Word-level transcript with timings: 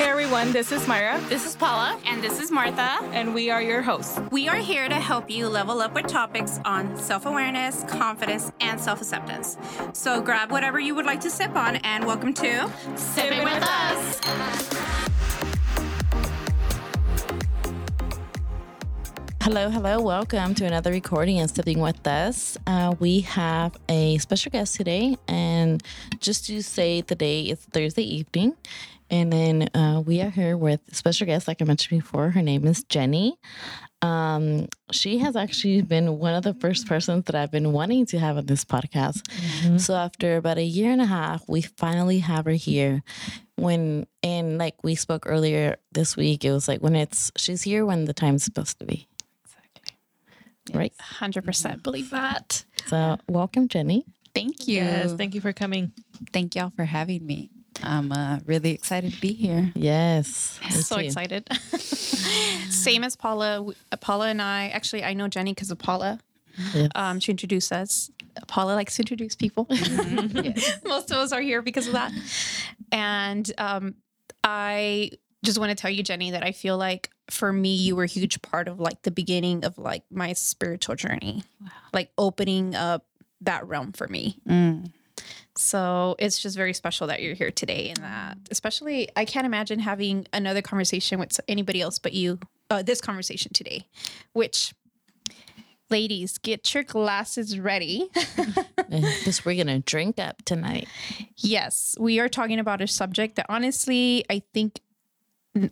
Hey 0.00 0.08
everyone, 0.08 0.50
this 0.50 0.72
is 0.72 0.88
Myra, 0.88 1.20
This 1.28 1.44
is 1.44 1.54
Paula. 1.54 2.00
And 2.06 2.24
this 2.24 2.40
is 2.40 2.50
Martha. 2.50 3.04
and 3.12 3.34
we 3.34 3.50
are 3.50 3.60
your 3.60 3.82
hosts. 3.82 4.18
We 4.30 4.48
are 4.48 4.56
here 4.56 4.88
to 4.88 4.94
help 4.94 5.28
you 5.30 5.46
level 5.46 5.82
up 5.82 5.92
with 5.92 6.06
topics 6.06 6.58
on 6.64 6.96
self 6.96 7.26
awareness, 7.26 7.84
confidence, 7.84 8.50
and 8.62 8.80
self 8.80 9.02
acceptance. 9.02 9.58
So 9.92 10.22
grab 10.22 10.50
whatever 10.50 10.80
you 10.80 10.94
would 10.94 11.04
like 11.04 11.20
to 11.20 11.28
sip 11.28 11.54
on, 11.54 11.76
and 11.76 12.06
welcome 12.06 12.32
to 12.32 12.72
Sipping 12.96 13.44
with 13.44 13.62
us. 13.62 14.20
Hello, 19.42 19.68
hello. 19.68 20.00
Welcome 20.00 20.54
to 20.54 20.64
another 20.64 20.92
recording 20.92 21.40
and 21.40 21.50
Sipping 21.50 21.78
with 21.78 22.06
Us. 22.06 22.56
Uh, 22.66 22.94
we 23.00 23.20
have 23.20 23.76
a 23.90 24.16
special 24.16 24.50
guest 24.50 24.76
today, 24.76 25.18
and 25.28 25.82
just 26.20 26.46
to 26.46 26.62
say 26.62 27.02
today 27.02 27.42
is 27.42 27.58
Thursday 27.58 28.04
evening. 28.04 28.56
And 29.10 29.32
then 29.32 29.68
uh, 29.74 30.02
we 30.06 30.20
are 30.22 30.30
here 30.30 30.56
with 30.56 30.80
a 30.90 30.94
special 30.94 31.26
guest, 31.26 31.48
like 31.48 31.60
I 31.60 31.64
mentioned 31.64 32.00
before. 32.00 32.30
Her 32.30 32.42
name 32.42 32.64
is 32.66 32.84
Jenny. 32.84 33.36
Um, 34.02 34.68
she 34.92 35.18
has 35.18 35.36
actually 35.36 35.82
been 35.82 36.18
one 36.18 36.34
of 36.34 36.42
the 36.42 36.54
first 36.54 36.86
persons 36.86 37.24
that 37.24 37.34
I've 37.34 37.50
been 37.50 37.72
wanting 37.72 38.06
to 38.06 38.18
have 38.18 38.36
on 38.38 38.46
this 38.46 38.64
podcast. 38.64 39.28
So 39.80 39.94
after 39.94 40.36
about 40.36 40.58
a 40.58 40.62
year 40.62 40.90
and 40.90 41.02
a 41.02 41.06
half, 41.06 41.46
we 41.48 41.62
finally 41.62 42.20
have 42.20 42.44
her 42.46 42.52
here. 42.52 43.02
When 43.56 44.06
and 44.22 44.56
like 44.56 44.82
we 44.82 44.94
spoke 44.94 45.24
earlier 45.26 45.76
this 45.92 46.16
week, 46.16 46.44
it 46.44 46.52
was 46.52 46.66
like 46.66 46.80
when 46.80 46.96
it's 46.96 47.30
she's 47.36 47.62
here 47.62 47.84
when 47.84 48.06
the 48.06 48.14
time's 48.14 48.42
supposed 48.42 48.78
to 48.78 48.86
be. 48.86 49.06
Exactly. 49.44 49.98
Right. 50.72 50.94
100% 51.18 51.82
believe 51.82 52.08
that. 52.10 52.64
So 52.86 53.18
welcome, 53.28 53.68
Jenny. 53.68 54.06
Thank 54.34 54.66
you. 54.66 54.76
Yes, 54.76 55.12
thank 55.12 55.34
you 55.34 55.42
for 55.42 55.52
coming. 55.52 55.92
Thank 56.32 56.54
y'all 56.54 56.72
for 56.74 56.84
having 56.84 57.26
me. 57.26 57.50
I'm 57.82 58.12
uh, 58.12 58.40
really 58.46 58.72
excited 58.72 59.12
to 59.12 59.20
be 59.20 59.32
here. 59.32 59.72
Yes. 59.74 60.58
So 60.70 60.96
too. 60.96 61.02
excited. 61.02 61.48
Same 62.70 63.04
as 63.04 63.16
Paula. 63.16 63.72
Paula 64.00 64.28
and 64.28 64.40
I, 64.42 64.68
actually, 64.68 65.04
I 65.04 65.14
know 65.14 65.28
Jenny 65.28 65.52
because 65.52 65.70
of 65.70 65.78
Paula. 65.78 66.20
Yes. 66.74 66.90
Um, 66.94 67.20
she 67.20 67.32
introduced 67.32 67.72
us. 67.72 68.10
Paula 68.46 68.74
likes 68.74 68.96
to 68.96 69.02
introduce 69.02 69.34
people. 69.34 69.66
Most 70.84 71.10
of 71.10 71.16
us 71.16 71.32
are 71.32 71.40
here 71.40 71.62
because 71.62 71.86
of 71.86 71.94
that. 71.94 72.12
And 72.92 73.50
um, 73.58 73.94
I 74.44 75.12
just 75.44 75.58
want 75.58 75.70
to 75.70 75.74
tell 75.74 75.90
you, 75.90 76.02
Jenny, 76.02 76.32
that 76.32 76.44
I 76.44 76.52
feel 76.52 76.76
like 76.76 77.10
for 77.30 77.52
me, 77.52 77.74
you 77.74 77.96
were 77.96 78.04
a 78.04 78.08
huge 78.08 78.40
part 78.42 78.68
of 78.68 78.80
like 78.80 79.02
the 79.02 79.10
beginning 79.10 79.64
of 79.64 79.78
like 79.78 80.04
my 80.10 80.32
spiritual 80.32 80.96
journey, 80.96 81.44
like 81.92 82.10
opening 82.18 82.74
up 82.74 83.06
that 83.40 83.66
realm 83.66 83.92
for 83.92 84.06
me. 84.06 84.38
Mm. 84.48 84.92
So 85.56 86.16
it's 86.18 86.38
just 86.38 86.56
very 86.56 86.72
special 86.72 87.06
that 87.08 87.22
you're 87.22 87.34
here 87.34 87.50
today, 87.50 87.88
and 87.88 87.98
that 88.04 88.38
especially 88.50 89.08
I 89.16 89.24
can't 89.24 89.46
imagine 89.46 89.78
having 89.78 90.26
another 90.32 90.62
conversation 90.62 91.18
with 91.18 91.38
anybody 91.48 91.80
else 91.80 91.98
but 91.98 92.12
you. 92.12 92.38
Uh, 92.70 92.82
this 92.82 93.00
conversation 93.00 93.52
today, 93.52 93.86
which. 94.32 94.72
Ladies, 95.92 96.38
get 96.38 96.72
your 96.72 96.84
glasses 96.84 97.58
ready. 97.58 98.08
Because 98.88 99.44
we're 99.44 99.56
gonna 99.56 99.78
drink 99.80 100.18
up 100.18 100.42
tonight. 100.44 100.88
Yes, 101.36 101.96
we 102.00 102.18
are 102.18 102.28
talking 102.28 102.58
about 102.58 102.80
a 102.80 102.88
subject 102.88 103.36
that 103.36 103.46
honestly, 103.48 104.24
I 104.28 104.42
think, 104.52 104.80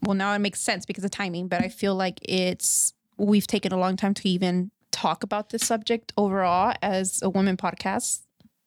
well, 0.02 0.14
now 0.14 0.32
it 0.34 0.38
makes 0.38 0.60
sense 0.60 0.86
because 0.86 1.02
of 1.02 1.10
timing, 1.10 1.48
but 1.48 1.60
I 1.60 1.68
feel 1.68 1.96
like 1.96 2.20
it's, 2.22 2.94
we've 3.16 3.46
taken 3.48 3.72
a 3.72 3.76
long 3.76 3.96
time 3.96 4.14
to 4.14 4.28
even 4.28 4.70
talk 4.92 5.24
about 5.24 5.50
this 5.50 5.66
subject 5.66 6.12
overall 6.16 6.74
as 6.80 7.20
a 7.22 7.28
women 7.28 7.56
podcast 7.56 8.20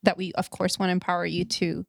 that 0.04 0.18
we, 0.18 0.32
of 0.34 0.50
course, 0.50 0.80
want 0.80 0.90
to 0.90 0.94
empower 0.94 1.26
you 1.26 1.46
to 1.46 1.86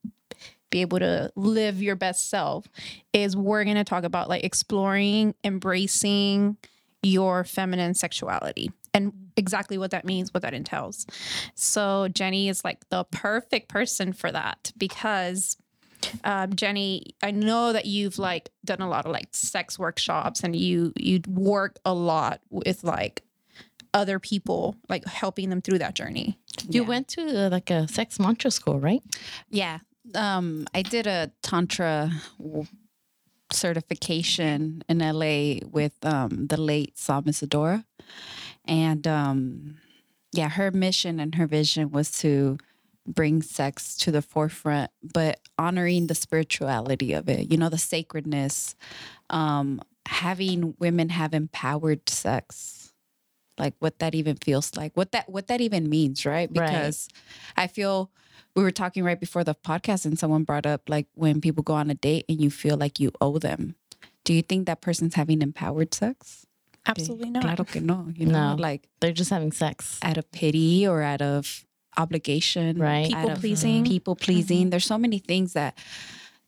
be 0.71 0.81
able 0.81 0.99
to 0.99 1.31
live 1.37 1.83
your 1.83 1.97
best 1.97 2.31
self. 2.31 2.67
Is 3.13 3.37
we're 3.37 3.65
going 3.65 3.77
to 3.77 3.85
talk 3.85 4.05
about 4.05 4.29
like 4.29 4.45
exploring, 4.45 5.35
embracing 5.45 6.57
your 7.03 7.45
feminine 7.45 7.95
sexuality 7.95 8.71
and 8.95 9.13
exactly 9.37 9.79
what 9.79 9.91
that 9.91 10.05
means, 10.05 10.33
what 10.33 10.43
that 10.43 10.55
entails. 10.55 11.07
So 11.55 12.09
Jenny 12.09 12.49
is 12.49 12.65
like 12.65 12.89
the 12.91 13.05
perfect 13.05 13.69
person 13.69 14.13
for 14.13 14.31
that 14.31 14.73
because 14.77 15.57
um, 16.25 16.55
Jenny, 16.55 17.15
I 17.23 17.31
know 17.31 17.73
that 17.73 17.87
you've 17.87 18.19
like 18.19 18.51
done 18.65 18.81
a 18.81 18.89
lot 18.89 19.07
of 19.07 19.13
like 19.13 19.29
sex 19.33 19.79
workshops 19.79 20.43
and 20.43 20.55
you 20.55 20.93
you 20.97 21.21
work 21.29 21.79
a 21.85 21.95
lot 21.95 22.41
with 22.51 22.85
like 22.85 23.23
other 23.95 24.19
people, 24.19 24.77
like 24.89 25.05
helping 25.07 25.51
them 25.51 25.61
through 25.61 25.79
that 25.79 25.95
journey. 25.95 26.39
You 26.69 26.83
Yeah. 26.83 26.89
went 26.89 27.09
to 27.09 27.47
uh, 27.47 27.51
like 27.51 27.71
a 27.71 27.87
sex 27.89 28.19
mantra 28.19 28.51
school, 28.51 28.81
right? 28.81 29.03
Yeah. 29.51 29.79
Um, 30.15 30.67
I 30.75 30.83
did 30.83 31.07
a 31.07 31.31
Tantra 31.43 32.11
certification 33.53 34.83
in 34.89 34.99
LA 34.99 35.67
with 35.71 35.93
um, 36.05 36.47
the 36.47 36.61
late 36.61 36.99
Psalm 36.99 37.25
Isadora. 37.29 37.85
And 38.65 39.07
um, 39.07 39.77
yeah, 40.33 40.49
her 40.49 40.71
mission 40.71 41.21
and 41.21 41.35
her 41.35 41.47
vision 41.47 41.91
was 41.91 42.11
to 42.21 42.59
bring 43.07 43.43
sex 43.43 43.97
to 43.97 44.11
the 44.13 44.23
forefront, 44.23 44.91
but 45.03 45.41
honoring 45.59 46.07
the 46.07 46.15
spirituality 46.15 47.13
of 47.13 47.29
it, 47.29 47.51
you 47.51 47.59
know, 47.59 47.69
the 47.69 47.79
sacredness, 47.79 48.75
um, 49.31 49.81
having 50.07 50.75
women 50.79 51.09
have 51.11 51.35
empowered 51.35 52.09
sex. 52.09 52.82
Like 53.59 53.75
what 53.81 53.99
that 53.99 54.15
even 54.15 54.37
feels 54.37 54.75
like, 54.77 54.97
what 54.97 55.13
that 55.13 55.29
what 55.29 55.47
that 55.49 55.61
even 55.61 55.89
means, 55.89 56.25
right? 56.25 56.49
Right. 56.55 56.67
Because 56.67 57.09
I 57.57 57.67
feel 57.67 58.11
we 58.57 58.63
were 58.63 58.71
talking 58.71 59.05
right 59.05 59.21
before 59.21 59.45
the 59.45 59.55
podcast 59.55 60.05
and 60.07 60.19
someone 60.19 60.45
brought 60.45 60.67
up 60.67 60.89
like 60.89 61.07
when 61.15 61.41
people 61.41 61.63
go 61.63 61.75
on 61.75 61.91
a 61.91 61.95
date 61.95 62.25
and 62.29 62.41
you 62.41 62.51
feel 62.51 62.77
like 62.77 62.99
you 62.99 63.13
owe 63.21 63.39
them. 63.39 63.75
Do 64.25 64.33
you 64.33 64.43
think 64.43 64.67
that 64.67 64.81
person's 64.81 65.15
having 65.15 65.43
empowered 65.43 65.93
sex? 65.95 66.47
Absolutely 66.87 67.31
not. 67.31 67.43
Claro 67.43 67.65
que 67.65 67.81
no. 67.81 68.09
You 68.17 68.27
know, 68.27 68.55
No. 68.57 68.63
like 68.63 68.89
They're 69.01 69.13
just 69.13 69.31
having 69.31 69.53
sex. 69.53 69.99
out 70.03 70.17
of 70.17 70.31
pity 70.33 70.87
or 70.87 71.03
out 71.03 71.23
of 71.23 71.65
obligation, 71.97 72.79
Right. 72.79 73.13
out 73.13 73.21
People 73.21 73.31
of 73.31 73.39
pleasing. 73.41 73.85
people 73.85 74.17
pleasing. 74.17 74.61
Mm-hmm. 74.63 74.71
There's 74.71 74.87
so 74.87 74.99
many 74.99 75.19
things 75.19 75.53
that 75.53 75.77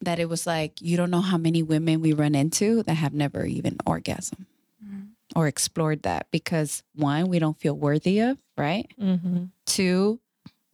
that 0.00 0.18
it 0.18 0.28
was 0.28 0.46
like 0.46 0.80
you 0.82 0.96
don't 0.96 1.10
know 1.10 1.20
how 1.22 1.38
many 1.38 1.62
women 1.62 2.00
we 2.00 2.12
run 2.12 2.34
into 2.34 2.82
that 2.84 2.94
have 2.94 3.14
never 3.14 3.44
even 3.46 3.76
orgasm 3.86 4.46
or 5.34 5.46
explored 5.46 6.02
that 6.02 6.26
because 6.30 6.82
one, 6.94 7.28
we 7.28 7.38
don't 7.38 7.58
feel 7.58 7.74
worthy 7.74 8.20
of, 8.20 8.38
right? 8.56 8.86
Mm-hmm. 9.00 9.44
Two, 9.66 10.20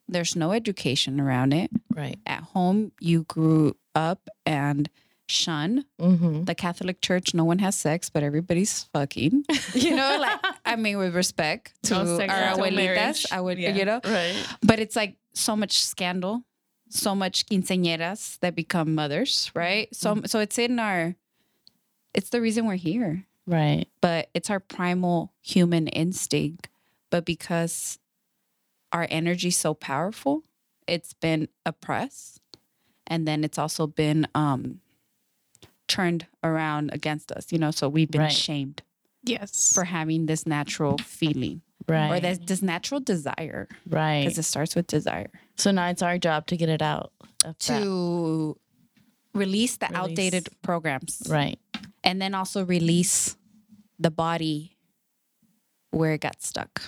there's 0.08 0.34
no 0.36 0.52
education 0.52 1.20
around 1.20 1.52
it. 1.52 1.70
Right. 1.94 2.18
At 2.26 2.42
home, 2.42 2.92
you 3.00 3.24
grew 3.24 3.76
up 3.94 4.28
and 4.44 4.88
shun 5.28 5.84
Mm-hmm. 6.00 6.44
the 6.44 6.54
Catholic 6.56 7.00
Church. 7.00 7.34
No 7.34 7.44
one 7.44 7.60
has 7.60 7.76
sex, 7.76 8.10
but 8.10 8.22
everybody's 8.22 8.84
fucking. 8.92 9.44
You 9.74 9.94
know, 9.94 10.18
like 10.20 10.40
I 10.64 10.74
mean, 10.76 10.98
with 10.98 11.14
respect 11.14 11.72
to 11.84 11.94
No 12.04 12.20
our 12.20 12.56
abuelitas. 12.56 13.32
I 13.32 13.40
would, 13.40 13.58
Yeah. 13.58 13.74
you 13.76 13.84
know, 13.84 14.00
Right. 14.04 14.34
but 14.62 14.80
it's 14.80 14.96
like 14.96 15.16
so 15.32 15.54
much 15.54 15.80
scandal, 15.82 16.42
so 16.88 17.14
much 17.14 17.46
quinceañeras 17.46 18.38
that 18.40 18.56
become 18.56 18.94
mothers, 18.96 19.52
right? 19.54 19.88
So, 19.94 20.22
so 20.26 20.40
it's 20.40 20.58
in 20.58 20.80
our, 20.80 21.14
it's 22.12 22.30
the 22.30 22.40
reason 22.40 22.66
we're 22.66 22.74
here, 22.74 23.24
Right. 23.50 23.86
but 24.00 24.28
it's 24.34 24.48
our 24.50 24.60
primal 24.60 25.32
human 25.42 25.88
instinct. 25.88 26.68
But 27.10 27.24
because 27.24 27.98
our 28.92 29.06
energy's 29.10 29.58
so 29.58 29.74
powerful, 29.74 30.44
it's 30.86 31.12
been 31.14 31.48
oppressed, 31.66 32.40
and 33.06 33.26
then 33.26 33.42
it's 33.44 33.58
also 33.58 33.86
been 33.88 34.26
um 34.34 34.80
turned 35.88 36.26
around 36.44 36.90
against 36.92 37.32
us. 37.32 37.50
You 37.50 37.58
know, 37.58 37.72
so 37.72 37.88
we've 37.88 38.10
been 38.10 38.20
Right. 38.22 38.32
shamed 38.32 38.82
yes. 39.24 39.72
for 39.74 39.84
having 39.84 40.26
this 40.26 40.46
natural 40.46 40.98
feeling 40.98 41.62
Right. 41.88 42.10
or 42.12 42.20
this, 42.20 42.38
this 42.38 42.62
natural 42.62 43.00
desire 43.00 43.66
right. 43.88 44.22
because 44.22 44.38
it 44.38 44.44
starts 44.44 44.76
with 44.76 44.86
desire. 44.86 45.30
So 45.56 45.72
now 45.72 45.88
it's 45.88 46.02
our 46.02 46.18
job 46.18 46.46
to 46.48 46.56
get 46.56 46.68
it 46.68 46.82
out. 46.82 47.12
Of 47.44 47.56
that. 47.58 47.74
to 47.80 48.56
release 49.34 49.78
the 49.78 49.86
Release. 49.86 49.98
outdated 49.98 50.48
programs 50.62 51.22
Right. 51.28 51.58
and 52.04 52.20
then 52.22 52.34
also 52.34 52.64
release 52.64 53.36
the 54.00 54.10
body 54.10 54.76
where 55.92 56.12
it 56.14 56.20
got 56.20 56.40
stuck 56.42 56.80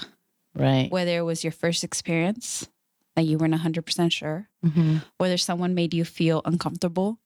Right. 0.54 0.90
whether 0.90 1.16
it 1.16 1.22
was 1.28 1.44
your 1.44 1.52
first 1.52 1.84
experience 1.84 2.68
that 3.16 3.22
you 3.24 3.36
weren't 3.38 3.54
100% 3.54 3.84
sure 4.12 4.48
Mm-hmm. 4.64 4.98
whether 5.18 5.36
someone 5.36 5.74
made 5.74 5.92
you 5.94 6.04
feel 6.04 6.40
uncomfortable 6.44 7.18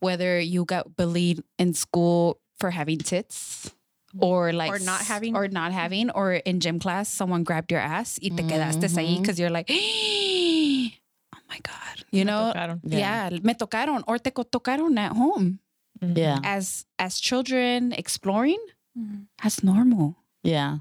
whether 0.00 0.40
you 0.40 0.64
got 0.64 0.96
bullied 0.96 1.42
in 1.58 1.74
school 1.74 2.40
for 2.58 2.70
having 2.70 2.98
tits 2.98 3.70
or 4.18 4.52
like 4.52 4.70
Or 4.72 4.78
not 4.78 5.00
having. 5.02 5.36
or 5.36 5.48
not 5.48 5.72
having 5.72 6.10
or 6.10 6.34
in 6.34 6.60
gym 6.60 6.78
class 6.78 7.08
someone 7.08 7.44
grabbed 7.44 7.70
your 7.72 7.80
ass 7.80 8.18
y 8.22 8.28
te 8.34 8.42
quedaste 8.42 8.82
ahí 8.98 9.16
Mhm. 9.16 9.20
because 9.22 9.38
you're 9.38 9.50
like 9.54 9.70
oh 9.72 11.42
my 11.48 11.58
god 11.62 12.04
you 12.10 12.24
know 12.24 12.52
tocaron. 12.54 12.80
yeah. 12.84 13.30
me 13.42 13.54
tocaron 13.54 14.02
or 14.06 14.18
te 14.18 14.30
co- 14.30 14.44
tocaron 14.48 14.96
at 14.98 15.12
home 15.12 15.58
Yeah. 16.02 16.40
as 16.42 16.84
as 16.98 17.20
children 17.20 17.92
exploring 17.92 18.58
Mhm. 18.98 19.26
that's 19.42 19.62
normal 19.62 20.16
Yeah. 20.42 20.78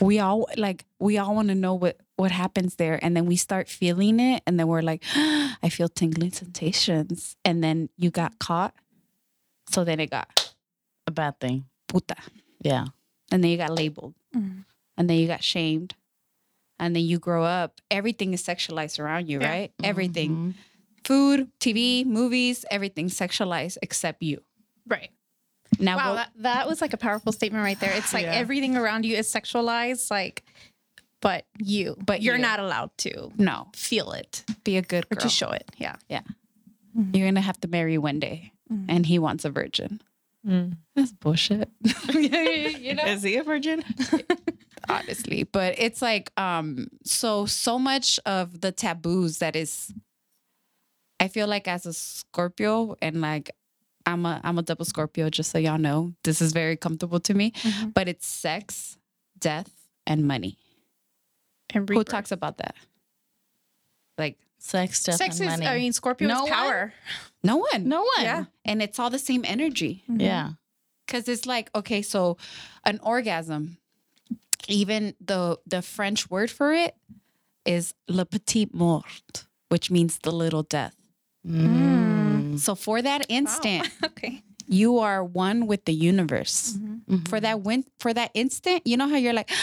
we 0.00 0.18
all 0.20 0.46
like 0.56 0.84
we 1.00 1.18
all 1.18 1.34
want 1.34 1.48
to 1.48 1.54
know 1.54 1.74
what 1.74 1.98
what 2.16 2.30
happens 2.30 2.76
there 2.76 2.98
and 3.02 3.16
then 3.16 3.26
we 3.26 3.36
start 3.36 3.68
feeling 3.68 4.20
it 4.20 4.42
and 4.46 4.58
then 4.60 4.68
we're 4.68 4.82
like 4.82 5.02
i 5.62 5.68
feel 5.70 5.88
tingling 5.88 6.30
sensations 6.32 7.36
and 7.44 7.64
then 7.64 7.88
you 7.96 8.10
got 8.10 8.38
caught 8.38 8.74
So 9.70 9.84
then 9.84 10.00
it 10.00 10.10
got 10.10 10.54
A 11.06 11.10
bad 11.12 11.38
thing. 11.38 11.64
puta. 11.88 12.16
Yeah. 12.60 12.86
And 13.30 13.38
then 13.42 13.50
you 13.52 13.56
got 13.56 13.70
labeled. 13.70 14.14
Mhm. 14.34 14.64
And 14.98 15.06
then 15.08 15.16
you 15.18 15.26
got 15.30 15.44
shamed. 15.46 15.94
And 16.82 16.96
then 16.96 17.04
you 17.06 17.18
grow 17.22 17.44
up, 17.44 17.78
everything 17.90 18.34
is 18.34 18.42
sexualized 18.42 18.98
around 18.98 19.28
you, 19.30 19.38
Yeah. 19.40 19.48
right? 19.50 19.70
Everything. 19.82 20.30
Mhm. 20.34 20.54
Food, 21.06 21.52
TV, 21.62 22.02
movies, 22.04 22.64
everything 22.70 23.06
sexualized 23.08 23.78
except 23.82 24.22
you. 24.26 24.42
Right. 24.86 25.10
Now 25.78 25.96
Wow, 25.96 26.08
go- 26.10 26.14
that, 26.16 26.30
that 26.38 26.68
was 26.68 26.80
like 26.80 26.92
a 26.92 26.96
powerful 26.96 27.32
statement 27.32 27.64
right 27.64 27.78
there. 27.80 27.92
It's 27.92 28.12
like 28.12 28.24
Yeah. 28.24 28.32
everything 28.32 28.76
around 28.76 29.04
you 29.06 29.16
is 29.16 29.32
sexualized, 29.32 30.10
like, 30.10 30.44
but 31.22 31.44
you, 31.58 31.96
But 32.04 32.22
you're 32.22 32.36
you. 32.36 32.42
not 32.42 32.60
allowed 32.60 32.90
to 32.98 33.30
no, 33.38 33.68
feel 33.74 34.12
it 34.12 34.44
be 34.64 34.76
a 34.76 34.82
good 34.82 35.04
or 35.10 35.16
girl. 35.16 35.22
to 35.22 35.28
show 35.28 35.50
it. 35.50 35.70
Yeah. 35.78 35.96
Yeah. 36.08 36.22
You're 37.12 37.28
gonna 37.28 37.40
have 37.40 37.60
to 37.60 37.68
marry 37.68 37.98
one 37.98 38.18
day, 38.18 38.52
and 38.88 39.06
he 39.06 39.18
wants 39.18 39.44
a 39.44 39.50
virgin. 39.50 40.00
Mm. 40.46 40.76
That's 40.96 41.12
bullshit. 41.12 41.68
you 42.14 42.94
know, 42.94 43.04
Is 43.04 43.22
he 43.22 43.36
a 43.36 43.44
virgin? 43.44 43.84
honestly, 44.88 45.44
but 45.44 45.74
it's 45.78 46.02
like 46.02 46.32
um, 46.38 46.88
so 47.04 47.46
so 47.46 47.78
much 47.78 48.18
of 48.26 48.60
the 48.60 48.72
taboos 48.72 49.38
that 49.38 49.54
is. 49.56 49.92
I 51.20 51.28
feel 51.28 51.46
like 51.46 51.68
as 51.68 51.84
a 51.86 51.92
Scorpio, 51.92 52.96
and 53.02 53.20
like 53.20 53.50
I'm 54.06 54.24
a 54.26 54.40
I'm 54.42 54.58
a 54.58 54.62
double 54.62 54.84
Scorpio, 54.84 55.28
just 55.30 55.50
so 55.50 55.58
y'all 55.58 55.78
know, 55.78 56.12
this 56.24 56.40
is 56.40 56.52
very 56.52 56.76
comfortable 56.76 57.20
to 57.20 57.34
me. 57.34 57.52
Mhm. 57.52 57.94
But 57.94 58.08
it's 58.08 58.26
sex, 58.26 58.96
death, 59.38 59.70
and 60.06 60.26
money. 60.26 60.56
And 61.72 61.88
Who 61.88 62.02
talks 62.04 62.32
about 62.32 62.58
that? 62.58 62.74
Like 64.18 64.38
Sex, 64.58 65.02
death, 65.04 65.16
Sex 65.16 65.40
and 65.40 65.48
is, 65.50 65.58
money. 65.58 65.66
I 65.66 65.78
mean, 65.78 65.92
Scorpio 65.92 66.28
No 66.28 66.34
is 66.34 66.40
one? 66.42 66.50
power. 66.50 66.92
no 67.42 67.56
one. 67.56 67.88
no 67.88 68.00
one. 68.02 68.24
Yeah. 68.24 68.44
And 68.64 68.82
it's 68.82 68.98
all 68.98 69.08
the 69.10 69.18
same 69.18 69.44
energy. 69.46 70.02
Yeah. 70.08 70.52
because 71.06 71.26
it's 71.28 71.44
like 71.46 71.70
okay 71.74 72.02
so 72.02 72.36
an 72.84 73.00
orgasm 73.02 73.78
even 74.68 75.12
the 75.20 75.58
the 75.66 75.82
french 75.82 76.30
word 76.30 76.48
for 76.50 76.72
it 76.72 76.94
is 77.66 77.94
le 78.06 78.24
petit 78.24 78.68
mort 78.72 79.44
which 79.70 79.90
means 79.90 80.18
the 80.22 80.30
little 80.30 80.62
death 80.62 80.94
Mm. 81.44 81.99
So 82.58 82.74
for 82.74 83.02
that 83.02 83.24
instant 83.28 83.88
okay. 84.04 84.42
you 84.66 84.98
are 84.98 85.22
one 85.24 85.66
with 85.66 85.84
the 85.84 85.92
universe 85.94 86.76
Mhm. 86.78 87.28
for 87.28 87.40
that 87.40 87.60
win 87.62 87.84
for 87.98 88.12
that 88.14 88.30
instant 88.34 88.82
you 88.86 88.96
know 88.96 89.08
how 89.08 89.16
you're 89.16 89.34
like 89.34 89.50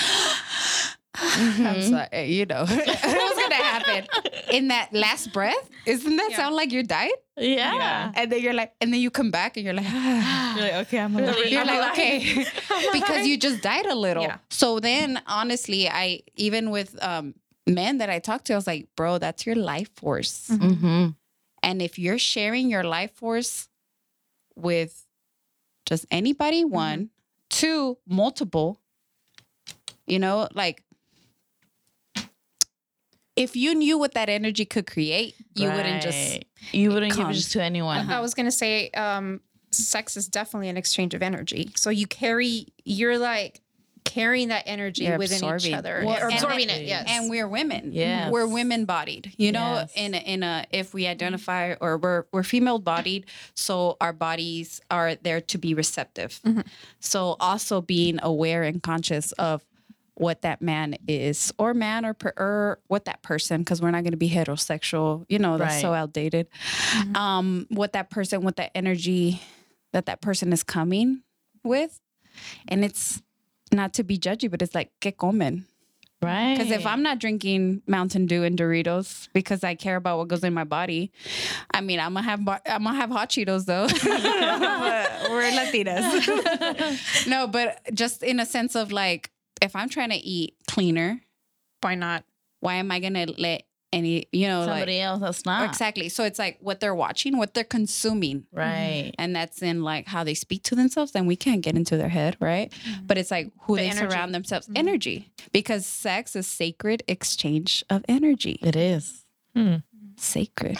Mm-hmm. 1.17 1.65
I'm 1.65 1.81
sorry, 1.81 2.25
you 2.31 2.45
know 2.45 2.63
it 2.69 3.21
was 3.25 3.37
gonna 3.41 3.55
happen 3.55 4.05
in 4.51 4.67
that 4.67 4.93
last 4.93 5.33
breath 5.33 5.67
isn't 5.87 6.15
that 6.15 6.29
Yeah. 6.29 6.37
sound 6.37 6.55
like 6.55 6.71
you 6.71 6.83
died 6.83 7.17
Yeah. 7.35 7.73
Yeah. 7.73 8.11
and 8.13 8.31
then 8.31 8.39
you're 8.43 8.53
like 8.53 8.73
and 8.81 8.93
then 8.93 8.99
you 9.01 9.09
come 9.09 9.31
back 9.31 9.57
and 9.57 9.65
you're 9.65 9.73
like 9.73 9.87
You're 10.57 10.65
like, 10.65 10.73
okay, 10.87 10.99
I'm 10.99 11.13
gonna 11.13 11.33
You're 11.49 11.61
I'm 11.61 11.67
like, 11.67 11.77
alive. 11.79 11.91
okay, 11.93 12.45
because 12.93 13.25
you 13.25 13.37
just 13.37 13.61
died 13.63 13.87
a 13.87 13.95
little. 13.95 14.23
Yeah. 14.23 14.37
So 14.49 14.79
then, 14.79 15.19
honestly, 15.27 15.87
I 15.89 16.21
even 16.35 16.69
with 16.69 16.97
um, 17.03 17.33
men 17.67 17.97
that 17.99 18.09
I 18.09 18.19
talked 18.19 18.45
to, 18.47 18.53
I 18.53 18.55
was 18.55 18.65
like, 18.67 18.87
bro, 18.95 19.17
that's 19.17 19.45
your 19.45 19.55
life 19.55 19.89
force. 19.95 20.49
Mm-hmm. 20.51 21.07
And 21.67 21.81
if 21.81 21.99
you're 21.99 22.17
sharing 22.17 22.69
your 22.69 22.85
life 22.85 23.11
force 23.11 23.67
with 24.55 25.05
just 25.85 26.05
anybody, 26.09 26.63
one, 26.63 27.09
two, 27.49 27.97
multiple, 28.07 28.79
you 30.05 30.17
know, 30.17 30.47
like 30.53 30.81
if 33.35 33.57
you 33.57 33.75
knew 33.75 33.97
what 33.97 34.13
that 34.13 34.29
energy 34.29 34.63
could 34.63 34.87
create, 34.87 35.35
you 35.55 35.69
wouldn't 35.69 36.01
just 36.01 36.39
You 36.71 36.89
wouldn't 36.91 37.11
give 37.11 37.23
come. 37.23 37.31
it 37.31 37.35
just 37.35 37.51
to 37.51 37.61
anyone. 37.61 38.09
I 38.09 38.21
was 38.21 38.33
gonna 38.33 38.49
say, 38.49 38.89
um, 38.91 39.41
sex 39.71 40.15
is 40.15 40.29
definitely 40.29 40.69
an 40.69 40.77
exchange 40.77 41.13
of 41.13 41.21
energy. 41.21 41.71
So 41.75 41.89
you 41.89 42.07
carry, 42.07 42.67
you're 42.85 43.17
like 43.17 43.59
carrying 44.09 44.47
that 44.49 44.63
energy 44.65 45.03
You're 45.05 45.17
within 45.17 45.37
each 45.43 45.73
other, 45.73 46.03
Well, 46.05 46.17
or 46.21 46.25
and 46.29 46.33
absorbing 46.33 46.67
that- 46.67 46.81
it. 46.81 46.87
Yes, 46.87 47.05
and 47.09 47.29
we're 47.29 47.47
women. 47.47 47.91
yeah 47.93 48.29
we're 48.29 48.47
women 48.47 48.85
bodied. 48.85 49.33
You 49.37 49.51
know, 49.51 49.73
Yes. 49.75 49.91
in 49.95 50.13
a, 50.13 50.17
in 50.17 50.43
a 50.43 50.65
if 50.71 50.93
we 50.93 51.07
identify 51.07 51.75
or 51.81 51.97
we're 51.97 52.25
we're 52.31 52.43
female 52.43 52.79
bodied, 52.79 53.25
so 53.53 53.97
our 54.01 54.13
bodies 54.13 54.81
are 54.89 55.15
there 55.15 55.41
to 55.41 55.57
be 55.57 55.73
receptive. 55.73 56.39
Mhm. 56.45 56.65
So 56.99 57.35
also 57.39 57.81
being 57.81 58.19
aware 58.23 58.63
and 58.63 58.81
conscious 58.81 59.31
of 59.33 59.63
what 60.15 60.41
that 60.41 60.61
man 60.63 60.95
is 61.07 61.53
or 61.59 61.75
man 61.75 62.03
or, 62.03 62.13
per, 62.15 62.33
or 62.37 62.79
what 62.87 63.05
that 63.05 63.21
person 63.21 63.61
because 63.61 63.81
we're 63.83 63.91
not 63.91 64.01
going 64.01 64.11
to 64.13 64.17
be 64.17 64.29
heterosexual 64.29 65.23
you 65.29 65.37
know 65.37 65.59
that's 65.59 65.79
so 65.79 65.91
Right. 65.91 65.99
outdated 65.99 66.47
um 67.13 67.67
what 67.69 67.93
that 67.93 68.09
person 68.09 68.41
what 68.41 68.55
that 68.55 68.71
energy 68.73 69.39
that 69.93 70.07
that 70.07 70.19
person 70.21 70.51
is 70.53 70.63
coming 70.63 71.21
with 71.63 71.99
and 72.67 72.83
it's 72.83 73.21
not 73.77 73.93
to 73.93 74.03
be 74.03 74.17
judgy 74.17 74.51
but 74.51 74.61
it's 74.61 74.75
like 74.75 74.91
que 74.99 75.11
comen 75.13 75.63
Right. 76.19 76.57
because 76.57 76.71
if 76.71 76.83
I'm 76.87 77.03
not 77.03 77.19
drinking 77.19 77.83
Mountain 77.85 78.25
Dew 78.25 78.41
and 78.43 78.57
Doritos 78.57 79.29
because 79.33 79.63
I 79.63 79.75
care 79.75 79.95
about 79.97 80.17
what 80.17 80.27
goes 80.27 80.43
in 80.43 80.51
my 80.51 80.63
body, 80.63 81.11
I 81.71 81.81
mean 81.81 81.99
I'm 81.99 82.15
gonna 82.15 82.25
have 82.25 82.43
bar- 82.43 82.61
I'm 82.65 82.83
gonna 82.85 82.97
have 82.97 83.11
hot 83.11 83.29
Cheetos 83.29 83.65
though. 83.65 83.85
But 83.85 85.29
we're 85.29 85.51
Latinas. 85.51 87.27
no, 87.33 87.45
but 87.45 87.79
just 87.93 88.23
in 88.23 88.39
a 88.39 88.47
sense 88.47 88.73
of 88.75 88.91
like, 88.91 89.29
if 89.61 89.75
I'm 89.75 89.89
trying 89.89 90.09
to 90.09 90.15
eat 90.17 90.55
cleaner, 90.67 91.21
why 91.81 91.93
not? 91.93 92.23
why 92.61 92.73
am 92.81 92.89
I 92.89 92.99
gonna 92.99 93.27
let 93.37 93.66
any 93.93 94.27
you 94.33 94.47
know 94.47 94.65
somebody 94.65 94.97
like 94.97 95.03
else 95.05 95.19
that's 95.21 95.45
not. 95.45 95.69
exactly? 95.69 96.09
So 96.09 96.23
it's 96.25 96.37
like 96.39 96.57
what 96.59 96.79
they're 96.79 96.93
watching, 96.95 97.37
what 97.37 97.53
they're 97.53 97.63
consuming. 97.63 98.45
Right. 98.51 99.13
And 99.17 99.35
that's 99.35 99.61
in 99.61 99.81
like 99.83 100.07
how 100.07 100.23
they 100.23 100.33
speak 100.33 100.63
to 100.63 100.75
themselves. 100.75 101.13
Then 101.13 101.25
we 101.25 101.35
can't 101.35 101.61
get 101.61 101.75
into 101.75 101.95
their 101.97 102.09
head, 102.09 102.35
right? 102.41 102.71
But 103.05 103.17
it's 103.17 103.31
like 103.31 103.51
who 103.61 103.75
The 103.75 103.83
they 103.83 103.89
energy. 103.89 104.09
surround 104.09 104.35
themselves, 104.35 104.69
energy, 104.75 105.31
because 105.51 105.85
sex 105.85 106.35
is 106.35 106.47
sacred 106.47 107.03
exchange 107.07 107.83
of 107.89 108.03
energy. 108.09 108.59
It 108.61 108.75
is. 108.75 109.25
mm. 109.55 109.83
Sacred. 110.17 110.79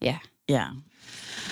Yeah. 0.00 0.18
Yeah. 0.48 0.70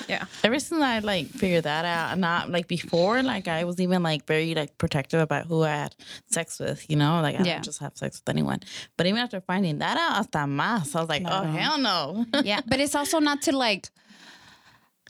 Yeah. 0.09 0.25
Ever 0.43 0.59
since 0.59 0.83
I 0.83 1.01
like 1.01 1.27
figured 1.29 1.65
that 1.65 1.85
out, 1.85 2.19
not 2.19 2.51
like 2.51 2.67
before, 2.67 3.23
like 3.23 3.47
I 3.49 3.65
was 3.65 3.79
even 3.81 4.03
like 4.03 4.27
very 4.27 4.55
like 4.55 4.79
protective 4.79 5.21
about 5.21 5.47
who 5.47 5.63
I 5.65 5.69
had 5.71 5.95
sex 6.31 6.59
with, 6.59 6.89
you 6.91 6.97
know, 6.97 7.21
like 7.21 7.39
I 7.39 7.43
Yeah. 7.45 7.55
don't 7.55 7.65
just 7.65 7.81
have 7.81 7.97
sex 7.97 8.21
with 8.25 8.29
anyone. 8.29 8.61
But 8.97 9.07
even 9.07 9.21
after 9.21 9.41
finding 9.41 9.79
that 9.79 9.97
out, 9.99 10.17
hasta 10.17 10.39
más, 10.47 10.97
I 10.97 11.01
was 11.01 11.09
like, 11.09 11.23
oh 11.25 11.29
Claro. 11.29 11.51
hell 11.51 11.79
no. 11.79 12.27
Yeah. 12.45 12.61
But 12.67 12.81
it's 12.81 12.95
also 12.95 13.19
not 13.19 13.43
to 13.43 13.57
like, 13.57 13.91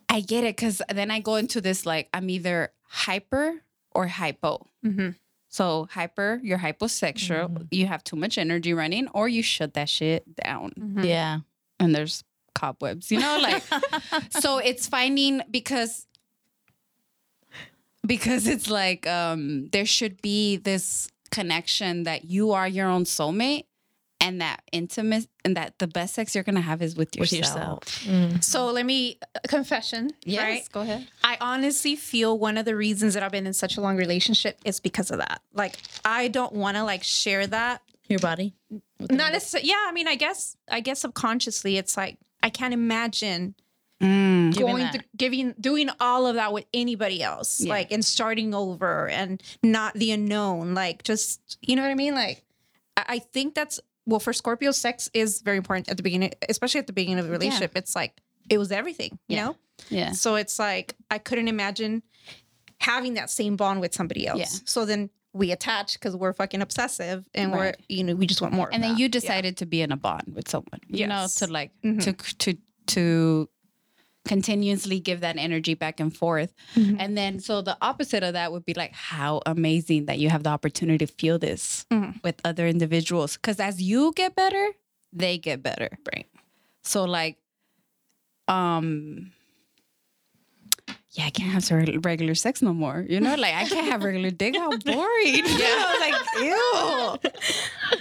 I 0.09 0.21
get 0.21 0.45
it. 0.45 0.57
Cause 0.57 0.83
then 0.93 1.11
I 1.11 1.21
go 1.21 1.37
into 1.37 1.61
this 1.61 1.85
like, 1.87 2.09
I'm 2.13 2.29
either 2.31 2.73
hyper 2.89 3.55
or 3.95 4.07
hypo. 4.07 4.67
Mm-hmm. 4.85 5.11
So 5.51 5.89
hyper, 5.91 6.41
you're 6.43 6.59
hyposexual, 6.59 7.67
you 7.71 7.87
have 7.87 8.05
too 8.05 8.17
much 8.17 8.37
energy 8.37 8.75
running, 8.75 9.09
or 9.15 9.29
you 9.29 9.43
shut 9.43 9.75
that 9.75 9.89
shit 9.89 10.25
down. 10.37 10.73
yeah. 11.03 11.39
and 11.81 11.95
there's 11.95 12.23
cobwebs, 12.59 13.11
you 13.13 13.19
know, 13.21 13.39
like 13.41 13.63
so 14.43 14.59
it's 14.59 14.87
finding 14.89 15.43
because 15.51 16.07
because 18.07 18.47
it's 18.47 18.69
like 18.71 19.07
um 19.07 19.69
there 19.71 19.87
should 19.87 20.21
be 20.23 20.57
this 20.57 21.09
connection 21.31 22.05
that 22.05 22.25
you 22.25 22.53
are 22.53 22.67
your 22.69 22.89
own 22.89 23.05
soulmate 23.05 23.65
and 24.21 24.41
that 24.41 24.63
intimate 24.73 25.29
and 25.45 25.57
that 25.57 25.79
the 25.79 25.87
best 25.87 26.15
sex 26.15 26.35
you're 26.35 26.43
gonna 26.45 26.61
have 26.61 26.83
is 26.83 26.97
with 26.97 27.11
With 27.19 27.33
yourself. 27.33 28.05
yourself. 28.07 28.43
So 28.43 28.71
let 28.73 28.85
me 28.87 29.19
a 29.45 29.47
confession. 29.47 30.11
Yes, 30.25 30.43
Right. 30.43 30.69
go 30.73 30.81
ahead. 30.81 31.07
I 31.23 31.37
honestly 31.41 31.95
feel 31.97 32.37
one 32.39 32.57
of 32.59 32.65
the 32.65 32.75
reasons 32.75 33.15
that 33.15 33.23
I've 33.23 33.31
been 33.33 33.47
in 33.47 33.53
such 33.53 33.77
a 33.77 33.81
long 33.81 33.97
relationship 33.97 34.59
is 34.65 34.81
because 34.81 35.11
of 35.11 35.19
that. 35.19 35.41
Like 35.55 35.77
I 36.05 36.29
don't 36.29 36.53
want 36.53 36.77
to 36.79 36.83
like 36.85 37.05
share 37.05 37.47
that. 37.47 37.83
Your 38.09 38.19
body. 38.21 38.55
Not 38.99 39.33
necessarily. 39.33 39.69
Yeah, 39.69 39.85
I 39.87 39.93
mean, 39.93 40.09
I 40.09 40.17
guess 40.17 40.57
I 40.71 40.81
guess 40.81 40.99
subconsciously, 41.01 41.77
it's 41.77 41.95
like 41.97 42.17
I 42.49 42.51
can't 42.51 42.73
imagine 42.75 43.55
Mm. 44.01 44.57
Going 44.57 44.89
to 44.93 45.01
giving 45.17 45.55
doing 45.61 45.91
all 45.99 46.29
of 46.29 46.37
that 46.37 46.53
with 46.53 46.67
anybody 46.73 47.21
else 47.21 47.61
Yeah. 47.61 47.71
like 47.71 47.91
and 47.91 48.05
starting 48.05 48.55
over 48.55 49.09
and 49.09 49.43
not 49.61 49.95
the 49.95 50.13
unknown 50.13 50.73
like 50.73 51.03
just 51.03 51.59
you 51.63 51.75
know 51.75 51.83
what 51.83 51.91
i 51.91 51.97
mean 51.97 52.15
like 52.15 52.45
i, 52.97 53.05
I 53.17 53.19
think 53.19 53.57
that's 53.57 53.81
well 54.07 54.21
for 54.21 54.33
scorpio 54.33 54.71
sex 54.71 55.11
is 55.15 55.43
very 55.43 55.57
important 55.57 55.89
at 55.89 55.97
the 55.97 56.05
beginning 56.05 56.31
especially 56.49 56.79
at 56.79 56.87
the 56.87 56.93
beginning 56.93 57.19
of 57.19 57.27
the 57.27 57.33
relationship 57.33 57.73
it's 57.75 57.97
like 57.97 58.13
it 58.49 58.57
was 58.59 58.71
everything 58.71 59.19
you 59.27 59.35
Yeah. 59.37 59.45
know 59.47 59.57
Yeah. 59.91 60.13
so 60.13 60.37
it's 60.37 60.61
like 60.61 60.95
i 61.11 61.19
couldn't 61.19 61.49
imagine 61.49 62.05
having 62.81 63.15
that 63.15 63.31
same 63.31 63.57
bond 63.57 63.81
with 63.81 63.93
somebody 63.95 64.29
else 64.29 64.39
Yeah. 64.39 64.61
so 64.65 64.85
then 64.85 65.11
we 65.35 65.53
attach 65.53 65.95
because 65.95 66.17
we're 66.17 66.33
fucking 66.33 66.63
obsessive 66.63 67.29
and 67.35 67.53
Right. 67.53 67.59
we're 67.59 67.75
you 67.97 68.03
know 68.05 68.15
we 68.15 68.27
just 68.27 68.41
want 68.41 68.55
more 68.55 68.69
And 68.73 68.83
then 68.83 68.93
that. 68.93 68.99
you 68.99 69.05
Yeah. 69.05 69.09
decided 69.21 69.57
to 69.59 69.67
be 69.67 69.83
in 69.83 69.93
a 69.93 69.97
bond 69.97 70.33
with 70.35 70.49
someone, 70.49 70.81
you 70.89 71.07
know, 71.07 71.27
to 71.37 71.47
like 71.47 71.71
Mhm. 71.85 72.03
to 72.05 72.13
to 72.39 72.59
to 72.87 73.49
continuously 74.27 75.01
give 75.01 75.21
that 75.21 75.37
energy 75.39 75.75
back 75.75 76.01
and 76.01 76.15
forth. 76.15 76.53
Mhm. 76.75 76.97
And 76.99 77.17
then 77.17 77.41
so 77.41 77.63
the 77.63 77.77
opposite 77.81 78.23
of 78.23 78.33
that 78.35 78.53
would 78.53 78.65
be 78.65 78.75
like 78.75 78.93
how 78.93 79.41
amazing 79.47 80.07
that 80.07 80.19
you 80.19 80.29
have 80.29 80.43
the 80.43 80.51
opportunity 80.51 81.07
to 81.07 81.13
feel 81.13 81.39
this 81.39 81.87
Mhm. 81.91 82.23
with 82.23 82.41
other 82.45 82.67
individuals 82.67 83.37
cuz 83.39 83.59
as 83.61 83.81
you 83.81 84.13
get 84.17 84.35
better, 84.35 84.69
they 85.13 85.39
get 85.39 85.63
better. 85.63 85.91
Right. 86.13 86.27
So 86.83 87.05
like 87.05 87.39
um 88.49 89.33
yeah, 91.19 91.27
I 91.27 91.31
can't 91.31 91.51
have 91.51 91.69
reg- 91.71 92.07
regular 92.07 92.37
sex 92.37 92.63
no 92.63 92.73
more. 92.73 93.05
You 93.09 93.19
know, 93.21 93.35
like 93.35 93.55
I 93.55 93.65
can't 93.65 93.89
have 93.91 94.05
regular 94.05 94.31
dick. 94.31 94.55
How 94.57 94.71
boring. 94.91 95.45
Yeah, 95.65 95.95
like 96.01 96.15
ew. 96.41 97.19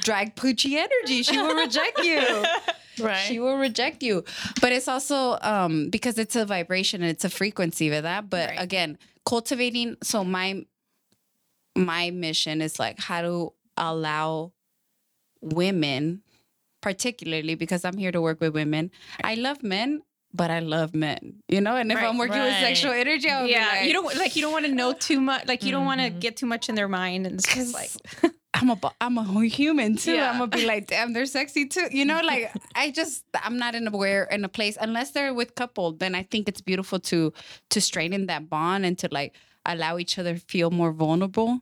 Drag 0.02 0.36
poochie 0.36 0.76
energy. 0.78 1.24
She 1.24 1.38
will 1.38 1.56
reject 1.56 2.00
you. 2.04 2.22
Right. 3.00 3.18
She 3.28 3.40
will 3.40 3.58
reject 3.60 4.02
you. 4.02 4.24
But 4.60 4.72
it's 4.72 4.88
also 4.88 5.38
um 5.44 5.90
because 5.92 6.18
it's 6.18 6.36
a 6.36 6.46
vibration 6.48 7.04
and 7.04 7.12
it's 7.12 7.24
a 7.26 7.30
frequency 7.30 7.92
with 7.92 8.02
that. 8.04 8.28
But 8.28 8.50
Right. 8.50 8.60
again, 8.60 8.98
cultivating. 9.24 9.98
So 10.02 10.24
my 10.24 10.66
my 11.76 12.10
mission 12.10 12.60
is 12.62 12.80
like 12.80 13.00
how 13.00 13.22
to 13.22 13.54
allow 13.78 14.52
women, 15.42 16.24
particularly 16.82 17.54
because 17.54 17.86
I'm 17.86 17.98
here 17.98 18.12
to 18.12 18.20
work 18.22 18.42
with 18.42 18.56
women. 18.56 18.90
I 19.24 19.36
love 19.36 19.62
men, 19.62 20.02
but 20.38 20.52
I 20.52 20.60
love 20.60 20.96
men. 20.96 21.42
You 21.50 21.60
know, 21.60 21.76
and 21.76 21.92
if 21.92 21.98
Right, 21.98 22.08
I'm 22.08 22.18
working 22.18 22.40
with 22.40 22.54
sexual 22.60 22.92
energy, 22.92 23.30
I 23.30 23.42
would 23.42 23.50
Yeah, 23.50 23.72
be 23.72 23.78
like, 23.78 23.88
you 23.88 23.94
don't 23.94 24.18
like 24.18 24.36
you 24.36 24.42
don't 24.44 24.52
want 24.54 24.66
to 24.66 24.74
know 24.74 24.94
too 24.94 25.20
much. 25.20 25.48
Like 25.48 25.64
you 25.64 25.72
don't 25.72 25.86
want 25.86 26.00
to 26.00 26.10
mm-hmm. 26.10 26.20
get 26.20 26.38
too 26.38 26.46
much 26.46 26.70
in 26.70 26.76
their 26.76 26.88
mind, 26.88 27.26
and 27.26 27.36
it's 27.36 27.54
just 27.54 27.74
like 27.74 27.90
I'm 28.54 28.70
a 28.70 28.80
I'm 29.02 29.18
a 29.18 29.46
human 29.46 29.98
too. 29.98 30.14
Yeah. 30.14 30.32
I'm 30.32 30.38
gonna 30.38 30.48
be 30.50 30.66
like, 30.66 30.88
damn, 30.88 31.14
they're 31.14 31.26
sexy 31.26 31.66
too. 31.66 31.88
You 31.92 32.06
know, 32.06 32.22
like 32.22 32.52
I 32.76 32.92
just 32.92 33.26
I'm 33.34 33.58
not 33.58 33.76
in 33.76 33.88
a 33.88 33.92
where 33.92 34.26
in 34.26 34.46
a 34.46 34.50
place 34.50 34.78
unless 34.80 35.12
they're 35.12 35.34
with 35.34 35.56
couple. 35.56 35.94
Then 35.94 36.16
I 36.16 36.24
think 36.24 36.48
it's 36.48 36.62
beautiful 36.62 37.00
to 37.02 37.34
to 37.72 37.82
straighten 37.82 38.28
that 38.28 38.50
bond 38.50 38.86
and 38.86 38.98
to 39.00 39.10
like 39.12 39.36
allow 39.66 39.98
each 39.98 40.18
other 40.18 40.36
feel 40.36 40.72
more 40.72 40.92
vulnerable, 40.92 41.60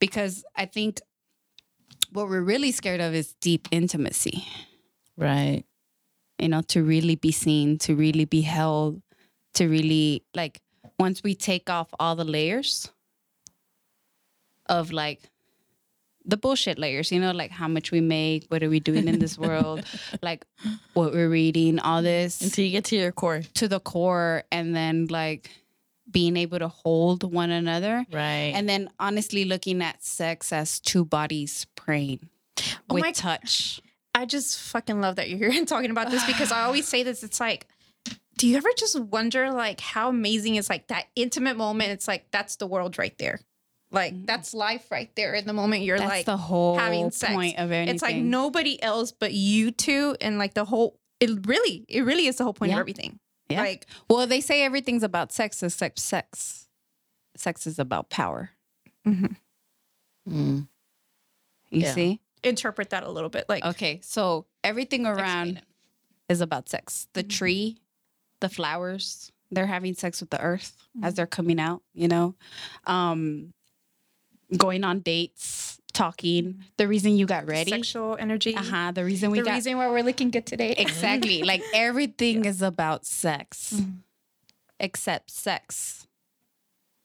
because 0.00 0.44
I 0.56 0.66
think 0.66 1.00
what 2.12 2.28
we're 2.28 2.42
really 2.42 2.72
scared 2.72 3.00
of 3.00 3.14
is 3.14 3.34
deep 3.40 3.68
intimacy. 3.70 4.46
Right. 5.16 5.64
You 6.44 6.50
know, 6.50 6.60
to 6.60 6.82
really 6.82 7.16
be 7.16 7.32
seen, 7.32 7.78
to 7.78 7.96
really 7.96 8.26
be 8.26 8.42
held, 8.42 9.00
to 9.54 9.66
really 9.66 10.22
like 10.34 10.60
once 10.98 11.22
we 11.22 11.34
take 11.34 11.70
off 11.70 11.88
all 11.98 12.16
the 12.16 12.24
layers 12.24 12.92
of 14.66 14.92
like 14.92 15.22
the 16.26 16.36
bullshit 16.36 16.78
layers, 16.78 17.10
you 17.10 17.18
know, 17.18 17.32
like 17.32 17.50
how 17.50 17.66
much 17.66 17.90
we 17.90 18.02
make, 18.02 18.44
what 18.48 18.62
are 18.62 18.68
we 18.68 18.78
doing 18.78 19.08
in 19.08 19.20
this 19.20 19.38
world, 19.38 19.86
like 20.22 20.44
what 20.92 21.14
we're 21.14 21.30
reading, 21.30 21.78
all 21.78 22.02
this 22.02 22.42
Until 22.42 22.66
you 22.66 22.72
get 22.72 22.84
to 22.86 22.96
your 22.96 23.12
core. 23.12 23.40
to 23.54 23.66
the 23.66 23.80
core, 23.80 24.44
and 24.52 24.76
then 24.76 25.06
like 25.08 25.50
being 26.10 26.36
able 26.36 26.58
to 26.58 26.68
hold 26.68 27.32
one 27.32 27.50
another. 27.50 28.04
Right. 28.12 28.52
And 28.54 28.68
then 28.68 28.90
honestly 28.98 29.46
looking 29.46 29.80
at 29.80 30.04
sex 30.04 30.52
as 30.52 30.78
two 30.78 31.06
bodies 31.06 31.66
praying 31.74 32.28
Oh 32.90 32.94
with 32.94 33.14
touch. 33.14 33.80
I 34.14 34.24
just 34.26 34.58
fucking 34.60 35.00
love 35.00 35.16
that 35.16 35.28
you're 35.28 35.38
here 35.38 35.50
and 35.58 35.66
talking 35.68 35.90
about 35.90 36.10
this 36.10 36.24
because 36.26 36.52
I 36.52 36.62
always 36.62 36.86
say 36.86 37.02
this. 37.02 37.22
It's 37.22 37.40
like, 37.40 37.66
do 38.36 38.46
you 38.48 38.56
ever 38.56 38.68
just 38.76 38.98
wonder 38.98 39.50
like 39.52 39.80
how 39.80 40.08
amazing 40.08 40.56
is 40.56 40.68
like 40.68 40.88
that 40.88 41.06
intimate 41.16 41.56
moment? 41.56 41.90
It's 41.90 42.08
like 42.08 42.30
that's 42.30 42.56
the 42.56 42.66
world 42.66 42.98
right 42.98 43.16
there. 43.18 43.40
Like 43.90 44.26
that's 44.26 44.54
life 44.54 44.90
right 44.90 45.14
there 45.14 45.34
in 45.34 45.46
the 45.46 45.52
moment 45.52 45.82
you're 45.84 45.98
That's 45.98 46.10
like 46.10 46.26
the 46.26 46.36
whole 46.36 46.76
having 46.76 47.12
sex. 47.12 47.32
point 47.32 47.58
of 47.58 47.70
anything. 47.70 47.94
It's 47.94 48.02
like 48.02 48.16
nobody 48.16 48.82
else 48.82 49.12
but 49.12 49.32
you 49.32 49.70
two, 49.70 50.16
and 50.20 50.36
like 50.38 50.54
the 50.54 50.64
whole. 50.64 50.98
It 51.20 51.46
really, 51.46 51.84
it 51.88 52.00
really 52.02 52.26
is 52.26 52.36
the 52.36 52.44
whole 52.44 52.54
point 52.54 52.72
of 52.72 52.78
everything. 52.78 53.20
Yeah. 53.48 53.62
Like 53.62 53.86
Well, 54.10 54.26
they 54.26 54.40
say 54.40 54.62
everything's 54.64 55.04
about 55.04 55.32
sex 55.32 55.62
except 55.62 56.00
sex. 56.00 56.66
Sex 57.36 57.66
is 57.68 57.78
about 57.78 58.10
power. 58.10 58.50
Mm. 59.06 59.36
You 60.28 60.66
Yeah. 61.70 61.92
see? 61.92 62.20
Interpret 62.44 62.90
that 62.90 63.02
a 63.02 63.10
little 63.10 63.30
bit. 63.30 63.46
Like 63.48 63.64
Okay, 63.64 64.00
so 64.02 64.46
everything 64.62 65.06
around 65.06 65.62
is 66.28 66.40
about 66.40 66.68
sex. 66.68 67.08
The 67.12 67.22
tree, 67.22 67.78
the 68.40 68.48
flowers, 68.48 69.32
they're 69.50 69.66
having 69.66 69.94
sex 69.94 70.20
with 70.20 70.30
the 70.30 70.40
earth 70.40 70.76
as 71.02 71.14
they're 71.14 71.26
coming 71.26 71.60
out, 71.60 71.82
you 71.92 72.08
know? 72.08 72.34
Um 72.86 73.52
going 74.56 74.84
on 74.84 75.00
dates, 75.00 75.80
talking. 75.92 76.62
The 76.76 76.86
reason 76.86 77.16
you 77.16 77.26
got 77.26 77.46
ready. 77.46 77.70
sexual 77.70 78.16
energy. 78.18 78.54
Uh-huh. 78.54 78.92
The 78.92 79.04
reason 79.04 79.30
we 79.30 79.38
The 79.38 79.44
got 79.46 79.54
reason 79.54 79.76
why 79.78 79.88
we're 79.88 80.02
looking 80.02 80.30
good 80.30 80.46
today. 80.46 80.74
Exactly. 80.78 81.42
like 81.42 81.62
everything 81.72 82.44
is 82.44 82.60
about 82.62 83.06
sex. 83.06 83.72
Mm-hmm. 83.74 83.90
Except 84.80 85.30
sex. 85.30 86.06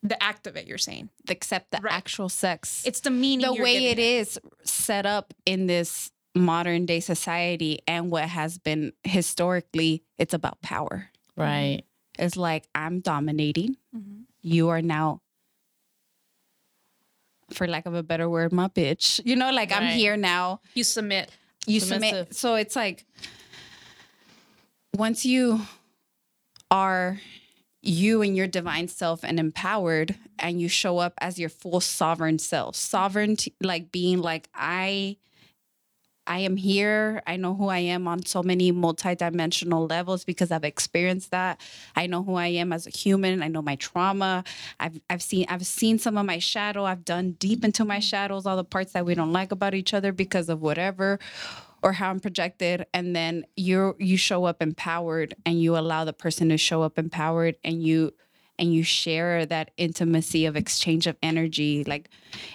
The 0.01 0.21
act 0.23 0.47
of 0.47 0.55
it, 0.55 0.65
you're 0.67 0.77
saying. 0.77 1.09
Except 1.29 1.71
the 1.71 1.79
Right. 1.81 1.93
actual 1.93 2.29
sex. 2.29 2.83
It's 2.85 3.01
the 3.01 3.09
meaning. 3.09 3.45
the 3.45 3.53
you're 3.53 3.63
way 3.63 3.73
giving 3.79 3.91
it 3.91 3.99
is 3.99 4.39
set 4.63 5.05
up 5.05 5.33
in 5.45 5.67
this 5.67 6.11
modern 6.35 6.85
day 6.85 6.99
society 7.01 7.79
and 7.87 8.09
what 8.11 8.23
has 8.29 8.57
been 8.59 8.93
historically 9.03 10.03
it's 10.19 10.33
about 10.33 10.61
power 10.61 11.09
right. 11.35 11.81
it's 12.19 12.37
like 12.37 12.65
i'm 12.75 12.99
dominating 12.99 13.75
Mhm. 13.93 14.25
you 14.43 14.69
are 14.69 14.81
now 14.81 15.21
for 17.51 17.67
lack 17.67 17.87
of 17.87 17.95
a 17.95 18.03
better 18.03 18.29
word 18.29 18.53
my 18.53 18.67
bitch 18.67 19.19
you 19.25 19.35
know 19.35 19.49
like 19.51 19.71
i'm 19.73 19.87
here 19.87 20.15
now 20.15 20.61
You 20.75 20.83
submit. 20.83 21.31
you 21.65 21.79
Submissive. 21.79 22.09
submit 22.27 22.35
so 22.35 22.53
it's 22.55 22.75
like 22.75 23.05
once 24.95 25.25
you 25.25 25.61
are 26.69 27.19
you 27.81 28.21
and 28.21 28.35
your 28.35 28.47
divine 28.47 28.87
self 28.87 29.23
and 29.23 29.39
empowered 29.39 30.15
and 30.37 30.59
you 30.61 30.67
show 30.67 30.97
up 30.97 31.13
as 31.19 31.39
your 31.39 31.49
full 31.49 31.79
sovereign 31.79 32.39
self. 32.39 32.75
Sovereignty 32.75 33.53
like 33.61 33.91
being 33.91 34.21
like 34.21 34.49
i 34.53 35.15
i 36.27 36.39
am 36.39 36.57
here. 36.57 37.21
I 37.25 37.37
know 37.37 37.55
who 37.55 37.67
i 37.67 37.79
am 37.79 38.07
on 38.07 38.25
so 38.25 38.43
many 38.43 38.71
multidimensional 38.73 39.89
levels 39.89 40.25
because 40.25 40.51
i've 40.51 40.65
experienced 40.65 41.31
that. 41.31 41.61
I 41.95 42.07
know 42.07 42.21
who 42.21 42.35
i 42.35 42.47
am 42.47 42.73
as 42.73 42.85
a 42.85 42.89
human. 42.91 43.41
I 43.41 43.47
know 43.47 43.61
my 43.61 43.77
trauma. 43.77 44.43
I've 44.79 44.99
i've 45.09 45.21
seen 45.21 45.45
i've 45.47 45.65
seen 45.65 45.99
some 45.99 46.17
of 46.17 46.25
my 46.25 46.39
shadow. 46.39 46.83
I've 46.83 47.05
done 47.05 47.31
deep 47.39 47.63
into 47.63 47.85
my 47.85 47.99
shadows 47.99 48.45
all 48.45 48.57
the 48.57 48.63
parts 48.65 48.91
that 48.91 49.05
we 49.05 49.15
don't 49.15 49.33
like 49.33 49.53
about 49.53 49.73
each 49.73 49.93
other 49.93 50.11
because 50.11 50.49
of 50.49 50.61
whatever 50.61 51.19
or 51.83 51.93
how 51.93 52.09
I'm 52.09 52.19
projected 52.19 52.85
and 52.93 53.15
then 53.15 53.45
you 53.55 53.95
you 53.99 54.17
show 54.17 54.45
up 54.45 54.61
empowered 54.61 55.33
and 55.45 55.61
you 55.61 55.77
allow 55.77 56.05
the 56.05 56.13
person 56.13 56.49
to 56.49 56.57
show 56.57 56.81
up 56.81 56.97
empowered 56.99 57.55
and 57.63 57.83
you 57.83 58.13
and 58.57 58.73
you 58.73 58.83
share 58.83 59.45
that 59.45 59.71
intimacy 59.77 60.45
of 60.45 60.55
exchange 60.57 61.07
of 61.07 61.15
energy 61.23 61.83
like 61.85 62.09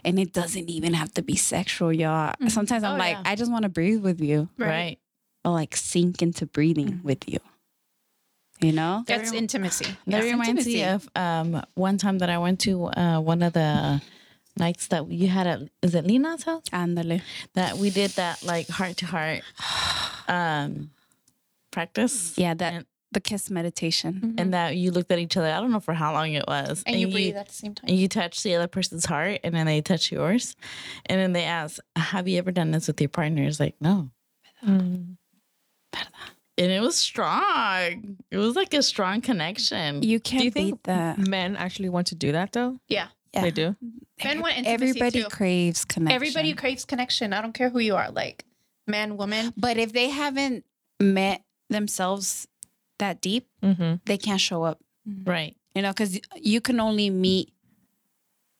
and 0.04 0.18
it 0.18 0.32
doesn't 0.32 0.68
even 0.68 0.92
have 0.94 1.12
to 1.14 1.22
be 1.22 1.34
sexual 1.36 1.92
y'all 1.92 2.34
sometimes 2.48 2.84
I'm 2.84 2.94
Oh, 2.94 2.98
like 2.98 3.16
yeah. 3.16 3.22
I 3.24 3.34
just 3.36 3.50
want 3.50 3.62
to 3.62 3.68
breathe 3.70 4.02
with 4.02 4.20
you 4.20 4.48
Right. 4.58 4.98
or 5.44 5.52
like 5.52 5.74
sink 5.76 6.20
into 6.22 6.44
breathing 6.46 7.00
with 7.02 7.28
you 7.28 7.38
you 8.60 8.72
know 8.72 9.02
That's 9.06 9.32
intimacy. 9.32 9.86
That 10.06 10.22
Yes, 10.22 10.24
reminds 10.32 10.48
intimacy. 10.66 10.74
me 10.74 10.84
of 10.84 11.08
um, 11.16 11.62
one 11.74 11.98
time 11.98 12.18
that 12.18 12.30
I 12.30 12.38
went 12.38 12.60
to 12.60 12.86
uh, 12.86 13.20
one 13.20 13.42
of 13.42 13.52
the 13.52 14.00
nights 14.56 14.86
that 14.88 15.10
you 15.10 15.28
had 15.28 15.46
at 15.46 15.60
is 15.82 15.94
it 15.94 16.06
Lina's 16.06 16.44
house? 16.44 16.64
Ándale. 16.72 17.22
that 17.54 17.76
we 17.76 17.90
did 17.90 18.10
that 18.12 18.42
like 18.42 18.68
heart 18.68 18.96
to 18.98 19.06
heart 19.06 19.42
um 20.28 20.90
practice. 21.70 22.36
Yeah 22.38 22.54
that 22.54 22.72
And- 22.74 22.86
the 23.12 23.20
kiss 23.20 23.48
meditation. 23.48 24.34
And 24.38 24.52
that 24.54 24.74
you 24.76 24.90
looked 24.90 25.12
at 25.12 25.20
each 25.20 25.36
other. 25.36 25.46
I 25.46 25.60
don't 25.60 25.70
know 25.70 25.78
for 25.78 25.94
how 25.94 26.12
long 26.12 26.32
it 26.32 26.48
was. 26.48 26.82
And 26.84 26.98
you 26.98 27.06
breathe 27.08 27.36
at 27.36 27.46
the 27.46 27.54
same 27.54 27.72
time. 27.72 27.88
and 27.88 27.96
you 27.96 28.08
touch 28.08 28.42
the 28.42 28.56
other 28.56 28.66
person's 28.66 29.04
heart 29.04 29.38
and 29.44 29.54
then 29.54 29.66
they 29.66 29.80
touch 29.82 30.10
yours. 30.10 30.56
And 31.06 31.20
then 31.20 31.32
they 31.32 31.44
ask 31.44 31.78
have 31.94 32.26
you 32.26 32.38
ever 32.38 32.50
done 32.50 32.72
this 32.72 32.88
with 32.88 33.00
your 33.00 33.08
partner? 33.10 33.44
It's 33.44 33.60
like 33.60 33.76
no. 33.80 34.10
Mm. 34.66 35.16
and 36.58 36.72
it 36.72 36.80
was 36.80 36.96
strong. 36.96 38.16
It 38.32 38.36
was 38.36 38.56
like 38.56 38.74
a 38.74 38.82
strong 38.82 39.20
connection. 39.20 40.02
You 40.02 40.18
can't 40.18 40.44
you 40.44 40.50
think 40.50 40.68
beat 40.78 40.82
that. 40.84 41.18
Men 41.18 41.54
actually 41.56 41.88
want 41.90 42.08
to 42.08 42.14
do 42.16 42.32
that 42.32 42.52
though. 42.52 42.78
Yeah. 42.88 43.08
Yeah. 43.34 43.42
They 43.42 43.50
do. 43.50 43.76
Men 44.24 44.40
want 44.40 44.56
intimacy 44.58 44.72
everybody 44.88 45.22
too. 45.24 45.28
craves 45.28 45.84
connection 45.84 46.14
Everybody 46.14 46.52
craves 46.54 46.84
connection. 46.84 47.32
I 47.32 47.42
don't 47.42 47.52
care 47.52 47.68
who 47.68 47.80
you 47.80 47.96
are, 47.96 48.10
like 48.10 48.44
man, 48.86 49.16
woman. 49.16 49.52
But 49.56 49.76
if 49.76 49.92
they 49.92 50.08
haven't 50.10 50.64
met 51.00 51.42
themselves 51.68 52.46
that 52.98 53.20
deep, 53.20 53.48
Mm-hmm. 53.62 53.94
they 54.06 54.16
can't 54.18 54.40
show 54.40 54.62
up. 54.62 54.80
right 55.24 55.56
You 55.74 55.82
know, 55.82 55.90
because 55.90 56.18
you 56.36 56.60
can 56.60 56.78
only 56.80 57.10
meet 57.10 57.50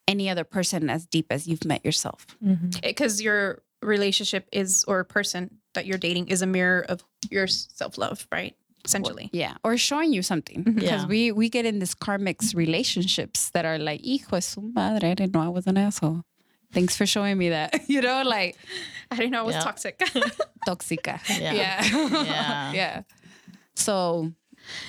any 0.07 0.29
other 0.29 0.43
person 0.43 0.89
as 0.89 1.05
deep 1.05 1.27
as 1.31 1.47
you've 1.47 1.65
met 1.65 1.83
yourself. 1.85 2.27
Mm-hmm. 2.43 2.69
Because 2.83 3.21
your 3.21 3.63
relationship 3.81 4.47
is 4.51 4.83
or 4.87 5.03
person 5.03 5.49
that 5.73 5.85
you're 5.85 5.97
dating 5.97 6.27
is 6.27 6.41
a 6.41 6.45
mirror 6.47 6.85
of 6.89 7.03
your 7.29 7.47
self 7.47 7.97
love, 7.97 8.27
right? 8.31 8.55
Essentially. 8.85 9.29
Yeah, 9.33 9.55
or 9.63 9.77
showing 9.77 10.13
you 10.13 10.21
something. 10.21 10.63
Because 10.63 10.83
Yeah. 11.03 11.05
we 11.07 11.31
we 11.31 11.49
get 11.49 11.65
in 11.65 11.79
this 11.79 11.93
karmic 11.95 12.39
relationships 12.53 13.49
that 13.51 13.65
are 13.65 13.77
like, 13.79 14.01
hijo 14.03 14.39
su 14.39 14.61
madre, 14.61 15.11
I 15.11 15.13
didn't 15.15 15.33
know 15.33 15.41
I 15.41 15.49
was 15.49 15.67
an 15.67 15.77
asshole. 15.77 16.23
Thanks 16.71 16.95
for 16.95 17.05
showing 17.05 17.37
me 17.37 17.49
that. 17.49 17.73
you 17.89 18.01
know, 18.01 18.23
like 18.23 18.55
I 19.11 19.15
didn't 19.15 19.31
know 19.31 19.43
it 19.43 19.47
was 19.47 19.55
Yeah. 19.55 19.61
toxic. 19.61 19.97
toxica. 20.67 21.19
Yeah. 21.29 21.53
Yeah. 21.53 21.83
Yeah. 22.23 22.71
yeah. 22.79 23.01
So 23.75 24.31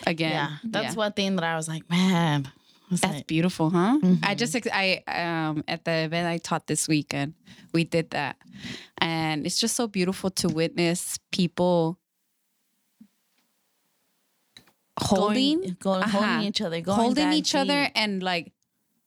again, 0.06 0.30
yeah 0.32 0.50
that's 0.64 0.96
one 0.96 1.12
thing 1.12 1.36
that 1.36 1.44
I 1.44 1.56
was 1.56 1.68
like 1.68 1.88
man 1.90 2.48
it's 2.90 3.00
That's 3.00 3.14
like- 3.14 3.26
beautiful, 3.26 3.70
huh? 3.70 3.98
I 4.22 4.34
Mhm. 4.34 4.36
just 4.38 4.54
I 4.72 5.02
um 5.08 5.64
at 5.66 5.84
the 5.84 6.04
event 6.06 6.28
I 6.28 6.38
taught 6.38 6.66
this 6.68 6.86
weekend, 6.88 7.34
we 7.74 7.82
did 7.82 8.10
that, 8.10 8.36
and 8.98 9.44
it's 9.44 9.58
just 9.58 9.74
so 9.74 9.88
beautiful 9.88 10.30
to 10.30 10.48
witness 10.48 11.18
people 11.32 11.98
holding, 15.00 15.60
going, 15.60 15.76
going 15.80 16.02
uh-huh, 16.02 16.18
holding 16.18 16.46
each 16.48 16.60
other, 16.60 16.80
going 16.80 16.98
holding 16.98 17.30
that 17.30 17.34
each 17.36 17.54
other, 17.54 17.88
and 17.94 18.22
like 18.22 18.52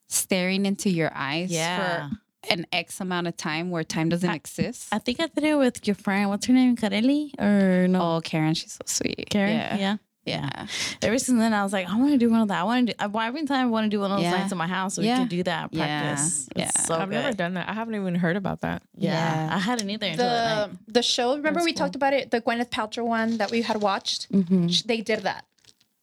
staring 0.08 0.66
into 0.66 0.90
your 0.90 1.12
eyes 1.14 1.52
Yeah. 1.52 2.10
for 2.10 2.16
an 2.52 2.66
X 2.72 3.00
amount 3.02 3.28
of 3.28 3.36
time 3.38 3.70
where 3.70 3.84
time 3.84 4.10
doesn't 4.10 4.30
exist. 4.30 4.88
I 4.92 5.00
think 5.00 5.20
I 5.20 5.28
did 5.28 5.44
it 5.44 5.56
with 5.56 5.86
your 5.88 5.96
friend. 5.96 6.30
What's 6.30 6.46
her 6.48 6.54
name? 6.54 6.76
Kareli 6.76 7.32
or 7.40 7.88
no? 7.88 8.16
oh, 8.18 8.22
Karen, 8.22 8.54
she's 8.54 8.74
so 8.74 8.82
sweet. 8.86 9.28
Karen. 9.30 9.52
Yeah. 9.54 9.78
Yeah. 9.78 9.98
Yeah. 10.26 10.68
Ever 11.02 11.18
since 11.18 11.40
then, 11.40 11.54
I 11.54 11.64
was 11.64 11.74
like, 11.74 11.90
I 11.90 11.98
want 11.98 12.12
to 12.12 12.18
do 12.18 12.30
one 12.30 12.42
of 12.42 12.50
that. 12.50 12.60
I 12.60 12.64
want 12.64 12.88
to 12.88 12.94
do. 12.94 12.98
I, 13.00 13.08
well, 13.08 13.26
every 13.26 13.46
time 13.46 13.68
I 13.68 13.70
want 13.70 13.86
to 13.86 13.90
do 13.90 14.00
one 14.00 14.12
of 14.12 14.18
those 14.18 14.26
Yeah. 14.26 14.38
nights 14.38 14.52
in 14.52 14.60
my 14.60 14.68
house, 14.68 14.94
so 14.94 15.02
Yeah. 15.02 15.16
we 15.16 15.20
can 15.22 15.28
do 15.28 15.44
that 15.44 15.70
Yeah. 15.74 16.02
practice. 16.04 16.48
Yeah. 16.56 16.66
It's 16.66 16.86
so 16.86 16.96
I've 16.96 17.10
never 17.10 17.34
done 17.34 17.56
that. 17.56 17.68
I 17.68 17.74
haven't 17.74 17.96
even 17.96 18.14
heard 18.16 18.36
about 18.36 18.62
that. 18.62 18.84
Yeah. 18.96 19.14
Yeah. 19.48 19.56
I 19.56 19.58
hadn't 19.58 19.90
either 19.90 20.06
until 20.08 20.28
The 20.28 20.78
the 20.88 21.02
show. 21.02 21.30
Remember 21.36 21.54
That's 21.60 21.66
we 21.66 21.72
cool. 21.74 21.78
talked 21.80 21.96
about 21.96 22.14
it. 22.14 22.30
The 22.30 22.42
Gwyneth 22.42 22.70
Paltrow 22.70 23.06
one 23.06 23.38
that 23.38 23.50
we 23.50 23.64
had 23.64 23.82
watched. 23.82 24.32
Mhm. 24.32 24.72
sh- 24.72 24.84
They 24.84 25.02
did 25.02 25.22
that 25.24 25.46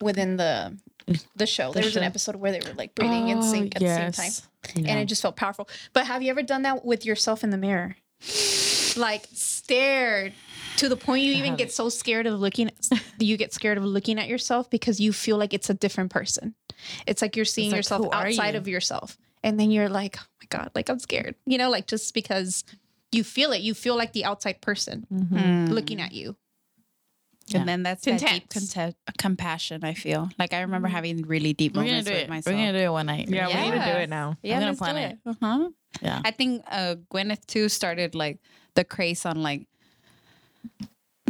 within 0.01 0.37
the 0.37 0.77
the 1.37 1.47
show. 1.47 1.73
There 1.73 1.85
was 1.85 1.97
an 1.97 2.03
episode 2.03 2.37
where 2.37 2.51
they 2.53 2.61
were 2.67 2.75
like 2.75 2.95
breathing 2.95 3.29
in 3.29 3.43
sync 3.43 3.77
at 3.77 3.83
the 3.83 4.13
same 4.13 4.13
time. 4.13 4.87
and 4.89 4.99
it 4.99 5.05
just 5.07 5.23
felt 5.23 5.37
powerful. 5.37 5.69
But 5.93 6.07
have 6.07 6.23
you 6.23 6.31
ever 6.31 6.43
done 6.43 6.63
that 6.63 6.85
with 6.85 7.05
yourself 7.07 7.45
in 7.45 7.51
the 7.51 7.57
mirror? 7.59 7.97
Like 8.97 9.27
stared 9.33 10.33
to 10.79 10.89
the 10.89 10.97
point 10.97 11.23
you 11.23 11.35
even 11.35 11.55
get 11.57 11.71
so 11.73 11.89
scared 11.89 12.27
of 12.27 12.41
looking 12.41 12.71
you 13.19 13.37
get 13.37 13.53
scared 13.53 13.79
of 13.79 13.85
looking 13.85 14.19
at 14.19 14.27
yourself 14.29 14.69
because 14.71 14.99
you 15.01 15.13
feel 15.13 15.37
like 15.37 15.53
it's 15.55 15.71
a 15.71 15.75
different 15.75 16.11
person. 16.11 16.55
It's 17.07 17.23
like 17.23 17.37
you're 17.37 17.45
seeing 17.45 17.71
like, 17.71 17.79
yourself 17.79 18.09
outside 18.13 18.55
you? 18.55 18.59
of 18.61 18.69
yourself. 18.69 19.17
And 19.45 19.61
then 19.61 19.71
you're 19.71 19.89
like, 19.89 20.17
"Oh 20.19 20.27
my 20.43 20.47
god, 20.59 20.71
like 20.75 20.89
I'm 20.89 20.99
scared." 20.99 21.35
You 21.47 21.59
know, 21.59 21.71
like 21.71 21.87
just 21.87 22.15
because 22.15 22.65
you 23.13 23.23
feel 23.23 23.53
it, 23.53 23.61
you 23.61 23.75
feel 23.75 23.97
like 23.97 24.13
the 24.13 24.25
outside 24.25 24.61
person 24.61 25.07
Mm. 25.13 25.69
looking 25.69 26.01
at 26.01 26.13
you. 26.13 26.37
And 27.55 27.69
then 27.69 27.83
that's 27.85 28.07
It's 28.07 28.23
that 28.23 28.33
deep 28.33 28.43
intense. 28.45 28.73
conte- 28.75 28.95
compassion. 29.19 29.85
I 29.85 29.95
feel 29.95 30.29
like 30.39 30.53
I 30.53 30.63
remember 30.63 30.89
having 30.89 31.23
really 31.23 31.53
deep 31.53 31.75
We're 31.77 31.83
gonna 31.83 31.91
moments 31.93 32.09
do 32.11 32.15
with 32.15 32.23
it. 32.25 32.29
myself. 32.29 32.47
We're 32.55 32.61
gonna 32.61 32.79
do 32.79 32.85
it 32.85 32.91
one 32.91 33.07
night. 33.07 33.29
Yeah, 33.29 33.47
we 33.47 33.71
need 33.71 33.79
to 33.79 33.85
do 33.93 33.99
it 33.99 34.09
now. 34.11 34.37
yeah, 34.43 34.59
gonna 34.61 34.75
plan 34.75 34.95
do 34.95 35.01
it. 35.01 35.19
Uh-huh. 35.41 35.69
Yeah. 36.03 36.21
I 36.25 36.31
think 36.33 36.65
uh, 36.71 36.97
Gwyneth 37.13 37.47
too 37.47 37.69
started 37.69 38.15
like 38.17 38.39
the 38.75 38.83
craze 38.85 39.25
on 39.25 39.43
like 39.43 39.67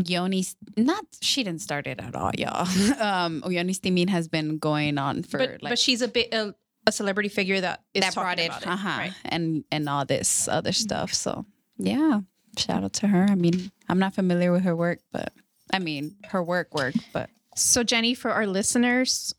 Yoni's. 0.05 0.57
Not 0.77 1.05
she 1.21 1.43
didn't 1.45 1.61
start 1.63 1.87
it 1.87 2.01
at 2.01 2.15
all, 2.15 2.31
y'all. 2.37 2.67
um, 3.01 3.43
Yoni 3.49 3.73
steaming 3.73 4.09
has 4.09 4.29
been 4.29 4.59
going 4.59 4.99
on 4.99 5.23
for 5.23 5.39
But 5.39 5.63
like 5.63 5.71
but 5.73 5.79
she's 5.79 6.03
a 6.03 6.09
bit 6.09 6.33
a, 6.35 6.55
a 6.87 6.93
celebrity 6.93 7.29
figure 7.29 7.61
that 7.61 7.83
is 7.95 8.03
that 8.03 8.15
brought 8.15 8.37
talking 8.39 8.45
it, 8.45 8.49
about 8.49 8.63
it. 8.63 8.69
uh-huh, 8.69 8.99
Right. 8.99 9.13
and 9.25 9.65
and 9.71 9.89
all 9.89 10.05
this 10.05 10.49
other 10.49 10.73
stuff. 10.73 11.13
So 11.15 11.47
yeah, 11.79 12.21
shout 12.59 12.85
out 12.85 12.93
to 12.95 13.09
her. 13.09 13.27
I 13.29 13.35
mean, 13.35 13.71
I'm 13.89 13.99
not 13.99 14.15
familiar 14.15 14.53
with 14.53 14.63
her 14.65 14.77
work, 14.77 15.01
but 15.13 15.33
I 15.73 15.79
mean 15.79 16.17
her 16.29 16.43
work 16.43 16.75
work, 16.75 16.95
but 17.13 17.31
So, 17.55 17.83
Jenny, 17.83 18.15
for 18.15 18.31
our 18.31 18.47
listeners, 18.47 19.35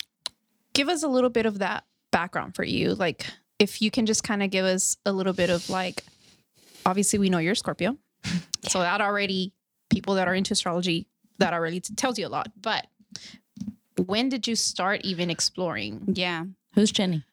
give 0.74 0.90
us 0.90 1.04
a 1.04 1.08
little 1.08 1.30
bit 1.30 1.46
of 1.46 1.60
that 1.60 1.84
background 2.12 2.56
for 2.56 2.64
you. 2.64 2.94
Like, 2.96 3.26
if 3.60 3.82
you 3.82 3.92
can 3.92 4.06
just 4.06 4.24
kind 4.24 4.42
of 4.44 4.50
give 4.50 4.66
us 4.66 4.98
a 5.06 5.12
little 5.12 5.34
bit 5.34 5.50
of 5.50 5.70
like, 5.70 6.04
obviously, 6.86 7.20
we 7.20 7.30
know 7.30 7.38
you're 7.40 7.56
Scorpio. 7.56 7.98
So, 8.68 8.80
that 8.80 9.00
already, 9.00 9.54
people 9.90 10.16
that 10.16 10.28
are 10.28 10.36
into 10.36 10.52
astrology, 10.52 11.08
that 11.38 11.54
already 11.54 11.80
tells 11.80 12.20
you 12.20 12.28
a 12.28 12.30
lot. 12.30 12.52
But 12.62 12.88
when 14.06 14.28
did 14.30 14.46
you 14.48 14.56
start 14.56 15.02
even 15.06 15.30
exploring? 15.30 16.04
yeah. 16.14 16.44
Who's 16.74 16.92
Jenny? 16.92 17.24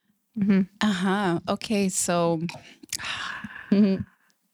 Uh 0.80 0.92
huh. 0.92 1.40
Okay, 1.48 1.88
so 1.88 2.40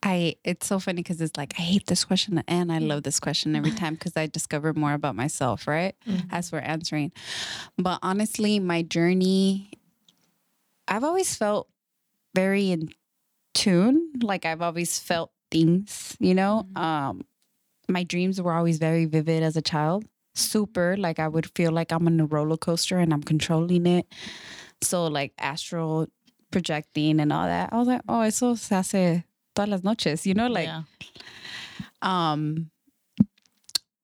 I 0.02 0.36
it's 0.44 0.66
so 0.66 0.78
funny 0.78 1.02
because 1.02 1.20
it's 1.20 1.36
like 1.36 1.54
I 1.58 1.62
hate 1.62 1.86
this 1.86 2.04
question 2.04 2.42
and 2.48 2.72
I 2.72 2.78
love 2.78 3.02
this 3.02 3.20
question 3.20 3.54
every 3.54 3.70
time 3.82 3.94
because 3.94 4.16
I 4.16 4.26
discover 4.26 4.72
more 4.72 4.94
about 4.94 5.14
myself, 5.14 5.66
right? 5.66 5.94
As 6.30 6.50
we're 6.52 6.58
answering. 6.60 7.12
But 7.76 7.98
honestly, 8.02 8.58
my 8.60 8.82
journey, 8.82 9.72
I've 10.88 11.04
always 11.04 11.34
felt 11.36 11.68
very 12.34 12.70
in 12.70 12.90
tune. 13.54 14.12
Like 14.22 14.46
I've 14.46 14.62
always 14.62 14.98
felt 14.98 15.32
things, 15.50 16.16
you 16.18 16.34
know. 16.34 16.66
Um, 16.76 17.26
my 17.88 18.04
dreams 18.04 18.40
were 18.40 18.52
always 18.52 18.78
very 18.78 19.04
vivid 19.04 19.42
as 19.42 19.56
a 19.56 19.62
child. 19.62 20.06
Super, 20.34 20.96
like 20.96 21.18
I 21.18 21.28
would 21.28 21.50
feel 21.54 21.72
like 21.72 21.92
I'm 21.92 22.06
on 22.06 22.20
a 22.20 22.24
roller 22.24 22.56
coaster 22.56 22.98
and 22.98 23.12
I'm 23.12 23.22
controlling 23.22 23.86
it. 23.86 24.06
So 24.82 25.06
like 25.06 25.34
astral 25.38 26.06
projecting 26.50 27.20
and 27.20 27.32
all 27.32 27.46
that. 27.46 27.70
I 27.72 27.76
was 27.76 27.88
like, 27.88 28.02
oh, 28.08 28.20
eso 28.22 28.54
se 28.54 28.76
hace 28.76 29.24
todas 29.60 29.68
las 29.68 29.84
noches, 29.84 30.26
you 30.26 30.34
know, 30.34 30.48
like 30.48 30.66
yeah. 30.66 30.82
um 32.02 32.70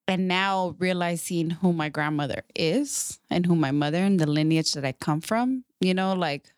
and 0.09 0.29
now 0.29 0.77
realizing 0.79 1.51
who 1.51 1.73
my 1.73 1.89
grandmother 1.89 2.43
is 2.55 3.19
and 3.31 3.47
who 3.47 3.57
my 3.57 3.71
mother 3.71 3.99
and 3.99 4.21
the 4.21 4.27
lineage 4.27 4.73
that 4.75 4.85
I 4.85 4.93
come 4.93 5.21
from, 5.21 5.65
you 5.81 5.95
know, 5.95 6.15
like 6.15 6.53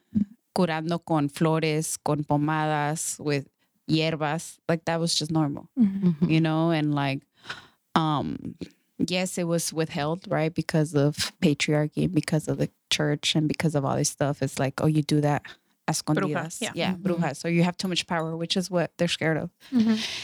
curando 0.54 1.02
con 1.04 1.28
flores, 1.28 1.96
con 1.96 2.24
pomadas, 2.24 3.18
with 3.18 3.46
hierbas, 3.88 4.58
like 4.68 4.84
that 4.84 5.00
was 5.00 5.14
just 5.14 5.30
normal, 5.30 5.68
you 6.20 6.40
know, 6.40 6.70
and 6.70 6.94
like 6.94 7.22
um 7.94 8.56
yes, 8.98 9.38
it 9.38 9.44
was 9.44 9.72
withheld, 9.72 10.26
right? 10.28 10.52
Because 10.52 10.94
of 10.94 11.32
patriarchy 11.40 12.12
because 12.12 12.48
of 12.48 12.58
the 12.58 12.68
church 12.90 13.36
and 13.36 13.46
because 13.46 13.76
of 13.76 13.84
all 13.84 13.96
this 13.96 14.10
stuff. 14.10 14.42
It's 14.42 14.58
like, 14.58 14.82
oh, 14.82 14.86
you 14.86 15.02
do 15.02 15.20
that 15.20 15.42
escondidas. 15.88 16.60
yeah. 16.60 16.72
yeah, 16.74 16.94
brujas. 16.94 17.36
So 17.36 17.48
you 17.48 17.62
have 17.62 17.76
too 17.76 17.88
much 17.88 18.06
power, 18.06 18.36
which 18.36 18.56
is 18.56 18.70
what 18.70 18.92
they're 18.98 19.08
scared 19.08 19.36
of. 19.38 19.50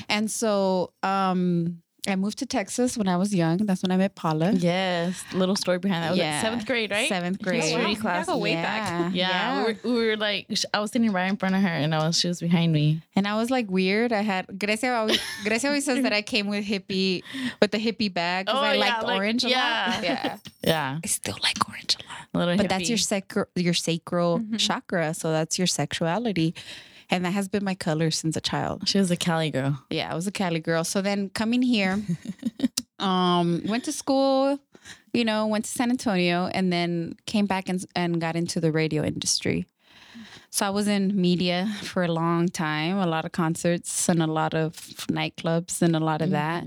And 0.08 0.30
so 0.30 0.92
um 1.02 1.82
I 2.06 2.16
moved 2.16 2.38
to 2.40 2.46
Texas 2.46 2.98
when 2.98 3.08
I 3.08 3.16
was 3.16 3.34
young. 3.34 3.56
That's 3.58 3.82
when 3.82 3.90
I 3.90 3.96
met 3.96 4.14
Paula. 4.14 4.52
Yes. 4.52 5.24
Little 5.32 5.56
story 5.56 5.78
behind 5.78 6.02
that. 6.02 6.08
That 6.08 6.10
was 6.12 6.18
like 6.18 6.26
Yeah. 6.26 6.42
seventh 6.42 6.66
grade, 6.66 6.90
right? 6.90 7.08
Seventh 7.08 7.40
grade. 7.40 7.62
History 7.62 7.94
wow. 7.94 8.00
class. 8.00 8.26
Gotta 8.26 8.38
way 8.38 8.54
back. 8.56 9.14
Yeah, 9.14 9.64
We, 9.66 9.72
were, 9.72 9.78
we 9.84 10.06
were 10.08 10.16
like, 10.18 10.46
I 10.74 10.80
was 10.80 10.90
sitting 10.90 11.10
right 11.12 11.30
in 11.30 11.36
front 11.38 11.54
of 11.54 11.62
her, 11.62 11.68
and 11.68 11.94
I 11.94 12.06
was 12.06 12.18
she 12.18 12.28
was 12.28 12.40
behind 12.40 12.72
me. 12.72 13.00
And 13.16 13.26
I 13.26 13.36
was 13.36 13.50
like 13.50 13.70
weird. 13.70 14.12
I 14.12 14.20
had 14.20 14.58
Grecia 14.58 14.92
always, 14.94 15.18
Grecia 15.44 15.68
always 15.68 15.86
says 15.86 16.02
that 16.02 16.12
I 16.12 16.20
came 16.20 16.46
with 16.48 16.64
hippie 16.66 17.22
with 17.62 17.70
the 17.70 17.78
hippie 17.78 18.12
bag 18.12 18.46
because 18.46 18.60
Oh, 18.60 18.62
I 18.64 18.74
yeah, 18.74 18.80
liked 18.80 19.02
like- 19.04 19.16
orange 19.16 19.44
a 19.44 19.48
yeah. 19.48 19.92
lot. 19.94 20.04
Yeah. 20.04 20.36
Yeah, 20.62 20.98
I 21.02 21.06
still 21.06 21.36
like 21.42 21.56
orange 21.68 21.96
a 21.98 22.06
lot. 22.36 22.46
little. 22.46 22.56
But 22.58 22.68
that's 22.68 22.88
your 22.90 22.98
hippie. 22.98 23.02
sacral 23.06 23.46
your 23.54 23.74
sacral 23.74 24.40
mm-hmm. 24.40 24.56
chakra. 24.56 25.14
So 25.14 25.30
that's 25.32 25.58
your 25.58 25.66
sexuality. 25.66 26.54
And 27.10 27.24
that 27.24 27.32
has 27.32 27.48
been 27.48 27.64
my 27.64 27.74
color 27.74 28.10
since 28.10 28.36
a 28.36 28.40
child. 28.40 28.88
She 28.88 28.98
was 28.98 29.10
a 29.10 29.16
Cali 29.16 29.50
girl. 29.50 29.82
Yeah, 29.90 30.10
I 30.10 30.14
was 30.14 30.26
a 30.26 30.32
Cali 30.32 30.60
girl. 30.60 30.84
So 30.84 31.02
then 31.02 31.28
coming 31.30 31.62
here, 31.62 32.00
um, 32.98 33.62
went 33.66 33.84
to 33.84 33.92
school, 33.92 34.58
you 35.12 35.24
know, 35.24 35.46
went 35.46 35.64
to 35.66 35.70
San 35.70 35.90
Antonio, 35.90 36.46
and 36.52 36.72
then 36.72 37.16
came 37.26 37.46
back 37.46 37.68
and, 37.68 37.84
and 37.94 38.20
got 38.20 38.36
into 38.36 38.60
the 38.60 38.72
radio 38.72 39.02
industry. 39.04 39.66
So 40.50 40.64
I 40.64 40.70
was 40.70 40.86
in 40.86 41.20
media 41.20 41.68
for 41.82 42.04
a 42.04 42.08
long 42.12 42.48
time, 42.48 42.98
a 42.98 43.06
lot 43.08 43.24
of 43.24 43.32
concerts 43.32 44.08
and 44.08 44.22
a 44.22 44.28
lot 44.28 44.54
of 44.54 44.74
nightclubs 45.08 45.82
and 45.82 45.96
a 45.96 45.98
lot 45.98 46.22
of 46.22 46.30
that. 46.30 46.62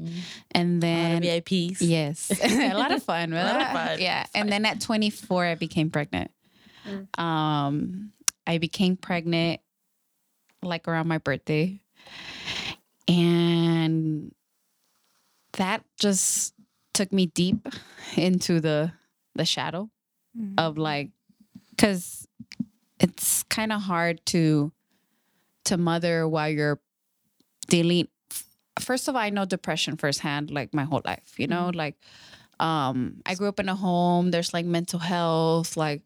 And 0.52 0.84
A 0.84 0.88
lot 0.88 1.22
then 1.22 1.22
VIPs. 1.22 1.78
Yes, 1.80 2.30
a 2.44 2.74
lot 2.74 2.92
of 2.92 3.02
fun. 3.02 3.32
A 3.32 3.44
lot 3.44 3.62
of 3.62 3.68
fun. 3.72 4.00
Yeah, 4.02 4.26
and 4.36 4.52
then 4.52 4.66
at 4.66 4.82
24, 4.82 5.46
I 5.46 5.56
became 5.56 5.90
pregnant. 5.90 6.32
Um, 7.18 8.12
I 8.46 8.58
became 8.58 8.98
pregnant 8.98 9.62
like 10.64 10.88
around 10.88 11.08
my 11.08 11.18
birthday, 11.18 11.80
and 13.08 14.34
that 15.54 15.84
just 16.00 16.54
took 16.94 17.12
me 17.12 17.28
deep 17.28 17.68
into 18.16 18.60
the 18.60 18.92
the 19.36 19.46
shadow 19.46 19.90
of 20.58 20.78
like, 20.78 21.10
because 21.72 22.28
it's 23.00 23.44
kind 23.44 23.72
of 23.72 23.82
hard 23.82 24.24
to 24.28 24.72
to 25.66 25.78
mother 25.78 26.28
while 26.28 26.50
you're 26.50 26.80
dealing 27.68 28.08
first 28.80 29.08
of 29.08 29.16
all, 29.16 29.22
I 29.22 29.32
know 29.32 29.46
depression 29.46 29.98
firsthand, 29.98 30.52
like 30.52 30.74
my 30.74 30.84
whole 30.84 31.02
life, 31.06 31.34
you 31.38 31.48
know, 31.48 31.72
like 31.74 31.96
um 32.60 33.22
I 33.26 33.36
grew 33.36 33.48
up 33.48 33.60
in 33.60 33.70
a 33.70 33.76
home, 33.76 34.32
there's 34.32 34.54
like 34.54 34.66
mental 34.66 35.00
health, 35.00 35.76
like 35.78 36.02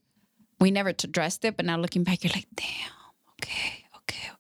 we 0.60 0.72
never 0.72 0.90
addressed 0.90 1.44
it, 1.46 1.58
but 1.58 1.66
now 1.66 1.78
looking 1.78 2.04
back, 2.04 2.24
you're 2.24 2.34
like, 2.34 2.48
damn, 2.56 2.92
okay, 3.42 3.81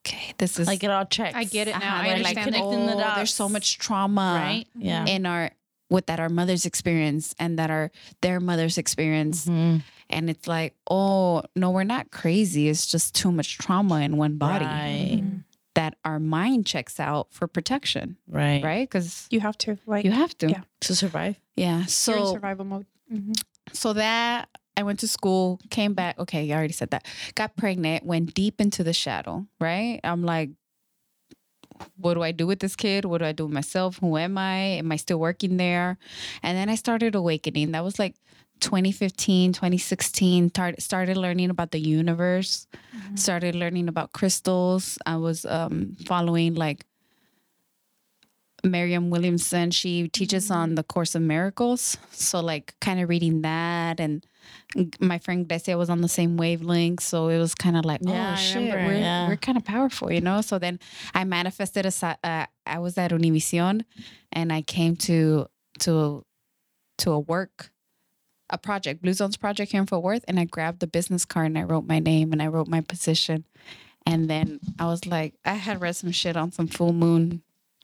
okay, 0.06 0.18
okay. 0.18 0.34
This 0.38 0.60
is 0.60 0.68
Like 0.68 0.84
it 0.84 0.90
all 0.92 1.06
checks. 1.06 1.36
I 1.36 1.44
get 1.44 1.68
it 1.68 1.72
now. 1.72 1.78
uh-huh, 1.78 1.88
I 1.88 2.00
we're, 2.02 2.24
like 2.24 2.38
understand. 2.38 2.46
connecting 2.56 2.86
the 2.88 2.94
oh, 2.96 3.00
dots. 3.00 3.16
there's 3.16 3.34
so 3.34 3.48
much 3.50 3.78
trauma 3.78 4.40
right? 4.44 4.66
Yeah. 4.76 5.06
in 5.06 5.26
our 5.26 5.52
what 5.90 6.08
that 6.08 6.20
our 6.22 6.30
mothers 6.30 6.66
experience 6.66 7.36
and 7.38 7.60
that 7.60 7.70
our 7.70 7.92
their 8.22 8.40
mothers 8.40 8.78
experience. 8.78 9.46
Mhm. 9.46 9.84
And 10.10 10.30
it's 10.30 10.48
like, 10.48 10.74
oh 10.90 11.44
no, 11.56 11.72
we're 11.72 11.84
not 11.84 12.12
crazy. 12.12 12.68
It's 12.70 12.86
just 12.88 13.14
too 13.16 13.32
much 13.32 13.58
trauma 13.58 14.02
in 14.02 14.18
one 14.18 14.38
body 14.38 14.66
Right. 14.66 15.24
that 15.76 15.96
our 16.06 16.20
mind 16.20 16.66
checks 16.66 17.00
out 17.00 17.28
for 17.32 17.48
protection, 17.48 18.18
Right. 18.28 18.64
right? 18.64 18.90
Because 18.90 19.28
You 19.32 19.40
have 19.42 19.58
to 19.60 19.78
like 19.86 20.06
you 20.06 20.12
have 20.12 20.38
to. 20.40 20.50
Yeah. 20.50 20.62
To 20.82 20.96
survive. 20.96 21.40
Yeah. 21.56 21.72
you're 21.72 21.82
in 21.82 21.88
So 21.88 22.34
survival 22.34 22.66
mode. 22.66 22.86
Mhm. 23.14 23.34
so 23.74 23.94
that 23.94 24.50
I 24.82 24.84
went 24.84 25.00
to 25.00 25.08
school, 25.08 25.60
came 25.70 25.94
back. 25.94 26.18
Okay, 26.20 26.44
you 26.44 26.54
already 26.54 26.74
said 26.74 26.90
that. 26.90 27.06
Got 27.36 27.56
pregnant, 27.56 28.04
went 28.04 28.34
deep 28.34 28.60
into 28.60 28.84
the 28.84 28.94
shadow, 28.94 29.46
right? 29.60 30.00
I'm 30.04 30.24
like, 30.24 30.50
what 31.98 32.16
do 32.16 32.24
I 32.24 32.32
do 32.32 32.48
with 32.48 32.60
this 32.60 32.76
kid? 32.76 33.06
What 33.06 33.20
do 33.20 33.26
I 33.26 33.32
do 33.32 33.46
with 33.46 33.54
myself? 33.54 34.00
Who 34.00 34.18
am 34.18 34.38
I? 34.38 34.82
Am 34.82 34.92
I 34.92 34.96
still 34.96 35.20
working 35.20 35.58
there? 35.58 35.98
And 36.42 36.58
then 36.58 36.68
I 36.70 36.76
started 36.76 37.16
awakening. 37.16 37.72
That 37.72 37.84
was 37.84 38.00
like 38.00 38.16
2015, 38.60 39.54
2016, 39.54 40.50
tar- 40.50 40.74
started 40.80 41.18
learning 41.18 41.50
about 41.50 41.72
the 41.72 41.80
universe, 41.80 42.68
started 43.16 43.56
learning 43.56 43.88
about 43.88 44.14
crystals. 44.14 44.98
I 45.06 45.18
was 45.18 45.46
um, 45.46 45.96
following 46.06 46.56
like 46.56 46.86
Marianne 48.64 49.10
Williamson. 49.10 49.72
She 49.72 50.08
teaches 50.08 50.52
on 50.52 50.76
the 50.76 50.84
Course 50.84 51.16
of 51.16 51.22
Miracles. 51.22 51.98
So, 52.12 52.40
like, 52.40 52.76
kind 52.80 53.00
of 53.00 53.10
reading 53.10 53.42
that. 53.42 54.00
And 54.00 54.26
my 55.00 55.20
friend 55.20 55.48
Grecia 55.48 55.78
was 55.78 55.90
on 55.90 56.02
the 56.02 56.08
same 56.08 56.38
wavelength. 56.38 57.02
So 57.02 57.30
it 57.30 57.38
was 57.38 57.56
kind 57.56 57.78
of 57.78 57.86
like, 57.86 58.02
Yeah, 58.04 58.34
oh, 58.34 58.42
shit, 58.42 58.74
we're, 58.74 58.94
yeah. 58.94 59.28
we're 59.28 59.38
kind 59.38 59.58
of 59.58 59.66
powerful, 59.66 60.12
you 60.12 60.22
know? 60.22 60.42
So 60.42 60.60
then 60.60 60.80
I 61.14 61.24
manifested 61.24 61.86
a, 61.86 62.18
uh, 62.24 62.46
I 62.66 62.80
was 62.80 62.98
at 62.98 63.12
Univision 63.12 63.86
and 64.32 64.52
I 64.52 64.62
came 64.62 64.96
to, 64.98 65.48
to, 65.80 66.26
to 67.00 67.12
a 67.12 67.20
work, 67.20 67.72
a 68.50 68.58
project, 68.58 69.02
Blue 69.02 69.14
Zones 69.14 69.38
project 69.38 69.72
here 69.72 69.82
in 69.82 69.88
Fort 69.88 70.04
Worth. 70.04 70.26
And 70.28 70.40
I 70.40 70.46
grabbed 70.46 70.80
the 70.80 70.88
business 70.88 71.26
card 71.26 71.48
and 71.48 71.58
I 71.58 71.64
wrote 71.64 71.86
my 71.86 72.00
name 72.00 72.32
and 72.32 72.42
I 72.42 72.48
wrote 72.48 72.68
my 72.68 72.82
position. 72.82 73.46
And 74.06 74.30
then 74.30 74.60
I 74.80 74.86
was 74.86 75.06
like, 75.06 75.36
I 75.46 75.54
had 75.54 75.80
read 75.80 75.96
some 75.96 76.12
shit 76.12 76.36
on 76.36 76.52
some 76.52 76.68
full 76.68 76.94
moon 76.94 77.44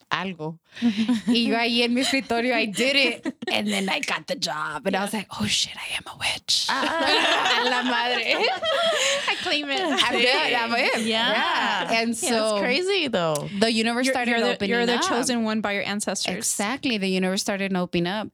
algo. 0.10 0.60
y 1.28 1.48
yo 1.48 1.58
ahí 1.58 1.82
en 1.84 1.94
mi 1.94 2.02
escritorio, 2.02 2.54
I 2.56 2.66
did 2.68 2.96
it. 2.96 3.36
And 3.52 3.68
then 3.68 3.90
I 3.90 4.00
got 4.00 4.28
the 4.28 4.36
job. 4.36 4.86
And 4.86 4.96
I 4.96 5.02
was 5.04 5.14
like, 5.14 5.28
oh 5.40 5.46
shit, 5.46 5.74
I 5.76 5.96
am 5.98 6.04
a 6.14 6.18
witch. 6.18 6.68
Ah. 6.70 7.62
A 7.62 7.70
la 7.70 7.84
madre. 7.84 8.36
I 9.28 9.36
claim 9.42 9.70
it. 9.70 9.82
I'm 9.82 10.20
good. 10.20 10.54
I'm 10.54 10.74
in. 11.02 11.08
Yeah. 11.08 11.92
And 11.92 12.16
so 12.16 12.28
Yeah, 12.28 12.40
that's 12.40 12.60
crazy 12.60 13.08
though. 13.08 13.50
the 13.60 13.72
universe 13.72 14.06
You're, 14.06 14.14
started 14.14 14.32
you're 14.32 14.40
the, 14.42 14.54
opening 14.54 14.70
you're 14.72 14.86
the 14.86 14.96
up. 14.96 15.08
chosen 15.08 15.44
one 15.44 15.62
by 15.62 15.74
your 15.74 15.84
ancestors. 15.84 16.36
Exactly. 16.36 16.98
The 16.98 17.08
universe 17.10 17.42
started 17.42 17.76
opening 17.76 18.08
up. 18.08 18.30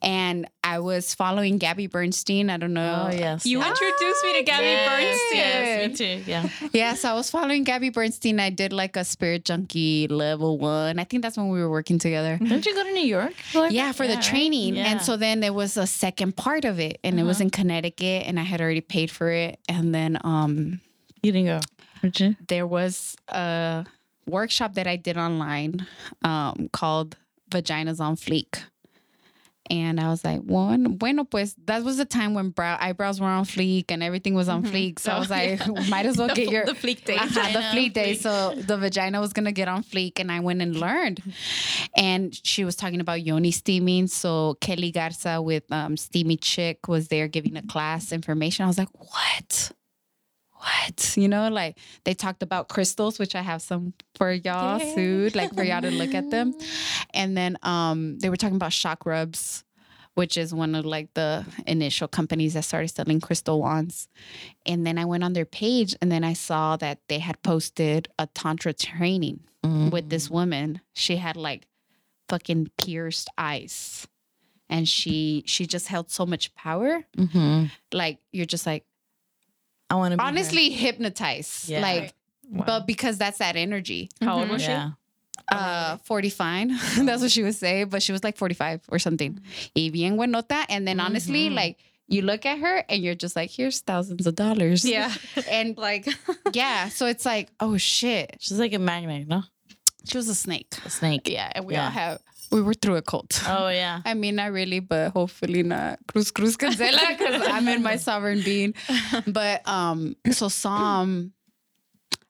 And 0.00 0.48
I 0.64 0.78
was 0.78 1.14
following 1.14 1.58
Gabby 1.58 1.86
Bernstein. 1.88 2.48
I 2.48 2.56
don't 2.56 2.72
know. 2.72 3.08
Oh 3.08 3.12
yes. 3.12 3.44
You 3.44 3.58
yes. 3.58 3.68
introduced 3.70 4.24
me 4.24 4.32
to 4.34 4.42
Gabby 4.44 4.64
yes, 4.66 4.88
Bernstein. 4.88 5.38
Yes, 5.38 5.88
me 5.90 5.96
too. 5.96 6.30
Yeah. 6.30 6.48
Yeah, 6.72 6.94
so 6.94 7.10
I 7.10 7.14
was 7.14 7.30
following 7.30 7.64
Gabby 7.64 7.90
Bernstein. 7.90 8.38
I 8.40 8.50
did 8.50 8.72
like 8.72 8.96
a 8.96 9.04
spirit 9.04 9.44
junkie 9.44 10.06
level 10.08 10.58
one. 10.58 10.98
I 10.98 11.04
think 11.04 11.22
that's 11.22 11.36
when 11.36 11.48
we 11.48 11.60
were 11.60 11.68
working 11.70 11.98
together. 11.98 12.38
Didn't 12.38 12.64
you 12.64 12.74
go 12.74 12.82
to 12.84 12.92
New 12.92 13.06
York? 13.06 13.34
Like- 13.54 13.72
Yeah, 13.72 13.92
for 13.92 14.06
the 14.06 14.14
right? 14.14 14.22
training. 14.22 14.76
Yeah. 14.76 14.86
And 14.86 15.02
so 15.02 15.16
then 15.16 15.40
there 15.40 15.52
was 15.52 15.76
a 15.76 15.86
second 15.86 16.36
part 16.36 16.64
of 16.64 16.78
it, 16.80 16.98
and 17.04 17.18
it 17.18 17.24
was 17.24 17.40
in 17.40 17.50
Connecticut, 17.50 18.26
and 18.26 18.38
I 18.38 18.44
had 18.44 18.60
already 18.60 18.80
paid 18.80 19.10
for 19.10 19.30
it. 19.30 19.58
And 19.68 19.94
then 19.94 20.18
um, 20.24 20.80
you 21.22 21.32
didn't 21.32 21.46
go. 21.46 21.60
Did 22.02 22.20
you? 22.20 22.36
there 22.48 22.66
was 22.66 23.16
a 23.28 23.84
workshop 24.26 24.74
that 24.74 24.86
I 24.86 24.96
did 24.96 25.16
online 25.16 25.86
um, 26.24 26.68
called 26.72 27.16
Vaginas 27.50 28.00
on 28.00 28.16
Fleek. 28.16 28.62
And 29.72 29.98
I 29.98 30.10
was 30.10 30.22
like, 30.22 30.42
one, 30.42 30.96
bueno, 30.96 31.24
pues 31.24 31.54
that 31.64 31.82
was 31.82 31.96
the 31.96 32.04
time 32.04 32.34
when 32.34 32.50
brow 32.50 32.76
eyebrows 32.78 33.22
were 33.22 33.26
on 33.26 33.46
fleek 33.46 33.86
and 33.88 34.02
everything 34.02 34.34
was 34.34 34.46
on 34.46 34.64
fleek. 34.64 34.98
So 34.98 35.12
I 35.12 35.18
was 35.18 35.30
like, 35.30 35.66
might 35.88 36.04
as 36.04 36.18
well 36.18 36.28
get 36.34 36.50
your 36.50 36.66
the 36.66 36.72
fleek 36.72 37.06
day. 37.06 37.16
uh-huh, 37.16 37.26
the 37.26 37.40
Vagina 37.40 37.58
on 37.58 37.74
fleek 37.74 37.92
day. 37.94 38.14
So 38.14 38.54
the 38.54 38.76
vagina 38.76 39.18
was 39.18 39.32
gonna 39.32 39.50
get 39.50 39.68
on 39.68 39.82
fleek, 39.82 40.20
and 40.20 40.30
I 40.30 40.40
went 40.40 40.60
and 40.60 40.76
learned. 40.76 41.22
And 41.96 42.38
she 42.46 42.66
was 42.66 42.76
talking 42.76 43.00
about 43.00 43.22
yoni 43.22 43.50
steaming. 43.50 44.08
So 44.08 44.58
Keli 44.60 44.92
Garza 44.92 45.40
with 45.40 45.64
um, 45.72 45.96
Steamy 45.96 46.36
Chick 46.36 46.86
was 46.86 47.08
there 47.08 47.26
giving 47.26 47.56
a 47.56 47.62
class 47.62 48.12
information. 48.12 48.64
I 48.64 48.68
was 48.68 48.76
like, 48.76 48.92
what? 48.92 49.72
What? 50.62 51.14
You 51.22 51.28
know, 51.28 51.48
like 51.48 51.78
they 52.04 52.14
talked 52.14 52.42
about 52.42 52.68
crystals, 52.68 53.18
which 53.18 53.34
I 53.34 53.42
have 53.42 53.60
some 53.62 53.92
for 54.14 54.32
y'all 54.32 54.80
soon, 54.94 55.30
like 55.34 55.54
for 55.54 55.62
y'all 55.62 55.82
to 55.82 55.90
look 55.90 56.14
at 56.14 56.30
them. 56.30 56.54
And 57.14 57.36
then 57.36 57.58
um 57.62 58.18
they 58.18 58.30
were 58.30 58.36
talking 58.36 58.56
about 58.56 58.70
Chakrubs, 58.72 59.64
which 60.14 60.36
is 60.36 60.54
one 60.54 60.74
of 60.74 60.84
like 60.84 61.12
the 61.14 61.44
initial 61.66 62.08
companies 62.08 62.54
that 62.54 62.64
started 62.64 62.88
selling 62.88 63.20
crystal 63.20 63.60
wands. 63.60 64.08
And 64.64 64.86
then 64.86 64.98
I 64.98 65.04
went 65.04 65.24
on 65.24 65.32
their 65.34 65.44
page 65.44 65.94
and 66.00 66.10
then 66.10 66.24
I 66.24 66.32
saw 66.34 66.76
that 66.76 67.00
they 67.08 67.18
had 67.18 67.42
posted 67.42 68.08
a 68.18 68.26
tantra 68.28 68.72
training 68.72 69.40
with 69.92 70.08
this 70.08 70.28
woman. 70.30 70.80
She 70.92 71.16
had 71.16 71.36
like 71.36 71.66
fucking 72.28 72.70
pierced 72.78 73.28
eyes. 73.36 74.06
And 74.68 74.88
she 74.88 75.44
she 75.46 75.66
just 75.66 75.88
held 75.88 76.10
so 76.10 76.24
much 76.24 76.54
power. 76.54 77.04
Mm-hmm. 77.18 77.66
Like 77.92 78.18
you're 78.32 78.46
just 78.46 78.66
like 78.66 78.84
I 79.92 79.96
want 79.96 80.12
to 80.12 80.16
be 80.16 80.22
her. 80.22 80.28
honestly 80.28 80.70
hypnotized. 80.70 81.68
Yeah. 81.68 81.82
Like 81.82 82.14
but 82.50 82.86
because 82.86 83.16
that's 83.18 83.38
that 83.38 83.56
energy. 83.56 84.10
How 84.20 84.38
old 84.40 84.48
was 84.50 84.62
she? 84.62 84.68
Yeah. 84.68 84.90
Uh 85.50 85.96
45. 86.04 86.68
that's 87.06 87.22
what 87.22 87.30
she 87.30 87.42
would 87.42 87.54
say. 87.54 87.84
But 87.84 88.02
she 88.02 88.12
was 88.12 88.22
like 88.24 88.36
45 88.36 88.82
or 88.88 88.98
something. 88.98 89.40
Y 89.76 89.90
bien 89.92 90.16
buenota. 90.16 90.64
And 90.68 90.86
then 90.86 91.00
honestly, 91.00 91.50
like 91.50 91.78
you 92.08 92.22
look 92.22 92.44
at 92.46 92.58
her 92.58 92.84
and 92.88 93.02
you're 93.02 93.14
just 93.14 93.36
like, 93.36 93.50
here's 93.50 93.80
thousands 93.80 94.26
of 94.26 94.34
dollars. 94.34 94.84
Yeah. 94.84 95.12
And 95.50 95.76
Like, 95.88 96.06
yeah. 96.52 96.88
So 96.88 97.06
it's 97.06 97.24
like, 97.24 97.48
oh 97.60 97.76
shit. 97.78 98.36
She's 98.40 98.58
like 98.58 98.74
a 98.74 98.78
magnet, 98.78 99.28
no? 99.28 99.42
She 100.04 100.16
was 100.18 100.28
a 100.28 100.34
snake. 100.34 100.68
A 100.84 100.90
snake. 100.90 101.28
Yeah. 101.28 101.50
And 101.54 101.64
we 101.64 101.74
Yeah. 101.74 101.84
all 101.84 101.90
have 101.90 102.18
we 102.52 102.60
were 102.60 102.74
through 102.74 102.96
a 102.96 103.02
cult. 103.02 103.42
Oh 103.48 103.68
yeah. 103.68 104.02
I 104.04 104.14
mean, 104.14 104.36
not 104.36 104.52
really, 104.52 104.80
but 104.80 105.12
hopefully 105.12 105.62
not. 105.62 105.98
Cruz 106.06 106.30
Cruz 106.30 106.56
Cancela, 106.56 107.18
because 107.18 107.48
I'm 107.48 107.66
in 107.66 107.82
my 107.82 107.96
sovereign 107.96 108.42
being. 108.42 108.74
But 109.26 109.66
um, 109.66 110.16
so 110.30 110.48
Psalm, 110.48 111.32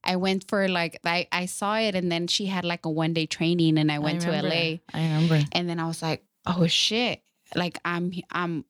I 0.04 0.16
went 0.16 0.48
for 0.48 0.68
like 0.68 0.98
I, 1.04 1.26
I 1.32 1.46
saw 1.46 1.76
it 1.76 1.94
and 1.94 2.10
then 2.10 2.26
she 2.28 2.46
had 2.46 2.64
like 2.64 2.86
a 2.86 2.90
one 2.90 3.12
day 3.12 3.26
training 3.26 3.78
and 3.78 3.90
I 3.90 3.98
went 3.98 4.22
to. 4.22 4.30
LA 4.30 4.78
I 4.94 5.02
remember. 5.02 5.40
and 5.52 5.68
then 5.68 5.78
I 5.80 5.86
was 5.86 6.00
like, 6.00 6.24
oh 6.46 6.66
shit. 6.66 7.22
Like 7.54 7.78
I'm 7.84 8.12
I'm 8.30 8.64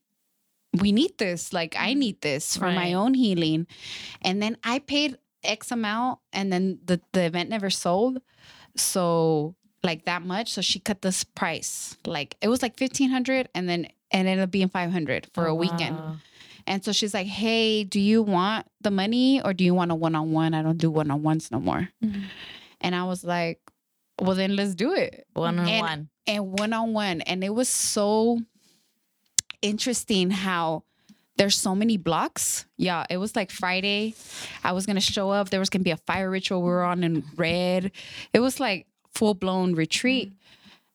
we 0.80 0.90
need 0.92 1.18
this. 1.18 1.52
Like 1.52 1.76
I 1.78 1.94
need 1.94 2.20
this 2.22 2.56
for 2.56 2.72
my 2.72 2.94
own 2.94 3.14
healing. 3.14 3.66
And 4.22 4.42
then 4.42 4.56
I 4.64 4.78
paid 4.78 5.18
X 5.44 5.70
amount 5.70 6.20
and 6.32 6.52
then 6.52 6.78
the, 6.84 7.00
the 7.12 7.24
event 7.24 7.50
never 7.50 7.68
sold. 7.68 8.20
So 8.76 9.54
like 9.82 10.04
that 10.04 10.22
much. 10.22 10.52
So 10.52 10.60
she 10.60 10.78
cut 10.78 11.02
this 11.02 11.24
price. 11.24 11.96
Like 12.06 12.36
it 12.40 12.48
was 12.48 12.62
like 12.62 12.76
fifteen 12.76 13.10
hundred 13.10 13.48
and 13.54 13.68
then 13.68 13.84
it 13.86 13.92
ended 14.10 14.40
up 14.40 14.50
being 14.50 14.68
five 14.68 14.90
hundred 14.92 15.28
for 15.34 15.46
a 15.46 15.52
oh, 15.52 15.54
weekend. 15.54 15.96
Wow. 15.96 16.16
And 16.66 16.84
so 16.84 16.92
she's 16.92 17.12
like, 17.14 17.26
Hey, 17.26 17.84
do 17.84 17.98
you 18.00 18.22
want 18.22 18.66
the 18.80 18.90
money 18.90 19.42
or 19.42 19.52
do 19.52 19.64
you 19.64 19.74
want 19.74 19.90
a 19.90 19.94
one 19.94 20.14
on 20.14 20.32
one? 20.32 20.54
I 20.54 20.62
don't 20.62 20.78
do 20.78 20.90
one 20.90 21.10
on 21.10 21.22
ones 21.22 21.50
no 21.50 21.58
more. 21.60 21.88
Mm-hmm. 22.04 22.22
And 22.80 22.94
I 22.94 23.04
was 23.04 23.24
like, 23.24 23.60
Well 24.20 24.36
then 24.36 24.54
let's 24.56 24.74
do 24.74 24.92
it 24.92 25.26
One 25.34 25.58
on 25.58 25.68
And- 25.68 25.80
one. 25.80 26.08
and 26.26 26.58
one 26.58 26.72
on 26.72 26.92
one. 26.92 27.20
And 27.22 27.42
it 27.42 27.54
was 27.54 27.68
so 27.68 28.40
interesting 29.60 30.30
how 30.30 30.84
there's 31.36 31.56
so 31.56 31.74
many 31.74 31.96
blocks. 31.96 32.66
Yeah, 32.76 33.06
it 33.08 33.16
was 33.16 33.34
like 33.34 33.50
Friday. 33.50 34.14
I 34.62 34.72
was 34.72 34.86
gonna 34.86 35.00
show 35.00 35.30
up. 35.30 35.50
There 35.50 35.60
was 35.60 35.70
gonna 35.70 35.82
be 35.82 35.90
a 35.90 35.96
fire 35.96 36.30
ritual. 36.30 36.60
We 36.60 36.68
were 36.68 36.84
on 36.84 37.02
in 37.02 37.24
red. 37.36 37.90
It 38.32 38.40
was 38.40 38.60
like 38.60 38.86
full 39.14 39.34
blown 39.34 39.74
retreat 39.74 40.32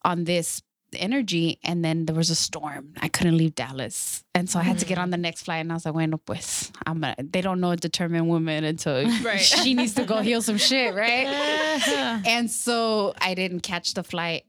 on 0.03 0.23
this 0.25 0.62
energy. 0.95 1.60
And 1.63 1.84
then 1.84 2.06
there 2.06 2.15
was 2.15 2.30
a 2.30 2.36
storm. 2.36 2.93
I 3.01 3.10
couldn't 3.10 3.38
leave 3.38 3.56
Dallas. 3.56 4.23
And 4.34 4.49
so 4.49 4.58
I 4.60 4.63
had 4.63 4.80
to 4.80 4.86
get 4.86 4.97
on 4.97 5.10
the 5.10 5.17
next 5.17 5.43
flight. 5.43 5.60
And 5.60 5.71
I 5.71 5.75
was 5.75 5.86
like, 5.86 5.93
bueno, 5.93 6.17
pues, 6.17 6.71
I'm 6.86 7.03
a, 7.03 7.13
they 7.19 7.41
don't 7.41 7.60
know 7.60 7.71
a 7.71 7.75
determined 7.77 8.27
woman 8.30 8.63
until 8.63 9.03
Right. 9.23 9.39
she 9.41 9.73
needs 9.73 9.93
to 9.95 10.06
go 10.06 10.19
heal 10.21 10.41
some 10.41 10.58
shit, 10.58 10.95
right? 10.95 11.27
and 12.25 12.49
so 12.49 13.13
I 13.19 13.34
didn't 13.34 13.62
catch 13.62 13.93
the 13.95 14.03
flight. 14.03 14.45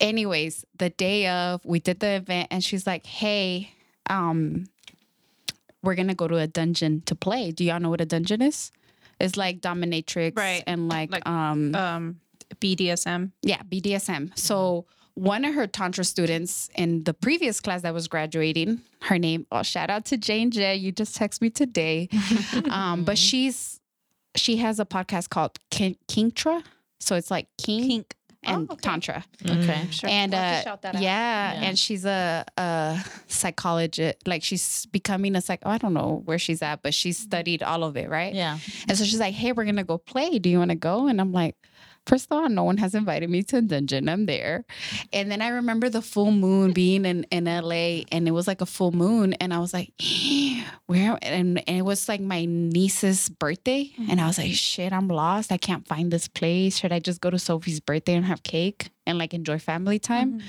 Anyways, 0.00 0.64
the 0.78 0.90
day 0.90 1.28
of, 1.28 1.60
we 1.64 1.78
did 1.78 2.00
the 2.00 2.14
event, 2.16 2.48
and 2.50 2.64
she's 2.64 2.88
like, 2.88 3.06
"Hey, 3.06 3.70
um, 4.10 4.64
we're 5.82 5.94
gonna 5.94 6.14
go 6.14 6.26
to 6.26 6.38
a 6.38 6.46
dungeon 6.48 7.02
to 7.06 7.14
play. 7.14 7.52
Do 7.52 7.64
y'all 7.64 7.78
know 7.78 7.90
what 7.90 8.00
a 8.00 8.06
dungeon 8.06 8.42
is? 8.42 8.72
It's 9.20 9.36
like 9.36 9.60
dominatrix, 9.60 10.36
Right. 10.36 10.64
And 10.66 10.88
like, 10.88 11.12
Like, 11.12 11.28
um, 11.28 11.74
um, 11.76 12.20
BDSM. 12.60 13.32
yeah, 13.42 13.62
BDSM. 13.62 14.36
So 14.38 14.86
one 15.14 15.44
of 15.44 15.54
her 15.54 15.66
tantra 15.66 16.04
students 16.04 16.70
in 16.74 17.04
the 17.04 17.12
previous 17.14 17.60
class 17.60 17.82
that 17.82 17.92
was 17.92 18.08
graduating, 18.08 18.80
her 19.02 19.18
name, 19.18 19.46
oh, 19.52 19.62
shout 19.62 19.90
out 19.90 20.04
to 20.06 20.16
Jane 20.16 20.50
J. 20.50 20.74
You 20.76 20.90
just 20.92 21.14
text 21.16 21.42
me 21.42 21.50
today. 21.50 22.08
um, 22.70 23.04
but 23.04 23.18
she's 23.18 23.80
she 24.34 24.56
has 24.56 24.80
a 24.80 24.86
podcast 24.86 25.28
called 25.28 25.58
Kin- 25.70 25.96
Kinktra. 26.08 26.62
So 27.00 27.16
it's 27.16 27.30
like 27.30 27.48
King 27.62 27.86
Kink. 27.88 28.16
and 28.44 28.66
Oh, 28.70 28.72
okay. 28.72 28.80
Tantra. 28.80 29.24
Okay. 29.46 29.86
Sure. 29.90 30.08
And 30.08 30.32
We'll 30.32 30.40
have 30.40 30.54
to 30.64 30.68
uh, 30.68 30.72
shout 30.72 30.82
that 30.82 30.94
out. 30.96 31.02
yeah, 31.02 31.52
Yeah. 31.52 31.62
and 31.68 31.78
she's 31.78 32.04
a, 32.06 32.44
a 32.56 33.04
psychologist. 33.26 34.16
Like 34.26 34.42
she's 34.42 34.86
becoming 34.86 35.36
a 35.36 35.40
psych. 35.40 35.60
I 35.66 35.76
don't 35.78 35.92
know 35.94 36.22
where 36.24 36.38
she's 36.38 36.62
at, 36.62 36.82
but 36.82 36.94
she's 36.94 37.18
studied 37.18 37.62
all 37.62 37.84
of 37.84 37.96
it, 37.96 38.08
right? 38.08 38.34
Yeah. 38.34 38.58
And 38.88 38.96
so 38.96 39.04
she's 39.04 39.20
like, 39.20 39.34
"Hey, 39.34 39.52
we're 39.52 39.64
gonna 39.66 39.84
go 39.84 39.98
play. 39.98 40.38
Do 40.38 40.48
you 40.48 40.58
want 40.58 40.70
to 40.70 40.76
go?" 40.76 41.06
And 41.08 41.20
I'm 41.20 41.32
like, 41.32 41.56
First 42.06 42.26
of 42.30 42.36
all, 42.36 42.48
no 42.48 42.64
one 42.64 42.78
has 42.78 42.94
invited 42.94 43.30
me 43.30 43.42
to 43.44 43.58
a 43.58 43.62
dungeon. 43.62 44.08
I'm 44.08 44.26
there. 44.26 44.64
And 45.12 45.30
then 45.30 45.40
I 45.40 45.48
remember 45.48 45.88
the 45.88 46.02
full 46.02 46.32
moon 46.32 46.72
being 46.72 47.04
in, 47.04 47.24
in 47.30 47.44
LA 47.44 48.02
and 48.10 48.26
it 48.26 48.32
was 48.32 48.48
like 48.48 48.60
a 48.60 48.66
full 48.66 48.92
moon. 48.92 49.34
And 49.34 49.54
I 49.54 49.58
was 49.58 49.72
like, 49.72 49.92
where? 50.86 51.18
And, 51.22 51.62
and 51.68 51.78
it 51.78 51.84
was 51.84 52.08
like 52.08 52.20
my 52.20 52.44
niece's 52.44 53.28
birthday. 53.28 53.92
And 54.08 54.20
I 54.20 54.26
was 54.26 54.38
like, 54.38 54.48
mm-hmm. 54.48 54.54
shit, 54.54 54.92
I'm 54.92 55.08
lost. 55.08 55.52
I 55.52 55.58
can't 55.58 55.86
find 55.86 56.10
this 56.12 56.26
place. 56.26 56.78
Should 56.78 56.92
I 56.92 56.98
just 56.98 57.20
go 57.20 57.30
to 57.30 57.38
Sophie's 57.38 57.80
birthday 57.80 58.14
and 58.14 58.24
have 58.24 58.42
cake 58.42 58.90
and 59.06 59.16
like 59.18 59.32
enjoy 59.32 59.58
family 59.58 59.98
time? 59.98 60.40
Mm-hmm. 60.40 60.48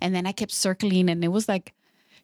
And 0.00 0.14
then 0.14 0.26
I 0.26 0.32
kept 0.32 0.52
circling 0.52 1.08
and 1.08 1.24
it 1.24 1.28
was 1.28 1.48
like, 1.48 1.74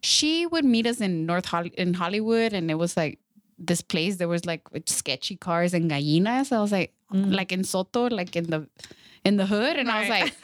she 0.01 0.47
would 0.47 0.65
meet 0.65 0.87
us 0.87 1.01
in 1.01 1.27
North 1.27 1.47
Holly 1.47 1.73
in 1.77 1.95
Hollywood, 1.95 2.53
and 2.53 2.71
it 2.71 2.77
was 2.77 2.97
like 2.97 3.19
this 3.59 3.83
place. 3.83 4.17
There 4.17 4.29
was 4.29 4.45
like 4.47 4.63
sketchy 4.87 5.37
cars 5.37 5.75
and 5.75 5.91
gallinas. 5.91 6.53
I 6.53 6.61
was 6.61 6.73
like, 6.73 6.93
like 7.13 7.53
in 7.53 7.65
Soto, 7.65 8.09
like 8.09 8.37
in 8.37 8.45
the 8.51 8.69
in 9.25 9.37
the 9.37 9.47
hood, 9.47 9.77
and 9.77 9.91
I 9.91 10.01
was 10.01 10.09
like, 10.09 10.35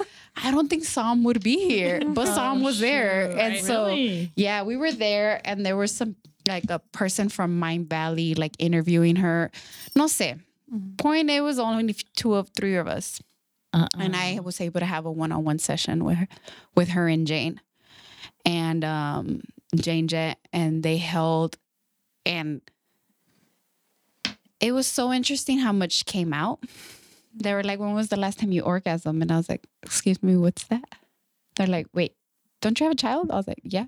I 0.42 0.50
don't 0.50 0.68
think 0.68 0.84
Psalm 0.84 1.22
would 1.24 1.42
be 1.42 1.56
here, 1.68 2.00
but 2.08 2.26
Psalm 2.26 2.62
was 2.62 2.80
there, 2.80 3.30
and 3.38 3.64
so 3.64 3.86
Really? 3.86 4.32
yeah, 4.36 4.62
we 4.64 4.76
were 4.76 4.92
there, 4.92 5.40
and 5.44 5.64
there 5.64 5.76
was 5.76 5.92
some 5.94 6.16
like 6.48 6.64
a 6.68 6.78
person 6.92 7.28
from 7.28 7.58
Mindvalley 7.60 8.36
like 8.36 8.52
interviewing 8.58 9.16
her. 9.16 9.50
No 9.94 10.04
sé. 10.06 10.40
Point 10.98 11.30
it 11.30 11.40
was 11.40 11.58
only 11.58 11.94
two 12.16 12.34
of 12.34 12.48
three 12.56 12.74
of 12.76 12.88
us 12.88 13.20
Uh-uh. 13.72 13.86
and 14.00 14.16
I 14.16 14.40
was 14.40 14.60
able 14.60 14.80
to 14.80 14.86
have 14.86 15.06
a 15.06 15.12
one-on-one 15.12 15.58
session 15.60 16.04
with 16.04 16.16
her, 16.16 16.28
with 16.74 16.88
her 16.88 17.06
and 17.06 17.26
Jane, 17.26 17.60
and 18.44 18.84
um, 18.84 19.42
Jane 19.76 20.08
Jet, 20.08 20.38
and 20.52 20.82
they 20.82 20.96
held, 20.96 21.56
and 22.26 22.60
it 24.64 24.72
was 24.72 24.86
so 24.86 25.12
interesting 25.12 25.58
how 25.58 25.72
much 25.72 26.06
came 26.06 26.32
out. 26.32 26.64
They 27.34 27.52
were 27.52 27.62
like, 27.62 27.78
"When 27.78 27.94
was 27.94 28.08
the 28.08 28.16
last 28.16 28.38
time 28.38 28.52
you 28.52 28.62
orgasm?" 28.62 29.20
And 29.20 29.30
I 29.30 29.36
was 29.36 29.48
like, 29.48 29.66
"Excuse 29.82 30.22
me, 30.22 30.36
what's 30.36 30.64
that?" 30.64 30.88
They're 31.56 31.74
like, 31.76 31.88
"Wait, 31.92 32.16
don't 32.62 32.80
you 32.80 32.84
have 32.84 32.92
a 32.92 33.02
child?" 33.06 33.30
I 33.30 33.36
was 33.36 33.48
like, 33.48 33.60
"Yeah." 33.62 33.86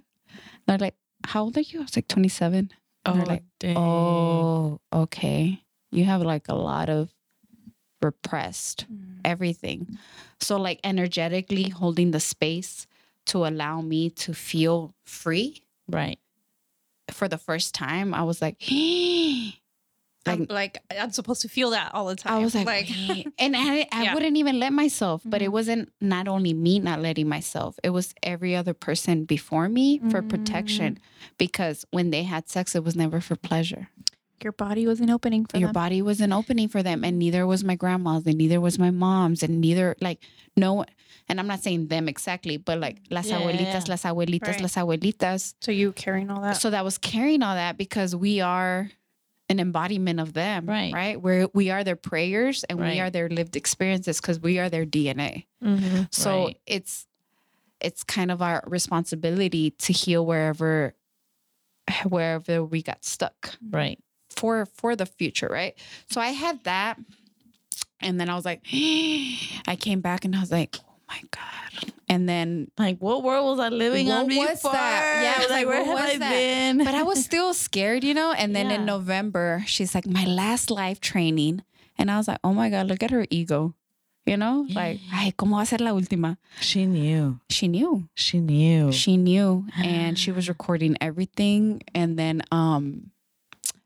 They're 0.66 0.84
like, 0.86 0.96
"How 1.24 1.44
old 1.44 1.56
are 1.56 1.62
you?" 1.62 1.80
I 1.80 1.82
was 1.82 1.96
like, 1.96 2.08
"27." 2.08 2.70
And 3.06 3.16
they're 3.16 3.24
oh, 3.24 3.28
like, 3.28 3.44
dang. 3.58 3.76
Oh, 3.78 4.80
okay. 4.92 5.62
You 5.92 6.04
have 6.04 6.22
like 6.22 6.48
a 6.48 6.54
lot 6.54 6.90
of 6.90 7.14
repressed 8.02 8.84
mm. 8.92 9.20
everything. 9.24 9.98
So, 10.40 10.58
like, 10.58 10.80
energetically 10.84 11.70
holding 11.70 12.10
the 12.10 12.20
space 12.20 12.86
to 13.26 13.46
allow 13.46 13.80
me 13.80 14.10
to 14.10 14.34
feel 14.34 14.94
free 15.04 15.62
right. 15.88 16.18
for 17.10 17.28
the 17.28 17.38
first 17.38 17.74
time, 17.74 18.12
I 18.12 18.24
was 18.24 18.42
like, 18.42 18.56
I'm 20.26 20.40
like, 20.40 20.50
like 20.50 20.78
I'm 21.00 21.10
supposed 21.12 21.42
to 21.42 21.48
feel 21.48 21.70
that 21.70 21.94
all 21.94 22.06
the 22.06 22.16
time. 22.16 22.32
I 22.34 22.38
was 22.38 22.54
like, 22.54 22.66
"Wait." 22.66 23.26
and 23.38 23.56
I, 23.56 23.86
I 23.92 24.02
Yeah. 24.04 24.14
wouldn't 24.14 24.36
even 24.36 24.58
let 24.58 24.72
myself, 24.72 25.22
but 25.24 25.40
it 25.42 25.48
Mhm. 25.50 25.52
wasn't 25.52 25.92
not 26.00 26.28
only 26.28 26.52
me 26.54 26.78
not 26.78 27.00
letting 27.00 27.28
myself, 27.28 27.78
it 27.82 27.90
was 27.90 28.14
every 28.22 28.54
other 28.56 28.74
person 28.74 29.24
before 29.24 29.68
me 29.68 30.00
for 30.10 30.22
protection 30.22 30.98
because 31.38 31.84
when 31.90 32.10
they 32.10 32.22
had 32.24 32.48
sex, 32.48 32.74
it 32.74 32.84
was 32.84 32.96
never 32.96 33.20
for 33.20 33.36
pleasure. 33.36 33.88
your 34.42 34.52
body 34.52 34.86
wasn't 34.86 35.10
opening 35.10 35.46
for 35.46 35.56
your 35.56 35.68
them. 35.68 35.72
body 35.72 36.02
was 36.02 36.20
an 36.20 36.30
opening 36.30 36.68
for 36.68 36.82
them 36.82 37.02
and 37.04 37.18
neither 37.18 37.46
was 37.46 37.64
my 37.64 37.74
grandma's 37.74 38.26
and 38.26 38.36
neither 38.36 38.60
was 38.60 38.78
my 38.78 38.90
mom's 38.90 39.42
and 39.42 39.62
neither 39.62 39.96
like 40.02 40.18
no 40.58 40.84
and 41.26 41.40
i'm 41.40 41.46
not 41.46 41.60
saying 41.62 41.86
them 41.88 42.06
exactly 42.06 42.58
but 42.58 42.78
like 42.78 42.98
las 43.10 43.28
yeah, 43.30 43.38
abuelitas 43.40 43.88
yeah. 43.88 43.92
las 43.94 44.02
abuelitas 44.04 44.48
Right. 44.48 44.60
las 44.60 44.74
abuelitas 44.76 45.54
so 45.62 45.72
you 45.72 45.90
carrying 45.92 46.28
all 46.30 46.42
that. 46.42 46.60
so 46.60 46.68
that 46.68 46.84
was 46.84 46.98
carrying 46.98 47.42
all 47.42 47.54
that 47.54 47.78
because 47.78 48.14
we 48.14 48.42
are 48.42 48.90
an 49.48 49.60
embodiment 49.60 50.18
of 50.20 50.32
them 50.32 50.66
Right. 50.66 50.92
right 50.92 51.20
where 51.20 51.48
we 51.54 51.70
are 51.70 51.84
their 51.84 51.96
prayers 51.96 52.64
and 52.64 52.80
Right. 52.80 52.94
we 52.94 53.00
are 53.00 53.10
their 53.10 53.28
lived 53.28 53.54
experiences 53.56 54.20
because 54.20 54.40
we 54.40 54.58
are 54.58 54.68
their 54.68 54.84
dna 54.84 55.46
Mhm. 55.62 56.12
so 56.12 56.46
Right. 56.46 56.60
it's 56.66 57.06
it's 57.80 58.02
kind 58.02 58.30
of 58.30 58.40
our 58.42 58.64
responsibility 58.66 59.70
to 59.70 59.92
heal 59.92 60.24
wherever 60.26 60.94
wherever 62.08 62.64
we 62.64 62.82
got 62.82 63.04
stuck 63.04 63.56
Right. 63.70 63.98
for 64.30 64.66
for 64.66 64.96
the 64.96 65.06
future, 65.06 65.48
right? 65.48 65.74
So 66.10 66.20
I 66.20 66.30
had 66.30 66.64
that, 66.64 66.98
and 68.00 68.18
then 68.20 68.28
I 68.28 68.34
was 68.34 68.44
like, 68.44 68.62
I 68.72 69.76
came 69.78 70.00
back 70.00 70.24
and 70.24 70.34
I 70.34 70.40
was 70.40 70.50
like, 70.50 70.76
my 71.08 71.20
god, 71.30 71.92
and 72.08 72.28
then. 72.28 72.70
Like, 72.78 72.98
what 72.98 73.22
world 73.22 73.56
was 73.58 73.60
I 73.64 73.68
living 73.68 74.10
on 74.10 74.26
What 74.26 74.28
before? 74.28 74.46
was 74.46 74.62
that? 74.62 75.20
Yeah, 75.22 75.34
I 75.36 75.38
was 75.42 75.50
like, 75.50 75.66
where 75.66 75.78
what 75.84 75.86
have 75.86 76.06
was 76.10 76.14
I 76.16 76.18
that? 76.18 76.30
been? 76.30 76.78
But 76.84 76.94
I 76.94 77.02
was 77.02 77.24
still 77.28 77.54
scared, 77.54 78.02
you 78.04 78.14
know. 78.14 78.32
And 78.32 78.54
then 78.54 78.70
Yeah. 78.70 78.76
in 78.76 78.84
November, 78.86 79.62
she's 79.66 79.94
like, 79.94 80.06
my 80.06 80.24
last 80.24 80.70
life 80.70 81.00
training, 81.00 81.62
and 81.98 82.10
I 82.10 82.16
was 82.18 82.28
like, 82.28 82.38
oh 82.42 82.52
my 82.54 82.70
god, 82.70 82.88
look 82.88 83.02
at 83.02 83.10
her 83.10 83.26
ego, 83.30 83.74
you 84.26 84.36
know, 84.36 84.66
like, 84.74 84.98
ay, 85.12 85.32
cómo 85.38 85.56
va 85.56 85.62
a 85.62 85.66
ser 85.66 85.78
la 85.78 85.92
última? 85.92 86.36
She 86.60 86.84
knew. 86.86 87.38
She 87.48 87.68
knew, 87.68 88.08
She 88.14 88.40
knew. 88.40 88.90
she 88.92 89.16
knew, 89.16 89.66
and 89.76 90.18
she 90.18 90.32
was 90.32 90.48
recording 90.48 90.96
everything, 91.00 91.82
and 91.94 92.18
then 92.18 92.42
um. 92.50 93.10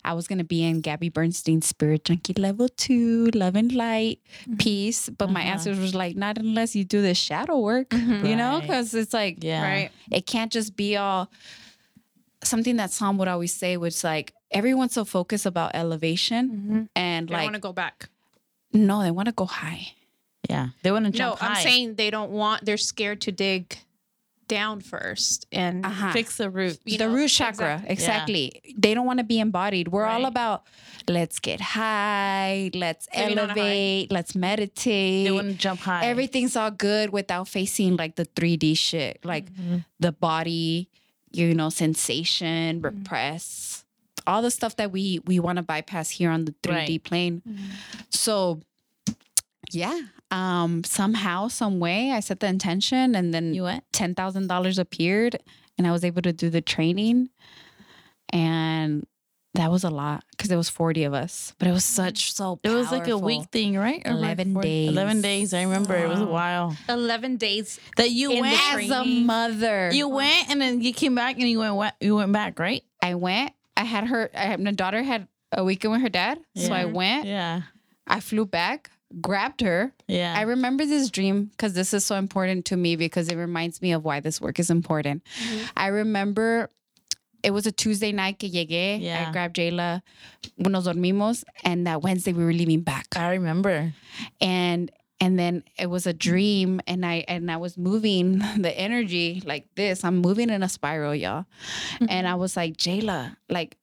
I 0.05 0.15
was 0.15 0.27
gonna 0.27 0.45
be 0.45 0.65
in 0.65 0.81
Gabby 0.81 1.09
Bernstein's 1.11 1.67
Spirit 1.67 2.05
Junkie 2.05 2.35
Level 2.35 2.69
Two, 2.69 3.27
Love 3.35 3.55
and 3.57 3.73
Light 3.73 4.21
Peace, 4.59 5.09
but 5.11 5.31
my 5.31 5.43
Uh-huh. 5.43 5.51
answer 5.53 5.71
was 5.75 5.95
like, 5.95 6.17
not 6.17 6.39
unless 6.39 6.75
you 6.75 6.85
do 6.85 7.03
the 7.03 7.15
shadow 7.15 7.59
work, 7.59 7.93
you 7.93 8.35
know, 8.37 8.55
Right. 8.59 8.63
because 8.63 8.95
it's 8.95 9.13
like, 9.13 9.43
yeah. 9.45 9.63
right. 9.63 9.91
it 10.11 10.27
can't 10.27 10.51
just 10.51 10.75
be 10.77 10.97
all 10.97 11.31
something 12.43 12.77
that 12.77 12.91
Psalm 12.91 13.19
would 13.19 13.29
always 13.29 13.53
say, 13.53 13.77
which 13.77 14.03
like 14.03 14.33
everyone's 14.51 14.95
so 14.95 15.05
focused 15.05 15.47
about 15.47 15.73
elevation 15.75 16.49
Mm-hmm. 16.51 16.83
and 16.97 17.29
They 17.29 17.35
like 17.35 17.43
want 17.45 17.55
to 17.55 17.61
go 17.61 17.73
back. 17.73 18.09
no, 18.73 19.03
they 19.03 19.11
want 19.11 19.27
to 19.27 19.33
go 19.33 19.45
high. 19.47 19.93
Yeah. 20.49 20.69
They 20.83 20.91
want 20.91 21.05
to 21.05 21.11
jump 21.13 21.41
No, 21.41 21.47
jump 21.47 21.57
I'm 21.59 21.63
saying 21.63 21.95
they 21.97 22.11
don't 22.11 22.31
want. 22.31 22.65
They're 22.65 22.77
scared 22.79 23.21
to 23.23 23.33
dig 23.33 23.77
down 24.51 24.81
first 24.81 25.47
and 25.53 25.87
Uh-huh. 25.87 26.13
fix 26.13 26.37
the 26.37 26.51
root. 26.51 26.79
the 26.85 26.99
know, 26.99 27.15
root 27.15 27.31
chakra, 27.31 27.83
exactly. 27.87 28.47
exactly. 28.47 28.75
They 28.77 28.93
don't 28.95 29.07
want 29.07 29.19
to 29.23 29.25
be 29.25 29.39
embodied. 29.39 29.87
We're 29.89 30.05
all 30.05 30.27
about 30.27 30.65
let's 31.09 31.39
get 31.39 31.61
high, 31.61 32.71
let's 32.75 33.07
on 33.15 33.23
a 33.23 33.25
high. 33.25 33.43
elevate, 33.43 34.13
let's 34.13 34.35
meditate. 34.35 35.27
They 35.27 35.33
want 35.33 35.49
to 35.49 35.55
jump 35.55 35.81
high. 35.81 36.05
Everything's 36.05 36.57
all 36.57 36.71
good 36.71 37.11
without 37.11 37.47
facing 37.49 37.97
like 37.97 38.17
the 38.17 38.27
3D 38.27 38.77
shit, 38.77 39.25
like 39.25 39.47
mm-hmm. 39.53 39.79
the 40.01 40.13
body, 40.13 40.89
you 41.33 41.55
know, 41.55 41.71
sensation, 41.71 42.83
mm-hmm. 42.83 42.99
repress, 42.99 43.85
all 44.27 44.43
the 44.43 44.51
stuff 44.51 44.75
that 44.77 44.91
we 44.91 45.21
we 45.31 45.39
want 45.41 45.57
to 45.57 45.63
bypass 45.63 46.11
here 46.11 46.31
on 46.31 46.45
the 46.45 46.55
3D 46.63 46.75
Right. 46.75 47.05
plane. 47.05 47.43
Mm-hmm. 47.49 47.71
So, 48.11 48.61
yeah, 49.71 49.99
um, 50.31 50.85
somehow, 50.85 51.49
some 51.49 51.81
way, 51.81 52.13
I 52.13 52.21
set 52.21 52.41
the 52.41 52.47
intention, 52.47 53.15
and 53.15 53.33
then 53.35 53.53
You 53.55 53.65
went? 53.65 53.85
ten 53.93 54.15
thousand 54.15 54.47
dollars 54.47 54.79
appeared, 54.79 55.37
and 55.77 55.87
I 55.87 55.93
was 55.93 56.05
able 56.05 56.23
to 56.23 56.33
do 56.33 56.51
the 56.51 56.61
training, 56.61 57.31
and 58.33 59.07
that 59.55 59.71
was 59.71 59.83
a 59.83 59.91
lot 59.91 60.23
because 60.31 60.51
it 60.51 60.57
was 60.57 60.69
forty 60.71 61.03
of 61.05 61.13
us, 61.13 61.55
but 61.59 61.67
it 61.67 61.73
was 61.73 61.85
such 61.85 62.33
so. 62.33 62.61
It 62.63 62.71
was 62.71 62.93
like 62.93 63.03
a 63.03 63.11
powerful. 63.11 63.27
week 63.27 63.49
thing, 63.51 63.77
right? 63.77 64.01
Or 64.07 64.13
like 64.15 64.39
11 64.39 64.53
four- 64.55 64.63
days. 64.63 64.89
11 64.89 65.21
days. 65.23 65.53
I 65.55 65.63
remember 65.63 65.97
it 65.97 66.09
was 66.09 66.21
a 66.21 66.27
while. 66.27 66.77
Eleven 66.89 67.37
days. 67.37 67.81
That 67.97 68.11
you 68.11 68.31
In 68.31 68.41
went. 68.43 68.57
train. 68.73 68.93
as 68.93 68.99
a 68.99 69.05
mother. 69.05 69.91
You 69.93 70.09
went 70.09 70.49
and 70.51 70.61
then 70.61 70.81
you 70.81 70.93
came 70.95 71.15
back 71.17 71.37
and 71.39 71.49
you 71.49 71.59
went 71.59 71.75
wa- 71.75 71.91
you 72.01 72.15
went 72.17 72.33
back, 72.33 72.59
right? 72.61 72.85
I 73.03 73.15
went. 73.17 73.53
I 73.77 73.85
had 73.85 74.07
her. 74.07 74.31
I 74.35 74.39
had, 74.55 74.61
my 74.61 74.73
daughter 74.73 75.03
had 75.03 75.27
a 75.53 75.65
weekend 75.65 75.93
with 75.93 76.03
her 76.03 76.09
dad, 76.09 76.39
so 76.55 76.73
I 76.73 76.85
went. 76.85 77.27
Yeah. 77.27 77.63
I 78.07 78.21
flew 78.21 78.45
back, 78.47 78.91
grabbed 79.21 79.61
her. 79.63 79.93
Yeah. 80.07 80.35
I 80.37 80.43
remember 80.43 80.85
this 80.85 81.11
dream 81.11 81.47
because 81.47 81.75
this 81.75 81.95
is 81.95 82.05
so 82.05 82.17
important 82.17 82.67
to 82.67 82.77
me 82.77 82.97
because 82.97 83.29
it 83.29 83.37
reminds 83.37 83.83
me 83.83 83.93
of 83.93 84.05
why 84.05 84.21
this 84.21 84.41
work 84.41 84.59
is 84.59 84.71
important. 84.71 85.25
Mm-hmm. 85.25 85.65
I 85.77 85.87
remember 85.89 86.71
it 87.43 87.53
was 87.53 87.67
a 87.67 87.73
Tuesday 87.73 88.13
night 88.13 88.39
que 88.39 88.49
llegué. 88.49 89.01
Yeah. 89.01 89.27
I 89.29 89.33
grabbed 89.33 89.57
Jayla, 89.57 90.03
nos 90.59 90.87
dormimos, 90.87 91.45
and 91.65 91.87
that 91.87 92.03
Wednesday 92.03 92.33
we 92.33 92.45
were 92.45 92.53
leaving 92.53 92.83
back. 92.83 93.07
I 93.17 93.33
remember. 93.33 93.93
and 94.41 94.91
and 95.21 95.39
then 95.39 95.63
it 95.79 95.87
was 95.89 96.07
a 96.07 96.13
dream 96.13 96.81
and 96.87 97.05
i 97.05 97.25
and 97.29 97.51
i 97.51 97.57
was 97.57 97.77
moving 97.77 98.39
the 98.59 98.77
energy 98.77 99.43
like 99.45 99.67
this 99.77 100.03
i'm 100.03 100.17
moving 100.17 100.51
in 100.51 100.63
a 100.63 100.69
spiral 100.69 101.15
y'all 101.15 101.45
mm-hmm. 101.95 102.07
and 102.09 102.27
i 102.27 102.35
was 102.35 102.57
like 102.57 102.77
jayla 102.77 103.37
like 103.49 103.77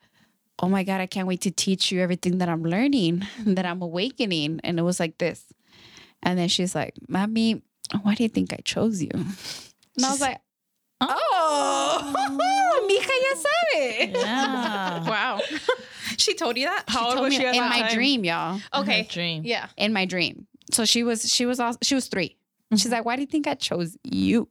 oh 0.60 0.67
my 0.70 0.84
god 0.84 1.02
i 1.02 1.06
can't 1.06 1.28
wait 1.28 1.41
to 1.41 1.52
teach 1.52 1.91
you 1.91 2.02
everything 2.02 2.38
that 2.39 2.50
i'm 2.50 2.63
learning 2.63 3.24
that 3.46 3.65
i'm 3.65 3.82
awakening 3.82 4.60
and 4.63 4.80
it 4.80 4.84
was 4.84 5.00
like 5.00 5.17
this 5.17 5.46
and 6.24 6.38
then 6.38 6.48
she's 6.48 6.74
like 6.76 6.93
mommy 7.08 7.62
why 8.02 8.15
do 8.15 8.24
you 8.24 8.30
think 8.30 8.54
i 8.54 8.58
chose 8.65 9.02
you 9.02 9.10
and 9.13 10.06
i 10.06 10.10
was 10.10 10.22
like 10.22 10.39
oh, 11.02 12.13
oh 12.41 12.88
mija 12.89 13.15
ya 13.26 13.36
sabe 13.36 14.12
Yeah. 14.13 15.04
Wow. 15.08 15.39
she 16.17 16.34
told 16.34 16.58
you 16.58 16.65
that? 16.65 16.84
How 16.88 17.06
old 17.06 17.13
told 17.15 17.24
was 17.26 17.38
me 17.38 17.39
she 17.39 17.46
in 17.46 17.63
my 17.70 17.82
time? 17.82 17.93
dream 17.93 18.26
y'all 18.26 18.60
Okay. 18.74 19.08
Dream. 19.10 19.43
Yeah. 19.46 19.67
in 19.78 19.93
my 19.93 20.06
dream. 20.06 20.48
So 20.72 20.86
she 20.86 21.04
was 21.04 21.30
she 21.32 21.46
was 21.46 21.60
also 21.60 21.78
she 21.84 21.96
was 21.96 22.08
3 22.08 22.28
mm-hmm. 22.28 22.76
She's 22.78 22.91
like, 22.91 23.06
why 23.06 23.15
do 23.15 23.22
you 23.22 23.28
think 23.28 23.48
I 23.48 23.54
chose 23.54 23.96
you? 24.04 24.50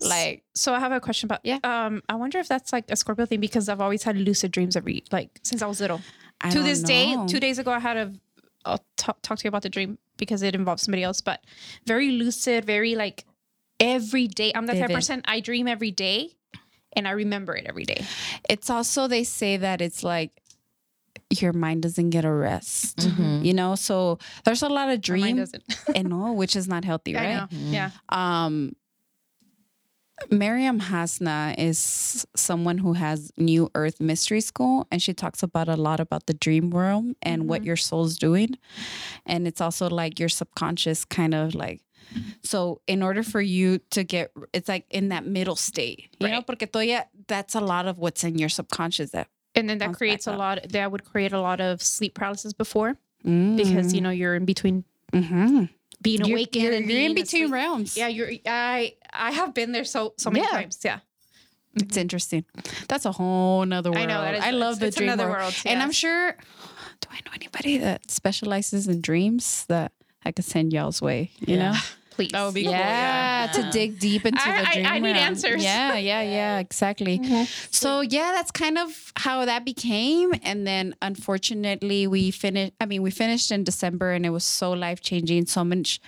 Like, 0.00 0.42
So 0.54 0.74
I 0.74 0.80
have 0.80 0.92
a 0.92 1.00
question 1.00 1.26
about 1.26 1.40
Yeah. 1.44 1.58
Um, 1.62 2.02
I 2.08 2.14
wonder 2.14 2.38
if 2.38 2.48
that's 2.48 2.72
like 2.72 2.90
a 2.90 2.96
Scorpio 2.96 3.26
thing 3.26 3.40
because 3.40 3.68
I've 3.68 3.80
always 3.80 4.02
had 4.02 4.16
lucid 4.16 4.52
dreams 4.52 4.76
every 4.76 5.04
like 5.10 5.40
since 5.42 5.62
I 5.62 5.66
was 5.66 5.80
little. 5.80 6.00
I 6.40 6.50
to 6.50 6.62
this 6.62 6.82
day, 6.82 7.16
two 7.26 7.40
days 7.40 7.58
ago, 7.58 7.70
I 7.70 7.78
had 7.78 7.96
a. 7.96 8.12
I'll 8.64 8.84
talk, 8.96 9.20
talk 9.22 9.38
to 9.38 9.44
you 9.44 9.48
about 9.48 9.62
the 9.62 9.70
dream 9.70 9.98
because 10.16 10.42
it 10.42 10.54
involves 10.54 10.82
somebody 10.82 11.02
else, 11.02 11.20
but 11.20 11.42
very 11.86 12.10
lucid, 12.10 12.64
very 12.64 12.94
like 12.94 13.24
every 13.78 14.26
day. 14.26 14.52
I'm 14.54 14.66
the 14.66 14.74
type 14.74 14.90
of 14.90 14.94
person 14.94 15.22
I 15.24 15.40
dream 15.40 15.66
every 15.66 15.90
day, 15.90 16.36
and 16.94 17.08
I 17.08 17.12
remember 17.12 17.56
it 17.56 17.66
every 17.66 17.84
day. 17.84 18.04
It's 18.48 18.68
also 18.70 19.08
they 19.08 19.24
say 19.24 19.56
that 19.56 19.80
it's 19.80 20.02
like 20.04 20.30
your 21.30 21.52
mind 21.52 21.82
doesn't 21.82 22.10
get 22.10 22.24
a 22.24 22.32
rest. 22.32 23.08
You 23.42 23.54
know, 23.54 23.74
so 23.74 24.18
there's 24.44 24.62
a 24.62 24.68
lot 24.68 24.90
of 24.90 25.00
dream 25.00 25.44
and 25.94 26.08
no, 26.08 26.32
which 26.32 26.56
is 26.56 26.68
not 26.68 26.84
healthy, 26.84 27.14
right? 27.16 27.34
know. 27.36 27.46
Yeah. 27.50 27.90
Um 28.08 28.74
Miriam 30.30 30.78
Hasna 30.80 31.54
is 31.58 32.26
someone 32.36 32.78
who 32.78 32.92
has 32.92 33.32
New 33.36 33.70
Earth 33.74 34.00
Mystery 34.00 34.40
School, 34.40 34.86
and 34.92 35.00
she 35.02 35.14
talks 35.14 35.42
about 35.42 35.68
a 35.68 35.76
lot 35.76 36.00
about 36.00 36.26
the 36.26 36.34
dream 36.34 36.70
realm 36.70 37.16
and 37.22 37.48
what 37.48 37.64
your 37.64 37.76
soul's 37.76 38.18
doing. 38.18 38.58
And 39.26 39.46
it's 39.46 39.60
also 39.60 39.88
like 39.88 40.20
your 40.20 40.28
subconscious 40.28 41.04
kind 41.04 41.34
of 41.34 41.54
like. 41.54 41.80
So, 42.42 42.80
in 42.86 43.02
order 43.02 43.22
for 43.22 43.40
you 43.40 43.78
to 43.90 44.02
get, 44.02 44.32
it's 44.52 44.68
like 44.68 44.84
in 44.90 45.08
that 45.10 45.24
middle 45.26 45.54
state, 45.56 46.08
you 46.18 46.28
know, 46.28 46.42
porque 46.42 46.66
todavía 46.70 47.04
that's 47.28 47.54
a 47.54 47.60
lot 47.60 47.86
of 47.86 47.98
what's 47.98 48.24
in 48.24 48.36
your 48.36 48.48
subconscious 48.48 49.10
that 49.12 49.28
And 49.54 49.68
then 49.68 49.78
that 49.78 49.94
creates 49.94 50.26
a 50.26 50.32
up. 50.32 50.38
lot. 50.38 50.58
That 50.70 50.90
would 50.90 51.04
create 51.04 51.32
a 51.32 51.40
lot 51.40 51.60
of 51.60 51.82
sleep 51.82 52.14
paralysis 52.14 52.52
before 52.52 52.96
Mm. 53.24 53.56
because 53.56 53.92
you 53.94 54.00
know 54.00 54.10
you're 54.10 54.34
in 54.34 54.44
between 54.46 54.84
Mhm. 55.12 55.68
Being 56.02 56.20
You're- 56.20 56.32
awakened 56.32 56.64
you're, 56.64 56.72
and 56.74 56.90
you're 56.90 57.00
in 57.00 57.14
between 57.14 57.44
asleep. 57.44 57.52
realms. 57.54 57.96
Yeah, 57.96 58.08
you're. 58.08 58.30
I 58.46 58.94
I 59.12 59.32
have 59.32 59.54
been 59.54 59.72
there 59.72 59.84
so 59.84 60.14
so 60.18 60.30
many 60.30 60.44
Yeah. 60.44 60.50
times. 60.50 60.78
Yeah. 60.84 61.00
It's 61.76 61.96
interesting. 61.96 62.44
That's 62.88 63.04
a 63.04 63.12
whole 63.12 63.64
nother 63.64 63.90
world. 63.92 64.02
I 64.02 64.06
know, 64.06 64.20
that 64.22 64.34
is- 64.34 64.44
I 64.44 64.50
love 64.50 64.72
it's- 64.76 64.78
the 64.80 64.86
it's 64.88 64.96
dream 64.96 65.08
another 65.10 65.30
world. 65.30 65.42
world, 65.54 65.54
And 65.66 65.80
I'm 65.82 65.92
sure. 65.92 66.32
Do 67.00 67.08
I 67.12 67.20
know 67.24 67.32
anybody 67.34 67.78
that 67.78 68.10
specializes 68.10 68.88
in 68.88 69.00
dreams 69.00 69.64
that 69.68 69.92
I 70.24 70.32
could 70.32 70.44
send 70.44 70.72
y'all's 70.72 71.00
way? 71.00 71.30
You 71.46 71.56
know. 71.58 71.74
Please. 72.20 72.32
That 72.32 72.44
would 72.44 72.54
be 72.54 72.62
Yeah, 72.62 73.48
cool, 73.48 73.62
yeah. 73.64 73.70
to 73.70 73.78
dig 73.78 73.98
deep 73.98 74.26
into 74.26 74.40
I- 74.46 74.60
the 74.64 74.70
dream 74.72 74.86
I 74.86 74.98
need 74.98 75.12
realm. 75.12 75.16
answers. 75.16 75.62
Yeah, 75.64 75.96
yeah, 75.96 76.22
yeah, 76.22 76.58
exactly. 76.66 77.18
Mm-hmm. 77.18 77.44
So 77.70 78.00
yeah, 78.02 78.32
that's 78.34 78.50
kind 78.50 78.76
of 78.78 79.12
how 79.16 79.44
that 79.46 79.64
became. 79.64 80.32
And 80.42 80.66
then 80.66 80.94
unfortunately, 81.02 82.06
we 82.06 82.30
finished. 82.30 82.74
I 82.80 82.86
mean, 82.86 83.02
we 83.02 83.10
finished 83.10 83.50
in 83.50 83.64
December, 83.64 84.12
and 84.12 84.26
it 84.26 84.30
was 84.30 84.44
so 84.44 84.72
life 84.72 85.00
changing. 85.00 85.46
So 85.46 85.64
much, 85.64 86.00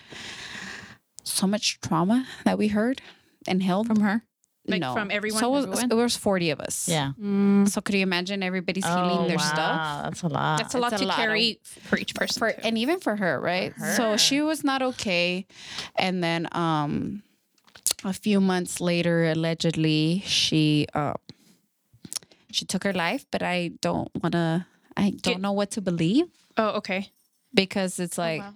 so 1.25 1.47
much 1.47 1.81
trauma 1.81 2.27
that 2.45 2.59
we 2.59 2.69
heard 2.69 3.01
and 3.47 3.63
held 3.63 3.87
From 3.87 4.01
her? 4.01 4.23
Like, 4.65 4.81
from 4.83 5.11
everyone, 5.11 5.41
So 5.41 5.49
it 5.49 5.51
was, 5.57 5.65
everyone? 5.67 5.91
it 5.91 5.95
was 5.95 6.17
forty 6.17 6.51
of 6.51 6.61
us. 6.61 6.89
Yeah. 6.89 7.13
So 7.67 7.81
could 7.81 7.97
you 7.97 8.03
imagine 8.03 8.45
everybody's 8.45 8.87
healing 8.87 9.27
their 9.27 9.39
stuff? 9.41 9.81
Oh, 9.83 10.03
That's 10.05 10.23
a 10.23 10.29
lot. 10.29 10.59
That's 10.59 10.75
a 10.75 10.79
lot 10.79 10.93
It's 10.93 11.03
a 11.03 11.05
to 11.05 11.09
lot 11.09 11.19
of- 11.19 11.25
carry 11.25 11.59
for 11.65 11.99
each 11.99 12.15
person. 12.15 12.39
For 12.39 12.49
and 12.49 12.79
even 12.79 13.01
for 13.01 13.17
her, 13.17 13.41
right? 13.41 13.75
So 13.97 14.13
her. 14.13 14.19
she 14.19 14.41
was 14.41 14.63
not 14.63 14.81
okay. 14.83 15.47
And 15.97 16.23
then 16.23 16.47
um 16.53 17.23
a 18.05 18.13
few 18.13 18.41
months 18.41 18.81
later, 18.81 19.25
allegedly, 19.31 20.23
she 20.27 20.87
uh 20.95 21.15
she 22.51 22.65
took 22.65 22.85
her 22.85 22.93
life, 22.93 23.27
but 23.31 23.43
I 23.43 23.73
don't 23.81 24.11
wanna 24.23 24.67
I 24.97 25.11
don't 25.11 25.23
Get- 25.23 25.41
know 25.41 25.53
what 25.53 25.71
to 25.73 25.81
believe 25.81 26.27
oh, 26.57 26.77
okay. 26.79 27.11
because 27.55 27.99
it's 27.99 28.19
like 28.19 28.43
wow. 28.43 28.55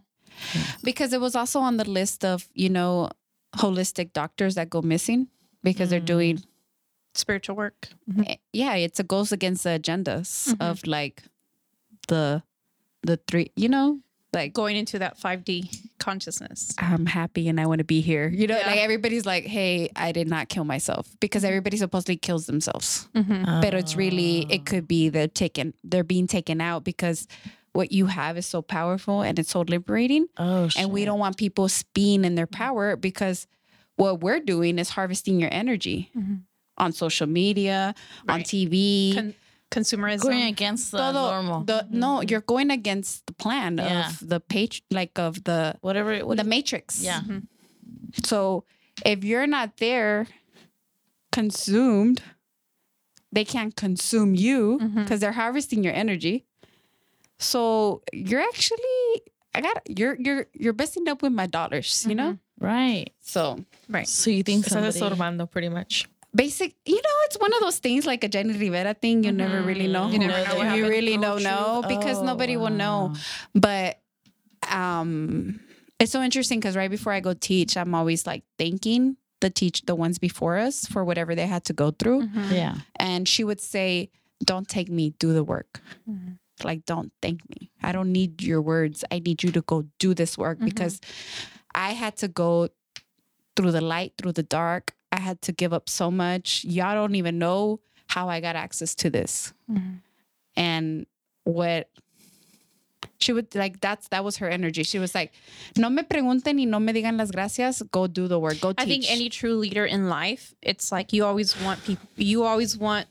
because 0.85 1.12
it 1.12 1.21
was 1.21 1.35
also 1.35 1.61
on 1.61 1.79
the 1.79 1.88
list 1.88 2.25
of, 2.25 2.49
you 2.55 2.69
know, 2.69 3.11
holistic 3.57 4.12
doctors 4.12 4.55
that 4.55 4.69
go 4.71 4.83
missing 4.83 5.29
because 5.66 5.90
they're 5.90 6.00
doing 6.00 6.38
mm. 6.38 6.44
Spiritual 7.14 7.57
work. 7.57 7.88
Mm-hmm. 8.11 8.24
eh, 8.26 8.37
yeah, 8.52 8.74
it's 8.74 9.00
a 9.00 9.02
goes 9.02 9.33
against 9.33 9.64
the 9.64 9.70
agendas 9.70 10.48
mm-hmm. 10.48 10.62
of 10.62 10.87
like 10.87 11.22
the 12.09 12.42
the 13.02 13.18
three, 13.26 13.52
you 13.57 13.70
know, 13.70 14.00
like 14.35 14.52
Going 14.52 14.76
into 14.76 14.98
that 14.98 15.18
5D 15.18 15.88
consciousness. 15.98 16.74
I'm 16.79 17.07
happy 17.07 17.48
and 17.48 17.59
I 17.59 17.64
want 17.64 17.79
to 17.79 17.85
be 17.85 18.02
here. 18.02 18.29
You 18.29 18.46
know, 18.46 18.59
Yeah. 18.59 18.66
like 18.66 18.81
everybody's 18.81 19.24
like, 19.24 19.46
"Hey, 19.46 19.88
I 19.96 20.12
did 20.12 20.29
not 20.29 20.50
kill 20.50 20.64
myself," 20.64 21.09
because 21.20 21.42
mm-hmm. 21.42 21.48
everybody 21.48 21.79
supposedly 21.79 22.18
kills 22.18 22.44
themselves. 22.44 23.09
But 23.14 23.72
it's 23.72 23.96
really 23.96 24.46
it 24.50 24.61
ah. 24.61 24.70
could 24.70 24.87
be 24.87 25.09
they're 25.09 25.26
taken 25.26 25.72
they're 25.83 26.05
being 26.05 26.26
taken 26.26 26.61
out 26.61 26.85
because 26.85 27.26
what 27.72 27.92
you 27.92 28.07
have 28.07 28.37
is 28.37 28.44
so 28.44 28.61
powerful 28.61 29.22
and 29.22 29.38
it's 29.38 29.50
so 29.50 29.62
liberating. 29.62 30.26
Oh, 30.37 30.68
shit. 30.68 30.83
And 30.83 30.92
we 30.92 31.07
don't 31.07 31.18
want 31.18 31.38
people 31.38 31.68
being 31.94 32.24
in 32.24 32.35
their 32.35 32.46
power 32.46 32.96
because 32.96 33.46
what 33.97 34.21
we're 34.21 34.41
doing 34.41 34.79
is 34.79 34.91
harvesting 34.91 35.41
your 35.41 35.49
energy 35.53 36.11
mm-hmm. 36.17 36.37
on 36.79 36.93
social 36.93 37.27
media, 37.27 37.95
on 38.29 38.41
TV. 38.41 39.15
Con- 39.15 39.35
consumerism. 39.71 40.23
going 40.23 40.45
against 40.45 40.93
the 40.93 40.99
todo- 40.99 41.31
normal. 41.31 41.65
the- 41.65 41.85
mm-hmm. 41.85 41.99
no, 41.99 42.23
you're 42.23 42.41
going 42.41 42.71
against 42.71 43.27
the 43.27 43.33
plan 43.35 43.79
Yeah. 43.79 44.09
of 44.11 44.29
the 44.29 44.39
page, 44.39 44.85
like 44.93 45.19
of 45.19 45.43
the 45.45 45.75
Whatever. 45.81 46.19
What 46.25 46.37
the 46.37 46.43
is- 46.45 46.49
matrix. 46.49 47.03
yeah. 47.03 47.21
Mm-hmm. 47.21 47.39
So 48.25 48.65
if 49.05 49.25
you're 49.25 49.47
not 49.49 49.79
there 49.79 50.29
consumed, 51.33 52.23
they 53.33 53.45
can't 53.45 53.75
consume 53.77 54.35
you 54.35 54.79
because 54.95 55.21
they're 55.21 55.33
harvesting 55.33 55.83
your 55.85 55.93
energy. 55.93 56.47
So 57.39 58.03
you're 58.13 58.41
actually 58.41 59.23
I 59.55 59.61
got 59.61 59.83
you're 59.99 60.17
you're 60.19 60.47
you're 60.55 60.73
messing 60.73 61.09
up 61.09 61.23
with 61.23 61.33
my 61.33 61.47
dollars, 61.47 62.07
you 62.09 62.15
know? 62.15 62.39
Right. 62.61 63.12
So 63.21 63.59
right. 63.88 64.09
So 64.09 64.31
you 64.31 64.42
think 64.42 64.64
Estás 64.64 64.73
somebody... 64.73 64.99
estorbando 64.99 65.51
pretty 65.51 65.69
much. 65.69 66.09
basic 66.35 66.75
you 66.85 66.97
know, 66.97 67.16
it's 67.25 67.38
one 67.38 67.53
of 67.55 67.61
those 67.61 67.79
things 67.79 68.07
like 68.07 68.23
a 68.23 68.29
Jenni 68.29 68.59
Rivera 68.59 68.95
thing. 68.95 69.25
You 69.25 69.33
never 69.33 69.62
really 69.62 69.88
mm-hmm. 69.88 69.92
know. 69.92 70.11
You 70.11 70.19
never 70.19 70.64
know 70.64 70.75
you 70.75 70.88
really 70.88 71.16
don't 71.16 71.42
know 71.42 71.83
true. 71.83 71.97
because 71.97 72.19
Oh, 72.19 72.25
nobody 72.25 72.57
will 72.57 72.71
know. 72.71 73.14
But 73.55 74.01
um 74.71 75.61
it's 75.99 76.12
so 76.12 76.23
interesting 76.23 76.61
because 76.61 76.77
right 76.77 76.90
before 76.90 77.12
I 77.12 77.21
go 77.21 77.33
teach, 77.33 77.77
I'm 77.77 77.95
always 77.95 78.27
like 78.27 78.45
thanking 78.59 79.16
the 79.40 79.51
teach 79.51 79.83
the 79.87 79.95
ones 79.95 80.19
before 80.19 80.59
us 80.59 80.87
for 80.87 81.05
whatever 81.05 81.35
they 81.35 81.47
had 81.47 81.64
to 81.64 81.73
go 81.73 81.90
through. 81.90 82.23
Mm-hmm. 82.23 82.55
Yeah. 82.55 82.75
And 82.97 83.29
she 83.29 83.45
would 83.45 83.61
say, 83.61 84.11
Don't 84.45 84.69
take 84.69 84.90
me, 84.90 85.14
do 85.19 85.33
the 85.33 85.45
work. 85.45 85.81
Mm-hmm. 86.09 86.33
Like, 86.64 86.87
don't 86.87 87.12
thank 87.21 87.49
me. 87.51 87.71
I 87.83 87.92
don't 87.92 88.12
need 88.12 88.42
your 88.42 88.62
words. 88.62 89.05
I 89.11 89.19
need 89.19 89.42
you 89.42 89.53
to 89.53 89.61
go 89.61 89.85
do 89.99 90.14
this 90.14 90.38
work 90.38 90.59
because 90.59 91.01
I 91.77 91.93
had 91.93 92.17
to 92.19 92.29
go 92.29 92.71
through 93.55 93.73
the 93.73 93.83
light, 93.83 94.15
through 94.19 94.33
the 94.33 94.43
dark. 94.43 94.95
I 95.12 95.21
had 95.21 95.41
to 95.43 95.53
give 95.53 95.73
up 95.73 95.89
so 95.89 96.11
much. 96.11 96.65
Y'all 96.65 96.95
don't 96.95 97.15
even 97.15 97.39
know 97.39 97.81
how 98.09 98.29
I 98.29 98.41
got 98.41 98.57
access 98.57 98.95
to 98.97 99.11
this. 99.11 99.53
Mm-hmm. 99.71 99.97
And 100.57 101.07
what 101.45 101.89
she 103.19 103.33
would 103.33 103.55
like 103.55 103.81
that's 103.81 104.09
that 104.09 104.25
was 104.25 104.39
her 104.39 104.49
energy. 104.49 104.83
She 104.83 104.99
was 104.99 105.15
like, 105.15 105.33
No 105.77 105.91
me 105.91 106.03
pregunten 106.03 106.59
y 106.59 106.65
no 106.65 106.81
me 106.81 106.93
digan 106.93 107.19
las 107.19 107.31
gracias. 107.31 107.83
Go 107.91 108.07
do 108.07 108.27
the 108.27 108.39
work. 108.39 108.61
Go 108.61 108.73
teach. 108.73 108.81
I 108.81 108.87
think 108.87 109.05
any 109.09 109.29
true 109.29 109.55
leader 109.55 109.85
in 109.85 110.09
life, 110.09 110.55
it's 110.62 110.91
like 110.91 111.12
you 111.12 111.25
always 111.25 111.61
want 111.61 111.85
people, 111.85 112.09
you 112.17 112.45
always 112.45 112.77
want 112.77 113.07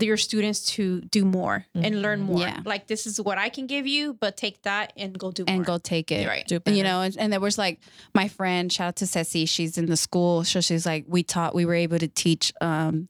your 0.00 0.16
students 0.16 0.64
to 0.64 1.00
do 1.02 1.24
more 1.24 1.66
and 1.74 2.00
learn 2.00 2.20
mm-hmm. 2.20 2.32
more. 2.32 2.40
Yeah. 2.40 2.60
Like 2.64 2.86
this 2.86 3.06
is 3.06 3.20
what 3.20 3.38
I 3.38 3.50
can 3.50 3.66
give 3.66 3.86
you, 3.86 4.14
but 4.14 4.36
take 4.36 4.62
that 4.62 4.92
and 4.96 5.18
go 5.18 5.30
do 5.30 5.44
and 5.46 5.58
more. 5.58 5.64
go 5.64 5.78
take 5.78 6.10
it. 6.10 6.26
Right. 6.26 6.46
Do 6.46 6.60
You 6.66 6.82
know, 6.82 7.02
and, 7.02 7.16
and 7.18 7.32
there 7.32 7.40
was 7.40 7.58
like 7.58 7.80
my 8.14 8.28
friend, 8.28 8.72
shout 8.72 8.88
out 8.88 8.96
to 8.96 9.06
Ceci, 9.06 9.46
she's 9.46 9.76
in 9.76 9.86
the 9.86 9.96
school. 9.96 10.44
So 10.44 10.60
she's 10.60 10.86
like, 10.86 11.04
we 11.08 11.22
taught, 11.22 11.54
we 11.54 11.64
were 11.64 11.74
able 11.74 11.98
to 11.98 12.08
teach 12.08 12.52
um, 12.60 13.08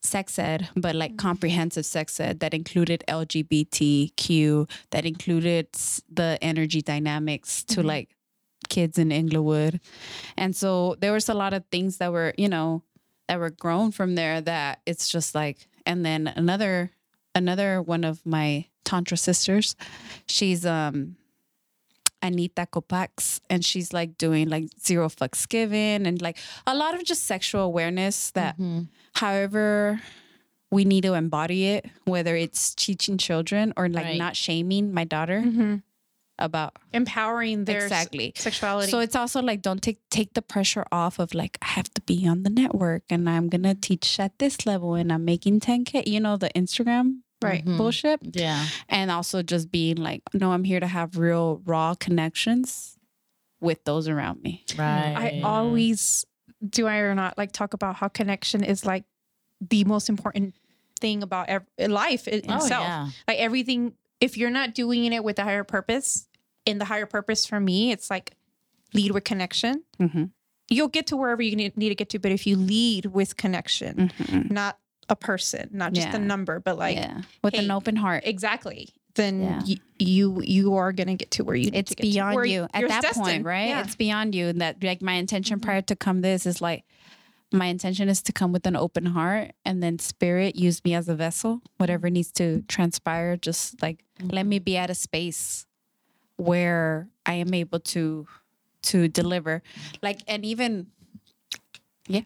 sex 0.00 0.38
ed, 0.38 0.68
but 0.74 0.94
like 0.94 1.12
mm-hmm. 1.12 1.26
comprehensive 1.28 1.84
sex 1.84 2.18
ed 2.18 2.40
that 2.40 2.54
included 2.54 3.04
LGBTQ, 3.08 4.70
that 4.90 5.04
included 5.04 5.68
the 6.10 6.38
energy 6.40 6.80
dynamics 6.80 7.64
to 7.64 7.76
mm-hmm. 7.76 7.88
like 7.88 8.16
kids 8.68 8.98
in 8.98 9.12
Inglewood. 9.12 9.80
And 10.38 10.56
so 10.56 10.96
there 11.00 11.12
was 11.12 11.28
a 11.28 11.34
lot 11.34 11.52
of 11.52 11.64
things 11.70 11.98
that 11.98 12.12
were, 12.12 12.32
you 12.38 12.48
know, 12.48 12.82
that 13.28 13.38
were 13.38 13.50
grown 13.50 13.92
from 13.92 14.14
there 14.14 14.40
that 14.40 14.80
it's 14.86 15.08
just 15.08 15.34
like, 15.34 15.68
and 15.86 16.04
then 16.04 16.26
another, 16.36 16.90
another 17.34 17.80
one 17.82 18.04
of 18.04 18.24
my 18.26 18.66
tantra 18.84 19.16
sisters, 19.16 19.76
she's, 20.26 20.64
um, 20.66 21.16
Anita 22.24 22.66
Kopax, 22.70 23.40
and 23.50 23.64
she's 23.64 23.92
like 23.92 24.16
doing 24.16 24.48
like 24.48 24.66
zero 24.80 25.08
fucks 25.08 25.48
given 25.48 26.06
and 26.06 26.22
like 26.22 26.38
a 26.68 26.74
lot 26.74 26.94
of 26.94 27.02
just 27.04 27.24
sexual 27.24 27.62
awareness 27.62 28.30
that, 28.32 28.56
however, 29.14 30.00
we 30.70 30.84
need 30.84 31.02
to 31.02 31.14
embody 31.14 31.66
it, 31.66 31.86
whether 32.04 32.36
it's 32.36 32.74
teaching 32.76 33.18
children 33.18 33.72
or 33.76 33.88
like 33.88 34.04
Right. 34.04 34.18
not 34.18 34.36
shaming 34.36 34.94
my 34.94 35.04
daughter 35.04 35.40
about 36.38 36.76
Empowering 36.92 37.64
their 37.66 37.78
s- 37.78 37.82
exactly 37.84 38.32
sexuality. 38.36 38.90
So 38.90 38.98
it's 39.00 39.14
also 39.14 39.40
like 39.42 39.62
don't 39.62 39.82
take 39.82 40.00
take 40.10 40.34
the 40.34 40.42
pressure 40.42 40.84
off 40.90 41.18
of 41.18 41.34
like 41.34 41.58
I 41.62 41.66
have 41.66 41.92
to 41.94 42.00
be 42.02 42.26
on 42.26 42.42
the 42.42 42.50
network 42.50 43.02
and 43.10 43.28
I'm 43.28 43.48
gonna 43.48 43.74
teach 43.74 44.18
at 44.18 44.38
this 44.38 44.66
level 44.66 44.94
and 44.94 45.12
I'm 45.12 45.24
making 45.24 45.60
10k. 45.60 46.06
You 46.06 46.20
know 46.20 46.36
the 46.36 46.48
Instagram 46.50 47.18
right. 47.42 47.64
Mm-hmm. 47.64 47.76
bullshit 47.76 48.20
Yeah. 48.36 48.64
and 48.88 49.10
also 49.10 49.42
just 49.42 49.70
being 49.72 49.96
like 49.96 50.22
no 50.32 50.52
i'm 50.52 50.62
here 50.62 50.78
to 50.78 50.86
have 50.86 51.18
real 51.18 51.60
raw 51.66 51.94
connections 51.94 52.96
with 53.60 53.82
those 53.84 54.06
around 54.08 54.40
me 54.42 54.64
Right. 54.78 55.14
I 55.16 55.40
always 55.44 56.24
do 56.64 56.86
I 56.86 56.98
or 56.98 57.14
not 57.16 57.36
like 57.38 57.50
talk 57.50 57.74
about 57.74 57.96
how 57.96 58.06
connection 58.08 58.62
is 58.62 58.86
like 58.86 59.02
the 59.60 59.82
most 59.84 60.08
important 60.08 60.54
thing 61.00 61.24
about 61.24 61.48
ev- 61.48 61.66
life 61.78 62.28
in 62.28 62.42
Oh, 62.48 62.56
itself. 62.56 62.84
yeah. 62.84 63.08
Like 63.26 63.38
everything, 63.38 63.94
if 64.22 64.36
you're 64.36 64.50
not 64.50 64.74
doing 64.74 65.12
it 65.12 65.22
with 65.24 65.38
a 65.38 65.42
higher 65.44 65.64
purpose, 65.64 66.28
in 66.64 66.78
the 66.78 66.84
higher 66.86 67.06
purpose 67.06 67.44
for 67.44 67.58
me, 67.60 67.90
it's 67.92 68.08
like 68.10 68.34
lead 68.94 69.10
with 69.12 69.24
connection. 69.24 69.82
Mhm. 70.00 70.30
You'll 70.70 70.88
get 70.88 71.06
to 71.08 71.16
wherever 71.16 71.42
you 71.42 71.56
need, 71.56 71.76
need 71.76 71.88
to 71.90 71.94
get 71.94 72.08
to, 72.10 72.18
but 72.18 72.30
if 72.32 72.46
you 72.46 72.56
lead 72.56 73.06
with 73.06 73.36
connection, 73.36 74.10
not 74.48 74.78
a 75.08 75.16
person, 75.16 75.68
not 75.72 75.92
just 75.92 76.08
Yeah. 76.08 76.16
a 76.16 76.18
number, 76.20 76.60
but 76.60 76.78
like 76.78 76.96
yeah 76.96 77.22
with 77.42 77.54
an 77.54 77.70
open 77.70 77.96
heart 77.96 78.22
exactly, 78.24 78.88
then 79.16 79.42
Yeah. 79.42 79.60
y- 79.66 79.76
you 79.98 80.40
you 80.42 80.74
are 80.74 80.92
gonna 80.92 81.16
get 81.16 81.30
to 81.32 81.44
where 81.44 81.56
you. 81.56 81.70
Need 81.70 81.76
it's 81.80 81.90
to 81.90 81.96
get 81.96 82.02
to, 82.04 82.10
beyond 82.10 82.48
you 82.48 82.62
at 82.72 82.88
that 82.88 83.12
point 83.14 83.44
right 83.44 83.84
it's 83.84 83.96
beyond 83.96 84.34
you 84.34 84.46
and 84.46 84.60
that 84.62 84.82
like 84.82 85.02
my 85.02 85.14
intention 85.14 85.60
prior 85.60 85.82
to 85.82 85.96
come 85.96 86.20
this 86.22 86.46
is 86.46 86.62
like 86.62 86.84
my 87.52 87.66
intention 87.66 88.08
is 88.08 88.22
to 88.22 88.32
come 88.32 88.50
with 88.52 88.66
an 88.66 88.76
open 88.76 89.04
heart 89.04 89.50
and 89.66 89.82
then 89.82 89.98
spirit 89.98 90.56
use 90.56 90.82
me 90.84 90.94
as 90.94 91.06
a 91.08 91.14
vessel. 91.14 91.60
Whatever 91.76 92.08
needs 92.08 92.32
to 92.32 92.62
transpire, 92.68 93.36
just 93.36 93.82
like 93.82 94.04
let 94.30 94.46
me 94.46 94.58
be 94.58 94.76
at 94.76 94.90
a 94.90 94.94
space 94.94 95.66
where 96.36 97.08
I 97.26 97.34
am 97.34 97.54
able 97.54 97.80
to 97.80 98.26
to 98.82 99.08
deliver. 99.08 99.62
Like 100.02 100.20
and 100.26 100.44
even 100.44 100.88
yeah, 102.08 102.22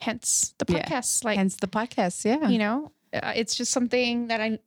Hence 0.00 0.54
the 0.58 0.64
Yeah. 0.72 0.82
podcast. 0.84 1.24
Like 1.24 1.36
hence 1.38 1.56
the 1.56 1.66
podcast. 1.66 2.24
Yeah. 2.24 2.48
you 2.48 2.58
know, 2.58 2.92
uh, 3.12 3.32
it's 3.34 3.54
just 3.54 3.72
something 3.72 4.28
that 4.28 4.40
I 4.40 4.58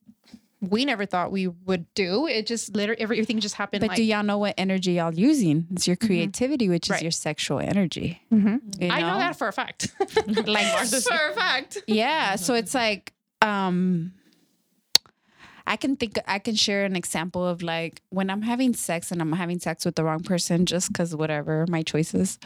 we 0.62 0.84
never 0.84 1.05
thought 1.05 1.32
we 1.32 1.47
would 1.47 1.86
do. 1.93 2.28
It 2.28 2.45
just 2.45 2.76
literally 2.76 3.01
everything 3.01 3.39
just 3.39 3.55
happened. 3.55 3.80
But 3.82 3.89
like, 3.91 3.95
do 3.97 4.03
y'all 4.03 4.24
know 4.24 4.38
what 4.38 4.55
energy 4.57 4.93
y'all 4.93 5.14
using? 5.14 5.68
It's 5.72 5.88
your 5.88 5.95
creativity, 5.95 6.68
which 6.68 6.89
Right. 6.89 6.97
is 6.97 7.01
your 7.03 7.12
sexual 7.12 7.60
energy. 7.60 8.22
Mhm. 8.32 8.82
you 8.82 8.89
I 8.89 8.99
know 9.01 9.18
that 9.20 9.38
for 9.38 9.47
a 9.47 9.53
fact. 9.53 9.91
Like 10.45 10.68
for 10.89 11.30
a 11.30 11.34
fact. 11.34 11.78
yeah 11.88 12.36
so 12.36 12.53
it's 12.55 12.74
like 12.74 13.14
um 13.41 14.12
i 15.70 15.76
can 15.78 15.95
think 15.95 16.17
i 16.28 16.38
can 16.39 16.55
share 16.55 16.84
an 16.84 16.95
example 16.97 17.45
of 17.47 17.61
like 17.63 18.01
when 18.09 18.30
i'm 18.30 18.41
having 18.41 18.74
sex 18.74 19.11
and 19.11 19.22
i'm 19.22 19.32
having 19.32 19.59
sex 19.59 19.86
with 19.86 19.95
the 19.95 20.03
wrong 20.03 20.20
person 20.22 20.65
just 20.65 20.91
because 20.91 21.15
whatever 21.15 21.65
my 21.70 21.82
choices 21.82 22.38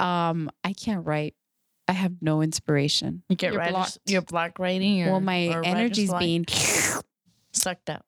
um 0.00 0.50
i 0.64 0.72
can't 0.72 1.06
write 1.06 1.34
i 1.86 1.92
have 1.92 2.14
no 2.20 2.42
inspiration 2.42 3.22
You 3.28 3.36
get 3.36 3.52
You're 3.52 3.60
writers, 3.60 3.72
blocked. 3.72 3.98
you're 4.06 4.22
block 4.22 4.58
writing. 4.58 5.02
Or, 5.04 5.12
well 5.12 5.20
my 5.20 5.48
or 5.48 5.60
writer's 5.60 5.66
energy's 5.74 6.12
being 6.14 6.44
sucked 7.52 7.88
out. 7.90 8.04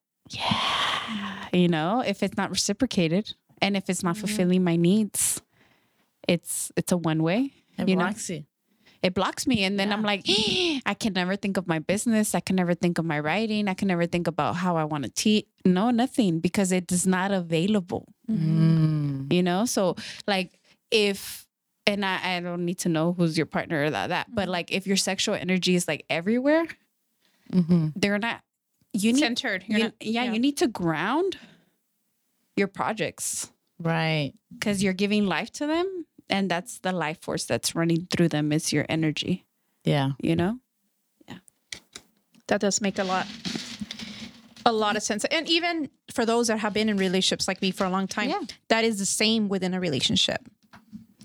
you 1.53 1.67
know 1.67 2.01
if 2.05 2.23
it's 2.23 2.35
not 2.37 2.49
reciprocated 2.49 3.33
and 3.61 3.77
if 3.77 3.89
it's 3.89 4.03
not 4.03 4.17
fulfilling 4.17 4.63
my 4.63 4.75
needs 4.75 5.41
it's 6.27 6.71
it's 6.75 6.91
a 6.91 6.97
one 6.97 7.21
way 7.23 7.53
It 7.77 7.87
you 7.87 7.95
know 7.95 8.09
you. 8.09 8.45
It 9.03 9.13
blocks 9.13 9.45
me. 9.47 9.63
And 9.63 9.79
then 9.79 9.91
i'm 9.91 10.01
like 10.03 10.23
i 10.85 10.93
can 10.99 11.13
never 11.13 11.35
think 11.35 11.57
of 11.57 11.67
my 11.67 11.79
business. 11.79 12.33
I 12.35 12.39
can 12.39 12.55
never 12.55 12.73
think 12.73 12.97
of 12.97 13.05
my 13.05 13.19
writing. 13.19 13.67
I 13.67 13.73
can 13.73 13.87
never 13.87 14.05
think 14.05 14.27
about 14.27 14.55
how 14.55 14.77
i 14.77 14.83
want 14.83 15.03
to 15.03 15.09
teach. 15.09 15.45
No 15.65 15.91
nothing 15.91 16.39
because 16.39 16.71
it 16.71 16.91
is 16.91 17.05
not 17.07 17.31
available. 17.31 18.07
Mm. 18.29 19.31
you 19.33 19.43
know? 19.43 19.65
So 19.65 19.95
like 20.27 20.59
if 20.91 21.45
and 21.87 22.03
I, 22.03 22.37
I 22.37 22.39
don't 22.39 22.65
need 22.65 22.79
to 22.79 22.89
know 22.89 23.13
who's 23.13 23.37
your 23.37 23.45
partner 23.45 23.83
or 23.83 23.89
that 23.91 24.07
that 24.07 24.33
but 24.33 24.47
like 24.49 24.71
if 24.71 24.87
your 24.87 24.97
sexual 24.97 25.35
energy 25.35 25.75
is 25.75 25.87
like 25.87 26.05
everywhere 26.09 26.65
Mm-hmm. 27.53 27.89
they're 27.95 28.17
not 28.17 28.41
you 28.91 29.13
need 29.13 29.19
Centered. 29.19 29.63
You- 29.67 29.77
not- 29.83 29.93
yeah, 30.01 30.23
you 30.23 30.39
need 30.39 30.57
to 30.57 30.67
ground 30.67 31.37
your 32.55 32.67
projects. 32.67 33.51
Right. 33.77 34.33
because 34.57 34.81
you're 34.81 34.93
giving 34.93 35.25
life 35.27 35.51
to 35.53 35.67
them 35.67 36.05
and 36.29 36.49
that's 36.49 36.79
the 36.79 36.91
life 36.91 37.21
force 37.21 37.45
that's 37.45 37.75
running 37.75 38.07
through 38.11 38.29
them 38.29 38.51
is 38.51 38.71
your 38.73 38.85
energy 38.89 39.45
Yeah. 39.83 40.11
you 40.21 40.35
know 40.35 40.59
Yeah. 41.27 41.37
that 42.47 42.61
does 42.61 42.81
make 42.81 42.97
a 42.99 43.03
lot 43.03 43.27
a 44.65 44.71
lot 44.73 44.95
of 44.97 45.03
sense 45.03 45.23
and 45.25 45.47
even 45.47 45.89
for 46.11 46.25
those 46.25 46.47
that 46.47 46.57
have 46.59 46.73
been 46.73 46.89
in 46.89 46.97
relationships 46.97 47.47
like 47.47 47.61
me 47.61 47.71
for 47.71 47.85
a 47.85 47.89
long 47.89 48.07
time 48.07 48.29
Yeah. 48.29 48.41
that 48.69 48.83
is 48.83 48.97
the 48.97 49.05
same 49.05 49.47
within 49.49 49.73
a 49.73 49.79
relationship 49.79 50.41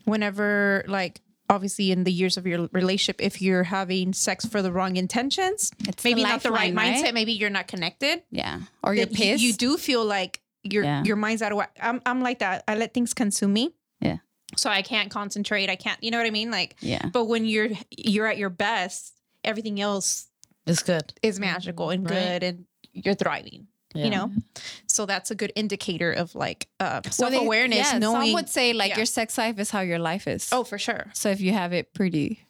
whenever 0.05 0.84
like 0.86 1.20
obviously 1.48 1.90
in 1.90 2.05
the 2.05 2.12
years 2.12 2.36
of 2.36 2.46
your 2.46 2.68
relationship 2.72 3.20
if 3.20 3.42
you're 3.42 3.64
having 3.64 4.12
sex 4.12 4.44
for 4.46 4.62
the 4.62 4.70
wrong 4.70 4.96
intentions 4.96 5.70
It's 5.88 6.03
the 6.03 6.11
maybe 6.11 6.22
not 6.22 6.42
the 6.42 6.51
right 6.53 6.72
mindset 6.74 7.03
right? 7.05 7.14
maybe 7.14 7.32
you're 7.32 7.51
not 7.51 7.66
connected 7.66 8.22
Yeah. 8.30 8.61
Or 8.82 8.94
you're 8.94 9.07
that 9.07 9.12
you- 9.18 9.32
pissed. 9.32 9.42
you, 9.42 9.53
do 9.53 9.76
feel 9.76 10.05
like 10.05 10.40
your 10.62 10.84
Yeah. 10.84 11.03
your 11.05 11.16
mind's 11.16 11.42
out 11.42 11.53
of 11.53 11.59
whack 11.59 11.76
I'm, 11.80 12.01
I'm 12.07 12.20
like 12.22 12.38
that 12.40 12.64
i 12.68 12.74
let 12.76 12.92
things 12.92 13.14
consume 13.14 13.53
me 13.55 13.62
Yeah. 13.62 13.68
So 14.57 14.68
i 14.70 14.82
can't 14.82 15.11
concentrate 15.11 15.70
i 15.70 15.76
can't 15.76 16.03
you 16.03 16.11
know 16.11 16.18
what 16.18 16.26
i 16.26 16.30
mean 16.30 16.51
like 16.51 16.76
Yeah. 16.80 17.07
but 17.12 17.24
when 17.26 17.44
you're 17.44 17.68
you're 17.90 18.26
at 18.26 18.38
your 18.38 18.51
best 18.51 19.14
everything 19.44 19.80
else 19.80 20.26
is 20.66 20.80
good. 20.82 21.12
is 21.22 21.38
magical 21.40 21.90
and 21.90 22.09
Right. 22.09 22.18
good 22.18 22.42
and 22.42 22.64
you're 22.92 23.14
thriving 23.14 23.66
Yeah. 23.94 24.05
you 24.05 24.11
know 24.11 24.30
so 24.86 25.07
that's 25.07 25.30
a 25.30 25.34
good 25.34 25.53
indicator 25.57 26.12
of 26.12 26.34
like 26.34 26.68
uh, 26.80 27.01
self-awareness 27.11 27.92
yeah, 27.92 27.98
knowing 27.98 28.26
Some 28.28 28.34
would 28.34 28.48
say 28.48 28.72
like 28.72 28.90
yeah. 28.90 28.96
your 28.98 29.07
sex 29.07 29.36
life 29.38 29.59
is 29.59 29.70
how 29.70 29.80
your 29.80 29.98
life 29.98 30.26
is. 30.26 30.48
oh 30.53 30.64
for 30.64 30.78
sure 30.78 31.07
So 31.14 31.30
if 31.30 31.40
you 31.40 31.53
have 31.53 31.72
it 31.72 31.92
pretty 31.94 32.40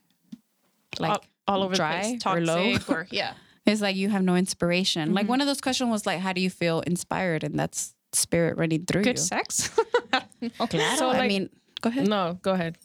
like 0.98 1.10
all, 1.12 1.24
all 1.56 1.62
over 1.62 1.74
dry 1.74 2.02
the 2.12 2.18
place 2.18 2.26
or 2.26 2.40
low. 2.40 2.74
or 2.88 3.06
yeah 3.10 3.34
it's 3.66 3.80
like 3.80 3.94
you 3.94 4.08
have 4.08 4.22
no 4.24 4.34
inspiration. 4.36 5.12
Like 5.14 5.24
Mm-hmm. 5.24 5.30
one 5.30 5.40
of 5.42 5.46
those 5.46 5.60
questions 5.60 5.90
was 5.90 6.04
like, 6.06 6.18
how 6.18 6.32
do 6.32 6.40
you 6.40 6.50
feel 6.50 6.80
inspired? 6.80 7.44
And 7.44 7.56
that's 7.58 7.94
spirit 8.12 8.56
running 8.56 8.84
through 8.86 9.04
good 9.04 9.18
you. 9.18 9.22
sex 9.22 9.70
Claro. 10.58 10.96
So, 10.96 11.10
I 11.10 11.28
mean, 11.28 11.50
go 11.80 11.88
ahead. 11.90 12.08
No, 12.08 12.38
go 12.42 12.52
ahead. 12.52 12.76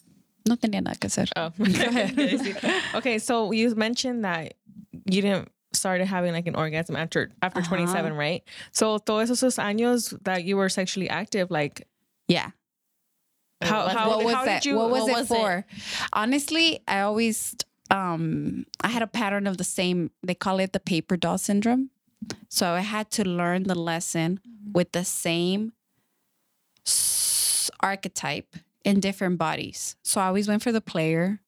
No 0.47 0.55
tenía 0.55 0.81
nada 0.83 0.95
que 0.99 1.07
hacer. 1.09 1.27
Oh, 1.35 1.51
okay. 2.97 3.17
So 3.19 3.51
you 3.51 3.73
mentioned 3.75 4.23
that 4.25 4.53
you 5.05 5.21
didn't 5.21 5.49
started 5.73 6.05
having 6.05 6.31
like 6.33 6.47
an 6.47 6.55
orgasm 6.55 6.95
after 6.95 7.31
after 7.41 7.59
Uh-huh. 7.59 7.69
27, 7.75 8.13
right? 8.13 8.43
So 8.71 8.97
todos 8.99 9.29
esos 9.31 9.57
años 9.57 10.13
that 10.23 10.43
you 10.45 10.55
were 10.57 10.69
sexually 10.69 11.09
active, 11.09 11.49
like 11.51 11.87
Yeah. 12.27 12.51
how 13.61 13.85
What- 13.85 13.95
how, 13.95 14.09
what 14.09 14.23
was 14.25 14.33
how 14.35 14.45
that? 14.45 14.61
did 14.63 14.69
you? 14.69 14.75
what 14.77 14.89
was 14.91 15.01
what 15.03 15.09
it 15.11 15.15
was 15.15 15.31
it? 15.31 15.35
for? 15.35 15.65
Honestly, 16.13 16.79
I 16.87 17.01
always 17.01 17.55
um 17.91 18.65
I 18.81 18.89
had 18.89 19.01
a 19.01 19.07
pattern 19.07 19.47
of 19.47 19.57
the 19.57 19.63
same. 19.65 20.11
They 20.23 20.35
call 20.35 20.59
it 20.59 20.71
the 20.73 20.79
paper 20.79 21.17
doll 21.17 21.37
syndrome. 21.37 21.89
So 22.49 22.71
I 22.71 22.81
had 22.81 23.09
to 23.11 23.23
learn 23.23 23.63
the 23.63 23.75
lesson 23.75 24.39
with 24.73 24.91
the 24.93 25.03
same 25.05 25.73
s- 26.87 27.69
archetype 27.81 28.55
in 28.85 29.01
different 29.01 29.37
bodies. 29.37 29.97
So 30.03 30.21
I 30.21 30.27
always 30.27 30.47
went 30.47 30.63
for 30.63 30.71
the 30.71 30.79
player. 30.79 31.41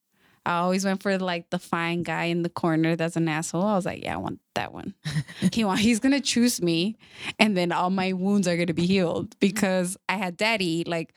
I 0.46 0.60
always 0.60 0.84
went 0.84 1.04
for 1.04 1.18
like 1.18 1.50
the 1.50 1.60
fine 1.60 2.04
guy 2.04 2.26
in 2.26 2.42
the 2.42 2.50
corner 2.50 2.96
that's 2.96 3.16
an 3.16 3.28
asshole. 3.28 3.64
I 3.64 3.76
was 3.76 3.86
like, 3.86 4.04
yeah, 4.04 4.16
I 4.16 4.18
want 4.18 4.40
that 4.56 4.74
one. 4.74 4.94
he 5.54 5.64
want 5.64 5.80
he's 5.80 6.00
gonna 6.00 6.22
choose 6.22 6.62
me, 6.62 6.98
and 7.38 7.56
then 7.56 7.72
all 7.72 7.90
my 7.90 8.14
wounds 8.14 8.48
are 8.48 8.58
gonna 8.58 8.74
be 8.74 8.88
healed 8.88 9.38
because 9.40 9.98
I 10.10 10.16
had 10.16 10.36
daddy 10.36 10.84
like 10.86 11.14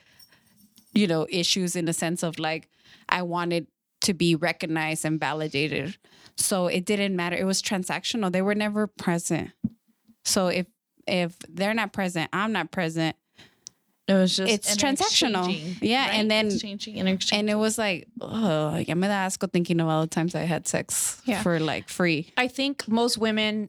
you 0.93 1.07
know, 1.07 1.27
issues 1.31 1.77
in 1.77 1.85
the 1.85 1.93
sense 1.93 2.23
of 2.23 2.39
like 2.39 2.69
I 3.09 3.23
wanted 3.23 3.67
to 4.03 4.15
be 4.15 4.35
recognized 4.35 5.05
and 5.05 5.21
validated. 5.21 5.97
So 6.37 6.67
it 6.67 6.85
didn't 6.85 7.15
matter. 7.15 7.37
It 7.37 7.45
was 7.45 7.63
transactional. 7.63 8.33
They 8.33 8.43
were 8.43 8.55
never 8.55 8.87
present. 8.87 9.51
So 10.25 10.49
if 10.49 10.67
if 11.07 11.39
they're 11.49 11.75
not 11.75 11.93
present, 11.93 12.31
I'm 12.33 12.53
not 12.53 12.71
present. 12.71 13.17
It 14.11 14.15
was 14.15 14.37
just 14.37 14.53
It's 14.53 14.77
transactional. 14.77 15.47
Yeah, 15.81 16.11
and 16.13 16.31
then- 16.31 16.47
exchanging 16.47 16.99
and 16.99 17.09
exchanging. 17.09 17.39
And 17.41 17.51
it 17.51 17.55
was 17.67 17.79
like, 17.79 18.09
oh, 18.21 18.77
ya 18.77 18.95
me 18.95 19.07
da 19.09 19.27
asco 19.27 19.47
thinking 19.51 19.79
of 19.81 19.87
all 19.89 20.01
the 20.03 20.07
times 20.19 20.35
I 20.35 20.41
had 20.55 20.67
sex 20.67 21.23
Yeah. 21.25 21.43
for 21.45 21.59
like 21.61 21.89
free. 21.89 22.21
i 22.37 22.49
think 22.49 22.75
most 22.89 23.15
women 23.19 23.69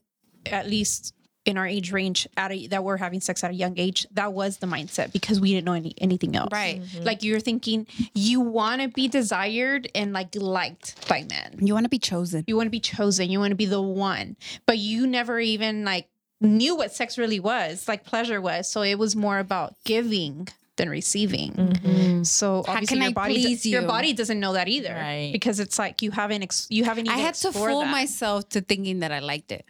at 0.60 0.66
least 0.68 1.14
in 1.44 1.58
our 1.58 1.66
age 1.66 1.92
range 1.92 2.28
at 2.38 2.52
a, 2.52 2.68
that 2.68 2.84
were 2.84 2.98
having 2.98 3.20
sex 3.20 3.44
at 3.44 3.50
a 3.50 3.54
young 3.64 3.76
age 3.86 4.06
that 4.20 4.32
was 4.34 4.58
the 4.58 4.68
mindset 4.68 5.12
because 5.12 5.38
we 5.44 5.50
didn't 5.54 5.66
know 5.66 5.74
any, 5.74 5.94
anything 5.98 6.36
else 6.36 6.50
Right. 6.52 6.82
Mm-hmm. 6.82 7.04
like 7.04 7.24
you're 7.24 7.40
thinking 7.40 7.88
you 8.14 8.40
want 8.42 8.82
to 8.84 8.88
be 8.88 9.08
desired 9.08 9.84
and 9.96 10.14
like 10.14 10.30
liked 10.36 11.08
by 11.08 11.26
men 11.30 11.58
You 11.68 11.74
want 11.74 11.86
to 11.86 11.90
be 11.90 12.04
chosen. 12.12 12.44
you 12.48 12.56
want 12.58 12.68
to 12.68 12.72
be 12.80 12.80
chosen 12.96 13.30
you 13.34 13.40
want 13.40 13.52
to 13.52 13.56
be 13.66 13.66
the 13.78 13.82
one 13.82 14.36
but 14.68 14.78
you 14.78 15.08
never 15.08 15.40
even 15.40 15.84
like 15.84 16.08
knew 16.42 16.76
what 16.76 16.92
sex 16.92 17.18
really 17.18 17.40
was 17.40 17.88
like 17.88 18.04
pleasure 18.04 18.42
was 18.42 18.70
so 18.70 18.82
it 18.82 18.98
was 18.98 19.16
more 19.16 19.38
about 19.40 19.76
giving 19.86 20.48
than 20.78 20.90
receiving 20.90 22.24
so 22.26 22.64
obviously 22.68 22.88
can 22.88 22.98
your 22.98 23.10
I 23.10 23.14
body 23.14 23.34
please 23.36 23.66
your 23.66 23.84
body 23.84 24.14
doesn't 24.14 24.40
know 24.40 24.54
that 24.54 24.68
either 24.68 24.94
Right. 24.94 25.30
because 25.32 25.60
it's 25.60 25.78
like 25.78 26.02
you 26.02 26.10
haven't 26.12 26.42
ex- 26.44 26.68
you 26.70 26.84
haven't 26.84 27.06
even 27.06 27.18
I 27.18 27.22
had 27.22 27.36
to 27.36 27.52
fool 27.52 27.82
that. 27.82 27.92
myself 27.92 28.50
to 28.50 28.62
thinking 28.62 29.00
that 29.02 29.12
I 29.12 29.20
liked 29.20 29.52
it. 29.52 29.66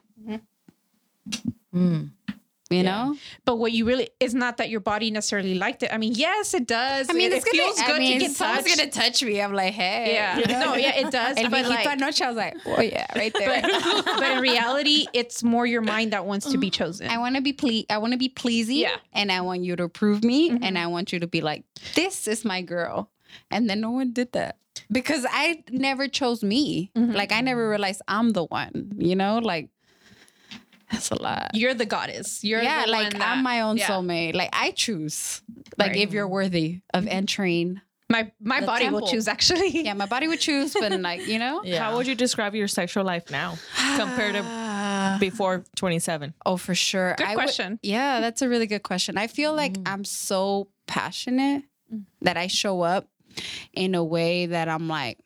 Mm. 1.74 2.09
You 2.72 2.84
know? 2.84 3.15
but 3.45 3.57
what 3.57 3.72
you 3.72 3.86
really 3.86 4.09
is 4.19 4.34
not 4.34 4.57
that 4.57 4.69
your 4.69 4.80
body 4.80 5.11
necessarily 5.11 5.55
liked 5.55 5.84
it 5.84 5.93
i 5.93 5.97
mean 5.97 6.13
yes 6.15 6.53
it 6.53 6.67
does 6.67 7.09
I 7.09 7.13
mean, 7.13 7.32
it, 7.32 7.36
it's 7.36 7.45
it 7.45 7.51
gonna, 7.51 7.63
feels 7.63 7.80
I 7.80 7.88
good 7.88 7.99
mean, 7.99 8.13
to 8.13 8.26
get 8.28 8.32
someone's 8.32 8.63
touched 8.63 8.78
gonna 8.78 8.91
touch 8.91 9.24
me. 9.24 9.41
I'm 9.41 9.53
like, 9.53 9.74
hey. 9.74 10.13
yeah 10.13 10.39
no 10.47 10.76
yeah 10.76 10.95
it 10.95 11.11
does 11.11 11.38
El 11.38 11.49
but 11.49 11.65
like 11.65 11.86
anoche, 11.86 12.22
I 12.22 12.28
was 12.28 12.38
like, 12.38 12.55
oh 12.65 12.82
yeah, 12.82 13.05
right 13.15 13.34
there. 13.38 13.61
but 14.05 14.32
in 14.32 14.39
reality 14.39 15.05
it's 15.13 15.43
more 15.43 15.65
your 15.65 15.82
mind 15.82 16.13
that 16.13 16.26
wants 16.26 16.49
to 16.51 16.57
be 16.57 16.69
chosen 16.69 17.09
I 17.09 17.17
want 17.17 17.36
to 17.36 17.41
be 17.41 17.53
ple- 17.53 17.84
I 17.89 17.97
want 17.97 18.13
to 18.13 18.17
be 18.17 18.30
pleasing. 18.30 18.78
Yeah. 18.78 18.95
And 19.13 19.32
I 19.32 19.41
want 19.41 19.63
you 19.63 19.76
to 19.76 19.84
approve 19.84 20.24
me, 20.24 20.49
mm-hmm. 20.49 20.63
and 20.63 20.78
I 20.78 20.88
want 20.88 21.11
you 21.11 21.19
to 21.19 21.28
be 21.28 21.41
like, 21.41 21.63
this 21.95 22.28
is 22.28 22.45
my 22.45 22.61
girl. 22.61 23.09
And 23.49 23.69
then 23.69 23.82
no 23.82 23.91
one 23.91 24.11
did 24.11 24.34
that 24.34 24.57
because 24.91 25.26
I 25.30 25.63
never 25.69 26.07
chose 26.07 26.43
me. 26.43 26.91
Mm-hmm. 26.95 27.13
Like 27.13 27.32
I 27.32 27.41
never 27.41 27.69
realized 27.69 28.01
I'm 28.07 28.32
the 28.32 28.45
one. 28.45 28.93
You 28.97 29.15
know, 29.15 29.39
like 29.39 29.69
that's 30.92 31.12
a 31.12 31.22
lot. 31.22 31.52
you're 31.54 31.74
the 31.74 31.86
goddess 31.86 32.44
you're 32.44 32.62
yeah, 32.62 32.86
the 32.86 32.92
like 32.92 33.12
one 33.14 33.20
that- 33.20 33.38
I'm 33.38 33.44
my 33.44 33.62
own 33.62 33.78
yeah. 33.78 33.88
soulmate. 33.88 34.36
Like 34.36 34.50
I 34.54 34.72
choose. 34.72 35.42
Like 35.78 35.89
Right. 35.92 35.98
if 35.98 36.14
you're 36.14 36.28
worthy 36.28 36.82
of 36.94 37.04
mm-hmm. 37.06 37.14
entering. 37.20 37.82
my 38.10 38.32
my 38.42 38.60
The 38.60 38.66
body 38.66 38.89
will 38.89 39.08
choose 39.08 39.28
actually 39.28 39.70
Yeah, 39.86 39.94
my 39.94 40.06
body 40.06 40.28
would 40.28 40.39
choose, 40.39 40.74
but 40.74 40.92
like 41.00 41.28
you 41.28 41.39
know. 41.39 41.62
Yeah. 41.72 41.84
How 41.84 41.96
would 41.96 42.08
you 42.08 42.16
describe 42.16 42.56
your 42.56 42.68
sexual 42.68 43.04
life 43.06 43.32
now 43.32 43.58
compared 43.96 44.36
to 44.36 45.18
before 45.20 45.64
27? 45.76 46.34
Oh, 46.46 46.58
for 46.58 46.76
sure. 46.76 47.16
Good 47.18 47.28
I 47.28 47.36
would- 47.36 47.44
question. 47.44 47.80
yeah, 47.82 48.20
that's 48.20 48.42
a 48.42 48.50
really 48.50 48.68
good 48.68 48.84
question. 48.84 49.18
I 49.18 49.28
feel 49.28 49.54
like 49.54 49.74
mm. 49.74 49.84
I'm 49.86 50.04
so 50.04 50.68
passionate 50.88 51.64
mm. 51.94 52.04
that 52.22 52.38
I 52.38 52.48
show 52.48 52.82
up 52.82 53.08
in 53.74 53.96
a 53.96 54.04
way 54.04 54.48
that 54.48 54.68
I'm 54.68 54.88
like, 54.89 55.20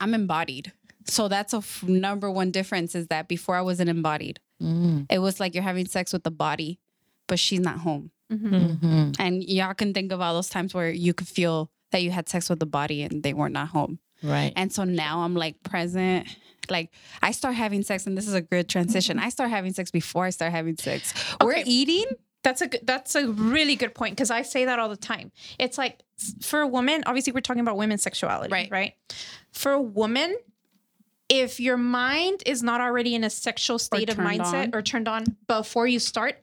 I'm 0.00 0.14
embodied. 0.14 0.72
So 1.06 1.28
that's 1.28 1.52
a 1.52 1.58
f- 1.58 1.82
number 1.82 2.30
one 2.30 2.50
difference 2.50 2.94
is 2.94 3.06
that 3.08 3.28
before 3.28 3.56
I 3.56 3.60
wasn't 3.62 3.90
embodied. 3.90 4.40
Mm. 4.62 5.06
It 5.10 5.18
was 5.18 5.40
like 5.40 5.54
you're 5.54 5.62
having 5.62 5.86
sex 5.86 6.12
with 6.12 6.22
the 6.22 6.30
body, 6.30 6.78
but 7.26 7.38
she's 7.38 7.60
not 7.60 7.78
home. 7.78 8.10
Mhm. 8.32 9.16
And 9.18 9.44
y'all 9.44 9.74
can 9.74 9.92
think 9.92 10.10
of 10.12 10.20
all 10.20 10.34
those 10.34 10.48
times 10.48 10.72
where 10.72 10.90
you 10.90 11.12
could 11.12 11.28
feel 11.28 11.70
that 11.90 12.02
you 12.02 12.10
had 12.10 12.28
sex 12.28 12.48
with 12.48 12.60
the 12.60 12.66
body 12.66 13.02
and 13.02 13.22
they 13.22 13.34
were 13.34 13.48
not 13.48 13.62
not 13.62 13.68
home. 13.68 13.98
Right. 14.22 14.52
And 14.56 14.72
so 14.72 14.84
now 14.84 15.20
I'm 15.22 15.34
like 15.34 15.62
present. 15.62 16.26
Like 16.70 16.90
I 17.20 17.32
start 17.32 17.54
having 17.54 17.82
sex, 17.82 18.06
and 18.06 18.16
this 18.16 18.26
is 18.28 18.34
a 18.34 18.40
good 18.40 18.68
transition. 18.68 19.18
I 19.18 19.28
start 19.30 19.50
having 19.50 19.72
sex 19.72 19.90
before 19.90 20.24
I 20.24 20.30
start 20.30 20.52
having 20.52 20.76
sex. 20.78 21.12
We're 21.42 21.62
eating. 21.66 22.06
That's 22.44 22.60
a 22.60 22.68
good, 22.68 22.80
that's 22.84 23.14
a 23.14 23.28
really 23.28 23.76
good 23.76 23.94
point 23.94 24.12
because 24.16 24.30
I 24.30 24.42
say 24.42 24.64
that 24.64 24.78
all 24.78 24.88
the 24.88 24.96
time. 24.96 25.30
It's 25.58 25.76
like 25.76 26.00
for 26.40 26.60
a 26.60 26.66
woman, 26.66 27.02
obviously 27.06 27.32
we're 27.32 27.40
talking 27.40 27.60
about 27.60 27.76
women's 27.76 28.02
sexuality, 28.02 28.50
Right. 28.52 28.68
Right. 28.70 28.94
For 29.52 29.72
a 29.72 29.80
woman, 29.82 30.36
if 31.32 31.58
your 31.58 31.78
mind 31.78 32.42
is 32.44 32.62
not 32.62 32.82
already 32.82 33.14
in 33.14 33.24
a 33.24 33.30
sexual 33.30 33.78
state 33.78 34.10
of 34.10 34.18
mindset 34.18 34.64
on. 34.64 34.74
or 34.74 34.82
turned 34.82 35.08
on 35.08 35.24
before 35.48 35.86
you 35.86 35.98
start, 35.98 36.36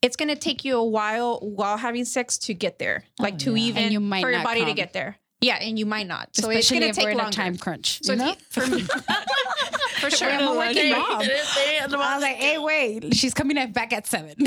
it's 0.00 0.16
gonna 0.16 0.34
take 0.36 0.64
you 0.64 0.78
a 0.78 0.84
while 0.84 1.38
while 1.40 1.76
having 1.76 2.06
sex 2.06 2.38
to 2.38 2.54
get 2.54 2.78
there, 2.78 3.04
oh, 3.20 3.22
like 3.22 3.38
to 3.40 3.54
even 3.58 3.92
you 3.92 4.00
might 4.00 4.22
for 4.22 4.30
your 4.30 4.38
not 4.38 4.44
body 4.44 4.64
to 4.64 4.72
get 4.72 4.94
there. 4.94 5.18
Yeah, 5.42 5.56
and 5.56 5.78
you 5.78 5.84
might 5.84 6.06
not. 6.06 6.34
So 6.34 6.48
it's 6.50 6.70
gonna 6.70 6.86
if 6.86 6.96
we're 6.96 7.02
take 7.02 7.12
in 7.12 7.20
a 7.20 7.22
longer. 7.24 7.32
time 7.36 7.58
crunch. 7.58 8.00
So 8.02 8.12
you 8.14 8.20
know? 8.20 8.34
for 8.48 8.66
me, 8.66 8.80
for 10.00 10.10
sure. 10.10 10.30
I'm 10.30 10.48
a 10.48 10.56
working 10.56 10.92
mom. 10.92 11.18
they- 11.20 11.26
they- 11.26 11.78
I 11.80 11.86
was 11.86 12.22
like, 12.22 12.36
hey, 12.36 12.56
wait, 12.58 13.14
she's 13.14 13.34
coming 13.34 13.70
back 13.72 13.92
at 13.92 14.06
seven. 14.06 14.34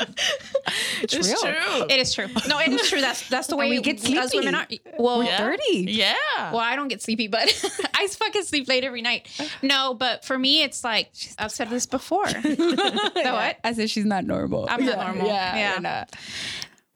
It's 1.02 1.14
real. 1.14 1.36
true. 1.38 1.86
It 1.88 1.98
is 1.98 2.14
true. 2.14 2.26
No, 2.46 2.58
it 2.60 2.68
is 2.68 2.88
true. 2.88 3.00
That's 3.00 3.28
that's 3.28 3.46
the 3.48 3.56
way 3.56 3.70
we 3.70 3.80
get 3.80 4.04
us 4.04 4.34
women 4.34 4.54
are. 4.54 4.66
sleepy. 4.66 4.82
Well, 4.98 5.22
Yeah. 5.24 5.38
30. 5.38 5.62
Yeah. 5.90 6.14
Well, 6.52 6.58
I 6.60 6.76
don't 6.76 6.88
get 6.88 7.02
sleepy, 7.02 7.26
but 7.28 7.42
I 7.94 8.06
fucking 8.06 8.42
sleep 8.44 8.68
late 8.68 8.84
every 8.84 9.02
night. 9.02 9.28
No, 9.62 9.94
but 9.94 10.24
for 10.24 10.38
me, 10.38 10.62
it's 10.62 10.84
like 10.84 11.10
I've 11.38 11.50
said 11.52 11.70
this 11.70 11.86
before. 11.86 12.26
the 12.32 13.12
what? 13.32 13.56
I 13.64 13.72
said 13.72 13.90
she's 13.90 14.04
not 14.04 14.24
normal. 14.24 14.66
I'm 14.70 14.84
not 14.84 14.98
normal. 14.98 15.26
Yeah. 15.26 15.80
Yeah. 15.80 16.04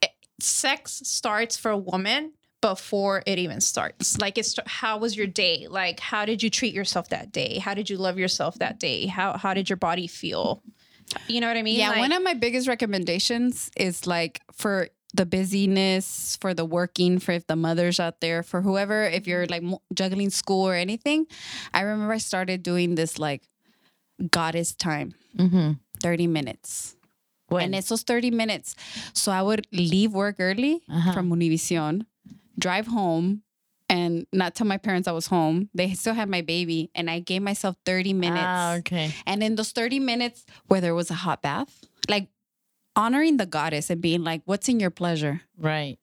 uh, 0.02 0.06
Sex 0.40 1.00
starts 1.04 1.56
for 1.56 1.70
a 1.70 1.78
woman 1.78 2.32
before 2.60 3.22
it 3.26 3.38
even 3.38 3.60
starts. 3.60 4.18
Like, 4.18 4.36
it's 4.38 4.56
how 4.66 4.98
was 4.98 5.16
your 5.16 5.26
day? 5.26 5.66
Like, 5.68 6.00
how 6.00 6.24
did 6.24 6.42
you 6.42 6.50
treat 6.50 6.74
yourself 6.74 7.08
that 7.10 7.32
day? 7.32 7.58
How 7.58 7.74
did 7.74 7.88
you 7.88 7.96
love 7.96 8.18
yourself 8.18 8.58
that 8.58 8.78
day? 8.78 9.06
How 9.06 9.36
how 9.38 9.54
did 9.54 9.68
your 9.70 9.76
body 9.76 10.06
feel? 10.06 10.62
You 11.28 11.40
know 11.40 11.48
what 11.48 11.56
I 11.56 11.62
mean? 11.62 11.78
yeah, 11.78 11.90
Like- 11.90 11.98
one 12.00 12.12
of 12.12 12.22
my 12.22 12.34
biggest 12.34 12.66
recommendations 12.68 13.70
is 13.76 14.06
like 14.06 14.40
for 14.52 14.88
the 15.14 15.24
busyness, 15.24 16.36
for 16.40 16.54
the 16.54 16.64
working, 16.64 17.20
for 17.20 17.30
if 17.32 17.46
the 17.46 17.54
mothers 17.54 18.00
out 18.00 18.20
there, 18.20 18.42
for 18.42 18.62
whoever, 18.62 19.04
if 19.04 19.28
you're 19.28 19.46
like 19.46 19.62
juggling 19.94 20.30
school 20.30 20.66
or 20.66 20.74
anything. 20.74 21.26
I 21.72 21.82
remember 21.82 22.12
I 22.12 22.18
started 22.18 22.64
doing 22.64 22.96
this 22.96 23.18
like 23.18 23.46
goddess 24.30 24.74
time, 24.74 25.14
Mm-hmm. 25.38 25.72
30 26.02 26.26
minutes. 26.26 26.96
When? 27.48 27.62
And 27.66 27.74
it's 27.76 27.88
those 27.90 28.02
30 28.02 28.32
minutes. 28.32 28.74
So 29.12 29.30
I 29.30 29.42
would 29.42 29.66
leave 29.70 30.12
work 30.12 30.36
early 30.40 30.82
Uh-huh. 30.90 31.12
from 31.12 31.30
Univision, 31.30 32.06
drive 32.58 32.88
home, 32.88 33.43
and 33.88 34.26
not 34.32 34.54
tell 34.54 34.66
my 34.66 34.76
parents 34.78 35.06
I 35.08 35.12
was 35.12 35.26
home. 35.26 35.68
They 35.74 35.94
still 35.94 36.14
had 36.14 36.28
my 36.28 36.40
baby, 36.40 36.90
and 36.94 37.10
I 37.10 37.20
gave 37.20 37.42
myself 37.42 37.76
30 37.84 38.12
minutes. 38.14 38.42
Ah, 38.46 38.74
okay. 38.76 39.12
And 39.26 39.42
in 39.42 39.56
those 39.56 39.72
30 39.72 40.00
minutes 40.00 40.44
where 40.68 40.80
there 40.80 40.94
was 40.94 41.10
a 41.10 41.14
hot 41.14 41.42
bath, 41.42 41.84
like 42.08 42.28
honoring 42.96 43.36
the 43.36 43.46
goddess 43.46 43.90
and 43.90 44.00
being 44.00 44.22
like, 44.24 44.42
what's 44.46 44.68
in 44.68 44.80
your 44.80 44.90
pleasure? 44.90 45.42
Right. 45.58 45.98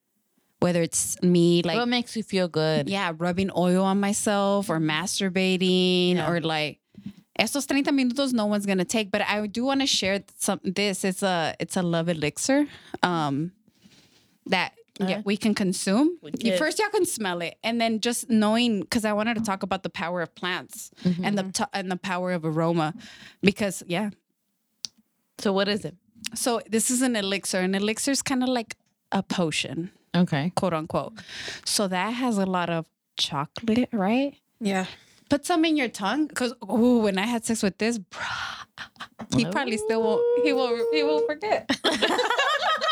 Whether 0.59 0.83
it's 0.83 1.19
me, 1.23 1.63
like, 1.63 1.75
what 1.77 1.87
makes 1.87 2.15
you 2.15 2.21
feel 2.21 2.47
good? 2.47 2.87
yeah, 2.87 3.13
rubbing 3.17 3.49
oil 3.55 3.83
on 3.83 3.99
myself 3.99 4.69
or 4.69 4.77
masturbating 4.79 6.15
Yeah. 6.17 6.29
or 6.29 6.39
like, 6.41 6.79
estos 7.39 7.65
30 7.65 7.83
minutos 7.91 8.33
no 8.33 8.45
one's 8.45 8.65
gonna 8.67 8.85
take. 8.85 9.09
But 9.09 9.21
I 9.23 9.47
do 9.47 9.63
want 9.65 9.81
to 9.81 9.87
share 9.87 10.21
some 10.37 10.59
this. 10.63 11.03
It's 11.03 11.23
a 11.23 11.55
it's 11.59 11.75
a 11.77 11.81
love 11.81 12.09
elixir. 12.09 12.67
Um 13.01 13.53
that 14.47 14.73
yeah, 15.01 15.15
uh-huh. 15.15 15.21
we 15.25 15.37
can 15.37 15.53
consume. 15.55 16.17
You- 16.23 16.31
can. 16.31 16.57
First, 16.57 16.79
y'all 16.79 16.89
can 16.89 17.05
smell 17.05 17.41
it, 17.41 17.57
and 17.63 17.79
then 17.81 17.99
just 17.99 18.29
knowing 18.29 18.81
because 18.81 19.05
I 19.05 19.13
wanted 19.13 19.35
to 19.35 19.41
talk 19.41 19.63
about 19.63 19.83
the 19.83 19.89
power 19.89 20.21
of 20.21 20.33
plants 20.35 20.91
and 21.03 21.37
the 21.37 21.43
mm-hmm. 21.43 21.49
t- 21.51 21.71
and 21.73 21.91
the 21.91 21.97
power 21.97 22.31
of 22.31 22.45
aroma, 22.45 22.93
because 23.41 23.83
yeah, 23.87 24.09
So 25.39 25.51
what 25.53 25.67
is 25.67 25.85
it? 25.85 25.95
so 26.35 26.61
this 26.69 26.91
is 26.91 27.01
an 27.01 27.15
elixir. 27.15 27.59
An 27.59 27.75
elixir 27.75 28.11
is 28.11 28.21
kind 28.21 28.43
of 28.43 28.49
like 28.49 28.75
a 29.11 29.23
potion, 29.23 29.91
Okay. 30.15 30.51
quote 30.55 30.73
unquote. 30.73 31.13
So 31.65 31.87
that 31.87 32.11
has 32.11 32.37
a 32.37 32.45
lot 32.45 32.69
of 32.69 32.85
chocolate, 33.17 33.89
right? 33.91 34.35
yeah. 34.59 34.85
Put 35.29 35.45
some 35.45 35.63
in 35.63 35.77
your 35.77 35.87
tongue, 35.87 36.27
because 36.27 36.53
oh, 36.61 36.99
when 36.99 37.17
I 37.17 37.25
had 37.25 37.45
sex 37.45 37.63
with 37.63 37.77
this, 37.77 37.97
bruh, 37.97 38.65
he 39.37 39.45
probably 39.45 39.77
still 39.77 40.03
won't. 40.03 40.21
He 40.43 40.51
will. 40.51 40.75
He 40.91 41.03
will 41.03 41.25
forget. 41.25 41.69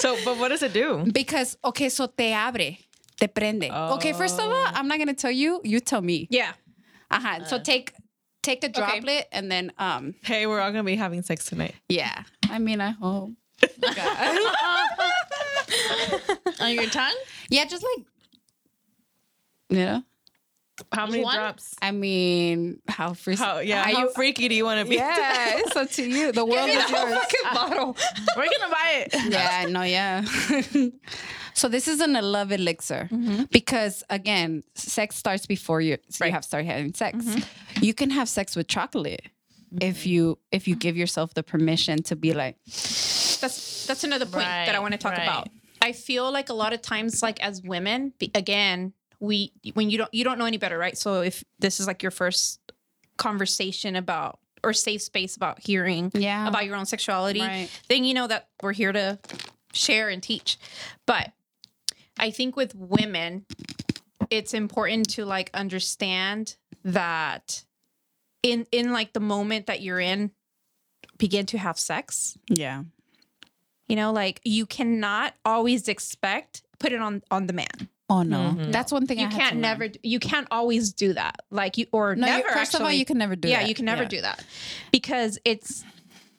So, 0.00 0.16
but 0.24 0.38
what 0.38 0.48
does 0.48 0.62
it 0.62 0.72
do? 0.72 1.04
because 1.12 1.56
okay, 1.64 1.88
so 1.88 2.06
te 2.06 2.32
abre, 2.32 2.78
te 3.18 3.26
prende. 3.26 3.70
Okay, 3.94 4.12
first 4.12 4.38
of 4.38 4.44
all, 4.46 4.66
I'm 4.74 4.88
not 4.88 4.98
gonna 4.98 5.14
tell 5.14 5.30
you. 5.30 5.60
You 5.64 5.80
tell 5.80 6.00
me. 6.02 6.26
Yeah. 6.30 6.52
Uh-huh. 7.10 7.44
So 7.46 7.58
take 7.58 7.92
take 8.42 8.62
a 8.64 8.68
droplet 8.68 9.26
and 9.32 9.50
then 9.50 9.72
um 9.78 10.14
Hey, 10.22 10.46
we're 10.46 10.60
all 10.60 10.70
gonna 10.70 10.84
be 10.84 10.96
having 10.96 11.22
sex 11.22 11.44
tonight. 11.46 11.74
yeah. 11.88 12.22
I 12.50 12.58
mean, 12.58 12.80
I 12.80 12.90
hope. 12.90 13.32
On 16.60 16.72
your 16.72 16.86
tongue? 16.86 17.14
Yeah, 17.50 17.64
just 17.66 17.84
like 17.84 18.06
you 19.70 19.84
know. 19.84 20.02
How 20.92 21.06
many 21.06 21.22
one? 21.22 21.36
drops? 21.36 21.74
I 21.80 21.90
mean, 21.90 22.80
how 22.88 23.14
free? 23.14 23.36
How 23.36 23.58
yeah? 23.58 23.84
how 23.84 23.94
How, 23.94 24.02
you- 24.04 24.10
freaky 24.10 24.48
do 24.48 24.54
you 24.54 24.64
want 24.64 24.80
to 24.80 24.88
be? 24.88 24.96
Yeah, 24.96 25.52
it's 25.56 25.76
up 25.76 25.90
to 25.92 26.08
you. 26.08 26.32
The 26.32 26.44
world 26.44 26.68
is 26.68 26.90
yours. 26.90 27.14
Fucking 27.14 27.40
bottle. 27.54 27.96
we're 28.36 28.44
gonna 28.44 28.72
buy 28.72 29.06
it. 29.06 29.14
yeah, 29.30 29.66
no, 29.68 29.82
yeah. 29.82 30.22
so 31.54 31.68
this 31.68 31.88
is 31.88 32.00
an 32.00 32.16
a 32.16 32.22
love 32.22 32.52
elixir 32.52 33.08
mm-hmm. 33.10 33.44
because 33.50 34.02
again, 34.10 34.62
sex 34.74 35.16
starts 35.16 35.46
before 35.46 35.80
you 35.80 35.98
so 36.08 36.24
you 36.24 36.32
have 36.32 36.44
started 36.44 36.66
having 36.66 36.94
sex. 36.94 37.18
Mm-hmm. 37.24 37.84
You 37.84 37.94
can 37.94 38.10
have 38.10 38.28
sex 38.28 38.56
with 38.56 38.68
chocolate 38.68 39.26
if 39.80 40.00
mm-hmm. 40.00 40.08
you 40.08 40.38
if 40.52 40.68
you 40.68 40.76
give 40.76 40.96
yourself 40.96 41.34
the 41.34 41.42
permission 41.42 42.02
to 42.04 42.16
be 42.16 42.32
like, 42.32 42.56
that's 42.64 43.86
that's 43.86 44.04
another 44.04 44.26
point 44.26 44.44
that 44.44 44.74
I 44.74 44.78
want 44.78 44.92
to 44.92 44.98
talk 44.98 45.12
right. 45.12 45.22
about. 45.22 45.48
I 45.80 45.92
feel 45.92 46.30
like 46.30 46.48
a 46.48 46.54
lot 46.54 46.72
of 46.72 46.82
times, 46.82 47.22
like 47.22 47.42
as 47.42 47.62
women, 47.62 48.12
be, 48.18 48.30
again, 48.34 48.92
we 49.20 49.52
when 49.74 49.90
you 49.90 49.98
don't 49.98 50.12
you 50.14 50.24
don't 50.24 50.38
know 50.38 50.44
any 50.46 50.58
better, 50.58 50.78
right? 50.78 50.96
So 50.96 51.22
if 51.22 51.42
this 51.58 51.80
is 51.80 51.86
like 51.86 52.02
your 52.02 52.12
first 52.12 52.60
conversation 53.16 53.96
about 53.96 54.38
or 54.64 54.72
safe 54.72 55.02
space 55.02 55.36
about 55.36 55.60
hearing 55.60 56.10
Yeah. 56.14 56.48
about 56.48 56.66
your 56.66 56.76
own 56.76 56.86
sexuality, 56.86 57.40
Right. 57.40 57.68
then 57.88 58.04
you 58.04 58.14
know 58.14 58.26
that 58.26 58.48
we're 58.62 58.72
here 58.72 58.92
to 58.92 59.18
share 59.72 60.08
and 60.08 60.22
teach. 60.22 60.58
But 61.06 61.32
I 62.18 62.30
think 62.30 62.56
with 62.56 62.74
women, 62.74 63.44
it's 64.30 64.54
important 64.54 65.08
to 65.10 65.24
like 65.24 65.50
understand 65.54 66.56
that 66.84 67.64
in 68.42 68.66
in 68.72 68.92
like 68.92 69.12
the 69.12 69.20
moment 69.20 69.66
that 69.66 69.80
you're 69.82 70.00
in, 70.00 70.30
begin 71.18 71.46
to 71.46 71.58
have 71.58 71.78
sex. 71.78 72.36
yeah, 72.48 72.82
You 73.88 73.96
know, 73.96 74.12
like 74.12 74.40
you 74.44 74.64
cannot 74.66 75.34
always 75.44 75.88
expect 75.88 76.62
put 76.78 76.92
it 76.92 77.00
on 77.00 77.22
on 77.30 77.46
the 77.48 77.52
man. 77.52 77.88
Oh 78.10 78.22
no, 78.22 78.56
that's 78.70 78.90
one 78.92 79.06
thing 79.06 79.18
You 79.18 79.26
I 79.26 79.30
can't 79.30 79.52
to 79.54 79.58
never 79.58 79.84
learn. 79.84 79.94
you 80.02 80.18
can't 80.20 80.48
always 80.50 80.92
do 80.92 81.12
that. 81.14 81.40
Like 81.50 81.76
you 81.78 81.86
or 81.92 82.16
No, 82.16 82.26
you- 82.26 82.32
never 82.42 82.48
first 82.50 82.74
of 82.74 82.82
all, 82.82 82.90
you 82.92 83.04
can 83.04 83.18
never 83.18 83.36
do 83.36 83.48
that. 83.48 83.52
yeah, 83.52 83.60
that. 83.60 83.68
you 83.68 83.74
can 83.74 83.84
never 83.84 84.02
Yeah. 84.04 84.08
do 84.08 84.20
that 84.22 84.44
because 84.92 85.38
it's 85.44 85.84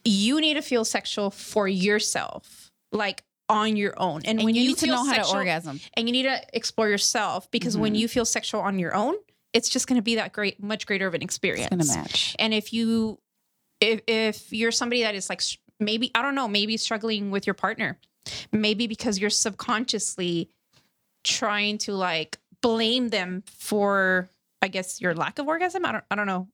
you 0.05 0.39
need 0.41 0.53
to 0.55 0.61
feel 0.61 0.85
sexual 0.85 1.29
for 1.29 1.67
yourself, 1.67 2.71
like 2.91 3.23
on 3.49 3.75
your 3.75 3.93
own. 3.97 4.21
And, 4.25 4.39
And 4.39 4.43
when 4.45 4.55
you 4.55 4.61
you, 4.61 4.67
need 4.69 4.77
to 4.77 4.85
feel 4.85 4.95
know 4.95 5.05
how 5.11 5.21
to 5.23 5.35
orgasm. 5.35 5.79
and 5.95 6.07
you 6.07 6.13
need 6.13 6.23
to 6.23 6.39
explore 6.53 6.87
yourself 6.87 7.49
because 7.51 7.75
when 7.77 7.93
Mm-hmm. 7.93 7.99
you 8.01 8.07
feel 8.07 8.25
sexual 8.25 8.61
on 8.61 8.79
your 8.79 8.95
own, 8.95 9.15
it's 9.53 9.67
just 9.69 9.87
going 9.87 9.97
to 9.97 10.03
be 10.03 10.15
that 10.15 10.31
great, 10.31 10.61
much 10.61 10.85
greater 10.85 11.07
of 11.07 11.13
an 11.15 11.21
experience. 11.23 11.69
gonna 11.69 11.85
match. 11.85 12.35
And 12.39 12.53
if 12.53 12.71
you, 12.73 13.19
if 13.81 14.01
if 14.07 14.53
you're 14.53 14.71
somebody 14.71 15.01
that 15.03 15.15
is 15.15 15.29
like 15.29 15.41
maybe 15.79 16.11
I 16.13 16.21
don't 16.21 16.35
know, 16.35 16.47
maybe 16.47 16.77
struggling 16.77 17.31
with 17.31 17.47
your 17.47 17.55
partner, 17.55 17.97
maybe 18.51 18.85
because 18.87 19.17
you're 19.19 19.29
subconsciously 19.31 20.49
trying 21.23 21.77
to 21.79 21.93
like 21.93 22.37
blame 22.61 23.09
them 23.09 23.43
for, 23.45 24.29
I 24.61 24.67
guess, 24.67 25.01
your 25.01 25.13
lack 25.15 25.39
of 25.39 25.47
orgasm. 25.47 25.85
I 25.85 25.91
don't, 25.93 26.03
I 26.11 26.15
don't 26.15 26.27
know 26.27 26.47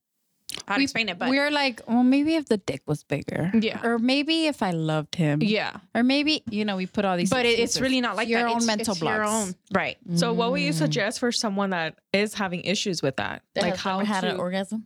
how 0.68 0.78
to 0.78 0.84
explain 0.84 1.10
it, 1.10 1.18
but 1.18 1.30
we're 1.30 1.50
like, 1.52 1.82
well, 1.88 2.04
maybe 2.04 2.36
if 2.36 2.46
the 2.46 2.58
dick 2.58 2.82
was 2.86 3.04
bigger, 3.04 3.52
Yeah. 3.60 3.82
or 3.84 3.98
maybe 3.98 4.46
if 4.46 4.62
I 4.62 4.72
loved 4.72 5.16
him, 5.16 5.42
yeah. 5.42 5.78
or 5.96 6.04
maybe 6.04 6.44
you 6.50 6.64
know 6.66 6.76
we 6.78 6.86
put 6.86 7.04
all 7.04 7.18
these, 7.18 7.30
But 7.30 7.46
it, 7.46 7.60
it's 7.60 7.82
really 7.82 8.00
not 8.02 8.16
like 8.16 8.28
your 8.30 8.42
that. 8.42 8.46
own 8.50 8.58
It's- 8.58 8.68
mental 8.68 8.92
it's 8.94 9.02
your 9.02 9.24
blocks. 9.24 9.48
own, 9.50 9.56
right? 9.74 9.98
So, 10.16 10.34
what 10.34 10.52
would 10.52 10.62
you 10.62 10.70
mm. 10.72 10.74
suggest 10.78 11.20
for 11.20 11.32
someone 11.32 11.72
that 11.72 11.98
is 12.14 12.36
having 12.36 12.62
issues 12.62 13.02
with 13.02 13.16
that? 13.18 13.42
That 13.56 13.64
like 13.64 13.76
how 13.78 14.00
had 14.00 14.22
to, 14.22 14.32
an 14.32 14.38
orgasm? 14.38 14.86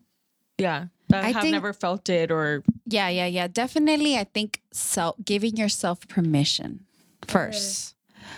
yeah, 0.58 0.86
that 1.10 1.24
I 1.26 1.32
have 1.32 1.42
think- 1.44 1.52
never 1.54 1.74
felt 1.74 2.08
it 2.10 2.32
or 2.32 2.64
Yeah, 2.86 3.10
yeah, 3.10 3.26
yeah. 3.28 3.48
Definitely, 3.48 4.18
I 4.18 4.24
think 4.24 4.62
self 4.72 5.18
giving 5.24 5.58
yourself 5.58 6.08
permission 6.08 6.86
first. 7.28 7.96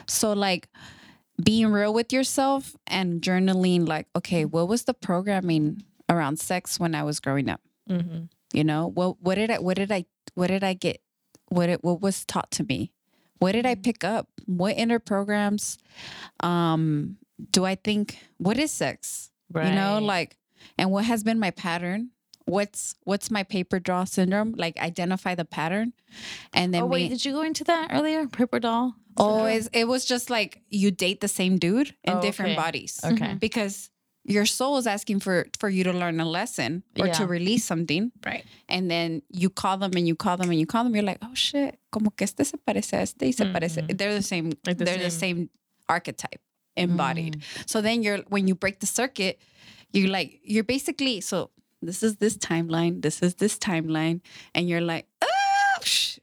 So 0.08 0.34
like 0.34 0.68
being 1.44 1.72
real 1.72 1.94
with 1.94 2.12
yourself 2.14 2.76
and 2.88 3.22
journaling 3.22 3.88
like 3.88 4.08
okay 4.16 4.46
what 4.46 4.68
was 4.68 4.84
the 4.84 4.94
programming 4.94 5.84
around 6.10 6.40
sex 6.40 6.80
when 6.80 6.94
i 6.96 7.04
was 7.04 7.20
growing 7.20 7.50
up? 7.50 7.62
Mhm. 7.90 8.30
you 8.54 8.64
know 8.64 8.88
what 8.88 9.22
what 9.22 9.36
did 9.36 9.50
i 9.52 9.58
what 9.60 9.78
did 9.78 9.92
i 9.92 10.06
what 10.36 10.48
did 10.48 10.64
i 10.64 10.74
get 10.74 11.02
what 11.50 11.70
it 11.70 11.84
what 11.84 12.02
was 12.02 12.24
taught 12.26 12.50
to 12.52 12.64
me? 12.64 12.92
What 13.40 13.52
did 13.54 13.66
i 13.66 13.76
pick 13.76 14.04
up? 14.04 14.28
What 14.46 14.78
inner 14.78 15.00
programs 15.00 15.78
um 16.42 17.18
do 17.52 17.66
i 17.66 17.76
think 17.76 18.20
what 18.38 18.58
is 18.58 18.72
sex? 18.72 19.32
Right. 19.52 19.68
you 19.70 19.76
know 19.76 20.00
like 20.00 20.38
and 20.78 20.92
what 20.92 21.06
has 21.06 21.24
been 21.24 21.40
my 21.40 21.52
pattern 21.52 22.12
what's 22.46 22.96
what's 23.04 23.30
my 23.32 23.44
paper 23.44 23.80
doll 23.80 24.06
syndrome? 24.06 24.54
Like 24.58 24.78
identify 24.80 25.36
the 25.36 25.46
pattern. 25.46 25.94
And 26.54 26.74
then 26.74 26.84
Oh 26.84 26.86
wait, 26.88 27.04
we- 27.04 27.10
did 27.10 27.26
you 27.26 27.34
go 27.34 27.42
into 27.44 27.64
that 27.66 27.90
earlier? 27.92 28.28
Paper 28.28 28.60
doll. 28.60 28.96
always 29.18 29.68
oh, 29.68 29.80
it 29.80 29.88
was 29.88 30.06
just 30.06 30.30
like 30.30 30.62
you 30.70 30.90
date 30.92 31.20
the 31.22 31.28
same 31.28 31.58
dude 31.58 31.94
in 32.04 32.14
Oh, 32.14 32.22
different 32.22 32.52
okay. 32.54 32.62
bodies. 32.62 33.00
Okay. 33.04 33.16
Mm-hmm. 33.16 33.38
because 33.38 33.90
your 34.24 34.46
soul 34.46 34.78
is 34.78 34.86
asking 34.86 35.20
for 35.20 35.48
for 35.60 35.68
you 35.68 35.84
to 35.84 35.92
learn 35.92 36.20
a 36.20 36.26
lesson 36.26 36.84
or 37.00 37.08
to 37.10 37.26
release 37.26 37.66
something. 37.66 38.12
Right. 38.26 38.46
and 38.70 38.90
then 38.90 39.22
you 39.30 39.50
call 39.50 39.78
them 39.78 39.92
and 39.96 40.08
you 40.08 40.16
call 40.16 40.38
them 40.38 40.50
and 40.50 40.60
you 40.60 40.66
call 40.68 40.84
them. 40.84 40.94
You're 40.96 41.04
like 41.04 41.20
oh 41.24 41.34
shit 41.34 41.80
como 41.92 42.12
que 42.12 42.24
este 42.26 42.46
se 42.46 42.58
parece 42.58 42.94
a 42.94 43.02
este 43.02 43.24
y 43.24 43.32
se 43.32 43.46
parece. 43.46 43.82
Mm-hmm. 43.82 43.98
They're 43.98 44.14
the 44.14 44.22
same 44.24 44.52
Like 44.66 44.78
the 44.78 44.86
they're 44.86 44.98
the 45.04 45.10
same 45.12 45.50
archetype 45.90 46.40
embodied. 46.78 47.40
Mm. 47.40 47.70
So 47.70 47.82
then 47.82 48.02
you're 48.04 48.20
when 48.30 48.48
you 48.48 48.56
break 48.56 48.80
the 48.80 48.88
circuit 48.88 49.40
you're 49.92 50.08
like 50.10 50.40
you're 50.44 50.64
basically 50.64 51.20
so 51.20 51.50
this 51.82 52.04
is 52.04 52.18
this 52.18 52.38
timeline 52.38 53.02
this 53.02 53.22
is 53.22 53.36
this 53.36 53.58
timeline 53.58 54.22
and 54.56 54.70
you're 54.70 54.82
like 54.82 55.08
ah, 55.24 55.28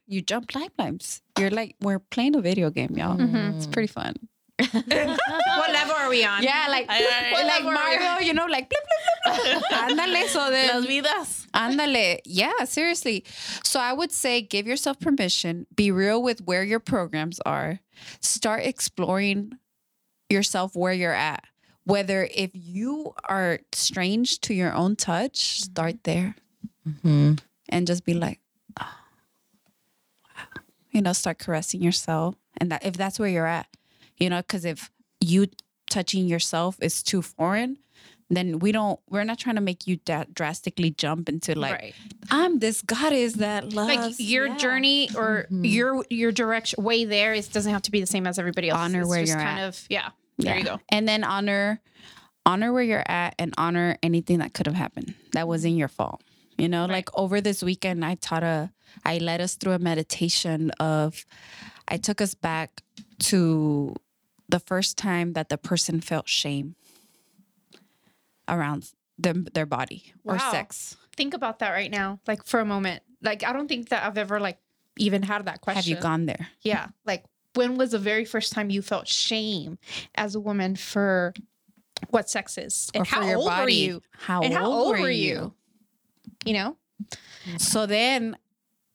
you 0.07 0.23
jump 0.23 0.51
timelines. 0.51 1.21
you're 1.39 1.51
like 1.51 1.75
we're 1.81 1.99
playing 1.99 2.37
a 2.37 2.41
video 2.41 2.71
game 2.71 2.95
y'all 2.97 3.17
it's 3.57 3.67
pretty 3.67 3.89
fun 3.89 4.15
what 4.59 5.71
level 5.73 5.95
are 5.95 6.09
we 6.09 6.25
on? 6.25 6.43
yeah 6.43 6.67
like 6.69 6.87
I- 6.89 7.45
like 7.45 7.63
Mario 7.65 8.27
you 8.27 8.35
know 8.35 8.47
like 8.47 8.69
blip, 8.69 8.83
blip, 8.89 9.45
blip, 9.45 9.63
blip. 9.69 9.99
ándale 9.99 10.27
so 10.29 10.51
then 10.51 10.75
Las 10.75 10.87
vidas. 10.87 11.47
Ándale. 11.55 12.19
Yeah, 12.27 12.65
seriously. 12.65 13.25
So 13.65 13.81
I 13.81 13.93
would 13.93 14.13
say 14.13 14.43
give 14.43 14.67
yourself 14.67 15.01
permission, 15.01 15.67
be 15.75 15.91
real 15.91 16.23
with 16.23 16.43
where 16.43 16.63
your 16.63 16.79
programs 16.79 17.41
are, 17.47 17.81
start 18.21 18.63
exploring 18.65 19.53
yourself 20.29 20.77
where 20.77 20.93
you're 20.93 21.15
at. 21.15 21.43
Whether 21.89 22.29
if 22.35 22.51
you 22.53 23.15
are 23.25 23.61
strange 23.73 24.41
to 24.41 24.53
your 24.53 24.75
own 24.75 24.95
touch, 24.95 25.63
start 25.63 26.03
mm-hmm. 26.03 26.11
there 26.11 26.35
mm-hmm. 26.87 27.35
and 27.71 27.87
just 27.87 28.05
be 28.05 28.13
like, 28.13 28.41
oh, 28.79 28.85
wow. 30.37 30.63
You 30.91 31.01
know, 31.01 31.15
start 31.15 31.39
caressing 31.39 31.83
yourself. 31.83 32.35
And 32.59 32.71
that 32.71 32.85
if 32.85 32.99
that's 32.99 33.19
where 33.19 33.29
you're 33.31 33.47
at, 33.47 33.69
you 34.19 34.29
know, 34.29 34.39
because 34.39 34.67
if 34.67 34.91
you 35.21 35.47
touching 35.89 36.27
yourself 36.27 36.77
is 36.83 37.03
too 37.03 37.23
foreign, 37.23 37.79
then 38.29 38.59
we 38.59 38.71
don't, 38.71 39.01
we're 39.09 39.25
not 39.25 39.39
trying 39.39 39.55
to 39.55 39.63
make 39.63 39.87
you 39.87 39.97
da- 40.05 40.27
drastically 40.31 40.91
jump 40.91 41.31
into 41.31 41.59
like, 41.59 41.73
right. 41.73 41.95
I'm 42.31 42.59
this 42.59 42.83
goddess 42.83 43.35
that 43.35 43.73
loves. 43.73 43.89
Like 43.89 44.15
your 44.19 44.49
yeah. 44.49 44.57
journey 44.59 45.09
or 45.17 45.47
mm-hmm. 45.47 45.65
your 45.65 46.05
your 46.11 46.33
direction 46.33 46.85
way 46.85 47.07
there 47.07 47.33
is 47.33 47.49
doesn't 47.49 47.73
have 47.73 47.81
to 47.83 47.91
be 47.91 48.01
the 48.01 48.07
same 48.07 48.27
as 48.27 48.39
everybody 48.39 48.69
else. 48.69 48.81
Honor 48.81 49.01
It's 49.01 49.09
where 49.09 49.21
just 49.21 49.33
you're 49.33 49.41
kind 49.41 49.61
at. 49.61 49.69
of 49.69 49.87
yeah. 49.89 50.11
There 50.39 50.59
you 50.59 50.65
go. 50.65 50.81
And 50.89 51.09
then 51.09 51.25
honor, 51.25 51.81
honor 52.47 52.73
where 52.73 52.83
you're 52.83 53.09
at 53.11 53.35
and 53.39 53.53
honor 53.59 53.97
anything 54.03 54.39
that 54.39 54.55
could 54.55 54.67
have 54.67 54.77
happened 54.77 55.15
that 55.33 55.49
wasn't 55.49 55.77
your 55.77 55.89
fault. 55.89 56.23
You 56.57 56.69
know, 56.69 56.87
like 56.87 57.09
over 57.17 57.41
this 57.41 57.63
weekend, 57.63 58.05
I 58.05 58.17
taught 58.17 58.43
a, 58.43 58.73
I 59.05 59.19
led 59.19 59.41
us 59.41 59.55
through 59.55 59.75
a 59.75 59.79
meditation 59.79 60.73
of, 60.81 61.25
I 61.87 61.99
took 61.99 62.21
us 62.21 62.35
back 62.35 62.83
to 63.21 63.95
the 64.49 64.59
first 64.59 64.99
time 64.99 65.35
that 65.35 65.51
the 65.51 65.59
person 65.59 66.01
felt 66.01 66.29
shame 66.29 66.75
around 68.49 68.91
them, 69.19 69.47
their 69.55 69.67
body 69.67 70.13
or 70.25 70.39
sex. 70.39 70.97
Think 71.17 71.35
about 71.35 71.61
that 71.61 71.71
right 71.71 71.91
now, 71.91 72.19
like 72.27 72.45
for 72.45 72.61
a 72.61 72.65
moment. 72.65 73.03
Like 73.23 73.45
I 73.45 73.53
don't 73.53 73.69
think 73.69 73.91
that 73.91 74.05
I've 74.05 74.19
ever 74.19 74.41
like 74.41 74.59
even 74.97 75.23
had 75.23 75.45
that 75.47 75.61
question. 75.61 75.77
Have 75.77 75.87
you 75.87 75.97
gone 75.97 76.27
there? 76.27 76.49
Yeah. 76.63 76.89
Like 77.05 77.25
when 77.55 77.77
was 77.77 77.91
the 77.93 77.99
very 77.99 78.25
first 78.25 78.53
time 78.53 78.71
you 78.71 78.83
felt 78.83 79.09
shame 79.09 79.79
as 80.15 80.35
a 80.35 80.41
woman 80.41 80.77
for 80.77 81.35
what 82.11 82.31
sex 82.31 82.59
is? 82.59 82.91
And 82.95 83.03
Or 83.03 83.05
for 83.05 83.15
how 83.17 83.27
your 83.27 83.37
old 83.37 83.47
were 83.47 83.51
body. 83.51 83.75
you? 83.75 84.03
How 84.13 84.41
and 84.43 84.55
how 84.55 84.67
old 84.67 84.75
old 84.75 84.97
were 84.97 85.03
were 85.03 85.11
you? 85.11 85.35
you? 85.35 85.55
You 86.45 86.53
know? 86.55 86.77
So 87.59 87.87
then 87.87 88.37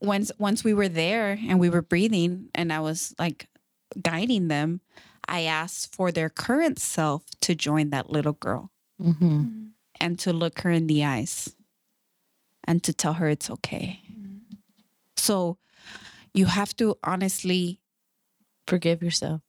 once 0.02 0.32
once 0.38 0.64
we 0.64 0.74
were 0.74 0.90
there 0.90 1.40
and 1.48 1.60
we 1.60 1.70
were 1.70 1.82
breathing 1.82 2.50
and 2.54 2.72
I 2.72 2.80
was 2.80 3.16
like 3.18 3.48
guiding 4.02 4.48
them, 4.48 4.82
I 5.28 5.44
asked 5.44 5.96
for 5.96 6.12
their 6.12 6.30
current 6.30 6.80
self 6.80 7.24
to 7.42 7.56
join 7.56 7.90
that 7.90 8.10
little 8.10 8.34
girl 8.34 8.72
mm-hmm. 9.02 9.68
and 10.00 10.20
to 10.20 10.34
look 10.34 10.62
her 10.62 10.70
in 10.70 10.88
the 10.88 11.04
eyes 11.04 11.56
and 12.66 12.84
to 12.84 12.94
tell 12.94 13.14
her 13.14 13.30
it's 13.30 13.50
okay. 13.50 14.02
Mm-hmm. 14.12 14.56
So 15.18 15.58
you 16.34 16.46
have 16.46 16.76
to 16.78 16.98
honestly 17.04 17.80
Forgive 18.68 19.02
yourself. 19.04 19.42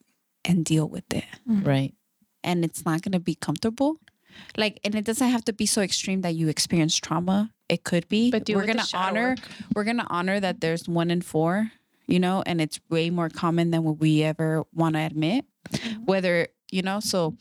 and 0.46 0.64
deal 0.64 0.86
with 0.88 1.04
it. 1.14 1.24
Right. 1.46 1.94
And 2.42 2.64
it's 2.64 2.84
not 2.84 3.00
going 3.02 3.12
to 3.12 3.20
be 3.20 3.34
comfortable. 3.34 3.98
Like 4.56 4.80
and 4.84 4.94
it 4.94 5.04
doesn't 5.04 5.28
have 5.30 5.44
to 5.44 5.52
be 5.52 5.64
so 5.64 5.80
extreme 5.80 6.20
that 6.22 6.34
you 6.34 6.48
experience 6.48 6.96
trauma. 6.96 7.52
It 7.68 7.84
could 7.84 8.08
be. 8.08 8.30
But 8.32 8.48
we're 8.48 8.66
gonna 8.66 8.82
honor 8.92 9.28
work. 9.30 9.38
we're 9.74 9.84
gonna 9.84 10.06
honor 10.10 10.40
that 10.40 10.60
there's 10.60 10.88
one 10.88 11.10
in 11.12 11.22
four, 11.22 11.70
you 12.08 12.18
know, 12.18 12.42
and 12.44 12.60
it's 12.60 12.80
way 12.90 13.10
more 13.10 13.28
common 13.30 13.70
than 13.70 13.84
what 13.84 13.98
we 14.00 14.22
ever 14.24 14.64
want 14.74 14.96
to 14.96 15.00
admit. 15.02 15.44
Mm-hmm. 15.70 16.04
Whether, 16.04 16.48
you 16.72 16.82
know, 16.82 16.98
so 17.00 17.36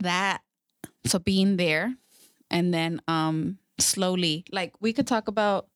that 0.00 0.40
so 1.04 1.18
being 1.18 1.56
there 1.56 1.94
and 2.50 2.72
then 2.72 3.00
um 3.06 3.58
slowly, 3.78 4.44
like 4.50 4.72
we 4.80 4.92
could 4.92 5.06
talk 5.06 5.28
about 5.28 5.68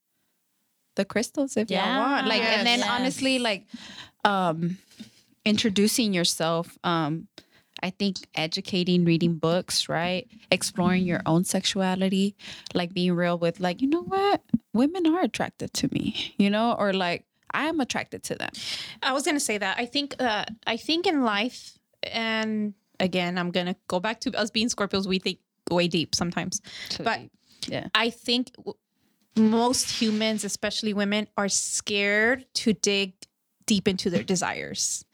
the 0.95 1.05
crystals 1.05 1.55
if 1.55 1.69
Yeah. 1.71 1.85
y'all 1.85 2.11
want. 2.11 2.27
Like 2.27 2.41
and 2.41 2.65
then 2.67 2.79
Yes. 2.79 2.89
honestly, 2.89 3.39
like 3.39 3.65
um 4.23 4.77
introducing 5.45 6.13
yourself, 6.13 6.77
um 6.83 7.27
I 7.83 7.89
think 7.89 8.17
educating, 8.35 9.05
reading 9.05 9.35
books, 9.37 9.89
right? 9.89 10.27
Exploring 10.51 11.03
your 11.03 11.21
own 11.25 11.43
sexuality, 11.45 12.35
like 12.75 12.93
being 12.93 13.13
real 13.13 13.39
with, 13.39 13.59
like, 13.59 13.81
you 13.81 13.87
know 13.87 14.03
what? 14.03 14.43
Women 14.73 15.07
are 15.07 15.21
attracted 15.21 15.73
to 15.75 15.89
me, 15.91 16.35
you 16.37 16.49
know, 16.49 16.75
or 16.77 16.93
like 16.93 17.25
I'm 17.53 17.79
attracted 17.79 18.21
to 18.23 18.35
them. 18.35 18.51
I 19.01 19.13
was 19.13 19.23
gonna 19.25 19.39
say 19.39 19.57
that. 19.57 19.77
I 19.79 19.85
think 19.85 20.15
uh 20.19 20.45
I 20.67 20.77
think 20.77 21.07
in 21.07 21.23
life 21.23 21.79
and 22.03 22.73
again 22.99 23.37
I'm 23.37 23.51
gonna 23.51 23.75
go 23.87 23.99
back 23.99 24.19
to 24.21 24.37
us 24.37 24.51
being 24.51 24.69
Scorpios, 24.69 25.07
we 25.07 25.19
think 25.19 25.39
way 25.69 25.87
deep 25.87 26.13
sometimes. 26.13 26.61
but 26.99 27.21
yeah. 27.67 27.87
I 27.95 28.09
think 28.09 28.53
w- 28.57 28.77
most 29.37 29.89
humans, 30.01 30.43
especially 30.43 30.93
women, 30.93 31.27
are 31.37 31.49
scared 31.49 32.45
to 32.55 32.73
dig 32.73 33.13
deep 33.71 33.87
into 33.87 34.09
their 34.09 34.23
desires. 34.23 35.05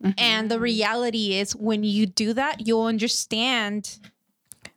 Mm-hmm. 0.00 0.12
And 0.16 0.48
the 0.48 0.60
reality 0.60 1.34
is, 1.34 1.56
when 1.56 1.82
you 1.82 2.06
do 2.06 2.32
that, 2.34 2.64
you'll 2.64 2.84
understand 2.84 3.98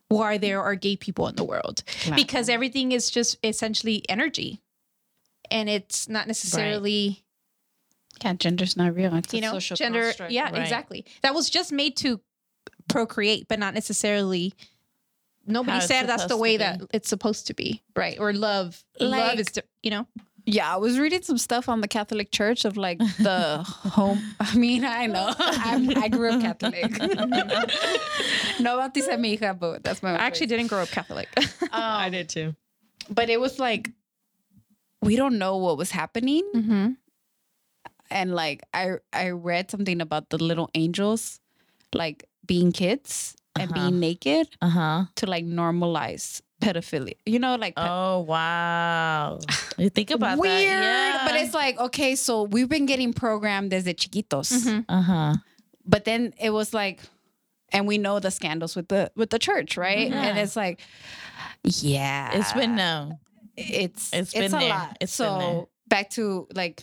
why 0.08 0.36
there 0.36 0.60
are 0.60 0.74
gay 0.74 0.96
people 0.96 1.28
in 1.28 1.36
the 1.36 1.44
world 1.44 1.84
because 2.16 2.48
everything 2.48 2.90
is 2.90 3.08
just 3.08 3.38
essentially 3.44 4.02
energy. 4.08 4.60
And 5.48 5.68
it's 5.68 6.08
not 6.08 6.26
necessarily, 6.26 7.22
Yeah, 8.24 8.34
gender's 8.34 8.76
not 8.76 8.96
real. 8.96 9.14
It's 9.14 9.32
you 9.32 9.38
a 9.38 9.42
know, 9.42 9.52
social 9.52 9.76
gender. 9.76 10.02
construct. 10.06 10.32
Yeah, 10.32 10.50
Right. 10.50 10.60
exactly. 10.62 11.04
That 11.22 11.32
was 11.32 11.48
just 11.48 11.70
made 11.70 11.96
to 11.98 12.20
procreate, 12.88 13.46
but 13.46 13.60
not 13.60 13.74
necessarily. 13.74 14.54
Nobody 15.46 15.78
How 15.78 15.86
said 15.86 16.08
that's 16.08 16.26
the 16.26 16.36
way 16.36 16.56
that 16.56 16.80
it's 16.92 17.08
supposed 17.08 17.46
to 17.46 17.54
be, 17.54 17.80
right? 17.94 18.18
Or 18.18 18.32
love, 18.32 18.82
love 18.98 19.38
is, 19.38 19.46
you 19.82 19.90
know, 19.90 20.06
Yeah, 20.52 20.74
I 20.74 20.78
was 20.78 20.98
reading 20.98 21.22
some 21.22 21.38
stuff 21.38 21.68
on 21.68 21.80
the 21.80 21.86
Catholic 21.88 22.32
Church 22.32 22.64
of 22.64 22.76
like 22.76 22.98
the 22.98 23.62
home. 23.96 24.18
I 24.40 24.56
mean, 24.56 24.84
I 24.84 25.06
know 25.06 25.32
I'm, 25.38 25.90
I 25.96 26.08
grew 26.08 26.30
up 26.32 26.40
Catholic. 26.40 26.90
no 28.60 28.76
bauticé 28.78 29.18
mi 29.18 29.36
hija, 29.36 29.54
but 29.58 29.84
that's 29.84 30.02
my. 30.02 30.10
I 30.12 30.26
actually 30.26 30.46
didn't 30.48 30.66
grow 30.68 30.82
up 30.82 30.88
Catholic. 30.90 31.28
I 31.72 32.10
did 32.10 32.28
too. 32.28 32.54
but 33.10 33.30
it 33.30 33.40
was 33.40 33.58
like 33.58 33.90
we 35.02 35.16
don't 35.16 35.38
know 35.38 35.56
what 35.56 35.76
was 35.78 35.90
happening, 35.90 36.44
mm-hmm. 36.54 36.88
and 38.10 38.34
like 38.34 38.62
I 38.74 38.96
I 39.12 39.30
read 39.30 39.70
something 39.70 40.00
about 40.00 40.30
the 40.30 40.38
little 40.38 40.68
angels, 40.74 41.40
like 41.94 42.24
being 42.46 42.72
kids 42.72 43.36
and 43.58 43.70
Uh-huh. 43.70 43.80
being 43.90 44.00
naked 44.00 44.46
Uh 44.62 44.68
huh. 44.68 45.04
to 45.16 45.26
like 45.26 45.44
normalize 45.44 46.40
pedophilia. 46.60 47.14
You 47.26 47.38
know, 47.38 47.56
like 47.56 47.74
pe- 47.76 47.82
Oh 47.82 48.20
wow. 48.20 49.38
You 49.78 49.88
think 49.90 50.10
about 50.10 50.38
weird, 50.38 50.68
that. 50.82 51.24
but 51.26 51.40
it's 51.40 51.54
like 51.54 51.78
okay, 51.78 52.14
so 52.14 52.42
we've 52.44 52.68
been 52.68 52.86
getting 52.86 53.12
programmed 53.12 53.70
desde 53.72 53.96
chiquitos. 53.96 54.84
uh 54.88 55.00
huh. 55.02 55.34
but 55.86 56.04
then 56.04 56.34
it 56.38 56.50
was 56.50 56.74
like 56.74 57.00
and 57.72 57.86
we 57.86 57.96
know 57.98 58.18
the 58.20 58.30
scandals 58.30 58.76
with 58.76 58.88
the 58.88 59.10
with 59.16 59.30
the 59.30 59.38
church 59.38 59.76
right 59.76 60.12
and 60.12 60.38
it's 60.38 60.56
like 60.56 60.80
yeah 61.64 62.30
It's 62.34 62.52
been 62.52 62.76
known. 62.76 63.18
it's 63.56 64.12
it's 64.12 64.32
it's, 64.34 64.52
been 64.52 64.54
a 64.54 64.58
there. 64.60 64.68
lot 64.68 64.96
It's 65.00 65.14
so 65.14 65.68
back 65.88 66.10
to 66.10 66.46
like 66.54 66.82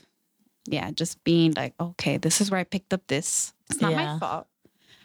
yeah 0.65 0.91
just 0.91 1.23
being 1.23 1.53
like 1.55 1.73
okay 1.79 2.17
this 2.17 2.41
is 2.41 2.49
where 2.51 2.59
i 2.59 2.63
picked 2.63 2.93
up 2.93 3.05
this 3.07 3.53
it's 3.69 3.81
not 3.81 3.91
Yeah. 3.91 4.13
my 4.13 4.19
fault 4.19 4.47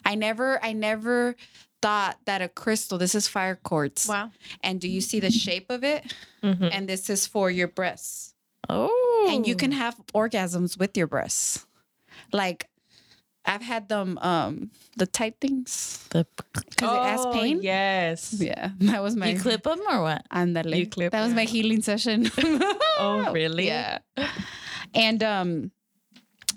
I 0.04 0.16
never, 0.16 0.58
I 0.64 0.72
never 0.72 1.36
thought 1.82 2.16
that 2.26 2.40
a 2.40 2.48
crystal. 2.48 2.96
This 2.98 3.14
is 3.14 3.26
fire 3.28 3.56
quartz. 3.56 4.06
Wow. 4.08 4.30
And 4.62 4.80
do 4.80 4.88
you 4.88 5.00
see 5.00 5.20
the 5.20 5.30
shape 5.30 5.66
of 5.70 5.82
it? 5.84 6.14
Mhm. 6.42 6.70
And 6.72 6.88
this 6.88 7.10
is 7.10 7.26
for 7.26 7.50
your 7.50 7.68
breasts. 7.68 8.34
Oh. 8.68 9.28
And 9.30 9.46
you 9.46 9.56
can 9.56 9.72
have 9.72 9.96
orgasms 10.14 10.78
with 10.78 10.96
your 10.96 11.06
breasts. 11.08 11.66
Like 12.32 12.68
I've 13.44 13.62
had 13.62 13.88
them, 13.88 14.18
um, 14.22 14.70
the 14.96 15.06
tight 15.06 15.34
things 15.40 16.06
The, 16.10 16.24
because 16.54 16.94
it 16.94 17.02
has 17.10 17.20
Oh, 17.26 17.32
pain. 17.34 17.58
Yes. 17.60 18.32
Yeah, 18.38 18.70
that 18.86 19.02
was 19.02 19.16
my. 19.16 19.30
you 19.34 19.40
clip 19.40 19.64
them 19.64 19.80
or 19.90 20.02
what? 20.02 20.22
Andale. 20.30 20.78
You 20.78 20.86
clip 20.86 21.10
that 21.10 21.22
was 21.26 21.32
it. 21.32 21.34
my 21.34 21.44
healing 21.44 21.82
session. 21.82 22.30
Oh, 23.02 23.32
really? 23.34 23.66
Yeah. 23.66 23.98
And 24.94 25.22
um 25.24 25.72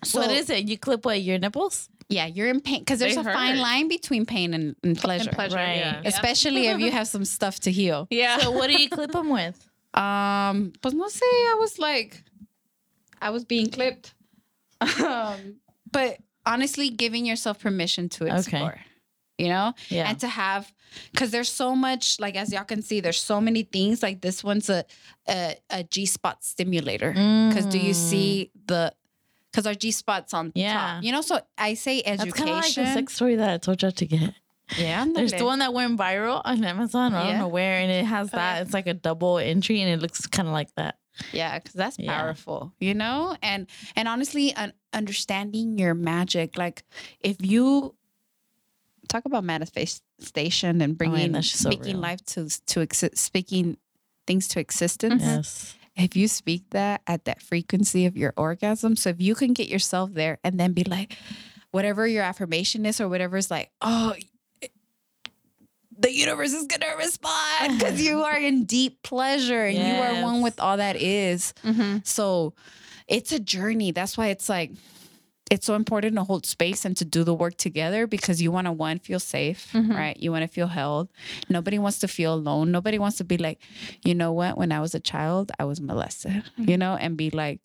so 0.04 0.20
what 0.22 0.30
is 0.30 0.52
it? 0.52 0.68
You 0.70 0.78
clip 0.78 1.04
what? 1.06 1.20
Your 1.22 1.40
nipples? 1.40 1.90
Yeah, 2.10 2.26
you're 2.28 2.48
in 2.48 2.62
pain 2.62 2.80
because 2.80 3.00
there's 3.00 3.16
They 3.16 3.22
a 3.22 3.24
fine 3.24 3.58
line 3.58 3.88
between 3.88 4.26
pain 4.26 4.54
and, 4.54 4.76
and 4.84 4.98
pleasure. 4.98 5.32
pleasure. 5.32 5.56
Right. 5.56 5.78
Yeah. 5.78 6.02
Especially 6.06 6.68
if 6.68 6.80
you 6.80 6.92
have 6.92 7.08
some 7.08 7.26
stuff 7.26 7.60
to 7.62 7.72
heal. 7.72 8.08
Yeah. 8.12 8.38
So 8.40 8.52
what 8.52 8.68
do 8.70 8.82
you 8.82 8.90
clip 8.90 9.12
them 9.12 9.30
with? 9.30 9.58
Um, 9.96 10.74
pues 10.82 10.94
no 10.94 11.06
sé, 11.08 11.22
I 11.24 11.56
was 11.58 11.80
like 11.80 12.22
I 13.22 13.30
was 13.30 13.46
being 13.46 13.70
clipped. 13.70 14.14
Um, 15.04 15.56
but 15.92 16.18
honestly, 16.46 16.90
giving 16.90 17.26
yourself 17.26 17.60
permission 17.60 18.10
to 18.10 18.26
Okay. 18.26 18.34
explore. 18.40 18.78
You 19.38 19.48
know? 19.50 19.74
Yeah. 19.90 20.10
and 20.10 20.20
to 20.20 20.28
have 20.28 20.72
because 21.12 21.32
there's 21.32 21.50
so 21.50 21.76
much 21.76 22.20
like 22.22 22.36
as 22.38 22.54
y'all 22.54 22.64
can 22.66 22.82
see 22.82 23.02
there's 23.02 23.20
so 23.20 23.40
many 23.42 23.64
things 23.64 24.02
like 24.04 24.22
this 24.22 24.44
one's 24.44 24.70
a 24.70 24.86
a, 25.28 25.56
a 25.70 25.84
g-spot 25.84 26.44
stimulator 26.44 27.12
because 27.12 27.66
do 27.66 27.78
you 27.80 27.92
Mm. 27.94 28.10
see 28.10 28.52
the 28.68 28.94
because 29.56 29.66
our 29.66 29.74
g-spot's 29.74 30.34
on 30.34 30.52
Yeah. 30.54 30.74
top 30.74 31.04
you 31.04 31.12
know 31.14 31.22
so 31.22 31.40
i 31.58 31.74
say 31.76 32.02
education. 32.06 32.18
That's 32.28 32.38
kind 32.38 32.50
of 32.50 32.56
like 32.58 32.76
the 32.76 32.94
sex 32.94 33.14
story 33.14 33.36
that 33.38 33.50
I 33.54 33.58
told 33.58 33.82
you 33.82 33.92
to 33.92 34.06
get. 34.06 34.34
yeah 34.78 35.06
There's 35.16 35.32
the 35.32 35.46
one 35.46 35.60
that 35.60 35.74
went 35.74 35.98
viral 35.98 36.42
on 36.44 36.64
Amazon. 36.64 37.14
I 37.14 37.28
don't 37.30 37.40
know 37.40 37.48
where, 37.48 37.78
and 37.80 37.90
it 37.92 38.04
has 38.04 38.30
oh, 38.34 38.38
that. 38.38 38.64
It's 38.64 38.74
like 38.74 38.88
a 38.88 38.96
double 38.96 39.38
entry, 39.38 39.80
and 39.82 39.90
it 39.94 40.02
looks 40.02 40.26
kind 40.28 40.48
of 40.48 40.54
like 40.54 40.74
that. 40.76 40.98
yeah 41.32 41.58
because 41.60 41.74
that's 41.74 41.98
Yeah. 41.98 42.12
powerful 42.18 42.74
you 42.80 42.94
know 42.94 43.38
and 43.42 43.68
and 43.96 44.08
honestly 44.10 44.54
un- 44.56 44.74
understanding 44.92 45.78
your 45.78 45.94
magic 45.94 46.58
like 46.58 46.84
if 47.22 47.38
you 47.40 47.96
talk 49.08 49.24
about 49.26 49.44
manifestation 49.44 50.82
and 50.82 50.92
oh, 50.94 50.96
bringing 50.96 51.32
that's 51.32 51.50
just 51.52 51.64
so 51.64 51.70
speaking 51.70 51.94
real. 51.96 52.02
life 52.02 52.22
to 52.26 52.50
to 52.66 52.88
speaking 53.16 53.78
things 54.28 54.48
to 54.50 54.60
existence 54.60 55.22
Yes. 55.24 55.76
If 55.96 56.16
you 56.16 56.28
speak 56.28 56.70
that 56.72 57.02
at 57.08 57.26
that 57.26 57.42
frequency 57.42 58.06
of 58.06 58.18
your 58.18 58.34
orgasm, 58.36 58.96
so 58.96 59.10
if 59.10 59.22
you 59.22 59.36
can 59.36 59.54
get 59.54 59.68
yourself 59.68 60.14
there 60.14 60.40
and 60.44 60.60
then 60.60 60.74
be 60.74 60.84
like, 60.84 61.18
whatever 61.72 62.08
your 62.08 62.24
affirmation 62.24 62.86
is 62.86 63.00
or 63.00 63.10
whatever 63.10 63.38
is 63.38 63.50
like, 63.52 63.70
oh, 63.82 64.14
the 65.98 66.12
universe 66.12 66.54
is 66.54 66.68
gonna 66.68 66.98
respond 66.98 67.80
because 67.80 68.02
you 68.02 68.22
are 68.24 68.38
in 68.38 68.66
deep 68.66 69.02
pleasure 69.04 69.64
and 69.64 69.78
you 69.78 69.94
are 69.96 70.24
one 70.24 70.42
with 70.42 70.60
all 70.60 70.78
that 70.78 70.98
is. 70.98 71.54
Mm-hmm. 71.64 72.00
So 72.04 72.54
it's 73.08 73.32
a 73.32 73.40
journey. 73.40 73.92
That's 73.92 74.18
why 74.18 74.28
it's 74.28 74.50
like 74.50 74.72
it's 75.52 75.66
so 75.66 75.76
important 75.76 76.16
to 76.16 76.24
hold 76.24 76.46
space 76.46 76.86
and 76.86 76.98
to 76.98 77.06
do 77.06 77.24
the 77.24 77.34
work 77.34 77.56
together 77.58 78.08
because 78.08 78.42
you 78.42 78.52
want 78.52 78.66
to 78.66 78.72
one 78.72 78.98
feel 78.98 79.20
safe, 79.20 79.70
mm-hmm. 79.74 79.92
right? 79.92 80.18
You 80.18 80.32
want 80.32 80.42
to 80.42 80.48
feel 80.48 80.68
held. 80.68 81.10
Nobody 81.50 81.78
wants 81.78 82.00
to 82.00 82.08
feel 82.08 82.34
alone. 82.34 82.72
Nobody 82.72 82.98
wants 82.98 83.18
to 83.18 83.24
be 83.24 83.38
like, 83.38 83.60
you 84.04 84.16
know 84.16 84.32
what? 84.32 84.58
When 84.58 84.72
I 84.72 84.80
was 84.80 84.96
a 84.96 85.00
child, 85.00 85.52
I 85.60 85.66
was 85.66 85.80
molested, 85.80 86.32
mm-hmm. 86.32 86.70
you 86.70 86.78
know, 86.78 86.96
and 86.96 87.16
be 87.16 87.30
like, 87.30 87.62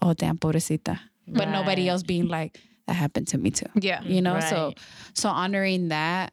oh 0.00 0.14
damn, 0.14 0.36
pobrecita. 0.38 0.98
But 1.28 1.48
nobody 1.48 1.88
else 1.88 2.02
being 2.02 2.26
like, 2.26 2.58
that 2.86 2.94
happened 2.94 3.28
to 3.28 3.38
me 3.38 3.50
too 3.50 3.66
Yeah. 3.74 4.02
you 4.02 4.20
know 4.20 4.40
so 4.40 4.66
Right. 4.68 4.78
so 5.14 5.28
honoring 5.28 5.88
that 5.88 6.32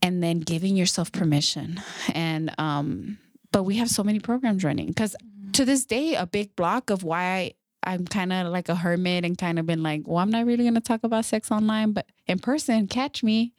and 0.00 0.22
then 0.22 0.40
giving 0.40 0.76
yourself 0.76 1.12
permission 1.12 1.80
and 2.12 2.52
um 2.58 3.18
but 3.52 3.64
we 3.64 3.76
have 3.76 3.88
so 3.88 4.02
many 4.02 4.18
programs 4.18 4.64
running 4.64 4.88
because 4.88 5.14
mm-hmm. 5.22 5.52
to 5.52 5.64
this 5.64 5.84
day 5.84 6.14
a 6.14 6.26
big 6.26 6.56
block 6.56 6.90
of 6.90 7.04
why 7.04 7.52
i'm 7.84 8.04
kind 8.06 8.32
of 8.32 8.46
like 8.48 8.68
a 8.68 8.74
hermit 8.74 9.24
and 9.24 9.36
kind 9.38 9.58
of 9.58 9.66
been 9.66 9.82
like 9.82 10.02
well 10.06 10.18
i'm 10.18 10.30
not 10.30 10.46
really 10.46 10.64
going 10.64 10.74
to 10.74 10.80
talk 10.80 11.02
about 11.04 11.24
sex 11.24 11.50
online 11.50 11.92
but 11.92 12.06
in 12.26 12.38
person 12.38 12.86
catch 12.86 13.22
me 13.22 13.52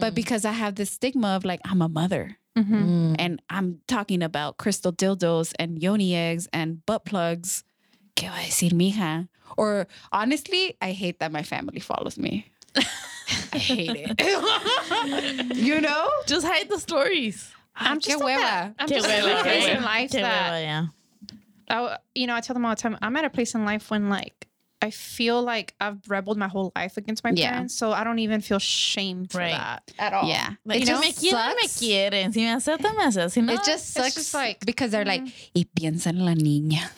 but 0.00 0.14
because 0.14 0.44
i 0.44 0.52
have 0.52 0.74
this 0.76 0.90
stigma 0.90 1.28
of 1.36 1.44
like 1.44 1.60
i'm 1.64 1.82
a 1.82 1.88
mother 1.88 2.36
Mm. 2.56 3.14
and 3.20 3.40
i'm 3.50 3.80
talking 3.86 4.20
about 4.20 4.56
crystal 4.56 4.92
dildos 4.92 5.52
and 5.60 5.80
yoni 5.80 6.16
eggs 6.16 6.48
and 6.52 6.84
butt 6.86 7.04
plugs 7.04 7.62
¿Qué 8.16 8.26
va 8.28 8.34
a 8.34 8.46
decir 8.46 8.72
mi 8.74 8.90
hija? 8.92 9.28
Or 9.56 9.86
honestly, 10.10 10.74
I 10.82 10.90
hate 10.90 11.20
that 11.20 11.30
my 11.30 11.44
family 11.44 11.78
follows 11.78 12.18
me. 12.18 12.46
I 13.52 13.58
hate 13.58 13.94
it. 13.94 15.56
you 15.56 15.80
know? 15.80 16.10
Just 16.26 16.44
hide 16.44 16.68
the 16.68 16.80
stories. 16.80 17.48
I'm 17.76 18.00
just 18.00 18.20
at 18.20 18.26
hueva. 18.26 18.36
that- 18.40 18.74
I'm 18.80 18.88
Qué 18.88 18.94
just 18.96 19.08
at 19.08 19.22
hueva, 19.22 19.38
a 19.38 19.42
place 19.44 19.64
qué 19.66 19.76
in 19.76 19.82
life 19.84 20.10
that 20.10 20.22
hueva, 20.52 20.62
yeah. 20.62 20.86
I, 21.70 21.98
you 22.14 22.26
know, 22.26 22.34
I 22.34 22.40
tell 22.40 22.54
them 22.54 22.64
all 22.64 22.74
the 22.74 22.80
time, 22.80 22.96
I'm 23.02 23.16
at 23.16 23.24
a 23.24 23.30
place 23.30 23.54
in 23.54 23.64
life 23.64 23.90
when 23.90 24.08
like 24.08 24.46
I 24.80 24.90
feel 24.90 25.42
like 25.42 25.74
I've 25.80 25.98
rebelled 26.08 26.38
my 26.38 26.46
whole 26.46 26.70
life 26.76 26.96
against 26.96 27.24
my 27.24 27.30
Yeah. 27.34 27.50
parents, 27.50 27.74
so 27.74 27.90
I 27.90 28.04
don't 28.04 28.20
even 28.20 28.40
feel 28.40 28.60
shame 28.60 29.26
for 29.26 29.38
Right. 29.38 29.50
that 29.50 29.82
at 29.98 30.12
all. 30.12 30.28
Yeah. 30.28 30.50
Like, 30.64 30.82
it 30.82 30.86
si 30.86 30.92
just 30.92 31.02
me 31.02 31.12
quieren, 31.12 31.56
me 31.56 31.66
quieren. 31.68 32.32
Si 32.32 32.40
me 32.40 32.46
aceptan, 32.46 32.96
me 32.96 33.04
aceptan. 33.04 33.50
It 33.54 33.64
just 33.64 33.92
sucks 33.92 34.14
just 34.14 34.34
like, 34.34 34.64
because 34.64 34.92
they're 34.92 35.04
like, 35.04 35.22
y 35.54 35.66
piensa 35.74 36.08
en 36.08 36.24
la 36.24 36.34
niña. 36.34 36.90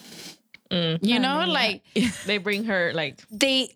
Mm. 0.71 0.99
You 1.03 1.19
know, 1.21 1.47
like 1.49 1.83
They 2.27 2.37
bring 2.39 2.65
her 2.65 2.93
like 2.95 3.23
they, 3.31 3.75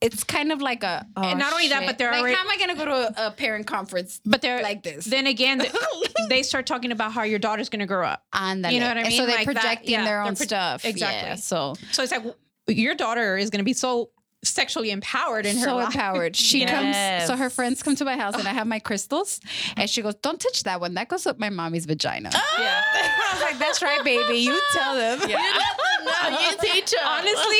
it's 0.00 0.22
kind 0.24 0.52
of 0.52 0.60
like 0.62 0.84
a. 0.84 1.04
oh, 1.16 1.22
And 1.22 1.38
not 1.38 1.52
only 1.52 1.68
that, 1.70 1.84
but 1.84 1.98
they're 1.98 2.10
like, 2.12 2.20
already- 2.20 2.34
how 2.36 2.42
am 2.44 2.50
I 2.50 2.56
going 2.56 2.70
to 2.70 2.76
go 2.76 2.84
to 2.84 3.22
a, 3.24 3.26
a 3.26 3.30
parent 3.32 3.66
conference 3.66 4.20
but 4.24 4.40
they're 4.42 4.62
like 4.62 4.82
this? 4.82 5.04
Then 5.06 5.26
again, 5.26 5.62
they 6.28 6.42
start 6.42 6.66
talking 6.66 6.92
about 6.92 7.12
how 7.12 7.22
your 7.24 7.38
daughter's 7.38 7.68
gonna 7.68 7.86
grow 7.86 8.06
up. 8.06 8.24
Ándale. 8.34 8.72
You 8.72 8.80
know 8.80 8.88
what 8.88 8.98
I 8.98 9.02
mean? 9.02 9.12
So 9.12 9.26
they're 9.26 9.36
Like 9.36 9.46
that- 9.46 9.54
projecting 9.54 9.90
yeah, 9.90 10.04
their 10.04 10.20
own 10.22 10.36
pro- 10.36 10.46
stuff. 10.46 10.84
exactly. 10.84 11.28
Yeah, 11.30 11.34
so 11.36 11.74
So 11.92 12.02
it's 12.02 12.12
like 12.12 12.22
your 12.68 12.94
daughter 12.94 13.36
is 13.36 13.50
gonna 13.50 13.64
be 13.64 13.72
so 13.72 14.10
sexually 14.44 14.92
empowered 14.92 15.46
in 15.46 15.56
her 15.56 15.64
so 15.64 15.76
life. 15.76 15.86
empowered. 15.86 16.36
She 16.36 16.60
Yes. 16.60 17.26
comes, 17.26 17.26
so 17.26 17.36
her 17.42 17.50
friends 17.50 17.82
come 17.82 17.96
to 17.96 18.04
my 18.04 18.16
house 18.16 18.34
and 18.36 18.46
I 18.46 18.52
have 18.52 18.68
my 18.68 18.78
crystals, 18.78 19.40
and 19.76 19.90
she 19.90 20.00
goes, 20.00 20.14
"Don't 20.16 20.38
touch 20.40 20.62
that 20.62 20.80
one. 20.80 20.94
That 20.94 21.08
goes 21.08 21.26
up 21.26 21.40
my 21.40 21.50
mommy's 21.50 21.86
vagina." 21.86 22.30
Ah! 22.32 22.56
Yeah. 22.60 22.82
I 22.94 23.32
was 23.32 23.42
like, 23.42 23.58
"That's 23.58 23.82
right, 23.82 24.04
baby. 24.04 24.38
You 24.38 24.60
tell 24.72 24.94
them." 24.96 25.18
no, 25.18 26.38
you 26.38 26.56
teach 26.60 26.90
them. 26.92 27.00
honestly, 27.04 27.58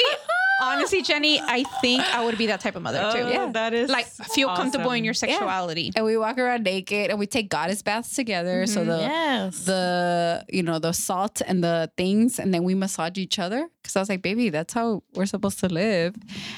honestly, 0.60 1.02
Jenny, 1.02 1.40
I 1.40 1.64
think 1.80 2.02
I 2.02 2.24
would 2.24 2.36
be 2.38 2.46
that 2.46 2.60
type 2.60 2.76
of 2.76 2.82
mother 2.82 2.98
too. 3.12 3.22
oh, 3.22 3.30
Yeah. 3.30 3.50
that 3.52 3.74
is 3.74 3.90
Like 3.90 4.06
feel 4.06 4.48
comfortable 4.54 4.92
in 4.92 5.04
your 5.04 5.14
sexuality. 5.14 5.92
And 5.96 6.04
we 6.04 6.16
walk 6.16 6.38
around 6.38 6.64
naked, 6.64 7.10
and 7.10 7.18
we 7.18 7.26
take 7.26 7.48
goddess 7.48 7.82
baths 7.82 8.14
together. 8.14 8.66
So 8.66 8.84
the 8.84 8.98
yes. 8.98 9.64
the 9.64 10.44
you 10.48 10.62
know 10.62 10.78
the 10.78 10.92
salt 10.92 11.40
and 11.46 11.62
the 11.62 11.90
things, 11.96 12.38
and 12.38 12.52
then 12.52 12.64
we 12.64 12.74
massage 12.74 13.18
each 13.18 13.38
other. 13.38 13.68
Because 13.82 13.96
I 13.96 14.00
was 14.00 14.08
like, 14.08 14.22
"Baby, 14.22 14.50
that's 14.50 14.74
how 14.74 15.02
we're 15.14 15.26
supposed 15.26 15.60
to 15.60 15.68
live." 15.68 16.14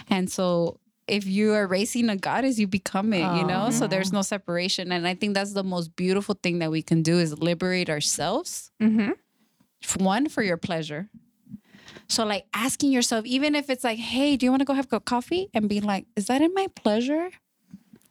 And 0.08 0.30
so. 0.30 0.78
If 1.08 1.26
you 1.26 1.54
are 1.54 1.66
raising 1.66 2.08
a 2.08 2.14
goddess, 2.14 2.56
you 2.60 2.68
become 2.68 3.12
it, 3.12 3.26
you 3.36 3.44
know? 3.44 3.70
So 3.70 3.88
there's 3.88 4.12
no 4.12 4.22
separation. 4.22 4.92
And 4.92 5.08
I 5.08 5.14
think 5.16 5.34
that's 5.34 5.52
the 5.54 5.64
most 5.64 5.96
beautiful 5.96 6.36
thing 6.40 6.60
that 6.60 6.70
we 6.70 6.82
can 6.82 7.02
do 7.02 7.18
is 7.18 7.36
liberate 7.36 7.90
ourselves 7.90 8.70
Mm-hmm. 8.80 10.04
one 10.04 10.28
for 10.28 10.44
your 10.44 10.56
pleasure. 10.56 11.10
So 12.10 12.26
like 12.26 12.44
asking 12.52 12.90
yourself, 12.90 13.24
even 13.24 13.54
if 13.54 13.70
it's 13.70 13.84
like, 13.84 13.98
hey, 13.98 14.36
do 14.36 14.44
you 14.44 14.50
want 14.50 14.60
to 14.60 14.64
go 14.66 14.74
have 14.74 14.88
a 14.92 14.98
coffee? 14.98 15.48
And 15.54 15.68
being 15.68 15.84
like, 15.84 16.06
is 16.16 16.26
that 16.26 16.42
in 16.42 16.52
my 16.54 16.66
pleasure? 16.74 17.30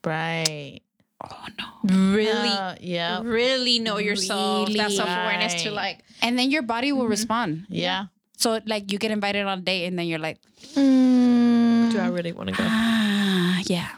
right. 0.06 0.80
Oh 1.22 1.46
no. 1.60 2.14
Really, 2.16 2.48
Uh, 2.48 2.76
yeah. 2.80 3.20
really 3.22 3.78
know 3.80 3.98
yourself. 3.98 4.70
That 4.72 4.92
self 4.94 5.10
awareness 5.10 5.64
to 5.64 5.72
like. 5.72 6.00
And 6.22 6.40
then 6.40 6.50
your 6.50 6.62
body 6.62 6.94
will 6.94 7.08
respond. 7.08 7.66
Yeah. 7.68 8.06
So 8.38 8.62
like 8.66 8.90
you 8.94 8.98
get 8.98 9.12
invited 9.12 9.46
on 9.46 9.60
a 9.60 9.62
date 9.62 9.86
and 9.88 10.00
then 10.00 10.08
you're 10.08 10.18
like, 10.20 10.40
Do 10.76 12.00
I 12.00 12.08
really 12.08 12.32
want 12.32 12.50
to 12.50 12.56
go? 12.56 12.64
ah, 12.66 13.60
yeah. 13.68 13.90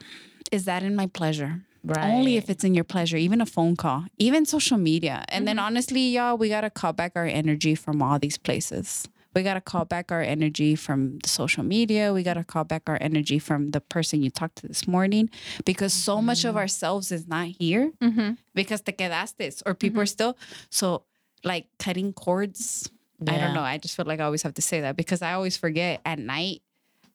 Is 0.51 0.65
that 0.65 0.81
in 0.81 0.95
my 0.95 1.05
pleasure? 1.05 1.61
Right. 1.83 2.11
Only 2.11 2.37
if 2.37 2.49
it's 2.49 2.63
in 2.63 2.73
your 2.73 2.83
pleasure, 2.83 3.17
even 3.17 3.39
a 3.39 3.45
phone 3.45 3.75
call, 3.75 4.05
even 4.17 4.45
social 4.45 4.77
media. 4.79 5.23
And 5.29 5.47
then 5.47 5.59
honestly, 5.59 6.01
y'all, 6.09 6.37
we 6.37 6.49
got 6.49 6.61
to 6.61 6.69
call 6.71 6.93
back 6.93 7.11
our 7.15 7.25
energy 7.25 7.75
from 7.75 8.01
all 8.01 8.17
these 8.17 8.37
places. 8.39 9.07
We 9.33 9.43
got 9.43 9.53
to 9.53 9.61
call 9.61 9.85
back 9.85 10.11
our 10.11 10.21
energy 10.21 10.75
from 10.75 11.19
the 11.19 11.29
social 11.29 11.63
media. 11.63 12.13
We 12.13 12.23
got 12.23 12.33
to 12.33 12.43
call 12.43 12.63
back 12.63 12.83
our 12.87 12.97
energy 12.99 13.39
from 13.39 13.71
the 13.71 13.79
person 13.79 14.21
you 14.21 14.29
talked 14.29 14.57
to 14.57 14.67
this 14.67 14.87
morning 14.87 15.29
because 15.65 15.93
so 15.93 16.21
much 16.21 16.43
of 16.43 16.51
mm-hmm. 16.51 16.59
ourselves 16.59 17.11
is 17.11 17.27
not 17.27 17.47
here 17.47 17.91
Mm-hmm. 18.01 18.31
because 18.53 18.81
te 18.81 18.91
quedaste 18.91 19.63
or 19.65 19.73
people 19.73 20.01
are 20.01 20.03
mm-hmm. 20.03 20.07
still. 20.07 20.37
So, 20.69 21.03
like 21.43 21.67
cutting 21.79 22.13
cords, 22.13 22.91
I 23.27 23.37
don't 23.37 23.53
know. 23.53 23.61
I 23.61 23.77
just 23.77 23.95
feel 23.95 24.05
like 24.05 24.19
I 24.19 24.23
always 24.23 24.43
have 24.43 24.55
to 24.55 24.61
say 24.61 24.81
that 24.81 24.95
because 24.95 25.21
I 25.21 25.33
always 25.33 25.57
forget 25.57 26.01
at 26.05 26.19
night. 26.19 26.61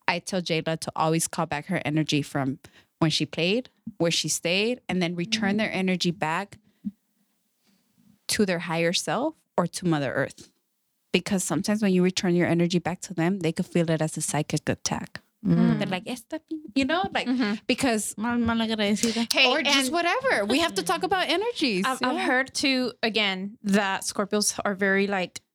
I 0.07 0.19
tell 0.19 0.41
Jayla 0.41 0.79
to 0.79 0.91
always 0.95 1.27
call 1.27 1.45
back 1.45 1.65
her 1.67 1.81
energy 1.83 2.21
from 2.21 2.59
when 2.99 3.11
she 3.11 3.25
played, 3.25 3.69
where 3.97 4.11
she 4.11 4.29
stayed, 4.29 4.81
and 4.87 5.01
then 5.01 5.15
return 5.15 5.51
mm-hmm. 5.51 5.57
their 5.57 5.73
energy 5.73 6.11
back 6.11 6.57
to 8.29 8.45
their 8.45 8.59
higher 8.59 8.93
self 8.93 9.35
or 9.57 9.67
to 9.67 9.85
Mother 9.85 10.13
Earth. 10.13 10.49
Because 11.11 11.43
sometimes 11.43 11.81
when 11.81 11.93
you 11.93 12.03
return 12.03 12.35
your 12.35 12.47
energy 12.47 12.79
back 12.79 13.01
to 13.01 13.13
them, 13.13 13.39
they 13.39 13.51
could 13.51 13.65
feel 13.65 13.89
it 13.89 14.01
as 14.01 14.17
a 14.17 14.21
psychic 14.21 14.67
attack. 14.69 15.21
Mm. 15.45 15.77
They're 15.79 15.87
like, 15.87 16.03
"Esta 16.07 16.39
pi-" 16.39 16.57
you 16.75 16.85
know, 16.85 17.09
like 17.13 17.27
mm-hmm. 17.27 17.55
because 17.67 18.15
Mal, 18.17 18.37
mal. 18.37 18.57
Hey, 18.57 19.47
or 19.47 19.61
just 19.61 19.91
whatever. 19.91 20.45
We 20.45 20.59
have 20.59 20.73
to 20.75 20.81
mm. 20.81 20.85
talk 20.85 21.03
about 21.03 21.29
energies. 21.29 21.85
I've, 21.85 21.99
I've 22.01 22.21
heard 22.21 22.53
too 22.53 22.91
again 23.03 23.57
that 23.63 24.01
Scorpios 24.01 24.59
are 24.65 24.73
very 24.73 25.07
like 25.07 25.39
n- 25.39 25.46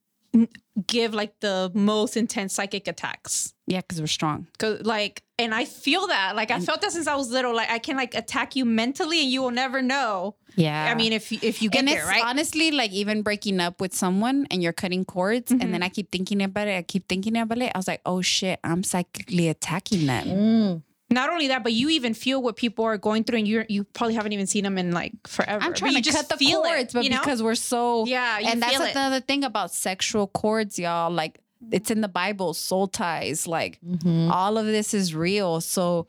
give 0.86 1.12
like 1.14 1.38
the 1.40 1.70
most 1.74 2.16
intense 2.16 2.54
psychic 2.54 2.88
attacks. 2.88 3.52
yeah, 3.66 3.80
because 3.80 4.00
we're 4.00 4.06
strong. 4.06 4.46
Cause 4.58 4.80
like, 4.82 5.22
and 5.38 5.54
I 5.54 5.64
feel 5.66 6.06
that. 6.06 6.34
Like 6.36 6.50
I 6.50 6.60
felt 6.60 6.80
that 6.82 6.92
since 6.92 7.06
I 7.06 7.14
was 7.16 7.30
little. 7.30 7.54
Like 7.54 7.70
I 7.70 7.78
can 7.78 7.96
like 7.96 8.14
attack 8.14 8.56
you 8.56 8.64
mentally, 8.64 9.20
and 9.20 9.30
you 9.30 9.42
will 9.42 9.50
never 9.50 9.82
know. 9.82 10.36
Yeah, 10.56 10.90
I 10.90 10.94
mean, 10.94 11.12
if 11.12 11.32
you- 11.32 11.38
if 11.42 11.62
you 11.62 11.70
get 11.70 11.80
and 11.80 11.88
there, 11.88 12.06
right? 12.06 12.22
honestly 12.24 12.70
like 12.70 12.92
even 12.92 13.22
breaking 13.22 13.58
up 13.60 13.80
with 13.80 13.94
someone 13.94 14.46
and 14.50 14.62
you're 14.62 14.72
cutting 14.72 15.04
cords, 15.04 15.50
and 15.50 15.60
Mm-hmm. 15.60 15.72
then 15.72 15.82
I 15.82 15.88
keep 15.88 16.10
thinking 16.10 16.42
about 16.42 16.68
it. 16.68 16.76
I 16.76 16.82
keep 16.82 17.08
thinking 17.08 17.36
about 17.36 17.58
it. 17.58 17.72
I 17.74 17.78
was 17.78 17.88
like, 17.88 18.00
oh 18.06 18.20
shit, 18.22 18.58
I'm 18.64 18.82
psychically 18.82 19.48
attacking 19.48 20.06
them. 20.06 20.26
Mm. 20.28 20.82
Not 21.12 21.30
only 21.30 21.48
that, 21.48 21.62
but 21.62 21.72
you 21.72 21.90
even 21.90 22.14
feel 22.14 22.42
what 22.42 22.56
people 22.56 22.84
are 22.84 22.98
going 22.98 23.24
through, 23.24 23.38
and 23.38 23.48
you 23.48 23.64
you 23.68 23.84
probably 23.84 24.14
haven't 24.14 24.32
even 24.32 24.46
seen 24.46 24.64
them 24.64 24.78
in 24.78 24.92
like 24.92 25.12
forever. 25.26 25.62
I'm 25.62 25.70
But 25.70 25.78
trying 25.78 25.92
you 25.92 25.98
to 25.98 26.02
just 26.04 26.16
cut 26.16 26.28
the 26.28 26.36
feel 26.36 26.62
it, 26.64 26.68
cords, 26.68 26.92
but 26.94 27.04
you 27.04 27.10
know? 27.10 27.20
because 27.20 27.42
we're 27.42 27.54
so 27.54 28.06
Yeah, 28.06 28.38
you 28.38 28.48
and 28.48 28.62
that's 28.62 28.80
it. 28.80 28.92
another 28.92 29.20
thing 29.20 29.44
about 29.44 29.72
sexual 29.72 30.26
cords, 30.26 30.78
y'all. 30.78 31.10
Like 31.10 31.38
it's 31.70 31.90
in 31.90 32.00
the 32.00 32.08
Bible, 32.08 32.54
soul 32.54 32.88
ties. 32.88 33.46
Like 33.46 33.78
mm-hmm. 33.86 34.30
all 34.32 34.58
of 34.58 34.66
this 34.66 34.94
is 34.94 35.14
real. 35.14 35.60
So 35.60 36.06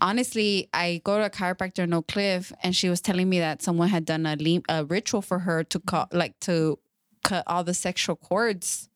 honestly, 0.00 0.68
I 0.74 1.00
go 1.04 1.18
to 1.18 1.26
a 1.26 1.30
chiropractor 1.30 1.84
in 1.84 1.92
Oak 1.94 2.08
Cliff, 2.08 2.52
and 2.62 2.74
she 2.74 2.88
was 2.88 3.00
telling 3.00 3.28
me 3.28 3.38
that 3.38 3.62
someone 3.62 3.88
had 3.88 4.04
done 4.04 4.26
a, 4.26 4.36
lim- 4.36 4.64
a 4.68 4.84
ritual 4.84 5.22
for 5.22 5.40
her 5.40 5.64
to 5.64 5.80
cut, 5.80 6.12
like 6.12 6.38
to 6.40 6.78
cut 7.22 7.44
all 7.46 7.64
the 7.64 7.74
sexual 7.74 8.16
cords, 8.16 8.88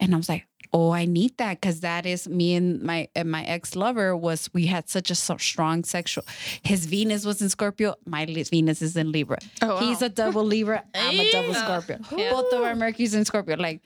and 0.00 0.14
I 0.14 0.16
was 0.16 0.28
like. 0.28 0.46
Oh, 0.72 0.90
I 0.90 1.04
need 1.04 1.36
that 1.38 1.60
because 1.60 1.80
that 1.80 2.06
is 2.06 2.28
me 2.28 2.54
and 2.54 2.82
my 2.82 3.08
and 3.14 3.30
my 3.30 3.44
ex 3.44 3.76
lover 3.76 4.16
was 4.16 4.50
we 4.52 4.66
had 4.66 4.88
such 4.88 5.10
a 5.10 5.14
strong 5.14 5.84
sexual. 5.84 6.24
His 6.62 6.86
Venus 6.86 7.24
was 7.24 7.40
in 7.42 7.48
Scorpio. 7.48 7.94
My 8.04 8.26
Venus 8.26 8.82
is 8.82 8.96
in 8.96 9.12
Libra. 9.12 9.38
Oh, 9.62 9.78
He's 9.78 10.02
a 10.02 10.08
double 10.08 10.44
Libra. 10.44 10.84
I'm 10.94 11.18
a 11.18 11.30
double 11.30 11.54
Scorpio. 11.54 11.98
Both 12.10 12.52
of 12.52 12.62
our 12.62 12.74
Mercury's 12.74 13.14
in 13.14 13.24
Scorpio. 13.24 13.56
Like, 13.56 13.80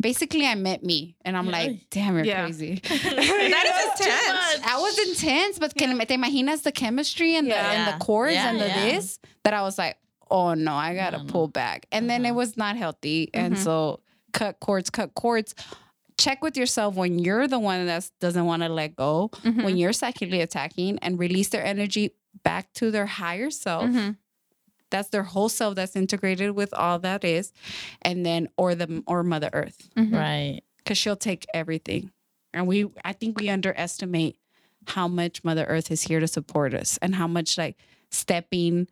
basically, 0.00 0.46
I 0.46 0.54
met 0.54 0.82
me, 0.82 1.16
and 1.24 1.36
I'm 1.36 1.50
like, 1.50 1.80
damn, 1.90 2.16
you're 2.16 2.24
Yeah. 2.24 2.44
crazy. 2.44 2.74
that 2.84 2.94
is 2.94 4.00
intense. 4.00 4.66
I 4.66 4.78
was 4.80 4.98
intense, 5.08 5.58
but 5.58 5.74
can 5.74 5.98
te 5.98 6.16
imaginas 6.16 6.62
the 6.62 6.72
chemistry 6.72 7.36
and 7.36 7.50
the 7.50 7.56
and 7.56 7.92
the 7.92 8.04
cords 8.04 8.34
Yeah, 8.34 8.50
and 8.50 8.60
the 8.60 8.66
yeah. 8.66 8.84
this 8.84 9.18
that 9.44 9.54
I 9.54 9.62
was 9.62 9.78
like, 9.78 9.96
oh 10.30 10.54
no, 10.54 10.74
I 10.74 10.94
gotta 10.94 11.24
pull 11.24 11.48
back, 11.48 11.86
and 11.92 12.08
then 12.08 12.24
it 12.24 12.28
mm-hmm. 12.28 12.36
was 12.36 12.56
not 12.56 12.76
healthy, 12.76 13.30
and 13.34 13.54
mm-hmm. 13.54 13.62
so 13.62 14.00
cut 14.32 14.60
cords, 14.60 14.90
cut 14.90 15.14
cords. 15.14 15.54
Check 16.18 16.42
with 16.42 16.56
yourself 16.56 16.94
when 16.94 17.18
you're 17.18 17.48
the 17.48 17.58
one 17.58 17.86
that 17.86 18.08
doesn't 18.20 18.46
want 18.46 18.62
to 18.62 18.68
let 18.68 18.94
go, 18.94 19.30
when 19.42 19.54
mm-hmm. 19.54 19.76
you're 19.76 19.92
psychically 19.92 20.40
attacking, 20.40 20.98
and 21.00 21.18
release 21.18 21.48
their 21.48 21.64
energy 21.64 22.14
back 22.42 22.72
to 22.74 22.90
their 22.90 23.06
higher 23.06 23.50
self. 23.50 23.84
Mm-hmm. 23.84 24.12
That's 24.90 25.08
their 25.08 25.24
whole 25.24 25.48
self 25.48 25.74
that's 25.74 25.96
integrated 25.96 26.52
with 26.52 26.72
all 26.72 26.98
that 27.00 27.24
is, 27.24 27.52
and 28.02 28.24
then 28.24 28.48
or 28.56 28.74
the 28.74 29.02
or 29.06 29.22
Mother 29.24 29.50
Earth 29.52 29.88
mm-hmm. 29.96 30.14
Right. 30.14 30.60
because 30.78 30.98
she'll 30.98 31.16
take 31.16 31.46
everything. 31.52 32.10
And 32.52 32.68
we, 32.68 32.86
I 33.04 33.12
think 33.12 33.40
we 33.40 33.48
underestimate 33.48 34.38
how 34.86 35.08
much 35.08 35.42
Mother 35.42 35.64
Earth 35.64 35.90
is 35.90 36.02
here 36.02 36.20
to 36.20 36.28
support 36.28 36.74
us 36.74 36.98
and 37.02 37.14
how 37.14 37.26
much 37.26 37.58
like 37.58 37.76
stepping 38.10 38.86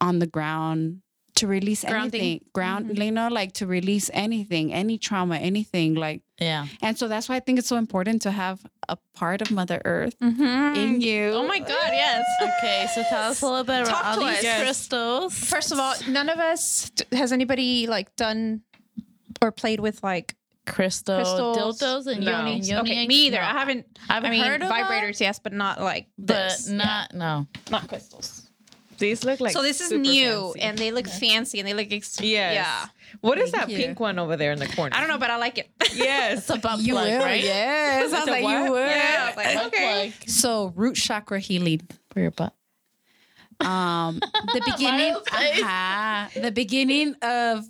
on 0.00 0.18
the 0.18 0.26
ground 0.26 1.01
to 1.34 1.46
release 1.46 1.82
Grounding. 1.84 2.20
anything, 2.20 2.44
ground, 2.52 2.86
mm-hmm. 2.90 3.02
you 3.02 3.10
know, 3.10 3.28
like 3.28 3.52
to 3.54 3.66
release 3.66 4.10
anything, 4.12 4.72
any 4.72 4.98
trauma, 4.98 5.36
anything. 5.36 5.94
Like, 5.94 6.22
Yeah. 6.38 6.66
and 6.82 6.98
so 6.98 7.08
that's 7.08 7.28
why 7.28 7.36
I 7.36 7.40
think 7.40 7.58
it's 7.58 7.68
so 7.68 7.76
important 7.76 8.22
to 8.22 8.30
have 8.30 8.60
a 8.88 8.98
part 9.14 9.40
of 9.40 9.50
Mother 9.50 9.80
Earth 9.84 10.14
in 10.20 10.34
mm-hmm. 10.36 11.00
you. 11.00 11.30
Oh 11.30 11.46
my 11.46 11.58
god, 11.58 11.90
yes. 11.92 12.24
Okay, 12.42 12.86
so 12.94 13.02
tell 13.08 13.30
us 13.30 13.40
a 13.42 13.46
little 13.46 13.64
bit 13.64 13.86
Talk 13.86 14.00
about 14.00 14.18
all 14.18 14.26
these 14.26 14.38
us. 14.38 14.42
Yes. 14.44 14.62
crystals. 14.62 15.34
First 15.38 15.72
of 15.72 15.78
all, 15.78 15.94
none 16.08 16.28
of 16.28 16.38
us 16.38 16.90
has 17.12 17.32
anybody 17.32 17.86
like 17.86 18.14
done 18.16 18.62
or 19.40 19.52
played 19.52 19.80
with 19.80 20.02
like 20.02 20.36
crystal 20.66 21.16
crystals, 21.16 21.80
dildos 21.80 22.06
and 22.06 22.24
No. 22.24 22.38
yoni. 22.38 22.60
yoni 22.60 22.80
Okay, 22.82 23.06
me 23.06 23.26
either. 23.26 23.38
No. 23.38 23.42
I 23.44 23.52
haven't. 23.52 23.86
I've 24.08 24.24
I 24.24 24.30
mean, 24.30 24.44
heard 24.44 24.62
of 24.62 24.68
them, 24.68 24.78
vibrators, 24.78 25.18
yes, 25.20 25.38
but 25.38 25.52
not 25.52 25.80
like 25.80 26.06
but 26.18 26.34
this. 26.50 26.68
not 26.68 27.14
no. 27.14 27.46
not 27.70 27.88
crystals. 27.88 28.41
These 29.02 29.24
look 29.24 29.40
like 29.40 29.52
so 29.52 29.62
this 29.62 29.80
is 29.80 29.88
super 29.88 30.00
new, 30.00 30.40
fancy. 30.54 30.60
and 30.60 30.78
they 30.78 30.90
look 30.92 31.06
fancy, 31.08 31.58
and 31.58 31.68
they 31.68 31.74
look 31.74 31.92
ex- 31.92 32.20
yes. 32.20 32.54
yeah. 32.54 32.86
What 33.20 33.36
is 33.38 33.50
Thank 33.50 33.66
that 33.66 33.70
you. 33.70 33.76
pink 33.78 34.00
one 34.00 34.18
over 34.18 34.36
there 34.36 34.52
in 34.52 34.58
the 34.58 34.68
corner? 34.68 34.96
I 34.96 35.00
don't 35.00 35.08
know, 35.08 35.18
but 35.18 35.28
I 35.30 35.36
like 35.36 35.58
it. 35.58 35.68
Yes. 35.94 36.38
It's 36.38 36.50
a 36.50 36.56
butt 36.58 36.78
You 36.80 36.94
plug, 36.94 37.08
will, 37.08 37.18
right? 37.18 37.42
yes. 37.44 38.12
I 38.12 38.18
was 38.20 38.28
like, 38.28 38.42
what? 38.44 38.64
you 38.64 38.72
would. 38.72 38.88
Yeah, 38.88 39.20
I 39.22 39.26
was 39.26 39.36
like, 39.36 39.66
okay. 39.66 40.12
So 40.26 40.72
root 40.74 40.94
chakra 40.96 41.38
healing. 41.38 41.82
for 42.10 42.20
your 42.20 42.30
butt. 42.30 42.54
Um, 43.60 44.18
the 44.20 44.62
beginning, 44.72 45.12
Miles' 45.12 45.28
face. 45.28 45.62
uh 45.62 46.28
the 46.40 46.50
beginning 46.52 47.14
of 47.22 47.64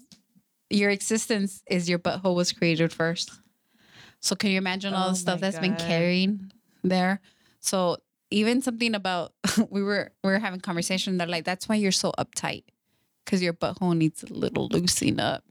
your 0.70 0.90
existence 0.90 1.62
is 1.68 1.88
your 1.88 1.98
butthole 1.98 2.34
was 2.34 2.52
created 2.52 2.92
first. 2.92 3.30
So 4.20 4.36
can 4.36 4.50
you 4.50 4.58
imagine 4.58 4.94
all 4.94 5.08
Oh 5.08 5.10
the 5.10 5.16
stuff 5.16 5.40
my 5.40 5.50
that's 5.50 5.58
been 5.58 5.76
carrying 5.76 6.52
there? 6.84 7.20
So 7.60 7.96
even 8.32 8.62
something 8.62 8.94
about 8.94 9.32
we 9.70 9.82
were 9.82 10.10
we 10.24 10.30
were 10.30 10.38
having 10.38 10.60
conversation 10.60 11.18
that 11.18 11.28
like 11.28 11.44
that's 11.44 11.68
why 11.68 11.76
you're 11.76 11.92
so 11.92 12.12
uptight 12.18 12.64
because 13.24 13.42
your 13.42 13.52
butthole 13.52 13.96
needs 13.96 14.22
a 14.22 14.32
little 14.32 14.68
loosening 14.68 15.20
up. 15.20 15.44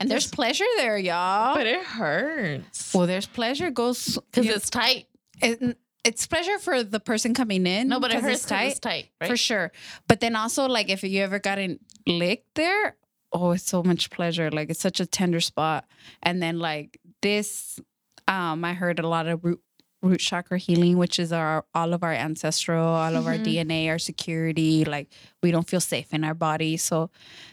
And 0.00 0.10
there's 0.10 0.26
pleasure 0.26 0.64
there, 0.78 0.98
y'all. 0.98 1.54
But 1.54 1.66
it 1.66 1.82
hurts. 1.84 2.92
well, 2.94 3.06
there's 3.06 3.26
pleasure 3.26 3.70
goes 3.70 4.18
Because 4.32 4.46
it's 4.46 4.70
tight. 4.70 5.06
it, 5.40 5.76
it's 6.02 6.26
pleasure 6.26 6.58
for 6.58 6.82
the 6.82 6.98
person 6.98 7.34
coming 7.34 7.66
in. 7.66 7.86
No, 7.88 8.00
but 8.00 8.12
it 8.12 8.20
hurts 8.20 8.38
it's 8.42 8.46
'cause 8.46 8.70
it's 8.72 8.80
tight, 8.80 9.10
right? 9.20 9.30
for 9.30 9.36
sure. 9.36 9.70
But 10.08 10.20
then 10.20 10.34
also, 10.34 10.66
like, 10.66 10.88
if 10.88 11.04
you 11.04 11.22
ever 11.22 11.38
gotten 11.38 11.78
licked 12.06 12.54
there, 12.54 12.96
oh, 13.32 13.52
it's 13.52 13.64
so 13.68 13.82
much 13.84 14.10
pleasure. 14.10 14.50
Like, 14.50 14.70
it's 14.70 14.80
such 14.80 14.98
a 14.98 15.06
tender 15.06 15.40
spot. 15.40 15.84
And 16.22 16.42
then, 16.42 16.58
like, 16.58 16.98
this, 17.22 17.78
um, 18.26 18.64
I 18.64 18.72
heard 18.72 18.98
a 18.98 19.06
lot 19.06 19.26
of 19.28 19.44
root 19.44 19.60
root 20.02 20.20
chakra 20.20 20.58
healing, 20.58 20.96
which 20.96 21.18
is 21.18 21.32
our 21.32 21.64
all 21.74 21.92
of 21.92 22.02
our 22.02 22.12
ancestral, 22.12 22.86
all 22.86 23.16
of 23.16 23.26
our 23.26 23.34
mm-hmm. 23.34 23.70
DNA, 23.70 23.88
our 23.88 23.98
security. 23.98 24.84
Like, 24.84 25.08
we 25.42 25.50
don't 25.50 25.68
feel 25.68 25.80
safe 25.80 26.12
in 26.12 26.24
our 26.24 26.34
body. 26.34 26.76
So, 26.76 27.10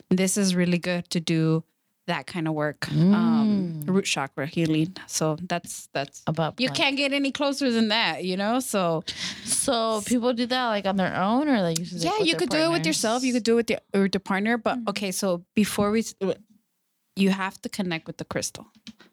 this 0.10 0.38
is 0.38 0.56
really 0.56 0.78
good 0.78 1.10
to 1.12 1.20
do 1.20 1.64
that 2.08 2.26
kind 2.26 2.48
of 2.48 2.54
work. 2.54 2.90
Um, 2.90 3.82
mm. 3.86 3.90
root 3.94 4.06
chakra 4.06 4.48
healing. 4.48 4.96
So 5.08 5.38
that's 5.42 5.90
that's 5.94 6.24
about 6.26 6.60
you 6.60 6.70
can't 6.70 6.98
get 6.98 7.14
any 7.14 7.32
closer 7.32 7.70
than 7.72 7.90
that, 7.90 8.24
you 8.24 8.36
know. 8.36 8.60
So 8.60 9.04
So 9.44 10.02
people 10.06 10.34
do 10.34 10.46
that 10.48 10.68
like 10.68 10.86
on 10.86 10.96
their 10.96 11.16
own, 11.16 11.48
or 11.48 11.62
like 11.62 11.78
yeah, 11.92 12.20
you 12.20 12.36
could 12.36 12.50
do 12.50 12.58
it 12.58 12.72
with 12.72 12.86
yourself. 12.86 13.24
You 13.24 13.34
could 13.34 13.44
do 13.44 13.54
it 13.54 13.56
with 13.56 13.70
your, 13.70 13.80
with 13.94 14.14
your 14.16 14.22
partner. 14.22 14.58
But 14.58 14.80
mm. 14.80 14.90
okay, 14.90 15.12
so 15.12 15.44
before 15.54 15.92
we, 15.92 16.06
you 17.16 17.30
have 17.30 17.62
to 17.62 17.70
connect 17.70 18.08
with 18.08 18.18
the 18.18 18.26
crystal. 18.26 18.66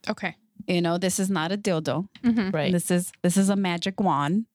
Okay. 0.09 0.37
You 0.66 0.80
know, 0.80 0.98
this 0.98 1.18
is 1.18 1.30
not 1.30 1.52
a 1.52 1.58
dildo. 1.58 2.08
Mm-hmm. 2.22 2.50
right. 2.50 2.72
This 2.72 2.90
is 2.90 3.12
this 3.22 3.36
is 3.36 3.48
a 3.48 3.56
magic 3.56 4.00
wand. 4.00 4.46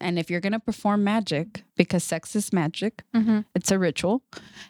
And 0.00 0.18
if 0.18 0.30
you're 0.30 0.40
gonna 0.40 0.60
perform 0.60 1.02
magic, 1.04 1.62
because 1.76 2.04
sex 2.04 2.36
is 2.36 2.52
magic, 2.52 3.02
mm-hmm. 3.14 3.40
it's 3.54 3.70
a 3.70 3.78
ritual. 3.78 4.22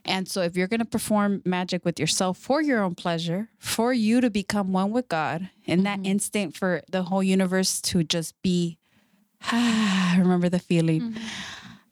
And 0.04 0.28
so 0.28 0.42
if 0.42 0.56
you're 0.56 0.68
gonna 0.68 0.84
perform 0.84 1.42
magic 1.44 1.84
with 1.84 1.98
yourself 1.98 2.38
for 2.38 2.62
your 2.62 2.82
own 2.82 2.94
pleasure, 2.94 3.48
for 3.58 3.92
you 3.92 4.20
to 4.20 4.30
become 4.30 4.72
one 4.72 4.90
with 4.92 5.08
God, 5.08 5.50
in 5.64 5.82
that 5.84 5.98
mm-hmm. 5.98 6.12
instant 6.12 6.56
for 6.56 6.82
the 6.90 7.04
whole 7.04 7.22
universe 7.22 7.80
to 7.82 8.04
just 8.04 8.40
be 8.42 8.78
I 9.50 10.16
remember 10.18 10.48
the 10.48 10.58
feeling, 10.58 11.16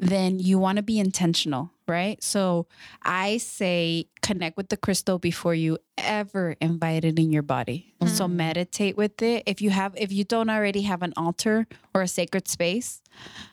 then 0.03 0.40
you 0.40 0.59
want 0.59 0.76
to 0.76 0.82
be 0.82 0.98
intentional, 0.98 1.70
right? 1.86 2.20
So 2.22 2.66
I 3.05 3.36
say 3.36 4.07
connect 4.20 4.57
with 4.57 4.68
the 4.68 4.76
crystal 4.76 5.20
before 5.20 5.55
you 5.55 5.78
ever 5.96 6.57
invite 6.61 7.05
it 7.05 7.20
in 7.20 7.30
your 7.30 7.42
body. 7.42 7.94
So 8.07 8.26
meditate 8.26 8.96
with 8.96 9.22
it. 9.22 9.44
If 9.46 9.62
you 9.62 9.70
have, 9.70 9.94
if 9.96 10.11
you 10.11 10.24
don't 10.24 10.50
already 10.50 10.82
have 10.82 11.03
an 11.03 11.12
altar 11.16 11.68
or 11.94 12.03
a 12.03 12.09
sacred 12.09 12.48
space 12.48 13.00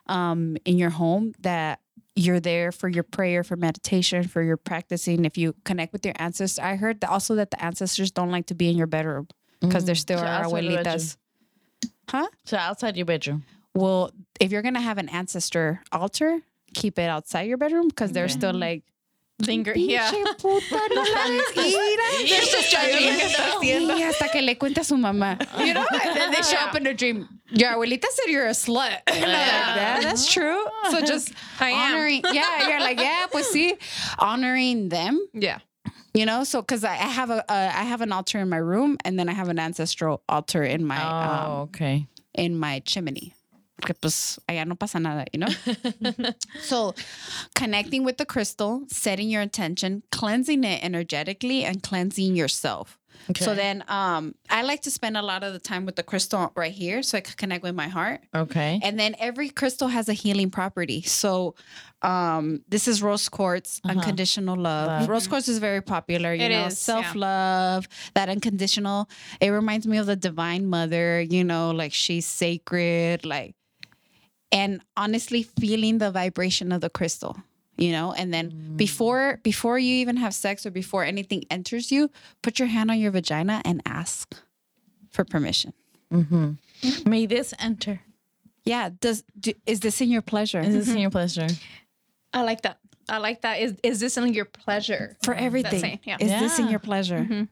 um, 0.07 0.57
in 0.65 0.79
your 0.79 0.89
home 0.89 1.33
that 1.41 1.81
you're 2.15 2.39
there 2.39 2.71
for 2.71 2.89
your 2.89 3.03
prayer, 3.03 3.43
for 3.43 3.55
meditation, 3.55 4.27
for 4.27 4.41
your 4.41 4.57
practicing. 4.57 5.25
If 5.25 5.37
you 5.37 5.53
connect 5.63 5.93
with 5.93 6.03
your 6.03 6.15
ancestors, 6.17 6.57
I 6.59 6.75
heard 6.75 7.01
that 7.01 7.11
also 7.11 7.35
that 7.35 7.51
the 7.51 7.63
ancestors 7.63 8.09
don't 8.11 8.31
like 8.31 8.47
to 8.47 8.55
be 8.55 8.69
in 8.69 8.75
your 8.75 8.87
bedroom 8.87 9.27
because 9.61 9.85
they're 9.85 9.95
still 9.95 10.17
So 10.17 10.25
our 10.25 10.45
abuelitas. 10.45 11.15
Huh? 12.09 12.27
So 12.45 12.57
outside 12.57 12.97
your 12.97 13.05
bedroom. 13.05 13.45
Well, 13.75 14.11
if 14.39 14.51
you're 14.51 14.61
gonna 14.61 14.81
have 14.81 14.97
an 14.97 15.09
ancestor 15.09 15.81
altar, 15.91 16.41
keep 16.73 16.97
it 16.99 17.09
outside 17.09 17.43
your 17.47 17.57
bedroom 17.57 17.87
because 17.87 18.11
they're 18.11 18.29
still 18.29 18.53
like 18.53 18.83
Linger. 19.47 19.73
Yeah. 19.73 20.11
"Pinche 20.11 20.37
puta, 20.37 20.79
no 20.93 21.01
la 21.01 21.23
despida." 21.27 22.27
They're 22.27 22.41
just 22.41 22.71
judging. 22.71 23.87
Y 23.87 24.01
hasta 24.01 24.27
que 24.29 24.41
le 24.41 24.55
cuente 24.55 24.79
a 24.79 24.83
su 24.83 24.95
mamá. 24.97 25.37
You 25.65 25.73
know, 25.75 25.85
and 26.03 26.15
then 26.17 26.31
they 26.33 26.41
show 26.41 26.57
up 26.57 26.75
in 26.75 26.85
a 26.87 26.93
dream. 26.93 27.25
Your 27.51 27.71
abuelita 27.71 28.03
said 28.09 28.25
you're 28.27 28.47
a 28.47 28.51
slut. 28.51 28.97
Like, 29.07 29.21
yeah, 29.21 29.99
that's 30.01 30.29
true. 30.31 30.61
So 30.91 30.99
just 31.05 31.31
I 31.59 31.69
am. 31.69 31.93
honoring. 31.93 32.21
Yeah, 32.33 32.67
you're 32.67 32.81
like, 32.81 32.99
yeah, 32.99 33.27
pues 33.31 33.49
sí, 33.53 33.77
honoring 34.19 34.89
them. 34.89 35.25
Yeah. 35.33 35.59
You 36.13 36.25
know, 36.25 36.43
so 36.43 36.61
because 36.61 36.83
I, 36.83 36.93
I 36.95 37.07
have 37.07 37.29
a, 37.29 37.49
uh, 37.49 37.71
I 37.73 37.83
have 37.83 38.01
an 38.01 38.11
altar 38.11 38.39
in 38.39 38.49
my 38.49 38.57
room, 38.57 38.97
and 39.05 39.17
then 39.17 39.29
I 39.29 39.33
have 39.33 39.47
an 39.47 39.57
ancestral 39.59 40.21
altar 40.27 40.63
in 40.63 40.83
my 40.85 40.99
Oh, 41.01 41.51
um, 41.51 41.51
okay. 41.69 42.07
in 42.33 42.57
my 42.59 42.79
chimney. 42.79 43.33
Porque 43.79 43.93
pues 43.99 44.39
allá 44.47 44.65
no 44.65 44.75
pasa 44.75 44.99
nada, 44.99 45.25
you 45.33 45.39
know? 45.39 46.33
so 46.61 46.93
connecting 47.55 48.03
with 48.03 48.17
the 48.17 48.25
crystal, 48.25 48.83
setting 48.87 49.29
your 49.29 49.41
intention, 49.41 50.03
cleansing 50.11 50.63
it 50.63 50.83
energetically, 50.83 51.63
and 51.63 51.81
cleansing 51.81 52.35
yourself. 52.35 52.99
So 53.37 53.53
then 53.53 53.83
um 53.87 54.33
I 54.49 54.63
like 54.63 54.81
to 54.83 54.91
spend 54.91 55.17
a 55.17 55.21
lot 55.21 55.43
of 55.43 55.53
the 55.53 55.59
time 55.59 55.85
with 55.85 55.95
the 55.95 56.03
crystal 56.03 56.51
right 56.55 56.71
here 56.71 57.03
so 57.03 57.17
I 57.17 57.21
can 57.21 57.35
connect 57.37 57.63
with 57.63 57.75
my 57.75 57.87
heart. 57.87 58.21
Okay. 58.33 58.79
And 58.81 58.99
then 58.99 59.15
every 59.19 59.49
crystal 59.49 59.87
has 59.89 60.09
a 60.09 60.13
healing 60.13 60.49
property. 60.49 61.01
So 61.03 61.53
um 62.01 62.61
this 62.67 62.87
is 62.87 63.03
rose 63.03 63.29
quartz, 63.29 63.81
unconditional 63.83 64.55
love. 64.55 64.87
Love. 64.87 65.09
Rose 65.09 65.27
quartz 65.27 65.47
is 65.47 65.59
very 65.59 65.81
popular, 65.81 66.33
you 66.33 66.43
It 66.43 66.49
know, 66.49 66.69
self-love, 66.69 67.87
that 68.15 68.29
unconditional. 68.29 69.09
It 69.39 69.49
reminds 69.49 69.85
me 69.85 69.97
of 69.97 70.07
the 70.07 70.15
divine 70.15 70.65
mother, 70.65 71.21
you 71.21 71.43
know, 71.43 71.71
like 71.71 71.93
she's 71.93 72.25
sacred, 72.25 73.25
like 73.25 73.53
and 74.51 74.81
honestly 74.97 75.43
feeling 75.43 75.97
the 75.97 76.11
vibration 76.11 76.71
of 76.71 76.81
the 76.81 76.89
crystal 76.89 77.37
you 77.77 77.91
know 77.91 78.13
and 78.13 78.33
then 78.33 78.51
mm. 78.51 78.77
before 78.77 79.39
before 79.43 79.79
you 79.79 79.95
even 79.95 80.17
have 80.17 80.33
sex 80.33 80.65
or 80.65 80.71
before 80.71 81.03
anything 81.03 81.43
enters 81.49 81.91
you 81.91 82.09
put 82.41 82.59
your 82.59 82.67
hand 82.67 82.91
on 82.91 82.99
your 82.99 83.11
vagina 83.11 83.61
and 83.65 83.81
ask 83.85 84.35
for 85.09 85.23
permission 85.23 85.73
mm-hmm. 86.11 86.51
May 87.09 87.25
this 87.25 87.53
enter. 87.59 88.01
yeah 88.63 88.89
does 88.99 89.23
do, 89.39 89.53
is 89.65 89.79
this 89.79 90.01
in 90.01 90.09
your 90.09 90.21
pleasure 90.21 90.59
Is 90.59 90.73
this 90.73 90.87
in 90.87 90.93
mm-hmm. 90.93 91.01
your 91.01 91.11
pleasure? 91.11 91.47
I 92.31 92.43
like 92.43 92.61
that. 92.61 92.77
I 93.09 93.17
like 93.17 93.41
that. 93.41 93.59
Is 93.59 93.75
is 93.81 93.99
this 93.99 94.17
in 94.17 94.33
your 94.33 94.45
pleasure? 94.45 95.15
for 95.23 95.33
everything 95.33 95.79
saying, 95.79 95.99
yeah. 96.03 96.17
is 96.19 96.29
this 96.29 96.59
in 96.59 96.69
your 96.69 96.79
pleasure 96.79 97.19
mm-hmm. 97.19 97.43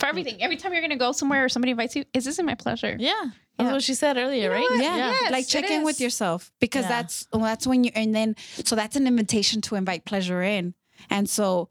For 0.00 0.06
everything. 0.08 0.42
Every 0.42 0.56
time 0.56 0.72
you're 0.72 0.82
gonna 0.82 0.96
go 0.96 1.12
somewhere 1.12 1.44
or 1.44 1.48
somebody 1.48 1.70
invites 1.70 1.94
you, 1.94 2.04
is 2.12 2.24
this 2.24 2.38
in 2.38 2.46
my 2.46 2.54
pleasure? 2.54 2.96
Yeah. 2.98 3.30
That's 3.58 3.66
Yeah. 3.68 3.72
what 3.72 3.82
she 3.82 3.94
said 3.94 4.16
earlier, 4.16 4.50
right? 4.50 4.68
yeah, 4.70 4.96
Yes, 4.96 5.30
like 5.30 5.46
check 5.46 5.70
in 5.70 5.84
with 5.84 6.00
yourself 6.00 6.50
because 6.60 6.84
Yeah. 6.84 6.88
that's 7.02 7.26
well, 7.32 7.42
that's 7.42 7.66
when 7.66 7.84
you 7.84 7.90
and 7.94 8.14
then 8.14 8.34
so 8.64 8.74
that's 8.76 8.96
an 8.96 9.06
invitation 9.06 9.60
to 9.62 9.74
invite 9.76 10.04
pleasure 10.04 10.42
in 10.42 10.74
and 11.10 11.28
so 11.28 11.68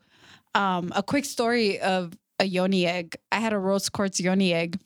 um 0.56 0.92
a 0.96 1.02
quick 1.04 1.26
story 1.26 1.80
of 1.80 2.14
a 2.40 2.46
yoni 2.46 2.86
egg 2.86 3.16
i 3.32 3.40
had 3.40 3.54
a 3.54 3.58
rose 3.60 3.90
quartz 3.90 4.20
yoni 4.20 4.54
egg 4.54 4.78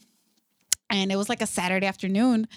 and 0.90 1.12
it 1.12 1.16
was 1.16 1.30
like 1.30 1.42
a 1.42 1.48
Saturday 1.48 1.86
afternoon, 1.86 2.48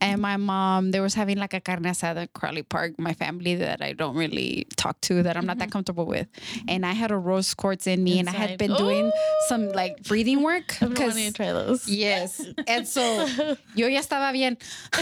and 0.00 0.20
my 0.20 0.36
mom 0.36 0.90
they 0.90 1.00
was 1.00 1.14
having 1.14 1.38
like 1.38 1.54
a 1.54 1.60
carne 1.60 1.82
asada 1.84 2.22
at 2.22 2.32
Crowley 2.32 2.62
Park. 2.62 2.98
My 2.98 3.14
family 3.14 3.54
that 3.56 3.82
I 3.82 3.92
don't 3.92 4.16
really 4.16 4.66
talk 4.76 5.00
to, 5.02 5.22
that 5.22 5.36
I'm 5.36 5.46
not 5.46 5.58
that 5.58 5.64
mm-hmm. 5.64 5.72
comfortable 5.72 6.06
with, 6.06 6.28
and 6.68 6.84
I 6.84 6.92
had 6.92 7.10
a 7.10 7.16
rose 7.16 7.54
quartz 7.54 7.86
in 7.86 8.02
me, 8.02 8.18
and 8.18 8.28
I 8.28 8.32
had 8.32 8.50
Inside. 8.50 8.58
been 8.58 8.76
doing 8.76 9.12
some 9.48 9.68
like 9.70 10.02
breathing 10.04 10.42
work 10.42 10.76
wanting 10.80 11.26
to 11.26 11.32
try 11.32 11.52
those. 11.52 11.88
Yes. 11.88 12.44
And 12.66 12.86
so 12.86 13.26
yo 13.74 13.86
ya 13.86 14.00
estaba 14.00 14.32
bien. 14.32 14.56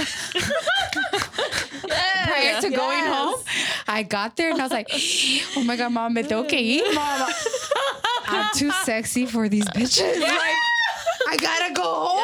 Prior 2.26 2.60
to 2.60 2.70
going 2.70 3.04
home, 3.04 3.40
I 3.86 4.02
got 4.02 4.36
there 4.36 4.50
and 4.50 4.60
I 4.60 4.64
was 4.64 4.72
like, 4.72 4.88
oh 5.56 5.62
my 5.64 5.76
God, 5.76 5.92
mom, 5.92 6.14
me 6.14 6.22
tengo 6.22 6.44
que 6.44 6.58
ir, 6.58 6.94
mom. 6.94 7.30
I'm 8.26 8.54
too 8.54 8.70
sexy 8.70 9.26
for 9.26 9.48
these 9.48 9.66
bitches. 9.66 10.20
Like, 11.28 11.32
I 11.32 11.36
gotta 11.38 11.74
go 11.74 11.82
home. 11.82 12.15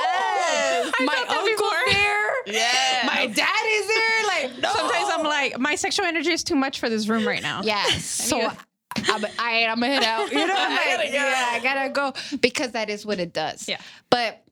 My. 2.53 2.59
Yeah. 2.59 3.07
My 3.07 3.27
dad 3.27 3.67
is 3.67 3.87
there. 3.89 4.27
Like, 4.27 4.59
no. 4.63 4.73
Sometimes 4.73 5.09
I'm 5.13 5.25
like, 5.25 5.59
my 5.59 5.75
sexual 5.75 6.07
energy 6.07 6.33
is 6.33 6.45
too 6.45 6.55
much 6.57 6.79
for 6.81 6.89
this 6.89 7.09
room 7.09 7.27
right 7.27 7.43
now. 7.43 7.63
Yes. 7.63 8.21
So 8.29 8.39
need 8.39 8.51
I'm, 9.09 9.25
I, 9.39 9.67
I'm 9.67 9.81
gonna 9.81 9.87
head 9.87 10.05
out. 10.05 10.31
You 10.33 10.47
know, 10.47 10.55
like, 10.55 11.13
yeah, 11.13 11.49
I 11.51 11.61
gotta 11.63 11.91
go 11.91 12.13
because 12.41 12.73
that 12.73 12.91
is 12.91 13.07
what 13.07 13.19
it 13.21 13.33
does. 13.33 13.69
Yeah. 13.69 13.79
But 14.11 14.45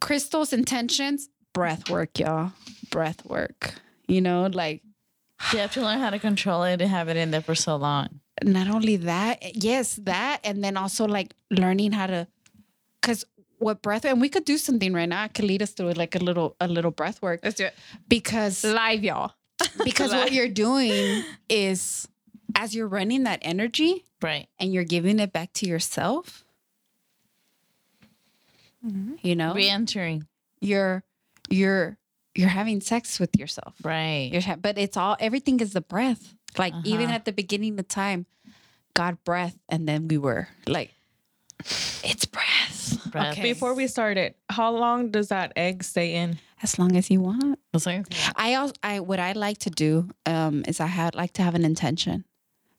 Crystal's 0.00 0.52
intentions, 0.52 1.28
breath 1.52 1.88
work, 1.90 2.18
y'all. 2.18 2.52
Breath 2.90 3.24
work. 3.26 3.74
You 4.08 4.20
know, 4.20 4.46
like 4.46 4.82
You 5.52 5.58
have 5.58 5.72
to 5.72 5.82
learn 5.82 5.98
how 5.98 6.10
to 6.10 6.18
control 6.18 6.62
it 6.64 6.80
and 6.80 6.90
have 6.90 7.08
it 7.08 7.16
in 7.16 7.30
there 7.30 7.42
for 7.42 7.54
so 7.54 7.76
long. 7.76 8.20
not 8.42 8.68
only 8.68 8.96
that, 8.96 9.56
yes, 9.56 9.96
that, 10.04 10.40
and 10.44 10.62
then 10.62 10.76
also 10.76 11.06
like 11.06 11.34
learning 11.50 11.92
how 11.92 12.06
to, 12.06 12.26
because 13.00 13.24
what 13.58 13.82
breath, 13.82 14.04
and 14.04 14.20
we 14.20 14.28
could 14.28 14.44
do 14.44 14.58
something 14.58 14.92
right 14.92 15.08
now. 15.08 15.22
I 15.22 15.28
could 15.28 15.44
lead 15.46 15.62
us 15.62 15.70
through 15.72 15.92
like 15.92 16.14
a 16.14 16.18
little, 16.18 16.56
a 16.60 16.68
little 16.68 16.90
breath 16.90 17.20
work 17.22 17.40
Let's 17.42 17.56
do 17.56 17.64
it. 17.66 17.74
because 18.08 18.62
Live, 18.64 19.02
y'all. 19.04 19.32
because 19.84 20.12
what 20.12 20.32
you're 20.32 20.48
doing 20.48 21.24
is 21.48 22.06
as 22.54 22.74
you're 22.74 22.88
running 22.88 23.24
that 23.24 23.38
energy, 23.42 24.04
Right. 24.22 24.48
and 24.58 24.72
you're 24.72 24.84
giving 24.84 25.18
it 25.18 25.32
back 25.32 25.52
to 25.54 25.66
yourself 25.66 26.42
you 29.22 29.34
know 29.34 29.52
Re 29.52 29.68
entering. 29.68 30.26
you're 30.60 31.02
you're 31.50 31.98
you're 32.36 32.48
having 32.48 32.80
sex 32.80 33.18
with 33.18 33.36
yourself 33.36 33.74
Right. 33.82 34.30
you're 34.32 34.42
ha- 34.42 34.56
but 34.56 34.78
it's 34.78 34.96
all 34.96 35.16
everything 35.18 35.58
is 35.60 35.72
the 35.72 35.80
breath 35.80 36.34
like 36.56 36.72
even 36.84 37.06
Uh-huh. 37.06 37.14
at 37.16 37.24
the 37.24 37.32
beginning 37.32 37.78
of 37.80 37.88
time 37.88 38.26
god 38.94 39.18
breath 39.24 39.58
and 39.68 39.88
then 39.88 40.06
we 40.06 40.18
were 40.18 40.48
like 40.68 40.94
it's 42.04 42.26
breath 42.26 42.44
Breath. 43.10 43.32
okay 43.32 43.52
Before 43.52 43.74
we 43.74 43.86
started, 43.86 44.34
how 44.48 44.70
long 44.72 45.10
does 45.10 45.28
that 45.28 45.52
egg 45.56 45.82
stay 45.84 46.14
in? 46.14 46.38
as 46.62 46.78
long 46.78 46.96
as 46.96 47.10
you 47.10 47.20
want 47.20 47.58
It's 47.74 47.84
like- 47.86 48.06
I 48.34 48.54
also 48.54 48.72
I 48.82 49.00
what 49.00 49.20
I 49.20 49.32
like 49.32 49.58
to 49.58 49.70
do 49.70 50.08
um 50.24 50.64
is 50.66 50.80
I 50.80 50.86
had 50.86 51.14
like 51.14 51.32
to 51.34 51.42
have 51.42 51.54
an 51.54 51.64
intention. 51.64 52.24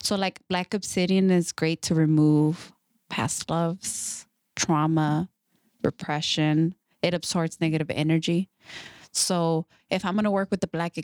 So 0.02 0.16
like 0.16 0.40
black 0.50 0.74
obsidian 0.74 1.30
is 1.32 1.52
great 1.52 1.82
to 1.84 1.96
remove 1.96 2.72
past 3.10 3.50
loves, 3.50 4.26
trauma, 4.56 5.30
repression. 5.84 6.74
It 7.02 7.14
absorbs 7.14 7.60
negative 7.62 7.90
energy. 7.92 8.50
So 9.18 9.65
if 9.89 10.05
I'm 10.05 10.15
gonna 10.15 10.32
work 10.32 10.51
with 10.51 10.61
the 10.61 10.68
black 10.68 10.95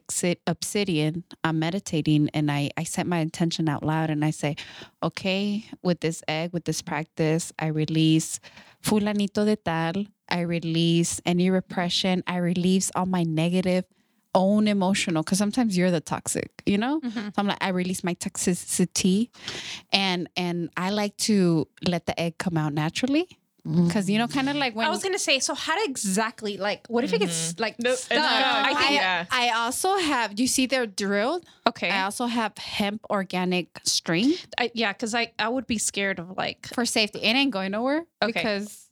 obsidian, 0.48 1.24
I'm 1.44 1.60
meditating 1.60 2.30
and 2.34 2.52
I 2.52 2.70
I 2.78 2.84
set 2.84 3.08
my 3.08 3.20
intention 3.20 3.68
out 3.68 3.84
loud 3.84 4.10
and 4.10 4.24
I 4.24 4.32
say, 4.32 4.56
okay, 5.02 5.66
with 5.82 6.02
this 6.02 6.24
egg, 6.28 6.54
with 6.54 6.66
this 6.66 6.82
practice, 6.82 7.52
I 7.60 7.68
release 7.68 8.40
fulanito 8.84 9.46
de 9.46 9.56
tal. 9.56 10.06
I 10.30 10.42
release 10.42 11.22
any 11.26 11.50
repression. 11.50 12.24
I 12.28 12.38
release 12.38 12.92
all 12.96 13.06
my 13.06 13.24
negative 13.24 13.86
own 14.36 14.68
emotional 14.68 15.24
because 15.24 15.38
sometimes 15.38 15.78
you're 15.78 15.92
the 15.92 16.02
toxic 16.02 16.50
you 16.66 16.76
know 16.76 17.00
mm-hmm. 17.00 17.20
so 17.20 17.34
i'm 17.38 17.46
like 17.46 17.64
i 17.64 17.70
release 17.70 18.04
my 18.04 18.16
toxicity 18.16 19.30
and 19.92 20.28
and 20.36 20.72
i 20.76 20.90
like 20.90 21.16
to 21.18 21.68
let 21.88 22.08
the 22.08 22.20
egg 22.20 22.36
come 22.40 22.58
out 22.58 22.74
naturally 22.74 23.28
because 23.66 24.10
you 24.10 24.18
know 24.18 24.28
kind 24.28 24.50
of 24.50 24.56
like 24.58 24.76
when 24.76 24.86
I 24.86 24.90
was 24.90 25.02
gonna 25.04 25.18
say, 25.20 25.40
so 25.40 25.54
how 25.54 25.76
to 25.76 25.90
exactly 25.90 26.58
like 26.58 26.86
what 26.88 27.04
if 27.06 27.14
it 27.14 27.20
gets 27.20 27.58
like 27.60 27.76
stuck? 27.80 27.98
stuck. 27.98 28.18
I 28.20 28.72
I- 28.72 28.74
think 28.76 28.92
yeah. 28.96 29.26
I 29.32 29.50
also 29.52 29.96
have 29.98 30.38
you 30.40 30.48
see 30.48 30.66
they're 30.66 30.86
drilled 30.86 31.46
okay. 31.68 31.90
i 31.90 32.04
also 32.04 32.26
have 32.26 32.58
hemp 32.58 33.02
organic 33.10 33.68
string 33.86 34.34
I, 34.60 34.70
yeah, 34.74 34.92
because 34.92 35.16
I 35.16 35.32
I 35.40 35.48
would 35.48 35.66
be 35.68 35.78
scared 35.78 36.20
of 36.20 36.36
like 36.38 36.68
for 36.74 36.86
safety 36.86 37.20
it 37.20 37.36
ain't 37.36 37.52
going 37.52 37.72
nowhere 37.72 38.06
Okay. 38.22 38.32
because 38.34 38.88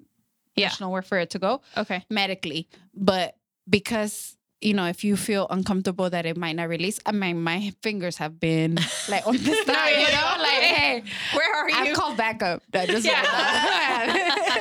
Yeah. 0.55 0.67
there's 0.69 0.79
nowhere 0.79 1.01
for 1.01 1.17
it 1.17 1.31
to 1.31 1.39
go 1.39 1.61
okay 1.75 2.05
medically 2.09 2.69
but 2.93 3.35
because 3.69 4.37
you 4.61 4.73
know 4.73 4.85
if 4.85 5.03
you 5.03 5.17
feel 5.17 5.47
uncomfortable 5.49 6.09
that 6.09 6.25
it 6.25 6.37
might 6.37 6.55
not 6.55 6.69
release 6.69 6.99
i 7.05 7.11
mean 7.11 7.41
my 7.41 7.73
fingers 7.81 8.17
have 8.17 8.39
been 8.39 8.77
like 9.09 9.25
on 9.25 9.35
this 9.37 9.65
side 9.65 9.91
you 9.91 10.07
know 10.15 10.35
like 10.37 10.61
hey 10.61 11.03
where 11.35 11.55
are 11.55 11.69
you? 11.69 11.75
I've 11.75 11.95
called 11.97 12.17
backup. 12.17 12.61
I 12.73 12.85
just 12.85 13.05
Yeah. 13.05 13.21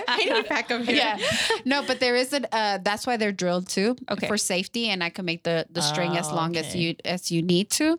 I 0.09 0.17
need 0.25 0.49
backup 0.49 0.83
here. 0.83 0.97
Yeah, 0.97 1.19
no, 1.65 1.83
but 1.87 2.01
there 2.01 2.17
is 2.17 2.33
a. 2.33 2.41
Uh, 2.55 2.79
that's 2.83 3.07
why 3.07 3.17
they're 3.17 3.33
drilled 3.33 3.69
too, 3.69 3.97
Okay. 4.11 4.27
for 4.29 4.37
safety, 4.37 4.89
and 4.89 5.03
I 5.05 5.11
can 5.11 5.25
make 5.25 5.43
the 5.45 5.67
the 5.71 5.83
string 5.83 6.17
as 6.17 6.29
Oh, 6.31 6.35
long 6.35 6.57
as 6.57 6.75
you 6.75 6.95
as 7.05 7.31
you 7.31 7.43
need 7.43 7.71
to. 7.73 7.99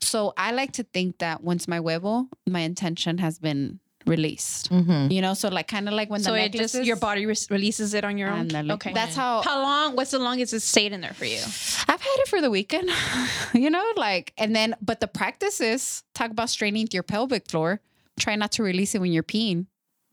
So 0.00 0.32
I 0.36 0.52
like 0.52 0.72
to 0.72 0.82
think 0.84 1.18
that 1.18 1.42
once 1.42 1.66
my 1.68 1.78
huevo, 1.80 2.28
my 2.46 2.60
intention 2.60 3.18
has 3.18 3.38
been 3.38 3.80
released. 4.06 4.70
Mhm. 4.70 5.10
You 5.12 5.20
know, 5.22 5.34
so 5.34 5.48
like 5.48 5.68
kind 5.68 5.88
of 5.88 5.94
like 5.94 6.10
when 6.10 6.20
so 6.22 6.32
the 6.32 6.44
it 6.44 6.52
just 6.52 6.74
your 6.84 6.96
body 6.96 7.26
re- 7.26 7.34
releases 7.50 7.94
it 7.94 8.04
on 8.04 8.18
your 8.18 8.30
own. 8.30 8.48
Ándale. 8.48 8.72
Okay. 8.72 8.92
That's 8.92 9.14
how 9.16 9.42
how 9.42 9.62
long? 9.62 9.96
What's 9.96 10.10
the 10.10 10.18
longest 10.18 10.52
it 10.52 10.60
stayed 10.60 10.92
in 10.92 11.00
there 11.00 11.14
for 11.14 11.24
you? 11.24 11.38
I've 11.40 12.00
had 12.00 12.16
it 12.22 12.28
for 12.28 12.40
the 12.40 12.50
weekend, 12.50 12.90
you 13.54 13.70
know, 13.70 13.84
like, 13.96 14.32
and 14.38 14.54
then, 14.54 14.74
but 14.80 15.00
the 15.00 15.08
practice 15.08 15.60
is 15.60 16.02
talk 16.14 16.30
about 16.30 16.50
straining 16.50 16.88
your 16.92 17.02
pelvic 17.02 17.48
floor. 17.48 17.80
Try 18.18 18.36
not 18.36 18.52
to 18.52 18.62
release 18.62 18.94
it 18.94 19.00
when 19.00 19.12
you're 19.12 19.22
peeing. 19.22 19.66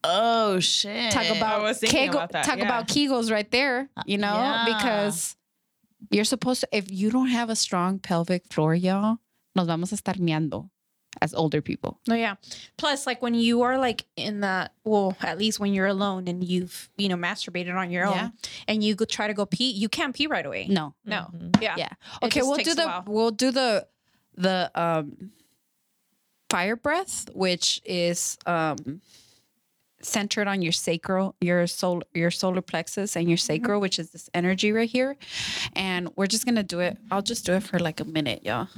Oh 0.03 0.59
shit. 0.59 1.11
Talk 1.11 1.29
about 1.29 1.61
was 1.61 1.79
Kegel, 1.79 2.15
about 2.15 2.31
that, 2.31 2.45
talk 2.45 2.57
yeah. 2.59 2.65
about 2.65 2.87
Kegels 2.87 3.29
right 3.31 3.49
there, 3.51 3.89
you 4.05 4.17
know, 4.17 4.33
Yeah. 4.33 4.65
because 4.65 5.35
you're 6.09 6.23
supposed 6.23 6.61
to. 6.61 6.67
If 6.71 6.89
you 6.91 7.11
don't 7.11 7.27
have 7.27 7.49
a 7.49 7.55
strong 7.55 7.99
pelvic 7.99 8.43
floor, 8.51 8.73
y'all, 8.73 9.17
nos 9.55 9.67
vamos 9.67 9.91
a 9.91 9.95
estar 9.95 10.15
meando 10.17 10.69
as 11.21 11.33
older 11.33 11.61
people. 11.61 11.99
No, 12.07 12.15
yeah. 12.15 12.35
Plus, 12.77 13.05
like 13.07 13.21
when 13.21 13.33
you 13.33 13.61
are 13.63 13.77
like 13.77 14.05
in 14.15 14.41
that, 14.41 14.73
well, 14.83 15.15
at 15.21 15.37
least 15.37 15.59
when 15.59 15.73
you're 15.73 15.87
alone 15.87 16.27
and 16.27 16.43
you've 16.43 16.89
you 16.97 17.09
know 17.09 17.15
masturbated 17.15 17.75
on 17.75 17.91
your 17.91 18.05
own, 18.05 18.33
and 18.67 18.83
you 18.83 18.95
go 18.95 19.05
try 19.05 19.27
to 19.27 19.33
go 19.33 19.45
pee, 19.45 19.71
you 19.71 19.89
can't 19.89 20.15
pee 20.15 20.27
right 20.27 20.45
away. 20.45 20.67
No, 20.69 20.93
no, 21.05 21.27
yeah, 21.61 21.75
yeah. 21.77 21.89
It 22.21 22.25
Okay, 22.27 22.41
we'll 22.41 22.57
do 22.57 22.75
the 22.75 23.03
we'll 23.07 23.31
do 23.31 23.51
the 23.51 23.87
the 24.35 24.71
um 24.75 25.31
fire 26.49 26.75
breath, 26.75 27.29
which 27.33 27.81
is 27.85 28.37
um 28.45 29.01
centered 30.01 30.47
on 30.47 30.61
your 30.61 30.71
sacral, 30.71 31.35
your 31.41 31.67
soul, 31.67 32.01
your 32.13 32.31
solar 32.31 32.61
plexus, 32.61 33.17
and 33.17 33.27
your 33.27 33.37
sacral, 33.37 33.81
which 33.81 33.99
is 33.99 34.11
this 34.11 34.29
energy 34.33 34.71
right 34.71 34.89
here. 34.89 35.17
And 35.73 36.09
we're 36.15 36.27
just 36.27 36.45
gonna 36.45 36.63
do 36.63 36.79
it. 36.79 36.97
I'll 37.11 37.21
just 37.21 37.45
do 37.45 37.53
it 37.53 37.63
for 37.63 37.79
like 37.79 37.99
a 37.99 38.05
minute, 38.05 38.45
y'all, 38.45 38.69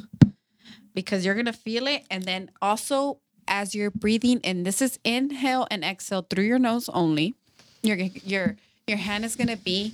because 0.93 1.25
you're 1.25 1.35
gonna 1.35 1.53
feel 1.53 1.87
it. 1.87 2.05
And 2.09 2.23
then 2.23 2.51
also, 2.61 3.19
as 3.47 3.75
you're 3.75 3.91
breathing 3.91 4.39
in, 4.39 4.63
this 4.63 4.81
is 4.81 4.99
inhale 5.03 5.67
and 5.71 5.83
exhale 5.83 6.25
through 6.29 6.45
your 6.45 6.59
nose 6.59 6.89
only. 6.89 7.35
Your 7.81 7.97
your 7.97 8.55
your 8.87 8.97
hand 8.97 9.25
is 9.25 9.35
gonna 9.35 9.57
be 9.57 9.93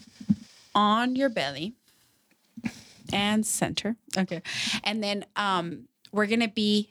on 0.76 1.16
your 1.16 1.30
belly 1.30 1.74
and 3.12 3.46
center. 3.46 3.96
Okay. 4.18 4.42
And 4.84 5.04
then 5.04 5.26
um 5.36 5.88
we're 6.12 6.28
gonna 6.28 6.48
be 6.48 6.90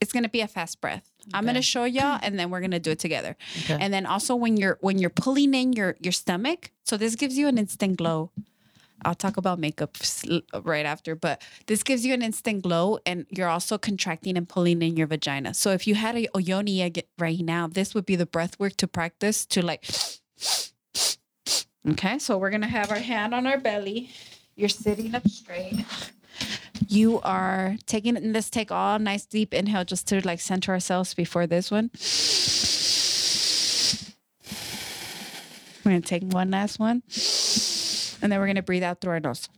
it's 0.00 0.12
gonna 0.12 0.28
be 0.28 0.40
a 0.40 0.48
fast 0.48 0.80
breath. 0.80 1.10
I'm 1.34 1.44
gonna 1.44 1.62
show 1.62 1.84
y'all 1.84 2.18
and 2.22 2.38
then 2.38 2.50
we're 2.50 2.60
gonna 2.60 2.80
do 2.80 2.90
it 2.90 2.98
together. 2.98 3.36
Okay. 3.64 3.76
And 3.80 3.92
then 3.92 4.06
also 4.06 4.34
when 4.34 4.56
you're 4.56 4.78
when 4.80 4.98
you're 4.98 5.10
pulling 5.10 5.54
in 5.54 5.72
your 5.74 5.96
your 6.00 6.12
stomach, 6.12 6.70
so 6.84 6.96
this 6.96 7.14
gives 7.14 7.36
you 7.36 7.48
an 7.48 7.58
instant 7.58 7.96
glow. 7.98 8.30
I'll 9.04 9.14
talk 9.14 9.36
about 9.36 9.58
makeup 9.58 9.96
right 10.62 10.86
after, 10.86 11.14
but 11.14 11.42
this 11.66 11.82
gives 11.82 12.04
you 12.04 12.14
an 12.14 12.22
instant 12.22 12.62
glow, 12.62 12.98
and 13.06 13.26
you're 13.30 13.48
also 13.48 13.78
contracting 13.78 14.36
and 14.36 14.48
pulling 14.48 14.82
in 14.82 14.96
your 14.96 15.06
vagina. 15.06 15.54
So 15.54 15.70
if 15.72 15.86
you 15.86 15.94
had 15.94 16.16
a, 16.16 16.28
yoni 16.40 16.92
right 17.18 17.40
now, 17.40 17.66
this 17.66 17.94
would 17.94 18.06
be 18.06 18.16
the 18.16 18.26
breath 18.26 18.58
work 18.58 18.76
to 18.76 18.86
practice 18.86 19.46
to 19.46 19.64
like. 19.64 19.84
Okay, 21.88 22.18
so 22.18 22.36
we're 22.36 22.50
gonna 22.50 22.68
have 22.68 22.90
our 22.90 22.98
hand 22.98 23.34
on 23.34 23.46
our 23.46 23.56
belly. 23.56 24.10
You're 24.54 24.68
sitting 24.68 25.14
up 25.14 25.26
straight. 25.26 25.82
You 26.88 27.20
are 27.22 27.76
taking 27.86 28.32
let's 28.34 28.50
take 28.50 28.70
all 28.70 28.98
nice 28.98 29.24
deep 29.24 29.54
inhale 29.54 29.84
just 29.84 30.06
to 30.08 30.20
like 30.26 30.40
center 30.40 30.72
ourselves 30.72 31.14
before 31.14 31.46
this 31.46 31.70
one. 31.70 31.90
We're 35.84 35.92
gonna 35.92 36.02
take 36.02 36.24
one 36.24 36.50
last 36.50 36.78
one. 36.78 37.02
And 38.22 38.30
then 38.30 38.38
we're 38.40 38.46
gonna 38.46 38.62
breathe 38.62 38.82
out 38.82 39.00
through 39.00 39.12
our 39.12 39.20
nose. 39.20 39.48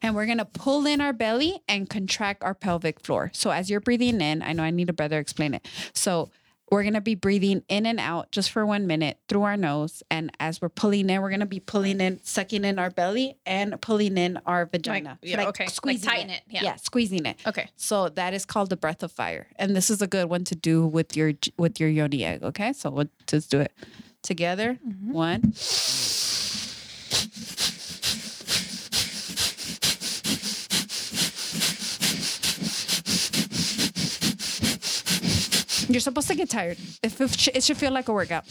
And 0.00 0.14
we're 0.14 0.26
gonna 0.26 0.44
pull 0.44 0.86
in 0.86 1.00
our 1.00 1.12
belly 1.12 1.60
and 1.68 1.88
contract 1.90 2.42
our 2.42 2.54
pelvic 2.54 3.00
floor. 3.00 3.30
So 3.34 3.50
as 3.50 3.68
you're 3.68 3.80
breathing 3.80 4.20
in, 4.20 4.42
I 4.42 4.52
know 4.52 4.62
I 4.62 4.70
need 4.70 4.86
to 4.86 4.92
better 4.92 5.18
explain 5.18 5.54
it. 5.54 5.66
So 5.92 6.30
we're 6.70 6.84
gonna 6.84 7.00
be 7.00 7.14
breathing 7.14 7.62
in 7.68 7.86
and 7.86 7.98
out 7.98 8.30
just 8.30 8.50
for 8.50 8.64
one 8.64 8.86
minute 8.86 9.18
through 9.28 9.42
our 9.42 9.56
nose. 9.56 10.02
And 10.10 10.30
as 10.38 10.60
we're 10.60 10.68
pulling 10.68 11.08
in, 11.10 11.20
we're 11.20 11.30
gonna 11.30 11.46
be 11.46 11.60
pulling 11.60 12.00
in, 12.00 12.20
sucking 12.22 12.64
in 12.64 12.78
our 12.78 12.90
belly 12.90 13.36
and 13.46 13.80
pulling 13.80 14.18
in 14.18 14.38
our 14.46 14.66
vagina. 14.66 15.18
Like, 15.22 15.30
yeah, 15.30 15.48
okay. 15.48 15.66
Like 15.84 16.02
tighten 16.02 16.30
it, 16.30 16.42
yeah. 16.48 16.62
yeah, 16.62 16.76
squeezing 16.76 17.26
it. 17.26 17.38
Okay. 17.46 17.68
So 17.76 18.08
that 18.10 18.34
is 18.34 18.44
called 18.44 18.70
the 18.70 18.76
breath 18.76 19.02
of 19.02 19.12
fire, 19.12 19.48
and 19.56 19.74
this 19.74 19.90
is 19.90 20.02
a 20.02 20.06
good 20.06 20.28
one 20.28 20.44
to 20.44 20.54
do 20.54 20.86
with 20.86 21.16
your 21.16 21.32
with 21.56 21.80
your 21.80 21.88
yoni 21.88 22.24
egg. 22.24 22.42
Okay, 22.42 22.72
so 22.72 22.90
we'll 22.90 23.08
just 23.26 23.50
do 23.50 23.60
it 23.60 23.72
together. 24.22 24.78
Mm-hmm. 24.86 25.12
One. 25.12 25.54
You're 35.90 36.00
supposed 36.00 36.28
to 36.28 36.34
get 36.34 36.50
tired. 36.50 36.76
It 37.02 37.64
should 37.64 37.78
feel 37.78 37.92
like 37.92 38.08
a 38.08 38.12
workout. 38.12 38.44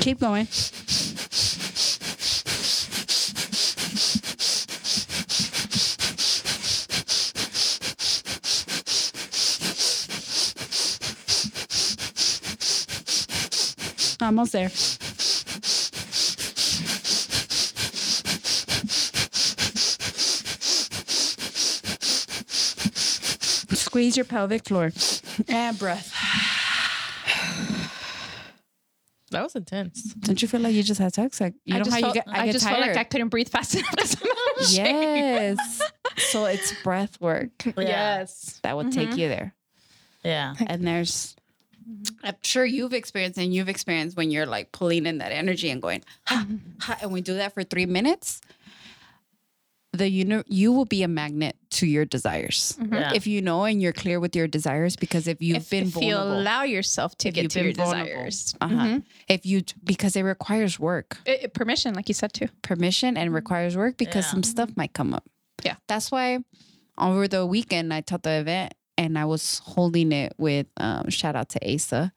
Keep 0.00 0.20
going. 0.20 0.46
Almost 14.20 14.52
there. 14.52 14.68
Squeeze 23.76 24.16
your 24.16 24.24
pelvic 24.24 24.64
floor 24.64 24.90
and 25.48 25.78
breath. 25.78 26.12
That 29.32 29.42
was 29.42 29.56
intense. 29.56 30.14
Don't 30.14 30.40
you 30.40 30.48
feel 30.48 30.60
like 30.60 30.72
you 30.74 30.82
just 30.82 31.00
had 31.00 31.14
sex? 31.14 31.40
Like 31.40 31.54
you 31.64 31.74
I 31.74 31.78
know 31.78 31.84
just 31.84 31.94
how 31.96 32.00
felt, 32.00 32.14
you 32.14 32.22
get? 32.22 32.28
I, 32.28 32.42
I 32.42 32.46
get 32.46 32.52
just 32.52 32.64
tired. 32.64 32.76
felt 32.76 32.86
like 32.88 32.96
I 32.96 33.04
couldn't 33.04 33.28
breathe 33.28 33.48
fast 33.48 33.74
enough 33.74 33.90
because 33.90 34.16
I'm 34.22 34.30
out 34.30 34.60
of 34.60 34.66
shape. 34.66 34.86
yes. 34.86 35.82
so 36.16 36.44
it's 36.46 36.72
breath 36.82 37.20
work 37.20 37.50
Yes. 37.76 38.60
that 38.62 38.76
will 38.76 38.90
take 38.90 39.10
mm-hmm. 39.10 39.18
you 39.18 39.28
there. 39.28 39.54
Yeah. 40.24 40.54
And 40.66 40.86
there's, 40.86 41.35
Mm-hmm. 41.88 42.26
I'm 42.26 42.36
sure 42.42 42.64
you've 42.64 42.92
experienced 42.92 43.38
and 43.38 43.54
you've 43.54 43.68
experienced 43.68 44.16
when 44.16 44.30
you're 44.30 44.46
like 44.46 44.72
pulling 44.72 45.06
in 45.06 45.18
that 45.18 45.32
energy 45.32 45.70
and 45.70 45.80
going, 45.80 46.02
ha, 46.26 46.44
mm-hmm. 46.48 46.56
ha, 46.80 46.98
and 47.02 47.12
we 47.12 47.20
do 47.20 47.34
that 47.34 47.54
for 47.54 47.62
three 47.62 47.86
minutes. 47.86 48.40
The 49.92 50.10
you 50.10 50.24
know 50.26 50.42
you 50.46 50.72
will 50.72 50.84
be 50.84 51.02
a 51.04 51.08
magnet 51.08 51.56
to 51.70 51.86
your 51.86 52.04
desires 52.04 52.76
mm-hmm. 52.78 52.92
Yeah. 52.92 53.12
if 53.14 53.26
you 53.26 53.40
know 53.40 53.64
and 53.64 53.80
you're 53.80 53.94
clear 53.94 54.20
with 54.20 54.36
your 54.36 54.46
desires. 54.46 54.94
Because 54.94 55.26
if 55.26 55.40
you've 55.40 55.58
If, 55.58 55.70
been 55.70 55.86
if 55.86 55.96
you 55.96 56.16
allow 56.16 56.64
yourself 56.64 57.16
to 57.18 57.30
get 57.30 57.50
to 57.52 57.62
your 57.62 57.72
vulnerable, 57.72 58.24
desires. 58.24 58.54
uh-huh. 58.60 59.00
if 59.28 59.46
you 59.46 59.62
because 59.84 60.14
it 60.16 60.22
requires 60.22 60.78
work. 60.78 61.18
It- 61.24 61.44
it- 61.44 61.54
permission, 61.54 61.94
like 61.94 62.08
you 62.08 62.14
said 62.14 62.34
too. 62.34 62.48
permission 62.60 63.16
and 63.16 63.32
requires 63.32 63.74
work 63.76 63.96
because 63.96 64.26
Yeah. 64.26 64.32
some 64.32 64.42
stuff 64.42 64.70
might 64.76 64.92
come 64.92 65.14
up. 65.14 65.24
Yeah. 65.64 65.76
That's 65.88 66.10
why 66.10 66.40
over 66.98 67.26
the 67.28 67.46
weekend 67.46 67.94
I 67.94 68.02
taught 68.02 68.22
the 68.24 68.40
event 68.40 68.74
and 68.98 69.18
I 69.18 69.24
was 69.24 69.60
holding 69.64 70.12
it 70.12 70.32
with 70.38 70.66
um, 70.78 71.10
shout 71.10 71.36
out 71.36 71.48
to 71.50 71.74
Asa. 71.74 72.12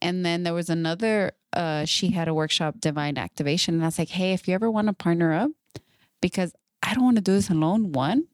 And 0.00 0.24
then 0.24 0.42
there 0.44 0.54
was 0.54 0.70
another 0.70 1.32
uh, 1.52 1.84
she 1.84 2.10
had 2.10 2.28
a 2.28 2.34
workshop 2.34 2.76
divine 2.80 3.18
activation 3.18 3.74
and 3.74 3.82
I 3.82 3.86
was 3.86 3.98
like, 3.98 4.10
"Hey, 4.10 4.32
if 4.32 4.46
you 4.46 4.54
ever 4.54 4.70
want 4.70 4.86
to 4.86 4.92
partner 4.92 5.32
up 5.32 5.50
because 6.20 6.54
I 6.82 6.94
don't 6.94 7.04
want 7.04 7.16
to 7.16 7.22
do 7.22 7.32
this 7.32 7.50
alone, 7.50 7.92
one. 7.92 8.28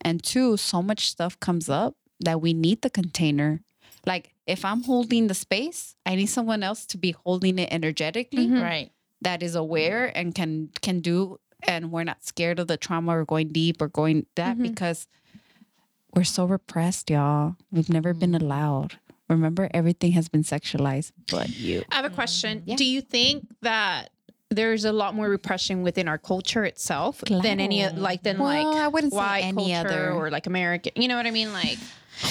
And 0.00 0.22
two, 0.22 0.56
so 0.56 0.82
much 0.82 1.08
stuff 1.10 1.38
comes 1.40 1.68
up 1.68 1.96
that 2.20 2.40
we 2.40 2.52
need 2.52 2.82
the 2.82 2.90
container. 2.90 3.62
Like 4.06 4.34
if 4.46 4.64
I'm 4.64 4.82
holding 4.84 5.26
the 5.28 5.34
space, 5.34 5.96
I 6.04 6.14
need 6.14 6.26
someone 6.26 6.62
else 6.62 6.84
to 6.86 6.98
be 6.98 7.12
holding 7.24 7.58
it 7.58 7.68
energetically 7.72 8.50
Right. 8.50 8.92
that 9.22 9.42
is 9.42 9.54
aware 9.54 10.12
and 10.16 10.34
can 10.34 10.70
can 10.82 11.00
do 11.00 11.38
and 11.66 11.90
we're 11.90 12.04
not 12.04 12.22
scared 12.22 12.58
of 12.58 12.66
the 12.68 12.76
trauma 12.76 13.16
or 13.18 13.24
going 13.24 13.48
deep 13.48 13.80
or 13.80 13.88
going 13.88 14.26
that 14.36 14.58
because 14.62 15.08
we're 16.14 16.24
so 16.24 16.44
repressed 16.44 17.10
y'all 17.10 17.56
we've 17.70 17.88
never 17.88 18.14
been 18.14 18.34
allowed 18.34 18.98
remember 19.28 19.68
everything 19.72 20.12
has 20.12 20.28
been 20.28 20.42
sexualized 20.42 21.12
but 21.30 21.48
you 21.50 21.82
I 21.90 21.96
have 21.96 22.04
a 22.04 22.10
question. 22.10 22.62
Yeah. 22.66 22.76
Do 22.76 22.84
you 22.84 23.00
think 23.00 23.46
that 23.62 24.10
there's 24.50 24.84
a 24.84 24.92
lot 24.92 25.14
more 25.14 25.28
repression 25.28 25.82
within 25.82 26.06
our 26.06 26.18
culture 26.18 26.64
itself 26.64 27.20
than 27.26 27.58
any 27.58 27.88
like 27.88 28.22
than 28.22 28.38
Well, 28.38 28.48
like 28.72 28.76
I 28.84 28.88
wouldn't 28.88 29.12
say 29.12 29.16
white 29.18 29.44
any 29.44 29.72
culture 29.72 29.88
other- 29.88 30.12
or 30.12 30.30
like 30.30 30.46
American? 30.46 30.92
You 30.96 31.08
know 31.08 31.16
what 31.16 31.26
I 31.26 31.30
mean? 31.32 31.52
Like 31.52 31.78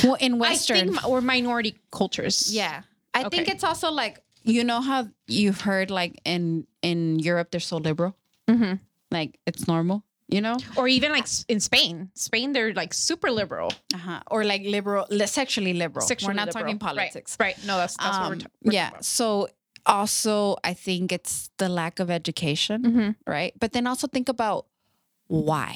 well 0.04 0.16
in 0.16 0.36
I 0.36 0.38
western 0.38 0.94
think 0.94 1.08
or 1.08 1.20
minority 1.20 1.76
cultures. 1.92 2.54
yeah 2.54 2.84
i 3.14 3.28
think 3.28 3.50
it's 3.50 3.66
also 3.66 3.92
like 3.92 4.24
you 4.44 4.64
know 4.64 4.80
how 4.80 5.08
you've 5.28 5.60
heard 5.62 5.92
like 5.92 6.22
in 6.24 6.66
in 6.82 7.20
europe 7.20 7.52
they're 7.52 7.60
so 7.60 7.78
liberal 7.78 8.16
Mhm. 8.50 8.80
like 9.12 9.38
it's 9.46 9.68
normal 9.68 10.04
you 10.36 10.42
know 10.42 10.58
Or 10.80 10.86
even 10.88 11.10
like 11.18 11.28
in 11.48 11.60
Spain. 11.60 12.10
Spain, 12.16 12.48
they're 12.54 12.74
like 12.74 12.94
super 12.94 13.30
liberal. 13.32 13.70
uh-huh. 13.94 14.22
or 14.34 14.44
like 14.44 14.64
liberal 14.78 15.06
li- 15.10 15.28
sexually 15.28 15.74
liberal 15.84 16.06
Sexually 16.12 16.30
we're 16.32 16.42
not 16.42 16.48
liberal. 16.48 16.64
talking 16.66 16.80
politics 16.80 17.38
Right. 17.40 17.56
right. 17.58 17.66
No, 17.70 17.78
that's 17.78 17.96
that's 17.98 18.18
what 18.18 18.28
we're, 18.30 18.34
Um, 18.34 18.40
ta- 18.40 18.48
we're 18.64 18.74
yeah. 18.74 18.84
talking 18.86 18.96
about. 18.96 19.06
So 19.06 19.48
also, 19.86 20.56
I 20.64 20.74
think 20.86 21.12
it's 21.12 21.50
the 21.58 21.68
lack 21.70 22.00
of 22.00 22.08
education, 22.10 22.78
Mhm. 22.84 23.10
right? 23.28 23.54
But 23.60 23.74
then 23.74 23.86
also 23.86 24.08
think 24.08 24.30
about 24.30 24.66
why. 25.28 25.76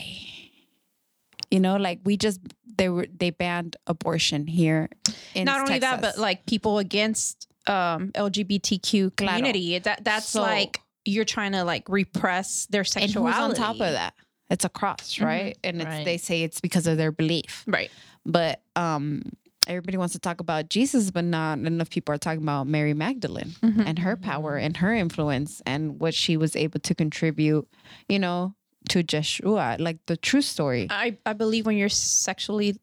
You 1.52 1.60
know, 1.60 1.78
like 1.78 2.00
we 2.04 2.18
just 2.18 2.40
they 2.78 2.90
were 2.90 3.08
they 3.20 3.30
banned 3.32 3.76
abortion 3.88 4.48
here. 4.48 4.90
In 5.34 5.46
Not 5.46 5.62
only 5.62 5.80
that, 5.80 6.02
but 6.02 6.18
like 6.18 6.46
people 6.46 6.78
against 6.80 7.48
um 7.68 8.12
LGBTQ 8.16 9.16
Claro. 9.16 9.38
community. 9.38 9.80
That 9.80 10.04
that's 10.04 10.30
So- 10.30 10.42
like 10.42 10.80
you're 11.06 11.26
trying 11.26 11.54
to 11.54 11.64
like 11.64 11.88
repress 11.88 12.66
their 12.70 12.84
sexuality 12.84 13.38
and 13.38 13.48
who's 13.52 13.60
on 13.60 13.66
top 13.66 13.76
of 13.76 13.94
that? 13.94 14.14
It's 14.50 14.64
a 14.66 14.70
cross, 14.70 15.20
right? 15.20 15.58
And 15.64 15.82
it's, 15.82 15.86
Right. 15.86 16.06
they 16.06 16.18
say 16.18 16.44
it's 16.44 16.62
because 16.62 16.88
of 16.88 16.98
their 16.98 17.12
belief. 17.12 17.64
Right. 17.68 17.92
But 18.26 18.62
um, 18.76 19.24
everybody 19.68 19.98
wants 19.98 20.14
to 20.14 20.20
talk 20.20 20.40
about 20.40 20.70
Jesus, 20.70 21.12
but 21.12 21.24
not 21.26 21.60
enough 21.60 21.90
people 21.90 22.16
are 22.16 22.18
talking 22.18 22.42
about 22.44 22.68
Mary 22.68 22.94
Magdalene 22.94 23.56
and 23.62 24.00
her 24.00 24.16
power 24.16 24.56
and 24.56 24.78
her 24.78 24.94
influence 24.94 25.62
and 25.66 26.00
what 26.00 26.14
she 26.14 26.38
was 26.38 26.56
able 26.56 26.80
to 26.80 26.96
contribute, 26.96 27.68
you 28.08 28.20
know, 28.20 28.54
to 28.90 29.04
Jeshua, 29.04 29.76
like 29.80 29.98
the 30.06 30.16
true 30.16 30.42
story. 30.42 30.88
I, 30.90 31.18
I 31.26 31.34
believe 31.34 31.66
when 31.66 31.76
you're 31.78 31.90
sexually 31.90 32.78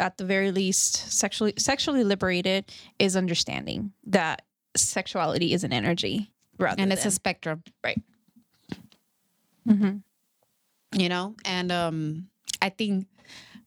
at 0.00 0.16
the 0.16 0.24
very 0.24 0.50
least 0.50 1.12
sexually 1.12 1.54
sexually 1.56 2.02
liberated 2.02 2.64
is 2.98 3.14
understanding 3.14 3.92
that 4.04 4.42
sexuality 4.76 5.52
is 5.54 5.62
an 5.62 5.72
energy 5.72 6.32
rather 6.58 6.82
and 6.82 6.92
it's 6.92 7.04
a 7.06 7.12
spectrum 7.12 7.62
right. 7.84 8.02
Mm-hmm. 9.68 9.98
You 10.94 11.08
know? 11.08 11.34
And 11.44 11.70
um 11.72 12.28
i 12.62 12.68
think 12.68 13.06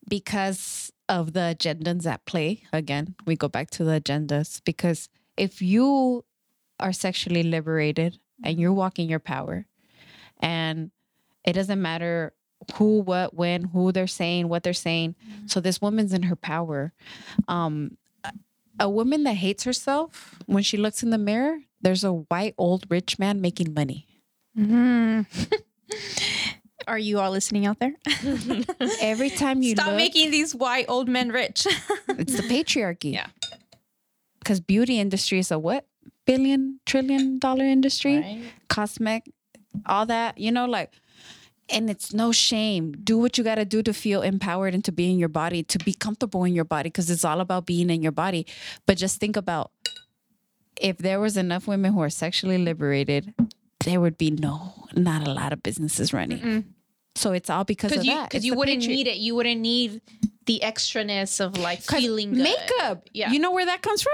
because 0.08 0.90
of 1.08 1.32
the 1.32 1.54
agendas 1.56 2.06
at 2.06 2.24
play 2.26 2.62
again 2.72 3.14
we 3.26 3.36
go 3.36 3.48
back 3.48 3.70
to 3.70 3.84
the 3.84 4.00
agendas 4.00 4.60
because 4.64 5.08
if 5.36 5.62
you 5.62 6.24
are 6.80 6.92
sexually 6.92 7.42
liberated 7.42 8.18
and 8.42 8.58
you're 8.58 8.72
walking 8.72 9.08
your 9.08 9.18
power 9.20 9.66
and 10.40 10.90
it 11.44 11.52
doesn't 11.52 11.80
matter 11.80 12.32
who 12.74 13.00
what 13.00 13.34
when 13.34 13.64
who 13.64 13.92
they're 13.92 14.06
saying 14.06 14.48
what 14.48 14.62
they're 14.62 14.72
saying 14.72 15.14
so 15.46 15.60
this 15.60 15.80
woman's 15.80 16.12
in 16.12 16.24
her 16.24 16.36
power 16.36 16.92
um 17.46 17.96
a- 18.24 18.32
a 18.80 18.88
woman 18.90 19.22
that 19.24 19.34
hates 19.34 19.64
herself 19.64 20.38
when 20.46 20.62
she 20.62 20.76
looks 20.76 21.02
in 21.02 21.10
the 21.10 21.18
mirror 21.18 21.58
there's 21.80 22.04
a 22.04 22.12
white 22.12 22.54
old 22.58 22.86
rich 22.90 23.18
man 23.18 23.40
making 23.40 23.72
money. 23.72 24.06
Mm-hmm. 24.58 25.22
Are 26.88 26.98
you 26.98 27.20
all 27.20 27.30
listening 27.30 27.66
out 27.66 27.78
there? 27.78 27.94
every 29.00 29.30
time 29.30 29.62
you 29.62 29.74
Stop 29.74 29.88
look 29.88 29.96
making 29.96 30.30
these 30.30 30.54
white 30.54 30.86
old 30.88 31.08
men 31.08 31.30
rich. 31.30 31.66
It's 32.08 32.34
the 32.34 32.42
patriarchy. 32.42 33.12
Yeah. 33.12 33.26
Because 34.40 34.60
beauty 34.60 34.98
industry 34.98 35.38
is 35.38 35.50
a 35.50 35.58
what? 35.58 35.86
Billion, 36.26 36.80
trillion 36.86 37.38
dollar 37.38 37.64
industry. 37.64 38.16
Right? 38.16 38.42
Cosmetic, 38.68 39.32
all 39.86 40.06
that, 40.06 40.38
you 40.38 40.50
know, 40.50 40.64
like, 40.64 40.94
and 41.68 41.90
it's 41.90 42.14
no 42.14 42.32
shame. 42.32 42.92
Do 42.92 43.18
what 43.18 43.36
you 43.36 43.44
got 43.44 43.56
to 43.56 43.64
do 43.66 43.82
to 43.82 43.92
feel 43.92 44.22
empowered 44.22 44.74
and 44.74 44.84
to 44.86 44.92
be 44.92 45.10
in 45.10 45.18
your 45.18 45.28
body, 45.28 45.62
to 45.64 45.78
be 45.78 45.92
comfortable 45.92 46.44
in 46.44 46.54
your 46.54 46.64
body, 46.64 46.88
because 46.88 47.10
it's 47.10 47.24
all 47.24 47.40
about 47.40 47.66
being 47.66 47.90
in 47.90 48.02
your 48.02 48.12
body. 48.12 48.46
But 48.86 48.96
just 48.96 49.20
think 49.20 49.36
about 49.36 49.70
if 50.80 50.96
there 50.98 51.20
was 51.20 51.36
enough 51.36 51.66
women 51.66 51.92
who 51.92 52.00
are 52.00 52.10
sexually 52.10 52.56
liberated, 52.58 53.34
there 53.84 54.00
would 54.00 54.16
be 54.16 54.30
no, 54.30 54.86
not 54.94 55.26
a 55.26 55.30
lot 55.30 55.52
of 55.52 55.62
businesses 55.62 56.12
running. 56.12 56.74
So 57.18 57.32
it's 57.32 57.50
all 57.50 57.64
because 57.64 57.92
of 57.92 58.04
you, 58.04 58.14
that. 58.14 58.30
because 58.30 58.44
you 58.44 58.54
wouldn't 58.54 58.80
patri- 58.80 58.94
need 58.96 59.06
it. 59.08 59.16
You 59.18 59.34
wouldn't 59.34 59.60
need 59.60 60.00
the 60.46 60.60
extraness 60.64 61.40
of 61.44 61.58
like 61.58 61.84
'Cause 61.86 62.00
feeling 62.00 62.32
good. 62.32 62.42
makeup. 62.44 63.08
Yeah. 63.12 63.30
You 63.32 63.38
know 63.40 63.50
where 63.52 63.66
that 63.66 63.82
comes 63.82 64.02
from? 64.02 64.12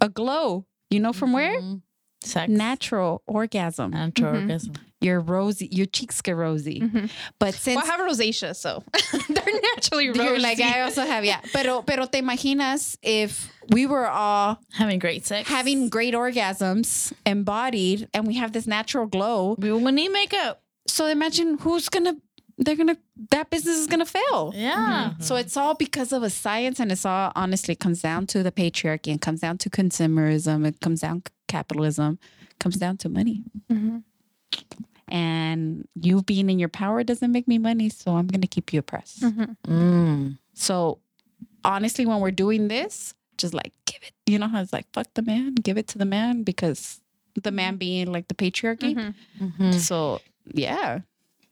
A 0.00 0.08
glow. 0.08 0.66
You 0.90 1.00
know 1.00 1.12
from 1.12 1.32
where? 1.32 1.60
Mhm. 1.60 1.82
Sex. 2.22 2.48
Natural 2.48 3.22
orgasm. 3.26 3.90
Natural 3.90 4.32
Mhm. 4.34 4.40
orgasm. 4.42 4.72
Your 5.00 5.18
rosy, 5.20 5.68
your 5.72 5.86
cheeks 5.86 6.22
get 6.22 6.36
rosy. 6.36 6.80
Mhm. 6.80 7.10
But 7.40 7.54
since 7.54 7.74
Well, 7.74 7.84
I 7.84 7.88
have 7.96 8.00
rosacea, 8.00 8.54
so 8.54 8.84
they're 9.28 9.60
naturally 9.74 10.08
rosy. 10.10 10.22
you're 10.22 10.38
like, 10.38 10.60
I 10.60 10.82
also 10.82 11.04
have, 11.04 11.24
yeah. 11.24 11.40
Pero, 11.52 11.82
pero 11.82 12.06
te 12.06 12.20
imaginas 12.22 12.96
if 13.02 13.50
we 13.70 13.86
were 13.86 14.06
all 14.06 14.58
Having 14.74 15.00
great 15.00 15.26
sex. 15.26 15.48
having 15.48 15.88
great 15.88 16.14
orgasms, 16.14 17.12
embodied, 17.26 18.08
and 18.14 18.26
we 18.28 18.34
have 18.36 18.52
this 18.52 18.66
natural 18.68 19.06
glow. 19.06 19.56
we 19.58 19.72
will 19.72 19.90
need 19.92 20.10
makeup. 20.10 20.62
So 20.86 21.06
imagine 21.06 21.58
who's 21.58 21.88
gonna, 21.88 22.16
they're 22.58 22.76
gonna, 22.76 22.96
that 23.30 23.50
business 23.50 23.76
is 23.78 23.86
gonna 23.86 24.06
fail. 24.06 24.52
Yeah. 24.54 25.14
So 25.20 25.36
it's 25.36 25.56
all 25.56 25.74
because 25.74 26.12
of 26.12 26.22
a 26.22 26.30
science, 26.30 26.80
and 26.80 26.90
it's 26.92 27.04
all 27.06 27.32
honestly 27.36 27.74
comes 27.74 28.02
down 28.02 28.26
to 28.28 28.42
the 28.42 28.52
patriarchy, 28.52 29.10
and 29.12 29.20
comes 29.20 29.40
down 29.40 29.58
to 29.58 29.70
consumerism, 29.70 30.66
it 30.66 30.80
comes 30.80 31.00
down 31.00 31.22
to 31.22 31.32
capitalism, 31.48 32.18
comes 32.58 32.76
down 32.76 32.96
to 32.98 33.08
money. 33.08 33.42
Mhm. 33.70 34.02
And 35.08 35.86
you 35.94 36.22
being 36.22 36.48
in 36.48 36.58
your 36.58 36.68
power 36.70 37.02
doesn't 37.04 37.30
make 37.32 37.46
me 37.46 37.58
money, 37.58 37.88
so 37.90 38.16
I'm 38.16 38.26
gonna 38.26 38.46
keep 38.46 38.72
you 38.72 38.80
oppressed. 38.80 39.20
Mhm. 39.22 39.56
Mm. 39.66 40.38
So 40.54 40.98
honestly, 41.64 42.06
when 42.06 42.20
we're 42.20 42.30
doing 42.30 42.68
this, 42.68 43.14
just 43.36 43.52
like 43.54 43.72
give 43.86 44.00
it, 44.02 44.12
you 44.26 44.38
know 44.38 44.48
how 44.48 44.62
it's 44.62 44.72
like 44.72 44.86
fuck 44.92 45.06
the 45.14 45.22
man, 45.22 45.54
give 45.54 45.76
it 45.76 45.86
to 45.88 45.98
the 45.98 46.04
man 46.06 46.42
because 46.44 47.00
the 47.34 47.50
man 47.50 47.76
being 47.76 48.10
like 48.12 48.28
the 48.28 48.34
patriarchy. 48.34 48.94
Mhm. 48.94 49.14
Mhm. 49.40 49.74
So 49.74 50.20
yeah, 50.54 51.00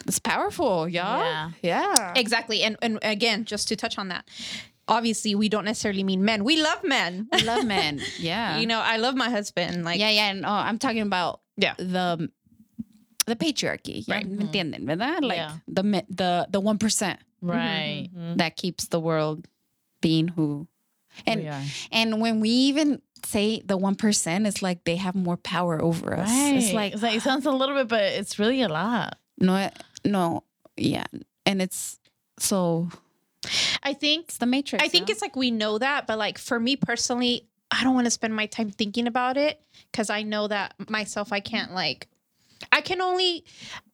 it's 0.06 0.18
powerful, 0.18 0.88
y'all. 0.88 1.18
Yeah. 1.24 1.50
Yeah. 1.62 2.12
Exactly. 2.16 2.62
And 2.62 2.76
and 2.82 2.98
again, 3.02 3.44
just 3.44 3.68
to 3.68 3.76
touch 3.76 3.98
on 3.98 4.08
that, 4.08 4.26
obviously 4.88 5.34
we 5.34 5.48
don't 5.48 5.64
necessarily 5.64 6.02
mean 6.04 6.24
men. 6.24 6.42
We 6.44 6.60
love 6.62 6.82
men. 6.84 7.28
I 7.32 7.42
love 7.42 7.64
men. 7.64 8.00
Yeah. 8.18 8.58
you 8.58 8.66
know, 8.66 8.80
I 8.80 8.96
love 8.96 9.14
my 9.14 9.30
husband. 9.30 9.84
Like 9.84 10.00
yeah, 10.00 10.10
yeah. 10.10 10.30
and 10.30 10.44
oh, 10.44 10.48
I'm 10.50 10.78
talking 10.78 11.02
about 11.02 11.40
Yeah. 11.56 11.74
the 11.78 12.30
the 13.26 13.36
patriarchy. 13.36 14.06
Right. 14.08 14.24
Right. 14.24 14.28
¿Me 14.28 14.44
entienden, 14.44 14.86
verdad? 14.86 15.20
Mm-hmm. 15.20 15.24
Like 15.24 15.36
Yeah. 15.38 15.52
the 15.68 15.82
the 16.08 16.46
the 16.50 16.60
one 16.60 16.78
percent 16.78 17.20
Right. 17.42 18.08
that 18.36 18.56
keeps 18.56 18.88
the 18.88 19.00
world 19.00 19.46
being 20.00 20.28
who. 20.28 20.66
And 21.26 21.40
we 21.42 21.50
and 21.92 22.20
when 22.20 22.40
we 22.40 22.48
even 22.50 23.02
say 23.26 23.60
the 23.64 23.76
one 23.76 23.94
percent, 23.94 24.46
is 24.46 24.62
like 24.62 24.84
they 24.84 24.96
have 24.96 25.14
more 25.14 25.36
power 25.36 25.80
over 25.82 26.16
us. 26.16 26.28
It's 26.30 26.66
Right. 26.68 26.74
like 26.74 26.92
it's 26.94 27.02
like 27.02 27.16
it 27.16 27.22
sounds 27.22 27.46
a 27.46 27.50
little 27.50 27.74
bit, 27.76 27.88
but 27.88 28.02
it's 28.02 28.38
really 28.38 28.62
a 28.62 28.68
lot. 28.68 29.18
no, 29.38 29.70
no, 30.04 30.44
yeah, 30.76 31.04
and 31.46 31.60
it's 31.62 31.98
so 32.38 32.88
I 33.82 33.94
think 33.94 34.26
it's 34.28 34.38
the 34.38 34.46
matrix. 34.46 34.84
I 34.84 34.88
think 34.88 35.08
it's 35.10 35.22
like 35.22 35.36
we 35.36 35.50
know 35.50 35.78
that, 35.78 36.06
but 36.06 36.18
like 36.18 36.38
for 36.38 36.60
me 36.60 36.76
personally, 36.76 37.46
I 37.70 37.82
don't 37.84 37.94
want 37.94 38.06
to 38.06 38.10
spend 38.10 38.34
my 38.34 38.46
time 38.46 38.70
thinking 38.70 39.06
about 39.06 39.36
it 39.36 39.60
because 39.90 40.10
I 40.10 40.22
know 40.22 40.48
that 40.48 40.74
myself, 40.90 41.32
I 41.32 41.40
can't 41.40 41.72
like, 41.72 42.08
I 42.72 42.80
can 42.82 43.00
only, 43.00 43.44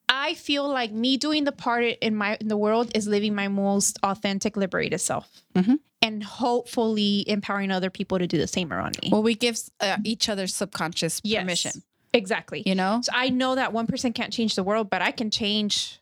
I 0.08 0.34
feel 0.34 0.68
like 0.68 0.92
me 0.92 1.16
doing 1.16 1.44
the 1.44 1.52
part 1.52 1.84
in 1.84 2.16
my 2.16 2.36
in 2.40 2.48
the 2.48 2.56
world 2.56 2.90
is 2.94 3.06
living 3.06 3.34
my 3.34 3.48
most 3.48 3.98
authentic, 4.02 4.56
liberated 4.56 5.00
self, 5.00 5.28
Mhm. 5.54 5.78
And 6.06 6.22
hopefully 6.22 7.24
empowering 7.28 7.70
other 7.70 7.90
people 7.90 8.18
to 8.18 8.26
do 8.26 8.38
the 8.38 8.46
same 8.46 8.72
around 8.72 8.96
me. 9.02 9.08
well, 9.12 9.22
we 9.22 9.34
give 9.34 9.58
uh, 9.80 9.96
each 10.04 10.28
other 10.28 10.46
subconscious 10.46 11.20
Yes. 11.24 11.42
permission. 11.42 11.82
exactly. 12.12 12.62
You 12.64 12.74
know, 12.74 13.00
So 13.02 13.12
I 13.14 13.28
know 13.30 13.54
that 13.56 13.72
one 13.72 13.86
person 13.86 14.12
can't 14.12 14.32
change 14.32 14.54
the 14.54 14.62
world, 14.64 14.88
but 14.90 15.02
I 15.02 15.10
can 15.10 15.30
change 15.30 16.00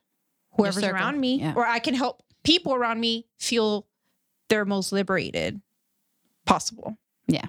whoever's 0.56 0.84
around 0.84 1.18
me, 1.20 1.40
yeah. 1.40 1.54
or 1.56 1.66
I 1.66 1.78
can 1.80 1.94
help 1.94 2.22
people 2.44 2.74
around 2.74 3.00
me 3.00 3.26
feel 3.38 3.86
their 4.48 4.64
most 4.64 4.92
liberated 4.92 5.60
possible. 6.46 6.96
Yeah. 7.26 7.46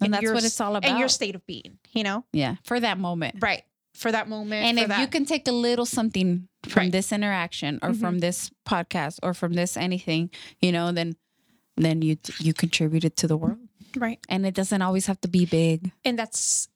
And 0.00 0.06
in 0.06 0.10
that's 0.12 0.22
your 0.22 0.34
what 0.34 0.44
it's 0.44 0.60
all 0.60 0.76
about. 0.76 0.88
And 0.88 0.98
your 1.00 1.08
state 1.08 1.34
of 1.34 1.44
being, 1.46 1.78
you 1.92 2.04
know? 2.04 2.24
yeah, 2.32 2.56
for 2.62 2.78
that 2.78 2.98
moment. 2.98 3.36
Right. 3.40 3.64
For 3.94 4.12
that 4.12 4.28
moment. 4.28 4.64
And 4.66 4.78
if 4.78 4.88
that- 4.88 5.00
you 5.00 5.08
can 5.08 5.24
take 5.24 5.48
a 5.48 5.52
little 5.52 5.86
something 5.86 6.46
from 6.68 6.82
Right. 6.84 6.92
this 6.92 7.10
interaction 7.10 7.80
or 7.82 7.90
Mhm. 7.90 8.00
from 8.00 8.18
this 8.20 8.50
podcast 8.64 9.18
or 9.24 9.34
from 9.34 9.54
this 9.54 9.76
anything, 9.76 10.30
you 10.60 10.70
know, 10.70 10.92
then 10.92 11.16
then 11.84 12.02
you 12.02 12.16
you 12.38 12.52
contributed 12.54 13.16
to 13.18 13.26
the 13.26 13.36
world. 13.36 13.58
Right. 13.96 14.18
And 14.28 14.44
it 14.46 14.54
doesn't 14.54 14.82
always 14.82 15.06
have 15.06 15.20
to 15.22 15.28
be 15.28 15.46
big. 15.46 15.90
And 16.04 16.18
that's 16.18 16.68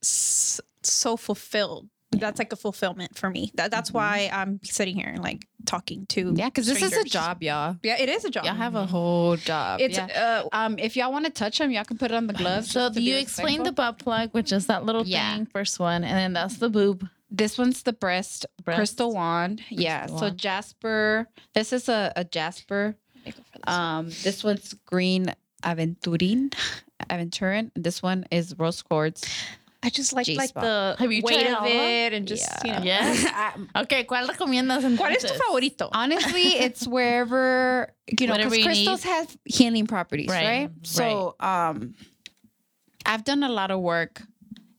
so 0.83 1.17
fulfilled. 1.17 1.89
That's 2.15 2.39
like 2.39 2.53
a 2.53 2.57
fulfillment 2.57 3.17
for 3.17 3.31
me. 3.31 3.53
That, 3.55 3.71
that's 3.71 3.91
why 3.91 4.29
I'm 4.31 4.61
sitting 4.65 4.97
here 4.97 5.09
and 5.09 5.23
like 5.23 5.47
talking 5.65 6.05
to. 6.11 6.25
Mm-hmm. 6.27 6.37
Yeah, 6.37 6.47
because 6.47 6.67
this 6.67 6.83
is 6.83 6.93
a 6.95 7.05
job, 7.05 7.43
y'all. 7.43 7.77
Yeah, 7.83 7.97
it 7.99 8.11
is 8.11 8.27
a 8.27 8.31
job. 8.31 8.45
Y'all 8.45 8.55
have 8.55 8.75
a 8.75 8.85
whole 8.85 9.37
job. 9.37 9.81
It's 9.81 9.97
yeah. 9.97 10.43
uh, 10.45 10.49
um 10.55 10.79
if 10.79 10.95
y'all 10.95 11.11
want 11.11 11.25
to 11.25 11.31
touch 11.31 11.59
them, 11.59 11.71
y'all 11.71 11.85
can 11.85 11.97
put 11.97 12.11
it 12.11 12.15
on 12.15 12.27
the 12.27 12.35
gloves. 12.35 12.71
So 12.71 12.81
just 12.81 12.95
to 12.95 13.01
do 13.01 13.05
be 13.05 13.11
you 13.13 13.17
explain 13.17 13.59
the 13.63 13.71
respectful. 13.71 13.93
butt 13.93 13.99
plug, 13.99 14.31
which 14.33 14.53
is 14.53 14.67
that 14.67 14.85
little 14.85 15.07
Yeah. 15.07 15.37
thing, 15.37 15.47
first 15.47 15.79
one, 15.81 16.05
and 16.05 16.17
then 16.17 16.33
that's 16.35 16.57
the 16.59 16.69
boob. 16.69 17.09
This 17.31 17.57
one's 17.57 17.83
the 17.83 17.95
breast, 17.95 18.45
Breast. 18.63 18.77
crystal 18.79 19.15
wand. 19.15 19.63
yeah. 19.71 20.05
So. 20.05 20.29
Jasper. 20.29 21.29
This 21.55 21.73
is 21.73 21.89
a, 21.89 22.13
a 22.15 22.25
Jasper. 22.25 22.97
Um, 23.67 24.07
this 24.23 24.43
one's 24.45 24.75
green 24.87 25.33
aventurine, 25.63 26.53
aventurine. 27.09 27.71
This 27.77 28.03
one 28.03 28.25
is 28.31 28.55
rose 28.59 28.83
quartz. 28.83 29.23
I 29.85 29.91
just 29.91 30.13
like 30.13 30.29
like 30.29 30.37
G-spot. 30.39 30.63
the 30.63 30.97
Have 31.01 31.11
you 31.13 31.23
weight 31.25 31.41
tried 31.41 31.47
of 31.51 31.59
all 31.59 31.65
of 31.67 31.73
them? 31.73 31.81
it 31.81 32.13
and 32.13 32.29
just 32.29 32.49
you 32.65 32.71
know. 32.73 32.83
Yes. 32.83 33.27
I- 33.75 33.83
Okay, 33.83 34.05
¿cuál 34.05 34.29
recomiendas 34.29 34.83
¿Cuál 34.97 35.11
es 35.13 35.23
tu 35.23 35.29
entonces? 35.29 35.39
favorito? 35.39 35.89
honestly, 35.93 36.43
it's 36.67 36.87
wherever 36.87 37.93
you 38.21 38.29
know 38.29 38.35
because 38.37 38.63
crystals 38.63 39.05
need. 39.05 39.11
have 39.11 39.37
healing 39.45 39.87
properties, 39.89 40.29
Right, 40.29 40.47
right? 40.47 40.71
So, 40.83 41.35
um, 41.41 41.95
I've 43.05 43.25
done 43.25 43.43
a 43.43 43.49
lot 43.49 43.71
of 43.73 43.81
work 43.81 44.23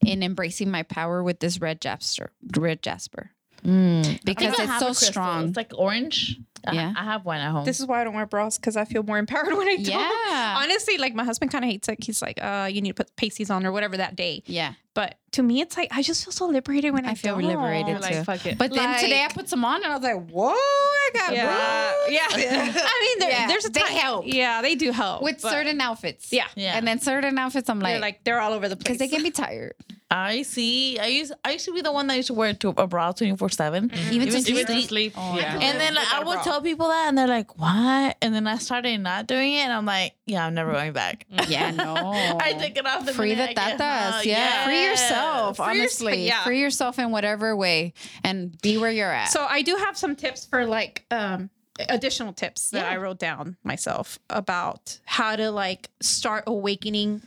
in 0.06 0.24
embracing 0.24 0.72
my 0.72 0.84
power 0.84 1.22
with 1.22 1.40
this 1.41 1.60
red 1.60 1.82
jasper, 1.82 2.32
red 2.57 2.82
jasper, 2.82 3.32
Mm. 3.65 4.24
because 4.26 4.53
I 4.53 4.56
think 4.56 4.70
I 4.70 4.74
it's 4.76 4.80
so 4.80 4.86
crystal. 4.88 5.07
strong. 5.11 5.48
It's 5.49 5.57
like 5.57 5.72
orange. 5.78 6.40
I- 6.65 6.73
Yeah. 6.73 6.94
I, 6.95 7.03
have 7.03 7.26
one 7.26 7.40
at 7.40 7.52
home. 7.52 7.65
This 7.65 7.80
is 7.80 7.85
why 7.85 8.02
I 8.02 8.03
don't 8.03 8.14
wear 8.15 8.26
bras 8.26 8.57
because 8.57 8.76
I 8.77 8.85
feel 8.85 9.03
more 9.03 9.18
empowered 9.23 9.53
when 9.57 9.68
I 9.68 9.76
don't. 9.76 9.85
Yeah. 9.85 10.56
Honestly, 10.64 10.98
like 10.98 11.14
my 11.14 11.23
husband 11.23 11.52
kind 11.52 11.64
of 11.65 11.69
hates 11.69 11.88
it. 11.90 12.03
He's 12.03 12.22
like, 12.22 12.41
uh, 12.41 12.69
you 12.72 12.81
need 12.81 12.95
to 12.95 13.03
put 13.03 13.15
pasties 13.15 13.49
on 13.49 13.65
or 13.65 13.72
whatever 13.72 13.98
that 13.98 14.15
day. 14.15 14.44
yeah, 14.45 14.73
But 14.94 15.15
to 15.31 15.44
me, 15.44 15.61
it's 15.61 15.76
like 15.77 15.90
I 15.91 16.02
just 16.03 16.23
feel 16.23 16.31
so 16.31 16.45
liberated 16.48 16.94
when 16.94 17.06
I, 17.06 17.11
I 17.11 17.15
feel 17.15 17.35
don't. 17.35 17.48
liberated 17.48 18.02
like, 18.02 18.14
too. 18.14 18.23
fuck 18.23 18.45
it. 18.45 18.57
But 18.57 18.72
then 18.73 18.91
Like- 18.91 19.02
today 19.02 19.23
I 19.23 19.34
put 19.34 19.49
some 19.49 19.65
on 19.65 19.84
and 19.84 19.91
I 19.91 19.95
was 19.98 20.03
like, 20.03 20.30
whoa, 20.30 20.49
I 20.53 21.10
got 21.14 21.34
Yeah, 21.34 21.91
boobs. 22.06 22.14
yeah. 22.14 22.27
I 22.85 23.15
mean, 23.19 23.30
Yeah, 23.30 23.48
there's 23.48 23.65
a 23.65 23.69
they 23.69 23.80
help. 23.81 24.26
Yeah, 24.27 24.61
they 24.61 24.76
do 24.76 24.91
help 24.91 25.22
with 25.23 25.41
but 25.41 25.52
certain 25.52 25.81
outfits. 25.81 26.31
Yeah. 26.31 26.48
Yeah. 26.56 26.77
and 26.77 26.88
then 26.88 26.99
certain 26.99 27.38
outfits 27.38 27.69
I'm 27.69 27.80
They're 27.80 27.94
like, 27.95 28.02
like 28.02 28.23
they're 28.23 28.40
all 28.40 28.53
over 28.53 28.69
the 28.69 28.76
place. 28.76 28.84
because 28.84 28.98
they 28.99 29.07
can 29.07 29.23
be 29.23 29.31
tired. 29.31 29.73
I 30.11 30.44
see. 30.44 30.99
I 30.99 31.07
used 31.07 31.34
I 31.44 31.53
used 31.53 31.65
to 31.65 31.73
be 31.73 31.81
the 31.81 31.91
one 31.91 32.06
that 32.06 32.15
used 32.18 32.27
to 32.27 32.35
wear 32.35 32.53
to 32.53 32.69
a 32.77 32.85
bra 32.85 33.14
twenty 33.14 33.35
four 33.35 33.49
seven. 33.49 33.85
Even 34.11 34.27
to 34.30 34.38
Even 34.38 34.41
sleep. 34.44 34.68
to 34.68 34.81
sleep. 34.84 35.14
yeah. 35.18 35.57
And 35.60 35.80
then 35.81 35.95
like, 35.95 36.06
I 36.14 36.19
Without 36.19 36.27
would 36.27 36.44
bra. 36.44 36.53
Tell 36.54 36.62
people 36.62 36.88
that, 36.88 37.08
and 37.08 37.18
they're 37.18 37.28
like, 37.28 37.58
"What?" 37.60 38.18
And 38.22 38.34
then 38.34 38.48
I 38.48 38.58
started 38.58 38.98
not 39.00 39.28
doing 39.28 39.54
it, 39.54 39.60
and 39.60 39.74
I'm 39.74 39.86
like, 39.86 40.14
"Yeah, 40.26 40.46
I'm 40.46 40.54
never 40.54 40.72
going 40.72 40.94
back." 40.94 41.26
Yeah, 41.48 41.72
no. 41.86 41.96
I 42.40 42.54
took 42.54 42.78
it 42.78 42.86
off 42.86 43.06
the 43.06 43.14
Free 43.14 43.36
the 43.36 43.50
I 43.50 43.54
get 43.54 43.80
tatas. 43.80 44.12
home. 44.12 44.22
Yeah. 44.26 44.66
Free 44.66 44.84
yourself, 44.84 44.86
Free 44.86 44.86
yourself, 44.86 45.60
honestly. 45.60 46.28
yeah. 46.28 46.44
Free 46.44 46.60
yourself 46.62 47.00
in 47.00 47.12
whatever 47.12 47.56
way 47.56 47.94
and 48.24 48.60
be 48.62 48.78
where 48.78 48.92
you're 48.92 49.12
at. 49.12 49.30
So 49.30 49.46
I 49.50 49.62
do 49.62 49.76
have 49.76 49.98
some 49.98 50.16
tips 50.16 50.46
for 50.46 50.66
like 50.66 51.06
um 51.12 51.50
additional 51.90 52.34
tips 52.34 52.70
that 52.70 52.86
Yeah. 52.86 52.92
I 52.92 52.98
wrote 52.98 53.18
down 53.18 53.58
myself 53.64 54.20
about 54.30 55.00
how 55.06 55.36
to 55.36 55.50
like 55.50 55.90
start 56.02 56.44
awakening 56.46 57.24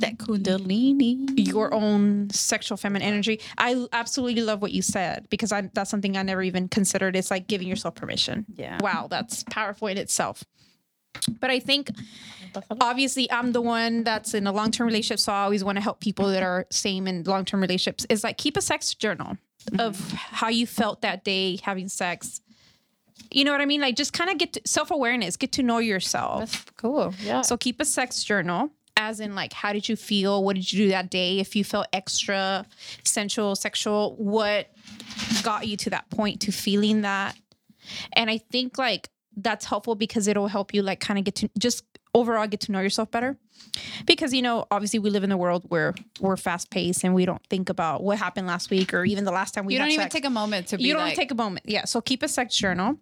that 0.00 0.18
kundalini. 0.18 1.24
your 1.36 1.72
own 1.72 2.30
sexual 2.30 2.76
feminine 2.76 3.06
energy. 3.06 3.40
I 3.58 3.86
absolutely 3.92 4.42
love 4.42 4.62
what 4.62 4.72
you 4.72 4.82
said 4.82 5.26
because 5.30 5.52
I 5.52 5.62
that's 5.72 5.90
something 5.90 6.16
I 6.16 6.22
never 6.22 6.42
even 6.42 6.68
considered. 6.68 7.16
It's 7.16 7.30
like 7.30 7.46
giving 7.46 7.68
yourself 7.68 7.94
permission. 7.94 8.46
Yeah. 8.54 8.78
Wow, 8.80 9.06
that's 9.08 9.44
powerful 9.44 9.88
in 9.88 9.98
itself. 9.98 10.44
But 11.40 11.50
I 11.50 11.60
think 11.60 11.90
obviously 12.80 13.30
I'm 13.30 13.52
the 13.52 13.60
one 13.60 14.04
that's 14.04 14.34
in 14.34 14.46
a 14.46 14.52
long 14.52 14.70
term 14.70 14.86
relationship, 14.86 15.20
so 15.20 15.32
I 15.32 15.44
always 15.44 15.64
want 15.64 15.76
to 15.76 15.82
help 15.82 16.00
people 16.00 16.28
that 16.28 16.42
are 16.42 16.66
same 16.70 17.06
in 17.06 17.22
long 17.24 17.44
term 17.44 17.60
relationships. 17.60 18.06
Is 18.08 18.24
like 18.24 18.36
keep 18.36 18.56
a 18.56 18.62
sex 18.62 18.94
journal 18.94 19.36
of 19.78 20.12
how 20.12 20.48
you 20.48 20.66
felt 20.66 21.02
that 21.02 21.24
day 21.24 21.58
having 21.62 21.88
sex. 21.88 22.40
You 23.30 23.44
know 23.44 23.52
what 23.52 23.60
I 23.60 23.66
mean? 23.66 23.80
Like 23.80 23.96
just 23.96 24.12
kind 24.12 24.30
of 24.30 24.38
get 24.38 24.58
self 24.66 24.90
awareness, 24.90 25.36
get 25.36 25.52
to 25.52 25.62
know 25.62 25.78
yourself. 25.78 26.40
That's 26.40 26.64
cool. 26.76 27.14
Yeah. 27.22 27.42
So 27.42 27.56
keep 27.56 27.80
a 27.80 27.84
sex 27.84 28.22
journal, 28.22 28.70
as 28.96 29.20
in 29.20 29.34
like 29.34 29.52
how 29.52 29.72
did 29.72 29.88
you 29.88 29.96
feel? 29.96 30.42
What 30.44 30.56
did 30.56 30.72
you 30.72 30.86
do 30.86 30.88
that 30.90 31.10
day? 31.10 31.38
If 31.38 31.56
you 31.56 31.64
felt 31.64 31.86
extra 31.92 32.66
sensual, 33.04 33.56
sexual, 33.56 34.14
what 34.16 34.70
got 35.42 35.66
you 35.66 35.76
to 35.78 35.90
that 35.90 36.08
point 36.10 36.40
to 36.42 36.52
feeling 36.52 37.02
that? 37.02 37.36
And 38.12 38.30
I 38.30 38.38
think 38.38 38.78
like 38.78 39.10
that's 39.36 39.64
helpful 39.64 39.94
because 39.94 40.28
it'll 40.28 40.48
help 40.48 40.72
you 40.74 40.82
like 40.82 41.00
kind 41.00 41.18
of 41.18 41.24
get 41.24 41.34
to 41.36 41.50
just 41.58 41.84
overall 42.14 42.46
get 42.46 42.60
to 42.60 42.72
know 42.72 42.80
yourself 42.80 43.10
better. 43.10 43.36
Because 44.06 44.32
you 44.32 44.42
know, 44.42 44.66
obviously 44.70 44.98
we 45.00 45.10
live 45.10 45.24
in 45.24 45.32
a 45.32 45.36
world 45.36 45.64
where 45.68 45.94
we're 46.20 46.36
fast 46.36 46.70
paced 46.70 47.04
and 47.04 47.14
we 47.14 47.26
don't 47.26 47.44
think 47.50 47.68
about 47.68 48.02
what 48.02 48.18
happened 48.18 48.46
last 48.46 48.70
week 48.70 48.94
or 48.94 49.04
even 49.04 49.24
the 49.24 49.32
last 49.32 49.54
time 49.54 49.66
we 49.66 49.74
you 49.74 49.78
don't 49.78 49.88
even 49.88 50.04
sex 50.04 50.14
take 50.14 50.24
a 50.24 50.30
moment 50.30 50.68
to 50.68 50.78
be 50.78 50.84
you 50.84 50.92
don't 50.94 51.02
like, 51.02 51.14
take 51.14 51.30
a 51.30 51.34
moment 51.34 51.64
yeah 51.68 51.84
so 51.84 52.00
keep 52.00 52.22
a 52.22 52.28
sex 52.28 52.56
journal 52.56 52.98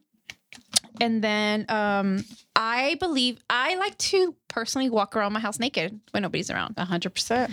and 1.01 1.23
then 1.25 1.65
um 1.69 2.25
i 2.57 2.97
believe 3.01 3.39
i 3.51 3.75
like 3.77 3.97
to 3.99 4.35
personally 4.49 4.91
walk 4.91 5.17
around 5.17 5.33
my 5.33 5.41
house 5.41 5.59
naked 5.59 5.99
when 6.11 6.23
nobody's 6.23 6.51
around. 6.51 6.79
Hundred 6.79 7.11
percent. 7.11 7.53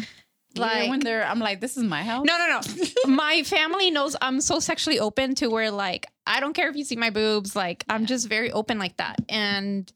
Like- 0.58 0.74
Like 0.76 0.90
when 0.90 1.00
they're, 1.00 1.24
I'm 1.26 1.40
like, 1.40 1.62
this 1.62 1.78
is 1.78 1.84
my 1.84 2.04
house. 2.04 2.26
no 2.26 2.36
no 2.38 2.48
no. 2.60 2.60
My 3.16 3.44
family 3.44 3.92
knows 3.92 4.16
i'm 4.22 4.42
so 4.42 4.60
sexually 4.60 5.00
open 5.00 5.36
to 5.36 5.48
where 5.48 5.72
like 5.72 6.08
i 6.26 6.40
don't 6.40 6.54
care 6.54 6.70
if 6.70 6.76
you 6.76 6.84
see 6.84 6.96
my 6.96 7.10
boobs 7.12 7.56
like 7.56 7.84
i'm 7.88 8.06
just 8.08 8.28
very 8.28 8.52
open 8.52 8.78
like 8.80 8.98
that. 8.98 9.18
And 9.30 9.92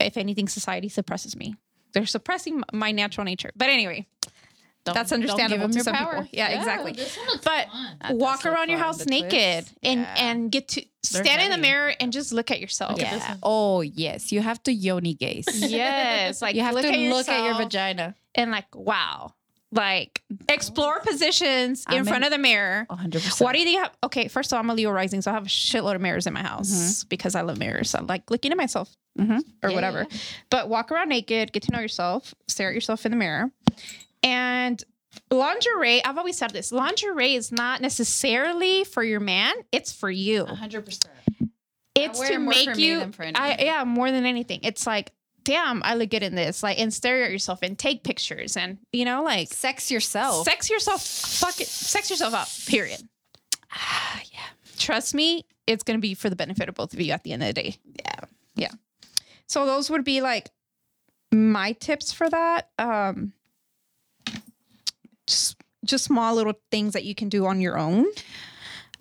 if 0.00 0.16
anything 0.16 0.48
society 0.48 0.88
suppresses 0.88 1.34
me. 1.36 1.54
They're 1.94 2.04
suppressing 2.04 2.62
my 2.74 2.92
natural 2.92 3.24
nature. 3.24 3.50
But 3.56 3.68
anyway 3.70 4.06
Don't- 4.86 4.94
that's 4.94 5.10
don't 5.10 5.20
give 5.20 5.30
understandable 5.30 5.62
them 5.64 5.70
to 5.72 5.76
your 5.76 5.84
some 5.84 5.94
power. 5.94 6.12
people 6.22 6.28
yeah, 6.32 6.48
exactly 6.58 6.92
This 6.92 7.16
one 7.16 7.26
looks 7.26 7.44
but 7.44 7.68
fun. 7.70 8.18
Walk 8.18 8.46
around 8.46 8.68
your 8.70 8.78
house 8.78 9.04
naked 9.06 9.64
twist. 9.64 9.74
and 9.82 10.00
Yeah. 10.00 10.14
and 10.16 10.50
get 10.52 10.68
to 10.68 10.84
They're 11.12 11.24
stand 11.24 11.42
in 11.42 11.50
the 11.50 11.58
mirror 11.58 11.92
and 12.00 12.12
just 12.12 12.32
look 12.32 12.50
at 12.50 12.60
yourself 12.60 12.98
Yeah. 12.98 13.36
Oh 13.42 13.82
yes, 13.82 14.32
you 14.32 14.40
have 14.40 14.62
to 14.64 14.72
yoni 14.72 15.14
gaze. 15.14 15.46
Yes, 15.70 16.40
like 16.40 16.54
you 16.56 16.62
have 16.62 16.74
look 16.74 16.82
to 16.84 16.88
at 16.92 16.98
look 17.12 17.28
at 17.28 17.44
your 17.44 17.54
vagina. 17.54 18.14
and 18.34 18.50
like 18.50 18.72
wow, 18.74 19.34
like 19.72 20.22
explore 20.48 21.00
positions 21.00 21.84
in 21.90 21.98
I'm 21.98 22.04
front 22.04 22.18
in- 22.24 22.24
of 22.24 22.30
the 22.30 22.38
mirror. 22.38 22.86
hundred 22.88 23.22
percent. 23.22 23.40
Why 23.40 23.52
do 23.52 23.58
you 23.68 23.78
have? 23.78 23.90
Okay, 24.04 24.28
first 24.28 24.52
of 24.52 24.56
all, 24.56 24.60
I'm 24.60 24.70
a 24.70 24.74
Leo 24.74 24.90
rising, 24.90 25.20
so 25.22 25.30
I 25.30 25.34
have 25.34 25.46
a 25.46 25.48
shitload 25.48 25.94
of 25.96 26.00
mirrors 26.00 26.26
in 26.26 26.32
my 26.32 26.42
house 26.42 27.04
because 27.04 27.34
I 27.34 27.40
love 27.42 27.58
mirrors. 27.58 27.94
I 27.94 28.00
like 28.00 28.30
looking 28.30 28.52
at 28.52 28.56
myself 28.56 28.96
Mhm. 29.18 29.40
or 29.62 29.70
Yeah, 29.70 29.74
whatever. 29.74 30.06
But 30.50 30.68
walk 30.68 30.92
around 30.92 31.08
naked, 31.08 31.52
get 31.52 31.62
to 31.64 31.72
know 31.72 31.80
yourself, 31.80 32.34
stare 32.48 32.68
at 32.68 32.74
yourself 32.74 33.04
in 33.06 33.10
the 33.12 33.16
mirror, 33.18 33.50
and 34.22 34.82
lingerie. 35.30 36.04
I've 36.04 36.18
always 36.18 36.36
said 36.36 36.50
this: 36.50 36.72
lingerie 36.72 37.34
is 37.34 37.50
not 37.52 37.80
necessarily 37.80 38.84
for 38.84 39.02
your 39.02 39.20
man; 39.20 39.54
it's 39.72 39.92
for 39.92 40.10
you. 40.10 40.46
hundred 40.46 40.84
percent. 40.84 41.12
it's 41.94 42.20
to 42.28 42.38
make 42.38 42.76
you 42.76 43.10
I, 43.34 43.56
yeah 43.60 43.84
more 43.84 44.10
than 44.10 44.26
anything 44.26 44.60
it's 44.62 44.86
like 44.86 45.12
damn 45.44 45.82
i 45.84 45.94
look 45.94 46.10
good 46.10 46.22
in 46.22 46.34
this 46.34 46.62
like 46.62 46.78
and 46.78 46.92
stare 46.92 47.24
at 47.24 47.30
yourself 47.30 47.60
and 47.62 47.78
take 47.78 48.02
pictures 48.04 48.56
and 48.56 48.78
you 48.92 49.04
know 49.06 49.22
like 49.22 49.48
Sex 49.52 49.90
yourself. 49.90 50.44
sex 50.44 50.68
yourself 50.68 51.02
fuck 51.02 51.58
it 51.60 51.68
sex 51.68 52.10
yourself 52.10 52.34
up 52.34 52.48
period 52.66 53.00
Ah, 53.72 54.20
yeah. 54.32 54.40
trust 54.76 55.14
me 55.14 55.44
it's 55.66 55.84
gonna 55.84 56.00
be 56.00 56.14
for 56.14 56.28
the 56.28 56.36
benefit 56.36 56.68
of 56.68 56.74
both 56.74 56.92
of 56.92 57.00
you 57.00 57.12
at 57.12 57.22
the 57.24 57.32
end 57.32 57.42
of 57.42 57.46
the 57.46 57.52
day 57.54 57.76
yeah 57.94 58.20
yeah 58.56 58.72
so 59.46 59.64
those 59.66 59.88
would 59.88 60.04
be 60.04 60.20
like 60.20 60.50
my 61.32 61.72
tips 61.72 62.12
for 62.12 62.28
that 62.28 62.68
um 62.78 63.32
just 65.26 65.56
just 65.84 66.04
small 66.04 66.34
little 66.34 66.54
things 66.70 66.92
that 66.94 67.04
you 67.04 67.14
can 67.14 67.28
do 67.28 67.46
on 67.46 67.60
your 67.60 67.78
own 67.78 68.06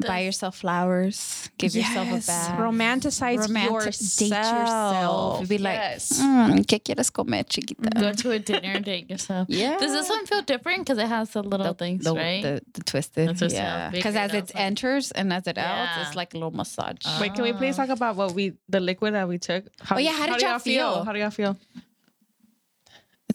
Buy 0.05 0.19
yourself 0.19 0.57
flowers. 0.57 1.49
Give 1.57 1.73
yourself 1.73 2.09
a 2.09 2.19
bath. 2.27 2.59
romanticize 2.59 3.37
Romantic- 3.47 3.71
yourself 3.71 4.17
date 4.19 4.29
yourself. 4.35 5.47
Be 5.47 5.57
like, 5.57 5.75
Yes. 5.75 6.19
Mm, 6.21 6.65
¿Qué 6.65 6.83
quieres 6.83 7.09
comer, 7.13 7.43
chiquita? 7.43 7.89
Go 7.97 8.11
to 8.11 8.31
a 8.31 8.39
dinner 8.39 8.71
and 8.75 8.83
date 8.83 9.09
yourself. 9.09 9.47
Yeah. 9.49 9.77
Does 9.77 9.93
this 9.93 10.09
one 10.09 10.25
feel 10.25 10.41
different 10.41 10.79
because 10.79 10.97
it 10.97 11.07
has 11.07 11.29
the 11.29 11.41
little 11.43 11.67
the, 11.67 11.73
things, 11.75 12.03
the, 12.03 12.13
right? 12.13 12.43
the, 12.43 12.61
the 12.73 12.83
twisted. 12.83 13.29
The 13.29 13.33
twisted, 13.35 13.53
yeah. 13.53 13.85
yeah. 13.85 13.89
Because 13.91 14.17
as 14.17 14.33
it 14.33 14.37
outside. 14.51 14.59
enters 14.59 15.11
and 15.11 15.31
as 15.31 15.47
it 15.47 15.57
outs, 15.57 15.91
Yeah. 15.95 16.07
it's 16.07 16.15
like 16.15 16.33
a 16.33 16.37
little 16.37 16.51
massage. 16.51 16.97
Wait, 17.21 17.33
can 17.33 17.43
we 17.45 17.53
please 17.53 17.77
talk 17.77 17.87
about 17.87 18.17
what 18.17 18.33
we 18.33 18.51
the 18.67 18.81
liquid 18.81 19.13
that 19.13 19.29
we 19.29 19.37
took? 19.37 19.63
How 19.79 19.95
Oh, 19.95 19.99
yeah, 19.99 20.11
how 20.11 20.25
did 20.25 20.39
do 20.39 20.45
y'all 20.45 20.59
feel? 20.59 21.05
How 21.05 21.13
do 21.13 21.19
y'all 21.19 21.29
feel? 21.29 21.55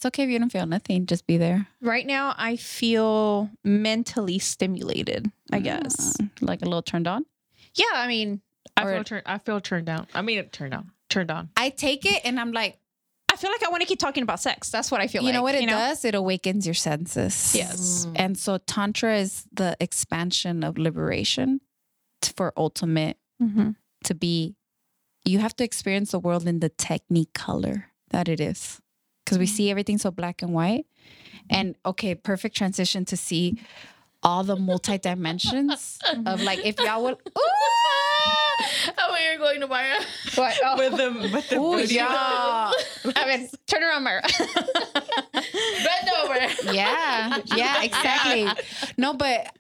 It's 0.01 0.07
okay 0.07 0.23
if 0.23 0.31
you 0.31 0.39
don't 0.39 0.51
feel 0.51 0.65
nothing. 0.65 1.05
Just 1.05 1.27
be 1.27 1.37
there. 1.37 1.67
Right 1.83 2.07
now, 2.07 2.35
I 2.39 2.57
feel 2.57 3.51
mentally 3.63 4.39
stimulated, 4.39 5.31
I 5.53 5.59
guess. 5.61 6.17
Mm, 6.17 6.31
like 6.41 6.63
a 6.63 6.65
little 6.65 6.81
turned 6.81 7.07
on. 7.07 7.27
Yeah, 7.75 7.85
I 7.93 8.07
mean, 8.09 8.41
I 8.79 8.85
Or- 8.85 8.95
feel 8.95 9.05
turned. 9.05 9.23
I 9.27 9.37
feel 9.37 9.61
turned 9.61 9.85
down. 9.85 10.07
I 10.15 10.23
mean, 10.23 10.43
turned 10.45 10.73
on. 10.73 10.93
Turned 11.11 11.31
on. 11.31 11.51
I 11.55 11.69
take 11.69 12.07
it 12.07 12.23
and 12.25 12.41
I'm 12.41 12.51
like, 12.53 12.79
I 13.31 13.37
feel 13.37 13.51
like 13.51 13.63
I 13.63 13.69
want 13.69 13.83
to 13.83 13.87
keep 13.87 13.99
talking 13.99 14.23
about 14.23 14.41
sex. 14.41 14.71
That's 14.71 14.91
what 14.91 15.03
I 15.03 15.07
feel 15.07 15.21
you 15.21 15.27
like. 15.27 15.35
know 15.35 15.43
what 15.43 15.55
it 15.55 15.69
does? 15.69 16.03
It 16.07 16.15
awakens 16.15 16.67
your 16.67 16.73
senses. 16.73 17.55
Yes. 17.55 18.07
And 18.17 18.39
so 18.39 18.57
Tantra 18.57 19.19
is 19.19 19.45
the 19.53 19.77
expansion 19.81 20.65
of 20.65 20.79
liberation 20.79 21.61
t- 22.23 22.33
for 22.35 22.55
ultimate 22.57 23.19
Mhm. 23.43 23.77
to 24.05 24.15
be, 24.15 24.57
you 25.27 25.41
have 25.41 25.55
to 25.57 25.65
experience 25.65 26.13
the 26.13 26.19
world 26.19 26.49
in 26.49 26.61
the 26.61 26.71
Technicolor 26.71 27.85
that 28.09 28.29
it 28.31 28.41
is. 28.41 28.81
Because 29.31 29.39
we 29.39 29.47
mm-hmm. 29.47 29.55
see 29.55 29.71
everything 29.71 29.97
so 29.97 30.11
black 30.11 30.43
and 30.43 30.53
white. 30.53 30.87
And 31.49 31.77
okay, 31.87 32.17
perfect 32.17 32.57
transition 32.57 33.05
to 33.05 33.17
see 33.17 33.61
all 34.25 34.43
the 34.43 34.57
multi 34.57 34.99
dimensions 34.99 36.01
of 36.11 36.17
mm-hmm. 36.17 36.45
like, 36.45 36.67
if 36.67 36.81
y'all 36.81 37.05
would, 37.05 37.17
oh, 37.37 39.17
you're 39.25 39.39
going 39.39 39.61
to. 39.61 39.69
What? 39.69 40.59
Oh, 40.65 40.77
With 40.77 40.97
the 40.97 41.31
with 41.33 41.49
the 41.49 41.57
ooh, 41.59 41.77
booty. 41.77 41.95
yeah. 41.95 42.73
I 43.17 43.37
mean, 43.37 43.49
turn 43.69 43.85
around, 43.85 44.03
Myra. 44.03 44.23
Bend 45.33 46.11
over. 46.25 46.73
yeah 46.73 47.39
yeah 47.57 47.83
exactly 47.83 48.47
no 48.97 49.15
but 49.15 49.57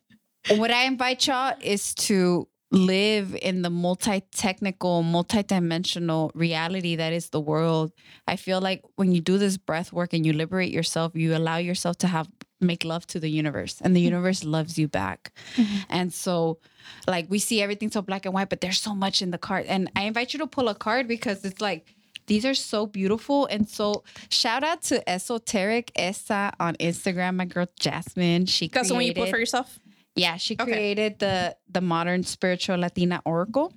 what 0.57 0.71
i 0.71 0.85
invite 0.85 1.27
y'all 1.27 1.55
is 1.63 1.95
to 1.95 2.47
live 2.71 3.37
in 3.43 3.63
the 3.63 3.71
multi-technical 3.71 5.03
multi-dimensional 5.03 6.31
reality 6.35 6.95
that 6.97 7.13
is 7.13 7.31
the 7.31 7.41
world 7.41 7.93
i 8.29 8.37
feel 8.37 8.61
like 8.61 8.83
when 8.95 9.13
you 9.13 9.21
do 9.21 9.39
this 9.39 9.57
breath 9.57 9.93
work 9.93 10.13
and 10.13 10.25
you 10.25 10.33
liberate 10.33 10.73
yourself 10.73 11.13
you 11.15 11.35
allow 11.35 11.57
yourself 11.57 11.99
to 11.99 12.07
have 12.07 12.29
make 12.61 12.85
love 12.85 13.07
to 13.07 13.19
the 13.19 13.29
universe 13.29 13.81
and 13.81 13.97
the 13.97 14.01
mm-hmm. 14.01 14.13
universe 14.13 14.45
loves 14.45 14.79
you 14.79 14.87
back. 14.87 15.33
Mm-hmm. 15.57 15.77
And 15.89 16.13
so 16.13 16.59
like 17.07 17.27
we 17.29 17.39
see 17.39 17.63
everything 17.63 17.91
so 17.91 18.03
black 18.03 18.27
and 18.27 18.35
white 18.35 18.49
but 18.49 18.61
there's 18.61 18.81
so 18.81 18.95
much 18.95 19.23
in 19.23 19.31
the 19.31 19.39
card. 19.39 19.67
And 19.67 19.91
i 19.97 20.03
invite 20.03 20.33
you 20.33 20.39
to 20.41 20.47
pull 20.47 20.69
a 20.69 20.75
card 20.75 21.09
because 21.09 21.45
it's 21.45 21.61
like 21.61 21.87
these 22.27 22.45
are 22.45 22.55
so 22.55 22.87
beautiful 22.87 23.47
and 23.47 23.69
so 23.69 24.05
shout 24.29 24.63
out 24.63 24.83
to 24.83 25.09
esoteric 25.09 25.91
esa 25.97 26.53
on 26.61 26.75
instagram 26.77 27.37
my 27.37 27.45
girl 27.47 27.67
jasmine. 27.79 28.47
She 28.47 28.69
That's 28.69 28.89
the 28.89 28.95
one 28.95 29.05
you 29.05 29.15
pull 29.15 29.27
for 29.27 29.39
yourself? 29.39 29.81
Yeah, 30.25 30.37
she 30.45 30.55
Okay. 30.55 30.65
created 30.67 31.13
the 31.25 31.37
the 31.77 31.81
modern 31.81 32.23
spiritual 32.25 32.79
Latina 32.85 33.19
oracle, 33.25 33.69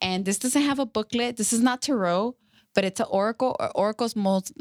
and 0.00 0.24
this 0.24 0.38
doesn't 0.44 0.66
have 0.70 0.78
a 0.82 0.86
booklet. 0.96 1.36
This 1.36 1.52
is 1.52 1.60
not 1.68 1.76
tarot, 1.82 2.34
but 2.74 2.82
it's 2.88 3.00
an 3.00 3.06
oracle. 3.10 3.52
Or 3.60 3.68
Oracle's 3.84 4.14
most 4.16 4.52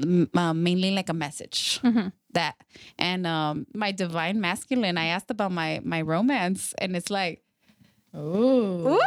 uh, 0.42 0.54
mainly 0.54 0.92
like 1.00 1.10
a 1.10 1.18
message 1.26 1.80
Mhm. 1.84 2.12
that. 2.38 2.56
And 2.98 3.22
um, 3.36 3.66
my 3.74 3.92
divine 4.04 4.38
masculine, 4.40 4.98
I 4.98 5.08
asked 5.16 5.32
about 5.32 5.52
my 5.52 5.80
my 5.84 6.02
romance, 6.14 6.62
and 6.82 6.96
it's 6.96 7.10
like. 7.10 7.42
Ooh. 8.16 8.98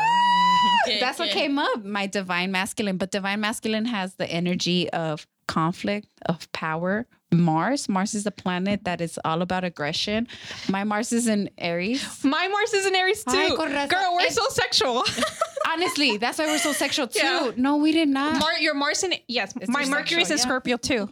Okay, 0.86 1.00
That's 1.02 1.18
what 1.18 1.30
came 1.30 1.58
up, 1.58 1.84
my 1.84 2.06
divine 2.06 2.50
masculine. 2.52 2.96
But 2.98 3.10
divine 3.10 3.40
masculine 3.40 3.86
has 3.86 4.14
the 4.14 4.28
energy 4.30 4.88
of 4.90 5.26
conflict, 5.48 6.08
of 6.26 6.38
power, 6.52 7.06
Mars. 7.32 7.88
Mars 7.88 8.14
is 8.14 8.26
a 8.26 8.30
planet 8.30 8.84
that 8.84 9.00
is 9.00 9.18
all 9.24 9.42
about 9.42 9.64
aggression. 9.64 10.28
My 10.68 10.84
Mars 10.84 11.12
is 11.12 11.26
in 11.26 11.50
Aries. 11.58 12.22
My 12.24 12.46
Mars 12.48 12.72
is 12.74 12.86
in 12.86 12.94
Aries 12.94 13.24
too. 13.24 13.56
Ay. 13.58 13.86
Girl, 13.88 14.14
we're 14.16 14.26
It- 14.26 14.32
so 14.32 14.46
sexual. 14.50 15.02
Honestly, 15.72 16.16
that's 16.18 16.38
why 16.38 16.46
we're 16.46 16.58
so 16.58 16.72
sexual 16.72 17.06
too. 17.06 17.20
Yeah. 17.24 17.50
No, 17.56 17.76
we 17.76 17.92
did 17.92 18.08
not. 18.08 18.38
Mar- 18.38 18.58
your 18.58 18.74
Mars 18.74 19.02
in 19.02 19.14
yes, 19.28 19.54
my 19.68 19.84
Mercury 19.86 20.22
is 20.22 20.28
sexual, 20.28 20.32
in 20.32 20.38
yeah. 20.38 20.42
Scorpio 20.42 20.76
too. 20.76 21.08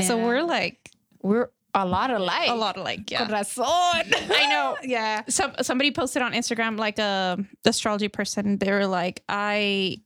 So 0.06 0.16
we're 0.16 0.42
like 0.42 0.90
we're 1.22 1.50
a 1.74 1.84
lot 1.86 2.10
alike. 2.10 2.48
a 2.48 2.54
lot 2.54 2.76
alike. 2.76 3.10
Yeah. 3.10 3.18
Con 3.26 3.28
razón. 3.28 3.64
I 4.30 4.46
know. 4.48 4.76
Yeah. 4.82 5.22
Some 5.28 5.52
somebody 5.62 5.90
posted 5.90 6.22
on 6.22 6.32
Instagram 6.32 6.78
like 6.78 6.98
a 6.98 7.38
astrology 7.64 8.08
person. 8.08 8.58
They 8.58 8.70
were 8.70 8.86
like, 8.86 9.22
I 9.28 9.98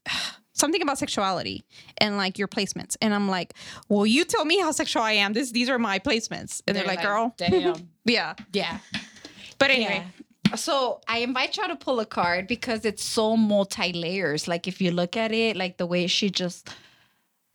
something 0.57 0.83
about 0.83 0.99
sexuality 0.99 1.65
and 1.99 2.17
like 2.17 2.39
your 2.39 2.49
placements, 2.49 2.97
and 3.01 3.15
I'm 3.15 3.29
like, 3.29 3.55
well, 3.89 4.07
you 4.07 4.25
tell 4.25 4.45
me 4.45 4.59
how 4.59 4.73
sexual 4.73 5.03
I 5.03 5.13
am. 5.13 5.33
This 5.33 5.53
these 5.53 5.69
are 5.69 5.79
my 5.79 5.99
placements, 5.99 6.63
and 6.67 6.77
they're, 6.77 6.85
like, 6.85 7.03
girl, 7.03 7.35
damn. 7.37 7.89
yeah. 8.05 8.35
yeah. 8.53 8.79
But 9.59 9.71
anyway, 9.71 10.05
So 10.55 11.01
I 11.09 11.19
invite 11.19 11.57
y'all 11.57 11.69
to 11.69 11.77
pull 11.77 12.01
a 12.01 12.07
card 12.07 12.47
because 12.47 12.85
it's 12.85 13.03
so 13.05 13.37
multi 13.37 13.93
layers. 13.93 14.47
Like 14.47 14.69
if 14.69 14.81
you 14.81 14.91
look 14.91 15.17
at 15.17 15.33
it, 15.33 15.57
like 15.57 15.77
the 15.77 15.87
way 15.87 16.07
she 16.07 16.31
just 16.31 16.69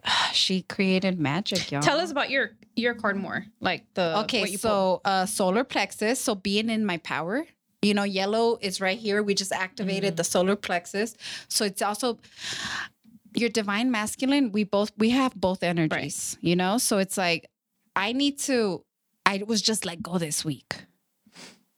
she 0.34 0.64
created 0.64 1.20
magic, 1.20 1.72
y'all. 1.72 1.82
tell 1.82 2.00
us 2.00 2.12
about 2.12 2.30
your 2.30 2.52
your 2.76 2.94
card 2.96 3.18
more, 3.18 3.46
like 3.60 3.86
the 3.96 4.20
Okay, 4.20 4.42
what 4.42 4.52
you 4.52 4.58
pulled. 4.58 5.02
so 5.04 5.10
uh 5.10 5.26
solar 5.26 5.64
plexus, 5.64 6.20
so 6.20 6.36
being 6.36 6.70
in 6.70 6.86
my 6.86 6.98
power. 6.98 7.46
You 7.84 7.96
know, 7.96 8.04
yellow 8.04 8.60
is 8.62 8.80
right 8.80 9.00
here. 9.00 9.24
We 9.24 9.34
just 9.34 9.52
activated 9.52 10.16
the 10.16 10.24
solar 10.24 10.56
plexus. 10.56 11.16
So 11.48 11.66
it's 11.66 11.82
also 11.82 12.20
your 13.34 13.50
divine 13.50 13.92
masculine. 13.92 14.52
We 14.52 14.64
both 14.64 14.92
we 14.98 15.10
have 15.12 15.34
both 15.36 15.64
energies, 15.64 16.38
you 16.42 16.56
know? 16.56 16.78
So 16.78 16.98
it's 16.98 17.18
like 17.18 17.50
I 17.96 18.14
need 18.14 18.40
to 18.40 18.84
I 19.26 19.44
was 19.46 19.62
just 19.62 19.86
like 19.86 20.02
go 20.02 20.18
this 20.18 20.44
week. 20.46 20.76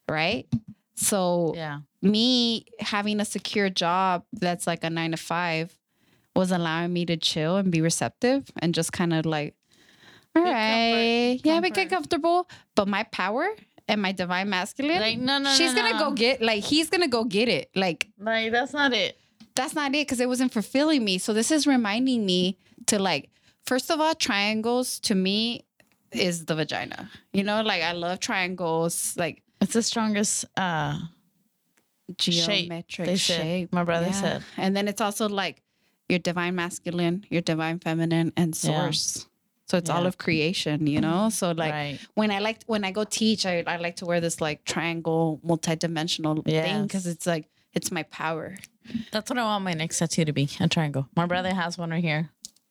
Right? 0.10 0.48
So 0.96 1.54
Yeah. 1.56 1.80
me 2.02 2.66
having 2.80 3.20
a 3.20 3.26
secure 3.26 3.70
job 3.70 4.24
that's 4.34 4.68
like 4.68 4.84
a 4.84 4.90
nine 4.90 5.12
to 5.12 5.18
five 5.18 5.78
was 6.36 6.52
allowing 6.52 6.92
me 6.94 7.06
to 7.06 7.18
chill 7.18 7.58
and 7.58 7.72
be 7.72 7.82
receptive 7.82 8.50
and 8.60 8.74
just 8.74 8.92
kind 8.92 9.14
of 9.14 9.26
like, 9.26 9.56
all 10.36 10.44
right, 10.44 11.40
yeah, 11.44 11.60
we 11.60 11.70
get 11.70 11.90
comfortable. 11.90 12.50
But 12.76 12.88
my 12.88 13.04
power 13.04 13.48
and 13.88 14.02
my 14.02 14.12
divine 14.14 14.50
masculine, 14.50 15.00
Like, 15.00 15.20
no, 15.20 15.38
no, 15.38 15.44
no, 15.44 15.50
she's 15.52 15.74
no, 15.76 15.82
gonna 15.84 15.94
no. 15.94 16.10
go 16.10 16.12
get 16.16 16.42
like 16.42 16.64
he's 16.64 16.90
gonna 16.90 17.08
go 17.08 17.24
get 17.24 17.50
it. 17.50 17.70
Like 17.76 18.08
Like 18.20 18.52
that's 18.52 18.74
not 18.74 18.94
it. 18.94 19.18
That's 19.56 19.76
not 19.76 19.90
it 19.96 20.08
because 20.08 20.20
it 20.20 20.28
wasn't 20.28 20.52
fulfilling 20.54 21.04
me. 21.04 21.18
So 21.18 21.34
this 21.34 21.52
is 21.52 21.66
reminding 21.68 22.26
me 22.26 22.58
to 22.88 23.00
like, 23.00 23.30
first 23.66 23.92
of 23.92 24.00
all, 24.00 24.16
triangles 24.16 25.00
to 25.02 25.16
me 25.16 25.66
is 26.12 26.46
the 26.46 26.56
vagina. 26.56 27.10
You 27.34 27.44
know, 27.44 27.62
like 27.62 27.82
I 27.84 27.92
love 27.94 28.20
triangles, 28.20 29.16
like 29.18 29.42
It's 29.62 29.74
the 29.74 29.84
strongest 29.84 30.46
uh 30.58 30.98
geometric 32.18 33.08
said. 33.10 33.18
shape. 33.18 33.74
My 33.74 33.84
brother 33.84 34.12
said. 34.14 34.44
And 34.58 34.76
then 34.76 34.88
it's 34.88 35.02
also 35.02 35.30
like 35.30 35.62
your 36.10 36.20
divine 36.20 36.56
masculine, 36.56 37.26
your 37.30 37.42
divine 37.42 37.80
feminine, 37.80 38.34
and 38.38 38.56
Yeah. 38.56 38.70
source. 38.72 39.28
So 39.68 39.78
it's 39.78 39.90
all 39.90 40.06
of 40.06 40.18
creation, 40.18 40.86
you 40.88 41.00
know? 41.02 41.30
So 41.30 41.52
like 41.52 41.72
Right. 41.72 42.00
when 42.16 42.30
I 42.32 42.40
like 42.40 42.64
when 42.68 42.84
I 42.84 42.92
go 42.92 43.04
teach, 43.06 43.46
I, 43.46 43.64
I 43.66 43.78
like 43.78 43.96
to 43.98 44.06
wear 44.06 44.20
this 44.22 44.42
like 44.42 44.66
triangle 44.66 45.40
multi-dimensional 45.44 46.44
thing 46.44 46.84
because 46.84 47.08
it's 47.08 47.26
like 47.26 47.50
it's 47.74 47.92
my 47.92 48.04
power. 48.04 48.56
That's 49.12 49.30
what 49.30 49.40
I 49.40 49.44
want 49.44 49.64
my 49.64 49.74
next 49.74 50.00
tattoo 50.00 50.26
to 50.26 50.34
be. 50.34 50.50
A 50.60 50.68
triangle. 50.68 51.08
My 51.16 51.26
brother 51.26 51.54
has 51.54 51.78
one 51.78 51.92
right 51.92 52.04
here. 52.04 52.30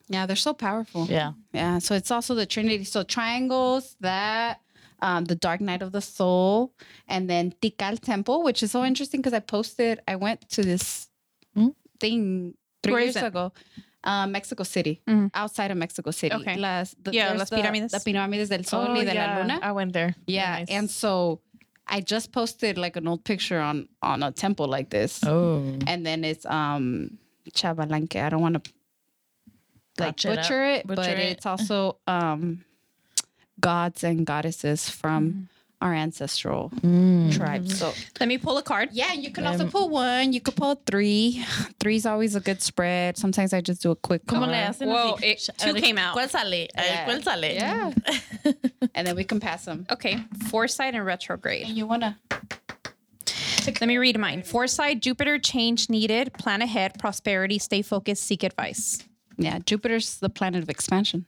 Yeah, 0.08 0.26
they're 0.26 0.36
so 0.36 0.52
powerful. 0.52 1.06
Yeah. 1.08 1.32
Yeah. 1.52 1.78
So 1.78 1.94
it's 1.94 2.10
also 2.10 2.34
the 2.34 2.44
Trinity. 2.46 2.84
So 2.84 3.02
triangles, 3.02 3.96
that, 4.00 4.60
um, 5.00 5.24
the 5.24 5.34
Dark 5.36 5.60
Night 5.60 5.80
of 5.82 5.92
the 5.92 6.00
Soul, 6.02 6.74
and 7.08 7.30
then 7.30 7.54
Tikal 7.62 7.98
Temple, 7.98 8.42
which 8.42 8.62
is 8.62 8.70
so 8.70 8.84
interesting 8.84 9.20
because 9.20 9.32
I 9.32 9.40
posted, 9.40 10.00
I 10.06 10.16
went 10.16 10.48
to 10.50 10.62
this 10.62 11.08
Hmm? 11.54 11.68
thing 12.00 12.54
three 12.82 12.92
Where 12.92 13.02
years 13.02 13.16
ago. 13.16 13.52
Uh, 14.04 14.26
Mexico 14.26 14.64
City, 14.64 15.00
Mhm. 15.06 15.30
outside 15.32 15.70
of 15.70 15.76
Mexico 15.76 16.10
City. 16.10 16.34
Okay. 16.34 16.56
Las, 16.56 16.94
the, 17.00 17.12
Yeah, 17.12 17.32
las 17.34 17.50
the-. 17.50 17.56
The 17.56 17.62
del 18.48 18.64
Sol 18.64 18.86
Oh, 18.88 18.94
y 18.94 19.04
de 19.04 19.14
yeah. 19.14 19.34
la 19.36 19.40
Luna. 19.42 19.60
I 19.62 19.70
went 19.72 19.92
there. 19.92 20.16
yeah, 20.26 20.58
Nice. 20.58 20.68
and 20.70 20.90
so 20.90 21.40
I 21.86 22.00
just 22.00 22.32
posted 22.32 22.78
like 22.78 22.96
an 22.96 23.06
old 23.08 23.24
picture 23.24 23.60
on 23.60 23.88
on 24.02 24.22
a 24.22 24.30
temple 24.32 24.66
like 24.66 24.90
this, 24.90 25.22
Oh. 25.24 25.62
and 25.86 26.06
then 26.06 26.24
it's 26.24 26.46
um 26.46 27.18
Chabalanque. 27.50 28.22
I 28.22 28.28
don't 28.30 28.40
want 28.42 28.64
to 28.64 28.72
like 29.98 30.16
Botch 30.16 30.24
it 30.26 30.28
up. 30.30 30.36
butcher 30.36 30.64
it, 30.64 30.86
Butcher 30.86 31.02
but 31.02 31.08
it. 31.18 31.18
it's 31.32 31.46
also 31.46 31.98
um 32.06 32.64
gods 33.60 34.04
and 34.04 34.24
goddesses 34.26 34.88
from 34.88 35.28
Mm-hmm. 35.28 35.42
Our 35.82 35.92
ancestral 35.92 36.70
Mm. 36.82 37.34
tribe. 37.36 37.68
So 37.68 37.92
let 38.20 38.28
me 38.28 38.38
pull 38.38 38.56
a 38.56 38.62
card. 38.62 38.90
yeah, 38.92 39.12
you 39.12 39.30
can 39.30 39.46
also 39.46 39.66
pull 39.68 39.88
one. 39.90 40.32
You 40.32 40.40
could 40.40 40.54
pull 40.56 40.80
three. 40.86 41.44
Three's 41.80 42.06
always 42.06 42.36
a 42.36 42.40
good 42.40 42.62
spread. 42.62 43.16
Sometimes 43.18 43.52
I 43.52 43.60
just 43.60 43.82
do 43.82 43.90
a 43.90 43.96
quick. 43.96 44.24
¿Cómo 44.26 44.46
le 44.46 44.54
card. 44.54 44.68
hacen 44.76 44.86
Whoa, 44.88 45.16
así? 45.18 45.24
it- 45.24 45.48
two 45.58 45.70
a 45.76 45.80
came 45.80 45.98
out. 45.98 46.14
¿Cuál 46.16 46.30
sale? 46.30 46.68
A 46.76 46.82
Yeah. 46.84 47.06
¿Cuál 47.06 47.22
sale? 47.24 47.54
Yeah, 47.54 47.92
and 48.94 49.06
then 49.06 49.16
we 49.16 49.24
can 49.24 49.40
pass 49.40 49.64
them. 49.64 49.84
Okay, 49.90 50.18
foresight 50.48 50.94
and 50.94 51.04
retrograde. 51.04 51.66
And 51.66 51.76
you 51.76 51.86
wanna? 51.86 52.18
Let 53.66 53.80
me 53.86 53.96
read 53.98 54.18
mine. 54.18 54.42
Foresight, 54.42 55.00
Jupiter, 55.00 55.38
change 55.38 55.88
needed, 55.88 56.32
plan 56.34 56.62
ahead, 56.62 56.98
prosperity, 56.98 57.58
stay 57.58 57.82
focused, 57.82 58.24
seek 58.24 58.42
advice. 58.42 58.98
Yeah, 59.38 59.58
Jupiter's 59.64 60.18
the 60.18 60.28
planet 60.28 60.62
of 60.62 60.68
expansion. 60.68 61.26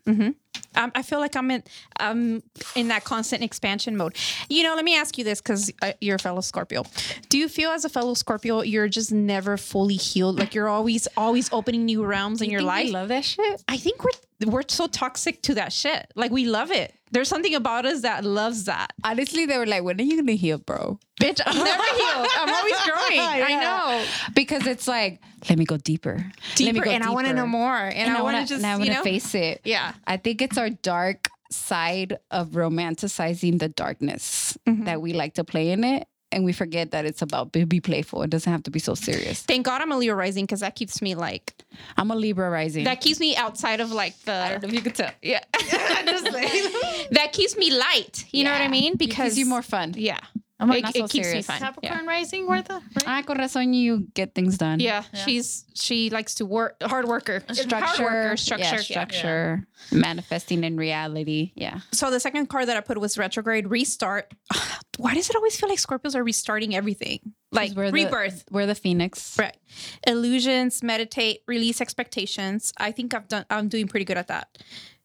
Um, 0.76 0.90
I 0.94 1.02
feel 1.02 1.20
like 1.20 1.36
I'm 1.36 1.50
in 1.50 1.62
um 2.00 2.42
in 2.74 2.88
that 2.88 3.04
constant 3.04 3.42
expansion 3.42 3.96
mode. 3.96 4.16
You 4.48 4.64
know, 4.64 4.74
let 4.74 4.84
me 4.84 4.96
ask 4.96 5.16
you 5.18 5.24
this 5.24 5.40
because 5.40 5.72
uh, 5.82 5.92
you're 6.00 6.16
a 6.16 6.18
fellow 6.18 6.40
Scorpio. 6.40 6.84
Do 7.28 7.38
you 7.38 7.48
feel 7.48 7.70
as 7.70 7.84
a 7.84 7.88
fellow 7.88 8.14
Scorpio 8.14 8.62
you're 8.62 8.88
just 8.88 9.12
never 9.12 9.56
fully 9.56 9.94
healed? 9.94 10.38
Like 10.38 10.54
you're 10.54 10.68
always 10.68 11.06
always 11.16 11.52
opening 11.52 11.84
new 11.84 12.04
realms 12.04 12.42
in 12.42 12.50
your 12.50 12.60
Think 12.60 12.72
we 12.72 12.84
life? 12.84 12.92
love 12.92 13.08
that 13.08 13.24
shit. 13.24 13.62
I 13.68 13.76
think 13.76 14.02
we're 14.04 14.10
we're 14.50 14.62
so 14.66 14.88
toxic 14.88 15.42
to 15.42 15.54
that 15.54 15.72
shit. 15.72 16.10
Like 16.16 16.32
we 16.32 16.46
love 16.46 16.70
it. 16.72 16.92
There's 17.12 17.28
something 17.28 17.54
about 17.54 17.86
us 17.86 18.00
that 18.02 18.24
loves 18.24 18.64
that. 18.64 18.92
Honestly, 19.04 19.46
they 19.46 19.56
were 19.56 19.66
like, 19.66 19.84
"When 19.84 20.00
are 20.00 20.02
you 20.02 20.16
gonna 20.16 20.32
heal, 20.32 20.58
bro?" 20.58 20.98
Bitch, 21.20 21.40
I'm 21.46 21.56
never 21.56 21.82
healed. 21.96 22.28
I'm 22.36 22.52
always 22.52 22.74
growing. 22.82 23.20
I 23.20 23.60
know. 23.60 24.04
Because 24.34 24.66
it's 24.66 24.88
like, 24.88 25.20
let 25.48 25.56
me 25.56 25.64
go 25.64 25.76
deeper, 25.76 26.16
Let 26.16 26.58
me 26.58 26.72
Deeper, 26.72 26.84
go 26.86 26.90
and 26.90 27.04
I 27.04 27.10
want 27.10 27.28
to 27.28 27.34
know 27.34 27.46
more. 27.46 27.76
And, 27.76 28.10
I, 28.10 28.20
want 28.20 28.36
to 28.38 28.42
just 28.42 28.64
and 28.64 28.66
I 28.66 28.72
you 28.84 28.90
want 28.90 29.04
to 29.04 29.10
face 29.10 29.32
it. 29.36 29.60
Yeah. 29.62 29.92
I 30.06 30.16
think 30.16 30.42
it's 30.44 30.58
our 30.58 30.70
dark 30.70 31.28
side 31.50 32.18
of 32.30 32.50
romanticizing 32.50 33.58
the 33.58 33.68
darkness 33.68 34.56
mm-hmm. 34.66 34.84
that 34.84 35.00
we 35.00 35.12
like 35.12 35.34
to 35.34 35.44
play 35.44 35.70
in 35.70 35.84
it. 35.84 36.06
And 36.32 36.44
we 36.44 36.52
forget 36.52 36.90
that 36.90 37.04
it's 37.04 37.22
about 37.22 37.52
be, 37.52 37.62
be 37.62 37.80
playful. 37.80 38.22
It 38.22 38.30
doesn't 38.30 38.50
have 38.50 38.64
to 38.64 38.70
be 38.72 38.80
so 38.80 38.96
serious. 38.96 39.42
Thank 39.42 39.66
God 39.66 39.80
I'm 39.80 39.92
a 39.92 39.96
Leo 39.96 40.14
rising 40.14 40.46
because 40.46 40.60
that 40.60 40.74
keeps 40.74 41.00
me 41.00 41.14
like 41.14 41.54
I'm 41.96 42.10
a 42.10 42.16
Libra 42.16 42.50
rising. 42.50 42.84
that 42.84 43.00
keeps 43.00 43.20
me 43.20 43.36
outside 43.36 43.80
of 43.80 43.92
like 43.92 44.18
the 44.22 44.32
I 44.32 44.48
don't 44.50 44.62
know 44.62 44.68
if 44.68 44.74
you 44.74 44.82
could 44.82 44.96
tell. 44.96 45.12
Yeah. 45.22 45.40
Just 45.60 46.24
like- 46.32 47.08
that 47.12 47.30
keeps 47.32 47.56
me 47.56 47.70
light. 47.70 48.26
You 48.32 48.42
know 48.44 48.50
what 48.50 48.62
I 48.62 48.64
Yeah. 48.64 48.70
mean? 48.70 48.92
It 48.94 48.98
Because 48.98 49.26
gives 49.26 49.38
you 49.38 49.46
more 49.46 49.62
fun. 49.62 49.94
Yeah. 49.96 50.18
I'm 50.70 50.78
It, 50.78 50.82
not 50.82 50.96
it 50.96 50.98
so 51.00 51.08
keeps 51.08 51.26
serious. 51.28 51.48
me 51.48 51.54
fun. 51.54 51.58
Capricorn 51.60 52.06
rising, 52.06 52.46
Martha? 52.46 52.74
Right? 52.96 53.04
Ah, 53.06 53.22
con 53.22 53.36
razón, 53.38 53.74
you 53.74 54.06
get 54.14 54.34
things 54.34 54.58
done. 54.58 54.80
Yeah. 54.80 55.04
She's 55.24 55.64
she 55.74 56.10
likes 56.10 56.34
to 56.36 56.46
work 56.46 56.76
hard 56.82 57.06
worker. 57.06 57.42
Hard 57.46 57.56
Structure, 57.56 58.02
worker, 58.02 58.36
structure. 58.36 58.64
yeah, 58.64 58.76
structure, 58.80 59.66
manifesting 59.92 60.64
in 60.64 60.76
reality. 60.76 61.52
Yeah. 61.54 61.80
So 61.92 62.10
the 62.10 62.20
second 62.20 62.46
card 62.48 62.68
that 62.68 62.76
I 62.76 62.80
put 62.80 62.98
was 62.98 63.16
retrograde 63.18 63.68
restart. 63.68 64.32
Why 64.98 65.14
does 65.14 65.28
it 65.28 65.36
always 65.36 65.56
feel 65.58 65.68
like 65.68 65.78
Scorpios 65.80 66.14
are 66.14 66.22
restarting 66.24 66.74
everything? 66.74 67.20
Like 67.50 67.72
we're 67.72 67.90
rebirth. 67.90 68.44
The, 68.46 68.52
we're 68.54 68.66
the 68.66 68.74
phoenix. 68.74 69.36
Right. 69.38 69.56
Illusions, 70.06 70.82
meditate, 70.82 71.42
release 71.46 71.80
expectations. 71.80 72.72
I 72.78 72.90
think 72.92 73.14
I've 73.14 73.28
done 73.28 73.44
I'm 73.50 73.68
doing 73.68 73.88
pretty 73.88 74.04
good 74.04 74.18
at 74.18 74.28
that. 74.28 74.58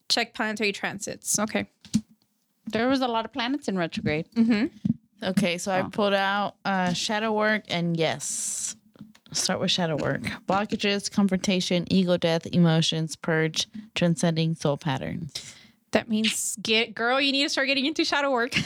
Check 0.09 0.33
planetary 0.33 0.71
transits. 0.71 1.37
Okay. 1.39 1.67
There 2.71 2.87
was 2.87 3.01
a 3.01 3.07
lot 3.07 3.25
of 3.25 3.33
planets 3.33 3.67
in 3.67 3.77
retrograde. 3.77 4.27
Okay, 5.23 5.57
so 5.57 5.71
I 5.71 5.83
pulled 5.83 6.13
out 6.13 6.55
uh, 6.65 6.93
shadow 6.93 7.33
work 7.33 7.63
and 7.69 7.97
yes. 7.97 8.75
Start 9.31 9.59
with 9.59 9.69
shadow 9.69 9.95
work. 9.95 10.21
Blockages, 10.47 11.11
confrontation, 11.11 11.85
ego 11.91 12.17
death, 12.17 12.47
emotions, 12.47 13.15
purge, 13.15 13.67
transcending 13.93 14.55
soul 14.55 14.77
patterns. 14.77 15.55
That 15.91 16.09
means 16.09 16.55
get 16.61 16.95
girl, 16.95 17.19
you 17.21 17.31
need 17.31 17.43
to 17.43 17.49
start 17.49 17.67
getting 17.67 17.85
into 17.85 18.03
shadow 18.05 18.31
work. 18.31 18.55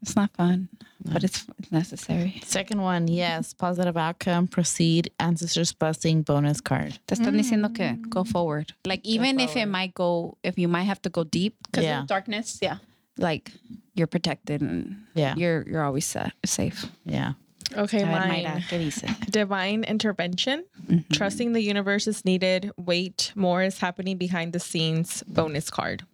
It's 0.00 0.14
not 0.14 0.30
fun, 0.36 0.68
but 1.04 1.24
it's, 1.24 1.44
it's 1.58 1.72
necessary. 1.72 2.40
Second 2.44 2.80
one, 2.80 3.08
yes. 3.08 3.52
Positive 3.52 3.96
outcome, 3.96 4.46
proceed, 4.46 5.10
ancestors 5.18 5.72
blessing, 5.72 6.22
bonus 6.22 6.60
card. 6.60 7.00
Te 7.08 7.16
están 7.16 7.36
diciendo 7.36 7.74
que 7.74 7.96
go 8.08 8.22
forward. 8.22 8.72
Like 8.86 9.00
even 9.04 9.40
if 9.40 9.56
it 9.56 9.66
might 9.66 9.94
go, 9.94 10.38
if 10.44 10.56
you 10.56 10.68
might 10.68 10.84
have 10.84 11.02
to 11.02 11.10
go 11.10 11.24
deep, 11.24 11.56
Because 11.64 11.84
Yeah. 11.84 12.02
of 12.02 12.06
darkness. 12.06 12.60
Yeah. 12.62 12.78
Like 13.18 13.52
you're 13.94 14.06
protected 14.06 14.60
and 14.62 14.96
Yeah. 15.14 15.34
you're 15.36 15.64
you're 15.68 15.84
always 15.84 16.06
sa- 16.06 16.30
safe. 16.44 16.86
Yeah. 17.04 17.32
Okay, 17.76 18.02
A 18.02 18.06
mine. 18.06 18.44
Mayra, 18.44 18.62
¿qué 18.68 18.78
dice? 18.78 19.04
Divine 19.30 19.84
intervention. 19.84 20.64
Trusting 21.12 21.52
the 21.52 21.60
universe 21.60 22.06
is 22.06 22.24
needed. 22.24 22.70
Wait, 22.78 23.30
more 23.34 23.62
is 23.62 23.78
happening 23.78 24.16
behind 24.16 24.54
the 24.54 24.60
scenes. 24.60 25.22
Bonus 25.26 25.68
card. 25.68 26.04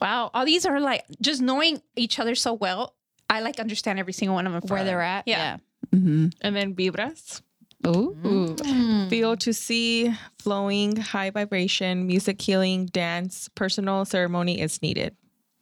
Wow. 0.00 0.30
All 0.32 0.46
these 0.46 0.64
are 0.64 0.80
like 0.80 1.04
just 1.20 1.42
knowing 1.42 1.82
each 1.96 2.18
other 2.18 2.34
so 2.34 2.54
well. 2.54 2.94
I 3.28 3.40
like 3.40 3.60
understand 3.60 3.98
every 3.98 4.14
single 4.14 4.34
one 4.36 4.46
of 4.46 4.52
them. 4.54 4.62
Where 4.68 4.84
they're 4.84 5.02
at. 5.02 5.24
Yeah. 5.28 5.58
Mm-hmm. 5.94 6.28
And 6.40 6.56
then 6.56 6.74
vibras. 6.74 7.42
Ooh. 7.86 8.16
Mm. 8.22 9.08
Feel 9.10 9.36
to 9.36 9.52
see, 9.52 10.14
flowing, 10.38 10.96
high 10.96 11.30
vibration, 11.30 12.06
music 12.06 12.40
healing, 12.40 12.86
dance, 12.86 13.48
personal 13.54 14.04
ceremony 14.06 14.60
is 14.60 14.80
needed. 14.82 15.14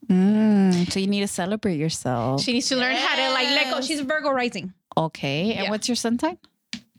Mm. 0.08 0.90
So 0.92 1.00
you 1.00 1.06
need 1.06 1.20
to 1.20 1.28
celebrate 1.28 1.76
yourself. 1.78 2.42
She 2.42 2.52
needs 2.52 2.68
to 2.68 2.76
learn 2.76 2.96
how 2.96 3.16
to 3.16 3.32
like 3.32 3.48
let 3.48 3.70
go. 3.74 3.80
She's 3.80 4.00
Virgo 4.00 4.30
rising. 4.30 4.72
okay. 4.96 5.52
And 5.54 5.64
Yeah. 5.64 5.70
what's 5.70 5.88
your 5.88 5.96
sun 5.96 6.18
type? 6.18 6.38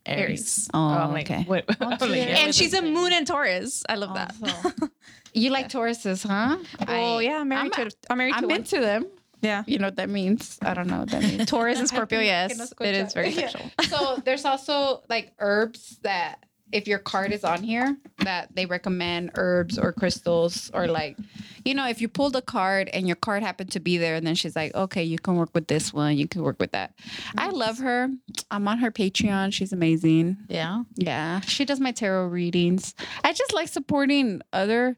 Aries. 0.06 0.70
Oh, 0.74 0.80
I'm 0.80 1.12
like, 1.12 1.30
okay. 1.30 1.44
what? 1.44 1.66
I'm 1.82 1.90
like, 2.00 2.10
yeah, 2.12 2.40
And 2.46 2.56
she's 2.56 2.74
a 2.74 2.82
moon 2.82 3.12
and 3.12 3.28
Taurus. 3.28 3.84
I 3.90 3.96
love 3.96 4.14
that. 4.16 4.36
You 5.34 5.52
like 5.52 5.70
Tauruses, 5.70 6.26
huh? 6.26 6.58
Oh 6.88 7.18
I- 7.18 7.22
yeah, 7.22 7.42
I'm 7.42 7.50
married 7.50 7.72
I'm, 7.78 7.90
to 7.90 7.96
I'm 8.10 8.18
married 8.18 8.34
I'm 8.34 8.42
to 8.44 8.48
one. 8.48 8.56
into 8.58 8.80
them. 8.80 9.06
Yeah. 9.44 9.64
You 9.68 9.78
know 9.78 9.86
what 9.88 9.98
that 9.98 10.10
means? 10.10 10.58
I 10.64 10.74
don't 10.74 10.88
know 10.88 11.00
what 11.02 11.10
that 11.12 11.22
means. 11.22 11.46
Taurus 11.52 11.78
and 11.78 11.88
Scorpio, 11.88 12.22
yes. 12.22 12.52
It 12.82 12.96
is 12.96 13.10
escucha. 13.10 13.14
very 13.14 13.30
Yeah. 13.30 13.50
sexual. 13.50 13.72
so 13.88 14.22
there's 14.26 14.46
also 14.46 15.04
like 15.10 15.34
herbs 15.38 16.00
that 16.02 16.44
if 16.72 16.88
your 16.88 17.00
card 17.00 17.32
is 17.32 17.44
on 17.44 17.64
here 17.64 17.96
that 18.20 18.54
they 18.56 18.66
recommend 18.66 19.32
herbs 19.36 19.78
or 19.80 19.94
crystals 19.94 20.70
or 20.74 20.88
like 20.88 21.18
you 21.64 21.74
know 21.74 21.88
if 21.88 22.02
you 22.02 22.08
pulled 22.10 22.36
a 22.36 22.42
card 22.42 22.90
and 22.90 23.08
your 23.08 23.16
card 23.16 23.42
happened 23.42 23.72
to 23.72 23.80
be 23.80 23.98
there 23.98 24.16
and 24.16 24.28
then 24.28 24.36
she's 24.36 24.56
like 24.56 24.74
okay 24.76 25.04
you 25.04 25.18
can 25.18 25.36
work 25.38 25.50
with 25.54 25.68
this 25.68 25.94
one 25.94 26.18
you 26.18 26.28
can 26.28 26.42
work 26.44 26.58
with 26.60 26.72
that. 26.74 26.94
I 27.38 27.50
love 27.50 27.78
her. 27.80 28.10
I'm 28.52 28.68
on 28.68 28.80
her 28.80 28.92
patreon. 28.92 29.54
She's 29.54 29.72
amazing. 29.72 30.38
Yeah. 30.50 30.84
yeah. 30.96 31.40
She 31.42 31.64
does 31.66 31.80
my 31.80 31.92
tarot 31.92 32.28
readings. 32.28 32.96
I 33.24 33.32
just 33.34 33.54
like 33.54 33.70
supporting 33.70 34.42
other 34.54 34.98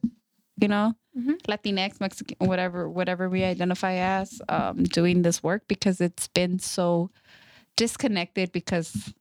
you 0.61 0.67
know 0.67 0.93
Mhm. 1.17 1.41
latinx 1.47 1.99
mexican 1.99 2.37
whatever 2.47 2.87
whatever 2.87 3.29
we 3.29 3.43
identify 3.43 3.93
as 3.93 4.41
um, 4.47 4.83
doing 4.83 5.23
this 5.23 5.41
work 5.41 5.63
because 5.67 5.99
it's 6.01 6.27
been 6.27 6.59
so 6.59 7.09
disconnected 7.75 8.51
because 8.51 9.13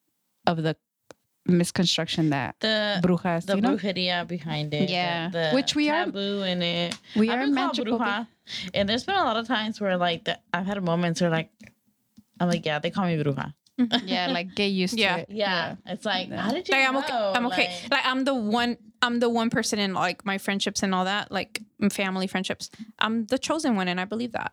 of 0.46 0.62
the 0.62 0.76
misconstruction 1.48 2.30
that 2.30 2.56
The 2.60 3.00
brujas 3.02 3.46
the 3.46 3.56
you 3.56 3.62
know 3.62 3.76
brujeria 3.76 4.26
behind 4.26 4.74
it. 4.74 4.90
Yeah. 4.90 5.28
The, 5.30 5.50
Which 5.52 5.74
we 5.74 5.88
are- 5.90 6.04
taboo 6.04 6.42
in 6.42 6.62
it. 6.62 6.96
we 7.16 7.30
I've 7.30 7.38
are 7.38 7.46
been 7.46 7.54
called 7.54 7.78
magical 7.78 7.98
bruja, 7.98 8.26
and 8.74 8.88
there's 8.88 9.04
been 9.04 9.16
a 9.16 9.24
lot 9.24 9.36
of 9.36 9.46
times 9.46 9.80
where 9.80 9.96
like 9.96 10.24
the, 10.24 10.38
I've 10.52 10.66
had 10.66 10.82
moments 10.82 11.20
where 11.20 11.30
like 11.30 11.50
I'm 12.40 12.48
like, 12.48 12.64
yeah, 12.66 12.78
they 12.78 12.90
call 12.90 13.06
me 13.06 13.16
bruja. 13.22 13.54
Mm-hmm. 13.80 14.08
yeah 14.08 14.26
like 14.38 14.54
get 14.56 14.66
used 14.72 14.98
Yeah. 14.98 15.16
to 15.16 15.22
it 15.22 15.28
Yeah, 15.30 15.76
yeah. 15.86 15.92
it's 15.92 16.04
like, 16.04 16.30
how 16.32 16.50
did 16.52 16.68
you 16.68 16.74
Like 16.74 16.86
I'm 16.88 16.94
know? 16.94 17.00
okay. 17.00 17.32
I'm 17.38 17.46
okay. 17.46 17.66
Like, 17.84 17.90
Like, 17.92 18.06
I'm 18.06 18.24
the 18.24 18.34
one. 18.34 18.76
I'm 19.00 19.20
the 19.20 19.28
one 19.28 19.48
person 19.48 19.78
in 19.78 19.94
like 19.94 20.24
my 20.26 20.38
friendships 20.38 20.82
and 20.82 20.92
all 20.92 21.04
that, 21.04 21.30
like 21.30 21.62
family 21.92 22.26
friendships. 22.26 22.68
I'm 22.98 23.26
the 23.26 23.38
chosen 23.38 23.76
one, 23.76 23.86
and 23.86 24.00
I 24.00 24.04
believe 24.04 24.32
that. 24.32 24.52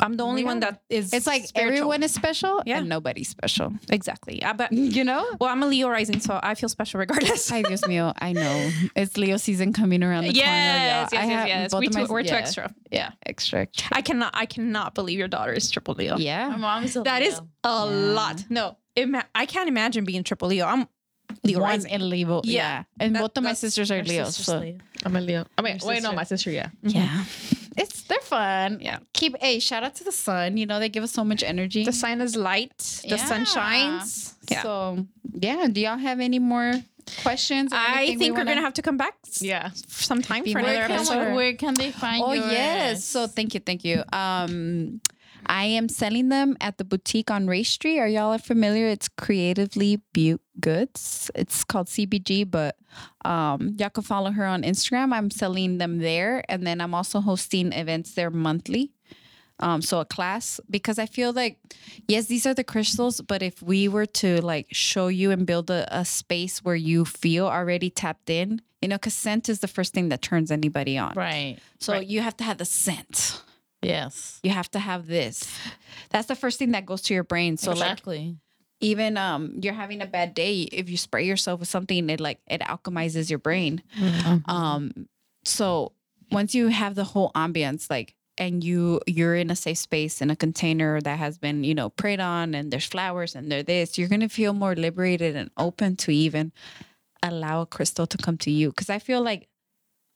I'm 0.00 0.14
the 0.16 0.24
only 0.24 0.44
one 0.44 0.60
that 0.60 0.82
is. 0.90 1.12
it's 1.12 1.26
like 1.26 1.46
spiritual. 1.46 1.76
everyone 1.76 2.02
is 2.02 2.12
special 2.12 2.62
Yeah. 2.66 2.78
and 2.78 2.88
nobody's 2.88 3.28
special 3.28 3.72
exactly. 3.90 4.42
Ah, 4.42 4.50
I 4.50 4.52
bet. 4.52 4.72
you 4.72 5.04
know 5.04 5.24
Well, 5.40 5.50
I'm 5.50 5.62
a 5.62 5.66
Leo 5.66 5.88
rising, 5.88 6.20
so 6.20 6.38
I 6.42 6.54
feel 6.54 6.68
special 6.68 7.00
regardless. 7.00 7.50
Ay, 7.50 7.62
Dios 7.62 7.82
mío, 7.82 8.12
I 8.18 8.32
know. 8.32 8.70
It's 8.94 9.16
Leo 9.16 9.36
season 9.38 9.72
coming 9.72 10.02
around 10.02 10.24
the 10.24 10.32
yes, 10.34 10.44
corner. 10.44 10.56
yes, 10.56 11.12
y'all. 11.12 11.20
I 11.20 11.24
yes, 11.24 11.32
have 11.38 11.48
yes. 11.48 11.72
both 11.72 11.80
We 11.80 11.86
of 11.86 11.92
too, 11.92 12.00
my- 12.02 12.06
we're 12.08 12.22
too 12.24 12.34
extra. 12.34 12.74
Yeah, 12.90 13.10
extra. 13.24 13.66
I 13.92 14.02
cannot. 14.02 14.30
I 14.34 14.46
cannot 14.46 14.94
believe 14.94 15.18
your 15.18 15.28
daughter 15.28 15.52
is 15.52 15.70
triple 15.70 15.94
Leo. 15.94 16.14
my 16.16 16.20
Yeah. 16.22 16.56
mom 16.56 16.84
is 16.84 16.96
a 16.96 17.02
That 17.02 17.22
is 17.22 17.34
Leo. 17.40 17.48
a 17.64 17.86
Yeah. 17.88 18.12
lot. 18.14 18.44
No, 18.50 18.76
ima- 18.96 19.24
I 19.34 19.46
can't 19.46 19.68
imagine 19.68 20.04
being 20.04 20.24
triple 20.24 20.48
Leo. 20.48 20.66
I'm 20.66 20.86
Leo 21.42 21.58
One 21.60 21.70
rising. 21.70 21.90
in 21.90 22.08
Leo. 22.08 22.40
Yeah. 22.44 22.52
Yeah. 22.52 22.84
And 23.00 23.14
That- 23.16 23.20
both 23.22 23.36
of 23.38 23.44
my 23.44 23.54
sisters 23.54 23.90
are 23.90 23.96
Our 23.98 24.04
Leo. 24.04 24.24
So 24.30 24.58
Leo. 24.58 24.78
I'm 25.04 25.16
a 25.16 25.20
Leo. 25.20 25.46
I 25.58 25.62
mean, 25.62 25.78
Your 25.80 25.88
wait, 25.88 26.02
no, 26.02 26.12
my 26.12 26.24
sister, 26.24 26.50
yeah. 26.50 26.68
yeah. 26.82 27.06
Mm-hmm. 27.06 27.65
It's 27.76 28.02
they're 28.02 28.18
fun. 28.20 28.78
Yeah. 28.80 28.98
Keep 29.12 29.36
a 29.42 29.58
shout 29.58 29.82
out 29.84 29.94
to 29.96 30.04
the 30.04 30.12
sun. 30.12 30.56
You 30.56 30.66
know, 30.66 30.78
they 30.80 30.88
give 30.88 31.04
us 31.04 31.12
so 31.12 31.24
much 31.24 31.42
energy. 31.42 31.84
The 31.84 31.92
sun 31.92 32.20
is 32.20 32.36
light. 32.36 32.76
The 33.08 33.18
sun 33.18 33.44
shines. 33.44 34.34
Yeah. 34.50 34.62
So 34.62 35.06
yeah. 35.34 35.66
Do 35.70 35.80
y'all 35.80 35.98
have 35.98 36.20
any 36.20 36.38
more 36.38 36.72
questions? 37.22 37.72
or 37.72 37.76
I 37.76 37.98
anything 37.98 38.18
we 38.18 38.18
think 38.24 38.32
we're 38.34 38.38
wanna- 38.40 38.50
gonna 38.52 38.60
have 38.62 38.74
to 38.74 38.82
come 38.82 38.96
back 38.96 39.14
Yeah. 39.40 39.70
sometime 39.86 40.44
Be 40.44 40.52
for 40.52 40.58
another 40.58 40.74
Where 40.78 40.86
can, 40.88 40.96
episode. 40.96 41.34
where 41.34 41.54
can 41.54 41.74
they 41.74 41.90
find 41.92 42.22
Oh 42.24 42.32
yours? 42.32 42.50
yes. 42.52 43.04
So 43.04 43.26
thank 43.26 43.54
you, 43.54 43.60
thank 43.60 43.84
you. 43.84 44.02
Um 44.12 45.00
I 45.48 45.66
am 45.66 45.88
selling 45.88 46.28
them 46.28 46.56
at 46.60 46.76
the 46.78 46.84
boutique 46.84 47.30
on 47.30 47.46
Ray 47.46 47.62
Street. 47.62 48.00
Are 48.00 48.08
y'all 48.08 48.36
familiar? 48.38 48.88
It's 48.88 49.06
Creatively 49.08 50.00
Butte 50.12 50.40
Goods. 50.58 51.30
It's 51.36 51.62
called 51.62 51.86
CBG, 51.86 52.50
but 52.50 52.74
um, 53.24 53.74
y'all 53.78 53.90
can 53.90 54.02
follow 54.02 54.30
her 54.30 54.44
on 54.44 54.62
Instagram. 54.62 55.12
I'm 55.12 55.30
selling 55.30 55.78
them 55.78 55.98
there, 55.98 56.44
and 56.48 56.66
then 56.66 56.80
I'm 56.80 56.94
also 56.94 57.20
hosting 57.20 57.72
events 57.72 58.14
there 58.14 58.30
monthly. 58.30 58.92
Um, 59.58 59.80
so 59.80 60.00
a 60.00 60.04
class 60.04 60.60
because 60.68 60.98
I 60.98 61.06
feel 61.06 61.32
like 61.32 61.58
yes, 62.08 62.26
these 62.26 62.44
are 62.46 62.52
the 62.52 62.62
crystals, 62.64 63.22
but 63.22 63.42
if 63.42 63.62
we 63.62 63.88
were 63.88 64.04
to 64.06 64.42
like 64.42 64.66
show 64.70 65.08
you 65.08 65.30
and 65.30 65.46
build 65.46 65.70
a, 65.70 65.88
a 65.90 66.04
space 66.04 66.62
where 66.62 66.74
you 66.76 67.06
feel 67.06 67.46
already 67.46 67.88
tapped 67.88 68.28
in, 68.28 68.60
you 68.82 68.88
know, 68.88 68.96
because 68.96 69.14
scent 69.14 69.48
is 69.48 69.60
the 69.60 69.68
first 69.68 69.94
thing 69.94 70.10
that 70.10 70.20
turns 70.20 70.50
anybody 70.50 70.98
on. 70.98 71.14
Right. 71.16 71.56
So 71.78 71.94
Right. 71.94 72.06
you 72.06 72.20
have 72.20 72.36
to 72.36 72.44
have 72.44 72.58
the 72.58 72.66
scent. 72.66 73.40
Yes. 73.80 74.40
You 74.42 74.50
have 74.50 74.70
to 74.72 74.78
have 74.78 75.06
this. 75.06 75.48
That's 76.10 76.28
the 76.28 76.34
first 76.34 76.58
thing 76.58 76.72
that 76.72 76.84
goes 76.84 77.00
to 77.02 77.14
your 77.14 77.24
brain. 77.24 77.56
So 77.56 77.70
like 77.70 77.80
exactly. 77.80 78.36
Even 78.80 79.16
um 79.16 79.58
you're 79.62 79.74
having 79.74 80.02
a 80.02 80.06
bad 80.06 80.34
day, 80.34 80.62
if 80.72 80.88
you 80.90 80.96
spray 80.96 81.24
yourself 81.24 81.60
with 81.60 81.68
something, 81.68 82.10
it 82.10 82.20
like 82.20 82.40
it 82.46 82.60
alchemizes 82.60 83.30
your 83.30 83.38
brain. 83.38 83.82
Mm-hmm. 83.98 84.50
Um 84.50 85.08
so 85.44 85.92
once 86.30 86.54
you 86.54 86.68
have 86.68 86.94
the 86.94 87.04
whole 87.04 87.30
ambience 87.34 87.88
like 87.88 88.14
and 88.38 88.62
you 88.62 89.00
you're 89.06 89.36
in 89.36 89.50
a 89.50 89.56
safe 89.56 89.78
space 89.78 90.20
in 90.20 90.30
a 90.30 90.36
container 90.36 91.00
that 91.00 91.18
has 91.18 91.38
been 91.38 91.64
you 91.64 91.74
know 91.74 91.88
prayed 91.90 92.20
on 92.20 92.54
and 92.54 92.70
there's 92.70 92.86
flowers 92.86 93.34
and 93.34 93.50
there 93.50 93.62
this 93.62 93.96
you're 93.96 94.08
gonna 94.08 94.28
feel 94.28 94.52
more 94.52 94.74
liberated 94.74 95.36
and 95.36 95.50
open 95.56 95.96
to 95.96 96.10
even 96.10 96.52
allow 97.22 97.62
a 97.62 97.66
crystal 97.66 98.06
to 98.06 98.18
come 98.18 98.36
to 98.36 98.50
you 98.50 98.70
because 98.70 98.90
i 98.90 98.98
feel 98.98 99.22
like 99.22 99.48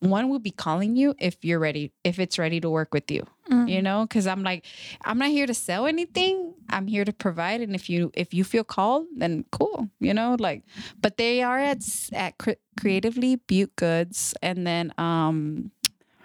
one 0.01 0.29
will 0.29 0.39
be 0.39 0.51
calling 0.51 0.97
you 0.97 1.15
if 1.19 1.37
you're 1.43 1.59
ready 1.59 1.93
if 2.05 2.19
it's 2.19 2.39
ready 2.39 2.61
to 2.61 2.69
work 2.69 2.93
with 2.93 3.11
you 3.11 3.25
you 3.67 3.83
know? 3.83 4.07
Because 4.07 4.27
i'm 4.27 4.43
like 4.43 4.65
i'm 5.05 5.19
not 5.19 5.31
here 5.31 5.47
to 5.47 5.55
sell 5.55 5.87
anything. 5.87 6.55
I'm 6.71 6.87
here 6.87 7.05
to 7.05 7.13
provide. 7.13 7.61
And 7.61 7.75
if 7.75 7.91
you 7.91 8.13
if 8.15 8.33
you 8.33 8.45
feel 8.45 8.63
called 8.65 9.07
then 9.17 9.45
cool 9.51 9.89
you 9.99 10.15
know? 10.15 10.37
Like 10.39 10.63
but 11.01 11.17
they 11.17 11.43
are 11.43 11.59
at 11.59 11.83
at 12.13 12.35
creatively 12.79 13.37
butte 13.37 13.75
goods. 13.77 14.35
And 14.41 14.67
then 14.67 14.95
um 14.99 15.73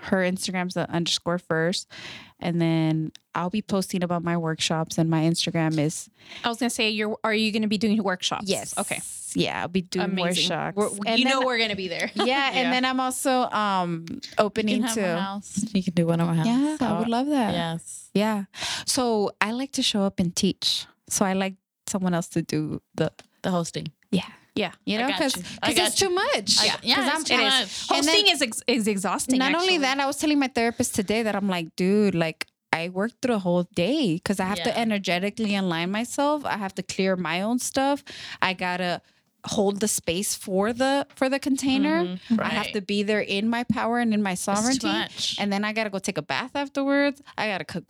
her 0.06 0.18
instagram's 0.24 0.74
the 0.76 0.90
underscore 0.90 1.38
first 1.40 1.88
and 2.40 2.62
then 2.62 3.12
i'll 3.34 3.50
be 3.50 3.62
posting 3.62 4.04
about 4.04 4.24
my 4.24 4.38
workshops 4.38 4.98
and 4.98 5.10
my 5.10 5.22
instagram 5.24 5.78
is 5.78 6.10
I 6.44 6.50
was 6.50 6.58
gonna 6.58 6.70
say, 6.70 6.90
you're. 6.90 7.18
Are 7.24 7.34
you 7.34 7.52
gonna 7.52 7.68
be 7.68 7.78
doing 7.78 8.02
workshops? 8.04 8.48
Yes. 8.50 8.78
Okay. 8.78 9.00
yeah 9.36 9.62
i'll 9.62 9.68
be 9.68 9.82
doing 9.82 10.06
Amazing. 10.06 10.50
workshops 10.50 10.76
We're, 10.78 10.90
And 11.08 11.20
you 11.20 11.26
then- 11.26 11.40
know 11.40 11.46
we're 11.46 11.58
gonna 11.60 11.76
be 11.76 11.88
there. 11.88 12.10
yeah, 12.16 12.26
Yeah. 12.34 12.52
and 12.54 12.74
then 12.74 12.84
i'm 12.86 13.00
also 13.00 13.44
um 13.52 14.06
opening 14.38 14.84
to. 14.96 15.42
You 15.74 15.84
can 15.84 15.94
do 15.94 16.06
one 16.08 16.20
of 16.22 16.28
my 16.28 16.36
house. 16.36 16.46
yeah 16.48 16.78
i 16.82 17.00
would 17.00 17.08
love 17.10 17.28
that 17.28 17.54
Yes. 17.54 18.10
Yeah. 18.14 18.46
So 18.86 19.32
I 19.42 19.52
like 19.52 19.72
to 19.74 19.84
show 19.84 20.04
up 20.04 20.22
and 20.22 20.34
teach. 20.34 20.86
So 21.10 21.26
I 21.26 21.34
like 21.34 21.56
someone 21.86 22.14
else 22.14 22.30
to 22.30 22.42
do 22.42 22.82
the 22.96 23.12
The 23.44 23.52
hosting. 23.52 23.88
yeah. 24.10 24.32
Yeah. 24.56 24.72
You 24.86 24.98
know, 25.00 25.08
because 25.08 25.36
you. 25.38 25.44
It's 25.64 25.96
too 25.96 26.10
much. 26.10 26.58
I- 26.60 26.66
yeah, 26.82 26.96
'Cause 26.96 27.22
it's 27.22 27.32
I'm- 27.32 27.42
much. 27.44 27.92
And 27.92 28.08
then- 28.08 28.16
Hosting 28.16 28.28
is 28.34 28.42
ex- 28.42 28.64
is 28.68 28.88
exhausting. 28.88 29.38
Not 29.40 29.54
only 29.56 29.78
that, 29.80 30.00
I 30.00 30.06
was 30.06 30.18
telling 30.18 30.40
my 30.40 30.48
therapist 30.48 30.96
today 30.96 31.24
that 31.24 31.36
I'm 31.36 31.50
like, 31.50 31.76
dude, 31.76 32.16
like 32.16 32.48
I 32.72 32.90
worked 32.90 33.16
through 33.22 33.36
a 33.36 33.40
whole 33.40 33.64
day 33.76 34.16
because 34.16 34.40
I 34.40 34.46
have 34.46 34.64
to 34.64 34.78
energetically 34.78 35.56
align 35.56 35.92
myself. 35.92 36.44
I 36.46 36.58
have 36.58 36.74
to 36.76 36.84
clear 36.84 37.16
my 37.16 37.42
own 37.42 37.60
stuff. 37.60 38.04
I 38.42 38.54
gotta 38.54 39.02
hold 39.48 39.80
the 39.80 39.88
space 39.88 40.34
for 40.36 40.74
the 40.74 41.06
for 41.16 41.30
the 41.30 41.38
container. 41.40 42.04
Mm-hmm. 42.04 42.40
I 42.42 42.50
have 42.50 42.72
to 42.72 42.82
be 42.82 43.04
there 43.04 43.22
in 43.22 43.48
my 43.48 43.64
power 43.66 44.00
and 44.00 44.14
in 44.14 44.24
my 44.24 44.34
sovereignty. 44.36 44.88
much. 44.88 45.36
And 45.40 45.54
then 45.54 45.64
I 45.64 45.72
gotta 45.74 45.90
go 45.90 46.00
take 46.00 46.18
a 46.18 46.22
bath 46.24 46.52
afterwards. 46.56 47.22
I 47.38 47.48
gotta 47.48 47.64
cook 47.66 47.86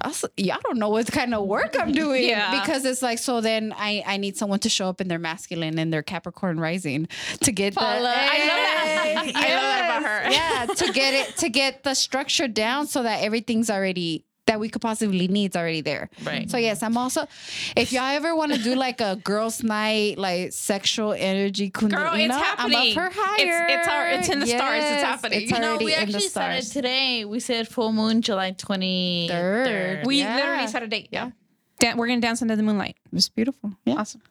cord. 0.00 0.06
Also, 0.10 0.28
y'all 0.36 0.58
don't 0.64 0.78
know 0.78 0.88
what 0.88 1.10
kind 1.10 1.34
of 1.34 1.46
work 1.46 1.76
I'm 1.78 1.92
doing 1.92 2.24
Yeah. 2.28 2.60
because 2.60 2.84
it's 2.84 3.02
like 3.02 3.18
so. 3.18 3.40
Then 3.40 3.72
I 3.76 4.02
I 4.06 4.16
need 4.16 4.36
someone 4.36 4.58
to 4.60 4.68
show 4.68 4.88
up 4.88 5.00
in 5.00 5.08
their 5.08 5.18
masculine 5.18 5.78
and 5.78 5.92
their 5.92 6.02
Capricorn 6.02 6.58
rising 6.60 7.08
to 7.42 7.52
get 7.52 7.74
the. 7.74 7.80
Paula, 7.80 8.12
I 8.14 8.38
love 8.38 8.46
that. 8.46 8.86
Hey, 9.04 9.32
I 9.34 9.54
love 9.54 9.62
that 9.62 9.84
about 9.84 10.02
her. 10.08 10.30
Yeah, 10.30 10.66
to 10.74 10.92
get 10.92 11.14
it 11.14 11.36
to 11.38 11.48
get 11.48 11.82
the 11.84 11.94
structure 11.94 12.48
down 12.48 12.86
so 12.86 13.02
that 13.02 13.22
everything's 13.22 13.70
already 13.70 14.24
that 14.50 14.58
we 14.58 14.68
could 14.68 14.82
possibly 14.82 15.28
need 15.28 15.52
is 15.52 15.56
already 15.56 15.80
there. 15.80 16.10
Right. 16.24 16.50
So 16.50 16.56
yes, 16.56 16.82
I'm 16.82 16.96
also. 16.96 17.28
If 17.76 17.92
y'all 17.92 18.02
ever 18.02 18.34
want 18.34 18.52
to 18.52 18.58
do 18.58 18.74
like 18.74 19.00
a 19.00 19.14
girls' 19.22 19.62
night, 19.62 20.18
like 20.18 20.52
sexual 20.52 21.12
energy, 21.12 21.68
Girl, 21.68 21.88
kundalini, 21.90 22.26
it's 22.26 22.34
I'm 22.34 22.42
happening. 22.42 22.88
up 22.90 22.94
for 22.94 23.06
It's- 23.06 23.16
hire. 23.16 23.66
it's 23.68 23.88
our- 23.88 24.08
it's 24.08 24.28
in 24.28 24.40
the 24.40 24.46
stars. 24.48 24.82
It's 24.84 25.02
happening. 25.02 25.42
It's 25.42 25.50
You 25.52 25.56
You 25.56 25.62
know, 25.62 25.68
already 25.70 25.84
we 25.84 25.94
in 25.94 25.98
the 26.00 26.02
actually 26.16 26.20
said 26.28 26.58
it 26.58 26.64
stars. 26.64 26.70
today. 26.70 27.24
We 27.24 27.38
said 27.38 27.68
full 27.68 27.92
moon 27.92 28.22
July 28.22 28.50
23rd. 28.52 30.04
We 30.06 30.18
Yeah. 30.18 30.34
literally 30.36 30.66
set 30.66 30.82
a 30.82 30.86
date. 30.88 31.08
Yeah. 31.12 31.30
Dan- 31.78 31.96
we're 31.96 32.08
gonna 32.08 32.20
dance 32.20 32.42
under 32.42 32.56
the 32.56 32.62
moonlight. 32.62 32.96
It 33.06 33.14
was 33.14 33.28
beautiful. 33.28 33.72
Yeah. 33.84 33.94
Awesome. 33.94 34.22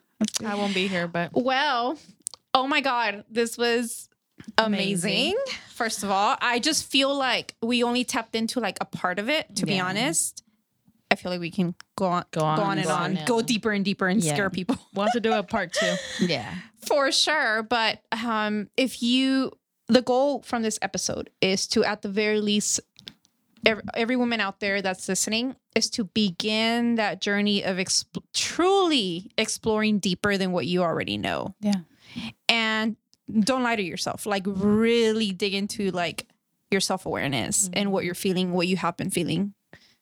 I 0.45 0.55
won't 0.55 0.73
be 0.73 0.87
here, 0.87 1.07
but 1.07 1.31
Well, 1.33 1.97
oh 2.53 2.67
my 2.67 2.81
God, 2.81 3.23
this 3.31 3.57
was 3.57 4.08
amazing. 4.57 5.35
First 5.73 6.03
of 6.03 6.09
all, 6.11 6.35
I 6.41 6.59
just 6.59 6.85
feel 6.89 7.15
like 7.15 7.55
we 7.61 7.83
only 7.83 8.03
tapped 8.03 8.35
into 8.35 8.59
like 8.59 8.77
a 8.81 8.85
part 8.85 9.19
of 9.19 9.29
it. 9.29 9.55
To 9.57 9.65
be 9.65 9.79
honest, 9.79 10.43
I 11.11 11.15
feel 11.15 11.31
like 11.31 11.39
we 11.41 11.51
can 11.51 11.75
go 11.95 12.05
on, 12.05 12.25
Go 12.31 12.41
on 12.41 12.57
go 12.57 12.63
on 12.63 12.77
and 12.77 12.87
go 12.87 12.93
on, 12.93 13.01
on, 13.03 13.15
yeah. 13.15 13.25
go 13.25 13.41
deeper 13.41 13.71
and 13.71 13.83
deeper 13.85 14.07
and 14.07 14.23
Yeah. 14.23 14.33
scare 14.33 14.49
people. 14.49 14.77
We'll 14.93 15.05
have 15.05 15.13
to 15.13 15.19
do 15.19 15.33
a 15.33 15.43
part 15.43 15.73
two. 15.73 15.95
Yeah. 16.25 16.53
For 16.85 17.11
sure. 17.11 17.63
But 17.63 18.01
um, 18.11 18.69
if 18.77 19.01
you, 19.03 19.51
the 19.87 20.01
goal 20.01 20.41
from 20.43 20.61
this 20.61 20.77
episode 20.81 21.29
is 21.41 21.67
to, 21.69 21.83
at 21.83 22.01
the 22.03 22.09
very 22.09 22.39
least, 22.41 22.79
every, 23.65 23.83
every 23.95 24.15
woman 24.15 24.39
out 24.39 24.59
there 24.59 24.81
that's 24.81 25.07
listening 25.09 25.55
is 25.75 25.89
to 25.91 26.03
begin 26.05 26.95
that 26.95 27.21
journey 27.21 27.63
of 27.63 27.77
exp- 27.77 28.23
truly 28.33 29.31
exploring 29.37 29.99
deeper 29.99 30.37
than 30.37 30.51
what 30.51 30.65
you 30.67 30.83
already 30.83 31.17
know. 31.17 31.53
Yeah. 31.59 31.73
And 32.47 32.95
don't 33.39 33.63
lie 33.63 33.75
to 33.75 33.83
yourself. 33.83 34.25
Like, 34.25 34.43
really 34.45 35.31
dig 35.31 35.53
into 35.53 35.91
like 35.91 36.27
your 36.71 36.81
self 36.81 37.05
awareness 37.05 37.69
and 37.73 37.91
what 37.91 38.05
you're 38.05 38.15
feeling, 38.15 38.51
what 38.51 38.67
you 38.67 38.77
have 38.77 38.95
been 38.97 39.09
feeling, 39.09 39.53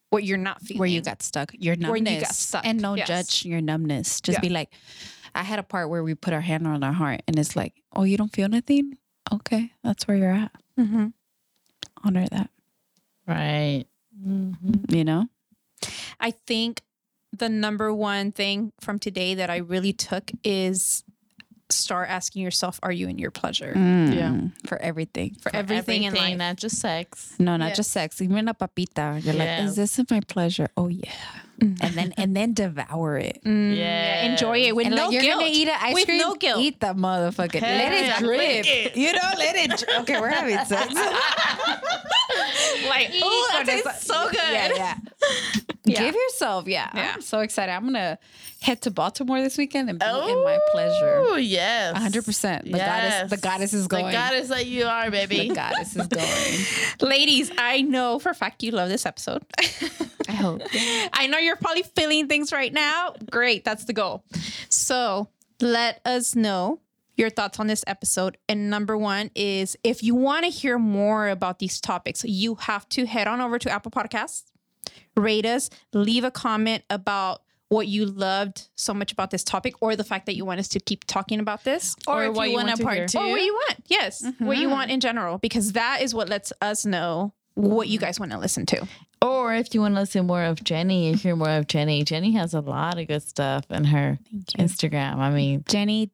what 0.09 0.23
you're 0.23 0.37
not 0.37 0.61
feeling. 0.61 0.79
Where 0.79 0.89
you 0.89 1.01
got 1.01 1.21
stuck. 1.21 1.51
Your 1.57 1.75
numbness. 1.75 1.89
Where 2.03 2.13
you 2.15 2.21
got 2.21 2.33
stuck, 2.35 2.65
And 2.65 2.81
don't 2.81 2.97
yes. 2.97 3.07
judge 3.07 3.45
your 3.45 3.61
numbness. 3.61 4.21
Just 4.21 4.37
Yeah. 4.37 4.41
be 4.41 4.49
like, 4.49 4.71
I 5.35 5.43
had 5.43 5.59
a 5.59 5.63
part 5.63 5.89
where 5.89 6.03
we 6.03 6.15
put 6.15 6.33
our 6.33 6.41
hand 6.41 6.65
on 6.67 6.83
our 6.83 6.93
heart 6.93 7.21
and 7.27 7.37
it's 7.37 7.55
like, 7.55 7.73
oh, 7.95 8.03
you 8.03 8.17
don't 8.17 8.33
feel 8.33 8.49
nothing? 8.49 8.97
Okay. 9.31 9.71
That's 9.83 10.07
where 10.07 10.17
you're 10.17 10.31
at. 10.31 10.51
Mhm. 10.79 11.13
Honor 12.03 12.27
that. 12.29 12.49
Right. 13.27 13.85
You 14.25 15.03
know? 15.03 15.27
I 16.19 16.31
think 16.31 16.81
the 17.31 17.49
number 17.49 17.93
one 17.93 18.31
thing 18.31 18.71
from 18.79 18.99
today 18.99 19.35
that 19.35 19.49
I 19.49 19.57
really 19.57 19.93
took 19.93 20.31
is 20.43 21.03
start 21.79 22.09
asking 22.09 22.41
yourself, 22.43 22.79
are 22.83 22.91
you 22.91 23.07
in 23.07 23.17
your 23.17 23.31
pleasure? 23.31 23.73
Mm, 23.75 24.51
For 24.67 24.77
everything. 24.81 25.35
For 25.41 25.53
everything, 25.55 26.03
in 26.03 26.13
life. 26.13 26.37
not 26.37 26.57
just 26.57 26.79
sex. 26.79 27.33
No, 27.39 27.57
not 27.57 27.69
Yes. 27.69 27.77
just 27.77 27.91
sex. 27.91 28.21
Even 28.21 28.47
a 28.47 28.53
papita. 28.53 29.23
You're 29.23 29.33
like, 29.33 29.45
Yes. 29.45 29.69
is 29.77 29.95
this 29.95 30.11
my 30.11 30.19
pleasure? 30.21 30.67
Oh 30.77 30.87
yeah. 30.89 31.11
And 31.59 31.79
then 31.97 32.13
and 32.17 32.35
then 32.37 32.53
devour 32.53 33.17
it. 33.17 33.41
Mm, 33.45 33.75
Yes. 33.75 34.29
Enjoy 34.29 34.57
it 34.59 34.75
with 34.75 34.85
and 34.87 34.95
no 34.95 35.05
like 35.05 35.13
you're 35.13 35.21
guilt. 35.23 35.39
gonna 35.41 35.51
eat 35.51 35.67
an 35.67 35.77
ice 35.81 35.93
with 35.95 36.05
cream. 36.05 36.19
no 36.19 36.35
guilt. 36.35 36.59
Eat 36.61 36.79
that 36.81 36.95
motherfucker. 36.97 37.61
let 37.61 37.93
it 37.93 38.19
drip. 38.19 38.39
Lick 38.65 38.95
You 38.95 39.13
know, 39.13 39.29
let 39.37 39.55
it. 39.55 39.69
Drip. 39.77 39.99
okay, 40.01 40.19
we're 40.21 40.29
having 40.29 40.57
sex. 40.65 40.93
like, 42.89 43.09
oh, 43.23 43.49
that 43.53 43.65
that's 43.65 43.83
tastes 43.83 44.05
so 44.05 44.29
good. 44.29 44.37
Yeah, 44.51 44.69
yeah. 44.75 44.95
Yeah. 45.87 46.03
Give 46.03 46.15
yourself. 46.15 46.67
Yeah. 46.67 46.89
Yeah. 46.93 47.13
I'm 47.15 47.21
so 47.21 47.39
excited. 47.39 47.71
I'm 47.71 47.85
gonna 47.85 48.19
head 48.61 48.81
to 48.83 48.91
Baltimore 48.91 49.41
this 49.41 49.57
weekend 49.57 49.89
and 49.89 49.99
be 49.99 50.05
in 50.05 50.11
my 50.11 50.59
oh, 50.61 50.69
pleasure. 50.71 51.23
Oh 51.27 51.35
yes. 51.35 51.93
100. 51.93 52.25
percent 52.25 52.65
The 52.65 52.71
goddess. 52.71 53.29
The 53.29 53.37
goddess 53.37 53.73
is 53.73 53.87
going. 53.87 54.05
The 54.07 54.11
goddess 54.11 54.49
that 54.49 54.65
you 54.65 54.85
are, 54.85 55.09
baby. 55.09 55.49
The 55.49 55.55
goddess 55.55 55.95
is 55.95 56.07
going. 56.07 57.09
Ladies, 57.09 57.51
I 57.57 57.81
know 57.81 58.19
for 58.19 58.29
a 58.29 58.35
fact 58.35 58.63
you 58.63 58.71
love 58.71 58.89
this 58.89 59.05
episode. 59.05 59.43
I 60.27 60.33
hope. 60.33 60.61
I 61.13 61.27
know 61.27 61.37
you're 61.37 61.55
probably 61.55 61.83
feeling 61.83 62.27
things 62.27 62.51
right 62.51 62.73
now. 62.73 63.13
Great, 63.31 63.63
that's 63.63 63.85
the 63.85 63.93
goal. 63.93 64.23
So 64.69 65.29
let 65.61 66.01
us 66.05 66.35
know 66.35 66.81
your 67.17 67.29
thoughts 67.29 67.59
on 67.59 67.67
this 67.67 67.83
episode. 67.87 68.37
And 68.47 68.69
number 68.69 68.97
one 68.97 69.31
is 69.35 69.75
if 69.83 70.03
you 70.03 70.15
want 70.15 70.45
to 70.45 70.51
hear 70.51 70.77
more 70.77 71.27
about 71.29 71.59
these 71.59 71.81
topics, 71.81 72.23
you 72.23 72.55
have 72.55 72.87
to 72.89 73.05
head 73.05 73.27
on 73.27 73.41
over 73.41 73.59
to 73.59 73.69
Apple 73.69 73.91
Podcasts, 73.91 74.43
rate 75.17 75.45
us, 75.45 75.69
leave 75.93 76.23
a 76.23 76.31
comment 76.31 76.83
about 76.89 77.41
what 77.69 77.87
you 77.87 78.05
loved 78.05 78.69
so 78.75 78.93
much 78.93 79.11
about 79.11 79.29
this 79.29 79.43
topic 79.43 79.75
or 79.81 79.95
the 79.95 80.03
fact 80.03 80.25
that 80.27 80.35
you 80.35 80.45
want 80.45 80.59
us 80.59 80.69
to 80.69 80.79
keep 80.79 81.03
talking 81.05 81.39
about 81.39 81.63
this. 81.65 81.95
Or, 82.07 82.23
Or 82.23 82.25
if 82.27 82.35
what 82.35 82.43
you 82.45 82.51
you 82.51 82.55
want 82.57 82.67
want 82.67 82.79
a 82.79 82.81
to 82.81 82.85
part 82.85 82.97
hear. 82.97 83.07
two. 83.07 83.17
Or 83.17 83.29
what 83.29 83.41
you 83.41 83.53
want. 83.53 83.83
Yes. 83.87 84.23
What 84.39 84.57
you 84.57 84.67
mm-hmm. 84.67 84.71
want 84.71 84.91
in 84.91 84.99
general, 85.01 85.37
because 85.39 85.73
that 85.73 86.01
is 86.01 86.13
what 86.13 86.29
lets 86.29 86.53
us 86.61 86.85
know 86.85 87.33
what 87.55 87.87
you 87.87 87.99
guys 87.99 88.19
want 88.19 88.31
to 88.31 88.37
listen 88.37 88.65
to. 88.67 88.87
Or 89.21 89.53
if 89.55 89.73
you 89.73 89.81
want 89.81 89.95
to 89.95 90.01
listen 90.01 90.27
more 90.27 90.43
of 90.43 90.63
Jenny 90.63 91.09
and 91.09 91.17
hear 91.17 91.35
more 91.35 91.49
of 91.49 91.67
Jenny, 91.67 92.03
Jenny 92.03 92.31
has 92.33 92.53
a 92.53 92.61
lot 92.61 92.99
of 92.99 93.07
good 93.07 93.23
stuff 93.23 93.65
in 93.71 93.85
her 93.85 94.19
Instagram. 94.57 95.17
I 95.17 95.31
mean, 95.31 95.63
Jenny 95.67 96.11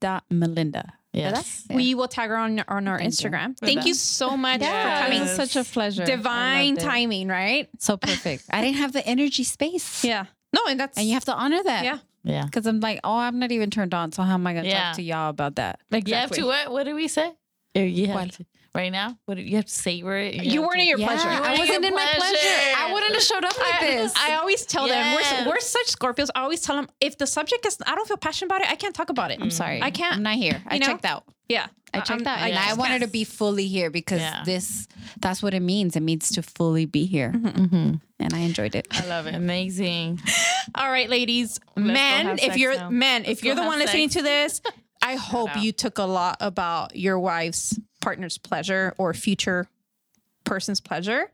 dot 1.14 1.22
Melinda. 1.22 1.40
yes. 1.40 1.66
We 1.70 1.96
will 1.96 2.08
tag 2.08 2.30
her 2.30 2.38
on, 2.38 2.64
on 2.68 2.88
our 2.88 2.98
Thank 2.98 3.22
you. 3.22 3.30
Instagram. 3.30 3.58
Thank 3.58 3.86
you 3.86 3.94
so 3.94 4.36
much 4.38 4.62
for 4.62 4.66
coming. 4.68 5.22
It's 5.24 5.36
such 5.36 5.56
a 5.56 5.64
pleasure. 5.64 6.06
Divine 6.06 6.78
timing, 6.78 7.28
right? 7.28 7.70
So 7.80 7.98
perfect. 7.98 8.46
I 8.50 8.62
didn't 8.62 8.78
have 8.78 8.94
the 8.94 9.06
energy 9.06 9.44
space. 9.44 10.04
Yeah. 10.14 10.26
No, 10.54 10.62
and 10.70 10.80
that's 10.80 10.98
And 10.98 11.08
you 11.08 11.14
have 11.16 11.26
to 11.26 11.34
honor 11.34 11.64
that. 11.64 11.84
Yeah. 11.84 11.98
Yeah. 12.24 12.46
Because 12.46 12.68
I'm 12.68 12.80
like, 12.80 13.00
oh, 13.04 13.18
I'm 13.18 13.40
not 13.40 13.52
even 13.52 13.70
turned 13.72 13.94
on. 13.94 14.12
So 14.12 14.22
how 14.24 14.36
am 14.36 14.46
I 14.46 14.54
going 14.54 14.66
to 14.66 14.70
Yeah. 14.70 14.84
talk 14.90 14.96
to 14.98 15.02
y'all 15.02 15.30
about 15.30 15.56
that? 15.56 15.80
You 15.92 16.14
have 16.16 16.30
to 16.32 16.44
what? 16.46 16.72
What 16.72 16.84
did 16.84 16.94
we 16.94 17.08
say? 17.08 17.32
Or 17.76 17.82
You 17.82 18.08
have 18.08 18.32
to, 18.38 18.46
right 18.76 18.92
now. 18.92 19.18
What 19.26 19.36
do- 19.36 19.44
you 19.44 19.56
have 19.58 19.66
to 19.66 19.72
savor 19.72 20.18
it. 20.18 20.36
you 20.36 20.62
have 20.62 20.68
weren't 20.68 20.74
to- 20.76 20.82
in 20.82 20.88
your 20.88 21.00
Yeah, 21.00 21.08
pleasure. 21.08 21.28
I 21.30 21.40
weren't 21.42 21.54
in 21.54 21.60
wasn't 21.60 21.86
in 21.86 21.94
my 21.96 22.06
pleasure. 22.16 22.38
pleasure. 22.38 22.76
I 22.78 22.94
wouldn't 22.94 23.14
have 23.14 23.24
showed 23.24 23.44
up 23.44 23.58
like 23.58 23.82
I, 23.82 23.88
this. 23.88 24.14
I 24.18 24.36
always 24.36 24.66
tell 24.66 24.88
them 24.88 25.16
we're, 25.16 25.50
we're 25.50 25.60
such 25.60 25.88
Scorpios. 25.88 26.30
I 26.36 26.42
always 26.42 26.62
tell 26.62 26.76
them 26.76 26.88
if 27.02 27.18
the 27.18 27.28
subject 27.28 27.66
is 27.66 27.78
I 27.86 27.96
don't 27.96 28.08
feel 28.08 28.18
passionate 28.18 28.48
about 28.48 28.62
it, 28.62 28.72
I 28.72 28.76
can't 28.76 28.96
talk 28.96 29.10
about 29.10 29.32
it. 29.32 29.40
I'm 29.42 29.52
sorry. 29.52 29.82
I 29.82 29.92
can't. 29.92 30.16
I'm 30.18 30.24
not 30.24 30.36
here. 30.36 30.62
I 30.68 30.78
know? 30.78 30.88
checked 30.88 31.06
out. 31.06 31.24
Yeah, 31.50 31.68
I 31.94 32.00
checked 32.00 32.26
I'm- 32.26 32.28
out. 32.28 32.40
And 32.48 32.58
I 32.58 32.72
I 32.72 32.74
wanted 32.74 33.02
to 33.02 33.08
be 33.08 33.24
fully 33.26 33.68
here 33.68 33.90
because 33.92 34.22
Yeah. 34.22 34.44
this, 34.46 34.88
that's 35.20 35.44
what 35.44 35.54
it 35.54 35.60
means. 35.62 35.96
It 35.96 36.02
means 36.02 36.30
to 36.32 36.42
fully 36.42 36.86
be 36.86 37.06
here. 37.06 37.32
Mhm. 37.36 38.02
And 38.20 38.34
I 38.34 38.40
enjoyed 38.40 38.74
it. 38.76 38.88
I 38.92 39.06
love 39.08 39.28
it. 39.28 39.36
Amazing. 39.36 40.22
All 40.76 40.90
right, 40.90 41.10
ladies, 41.10 41.60
go 41.76 41.82
men. 41.84 42.40
If 42.42 42.56
you're 42.58 42.76
now. 42.76 42.90
men, 42.90 43.26
if 43.26 43.44
you're 43.44 43.56
the 43.56 43.64
one 43.64 43.80
listening 43.80 44.10
to 44.10 44.22
this, 44.22 44.62
I 45.02 45.16
hope 45.16 45.50
you 45.58 45.74
took 45.74 45.98
a 45.98 46.04
lot 46.06 46.38
about 46.40 46.96
your 46.96 47.20
wife's 47.20 47.78
partner's 48.04 48.38
pleasure 48.38 48.94
or 48.98 49.14
future 49.14 49.68
person's 50.44 50.82
pleasure 50.82 51.32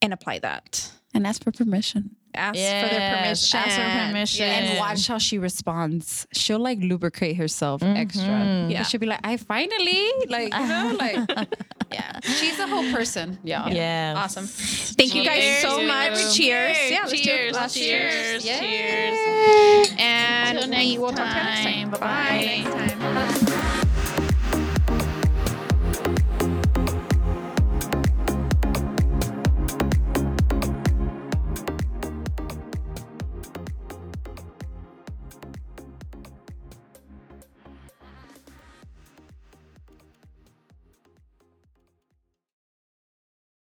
and 0.00 0.12
apply 0.12 0.38
that. 0.38 0.90
And 1.12 1.26
ask 1.26 1.42
for 1.42 1.50
permission. 1.50 2.16
Ask 2.34 2.58
for 2.58 2.94
their 2.94 3.16
permission. 3.16 3.58
ask 3.58 3.76
for 3.80 4.06
permission. 4.06 4.46
Yes. 4.46 4.70
And 4.70 4.78
watch 4.78 5.06
how 5.06 5.16
she 5.16 5.38
responds. 5.38 6.26
She'll 6.32 6.58
like 6.58 6.78
lubricate 6.80 7.36
herself 7.36 7.80
mm-hmm. 7.80 7.96
extra. 7.96 8.26
Yeah. 8.26 8.68
Yeah. 8.68 8.82
She'll 8.82 9.00
be 9.00 9.06
like, 9.06 9.20
I 9.24 9.38
finally, 9.38 10.10
like, 10.28 10.52
you 10.52 10.66
know, 10.66 10.96
like, 11.00 11.48
yeah. 11.90 12.20
She's 12.20 12.58
a 12.58 12.66
whole 12.66 12.92
person. 12.92 13.38
Yeah. 13.42 13.68
Yeah. 13.68 14.14
Awesome. 14.18 14.46
Thank 14.46 15.14
you 15.14 15.24
guys 15.24 15.40
Cheers. 15.40 15.62
so 15.62 15.82
much. 15.82 16.36
Cheers. 16.36 16.76
Yeah, 16.90 16.98
let's 17.06 17.12
do 17.12 17.18
it. 17.18 17.22
Cheers. 17.24 17.74
Cheers. 17.74 18.44
cheers. 18.44 18.60
Cheers. 18.60 19.94
And 19.98 20.58
Till 20.58 20.68
we 20.68 20.76
next 20.76 20.98
will 20.98 21.12
talk 21.12 21.32
to 21.32 21.38
you 21.38 21.44
next 21.44 21.62
time. 21.62 21.90
time. 21.92 22.64
Bye-bye. 22.70 23.40
Bye. 23.40 23.45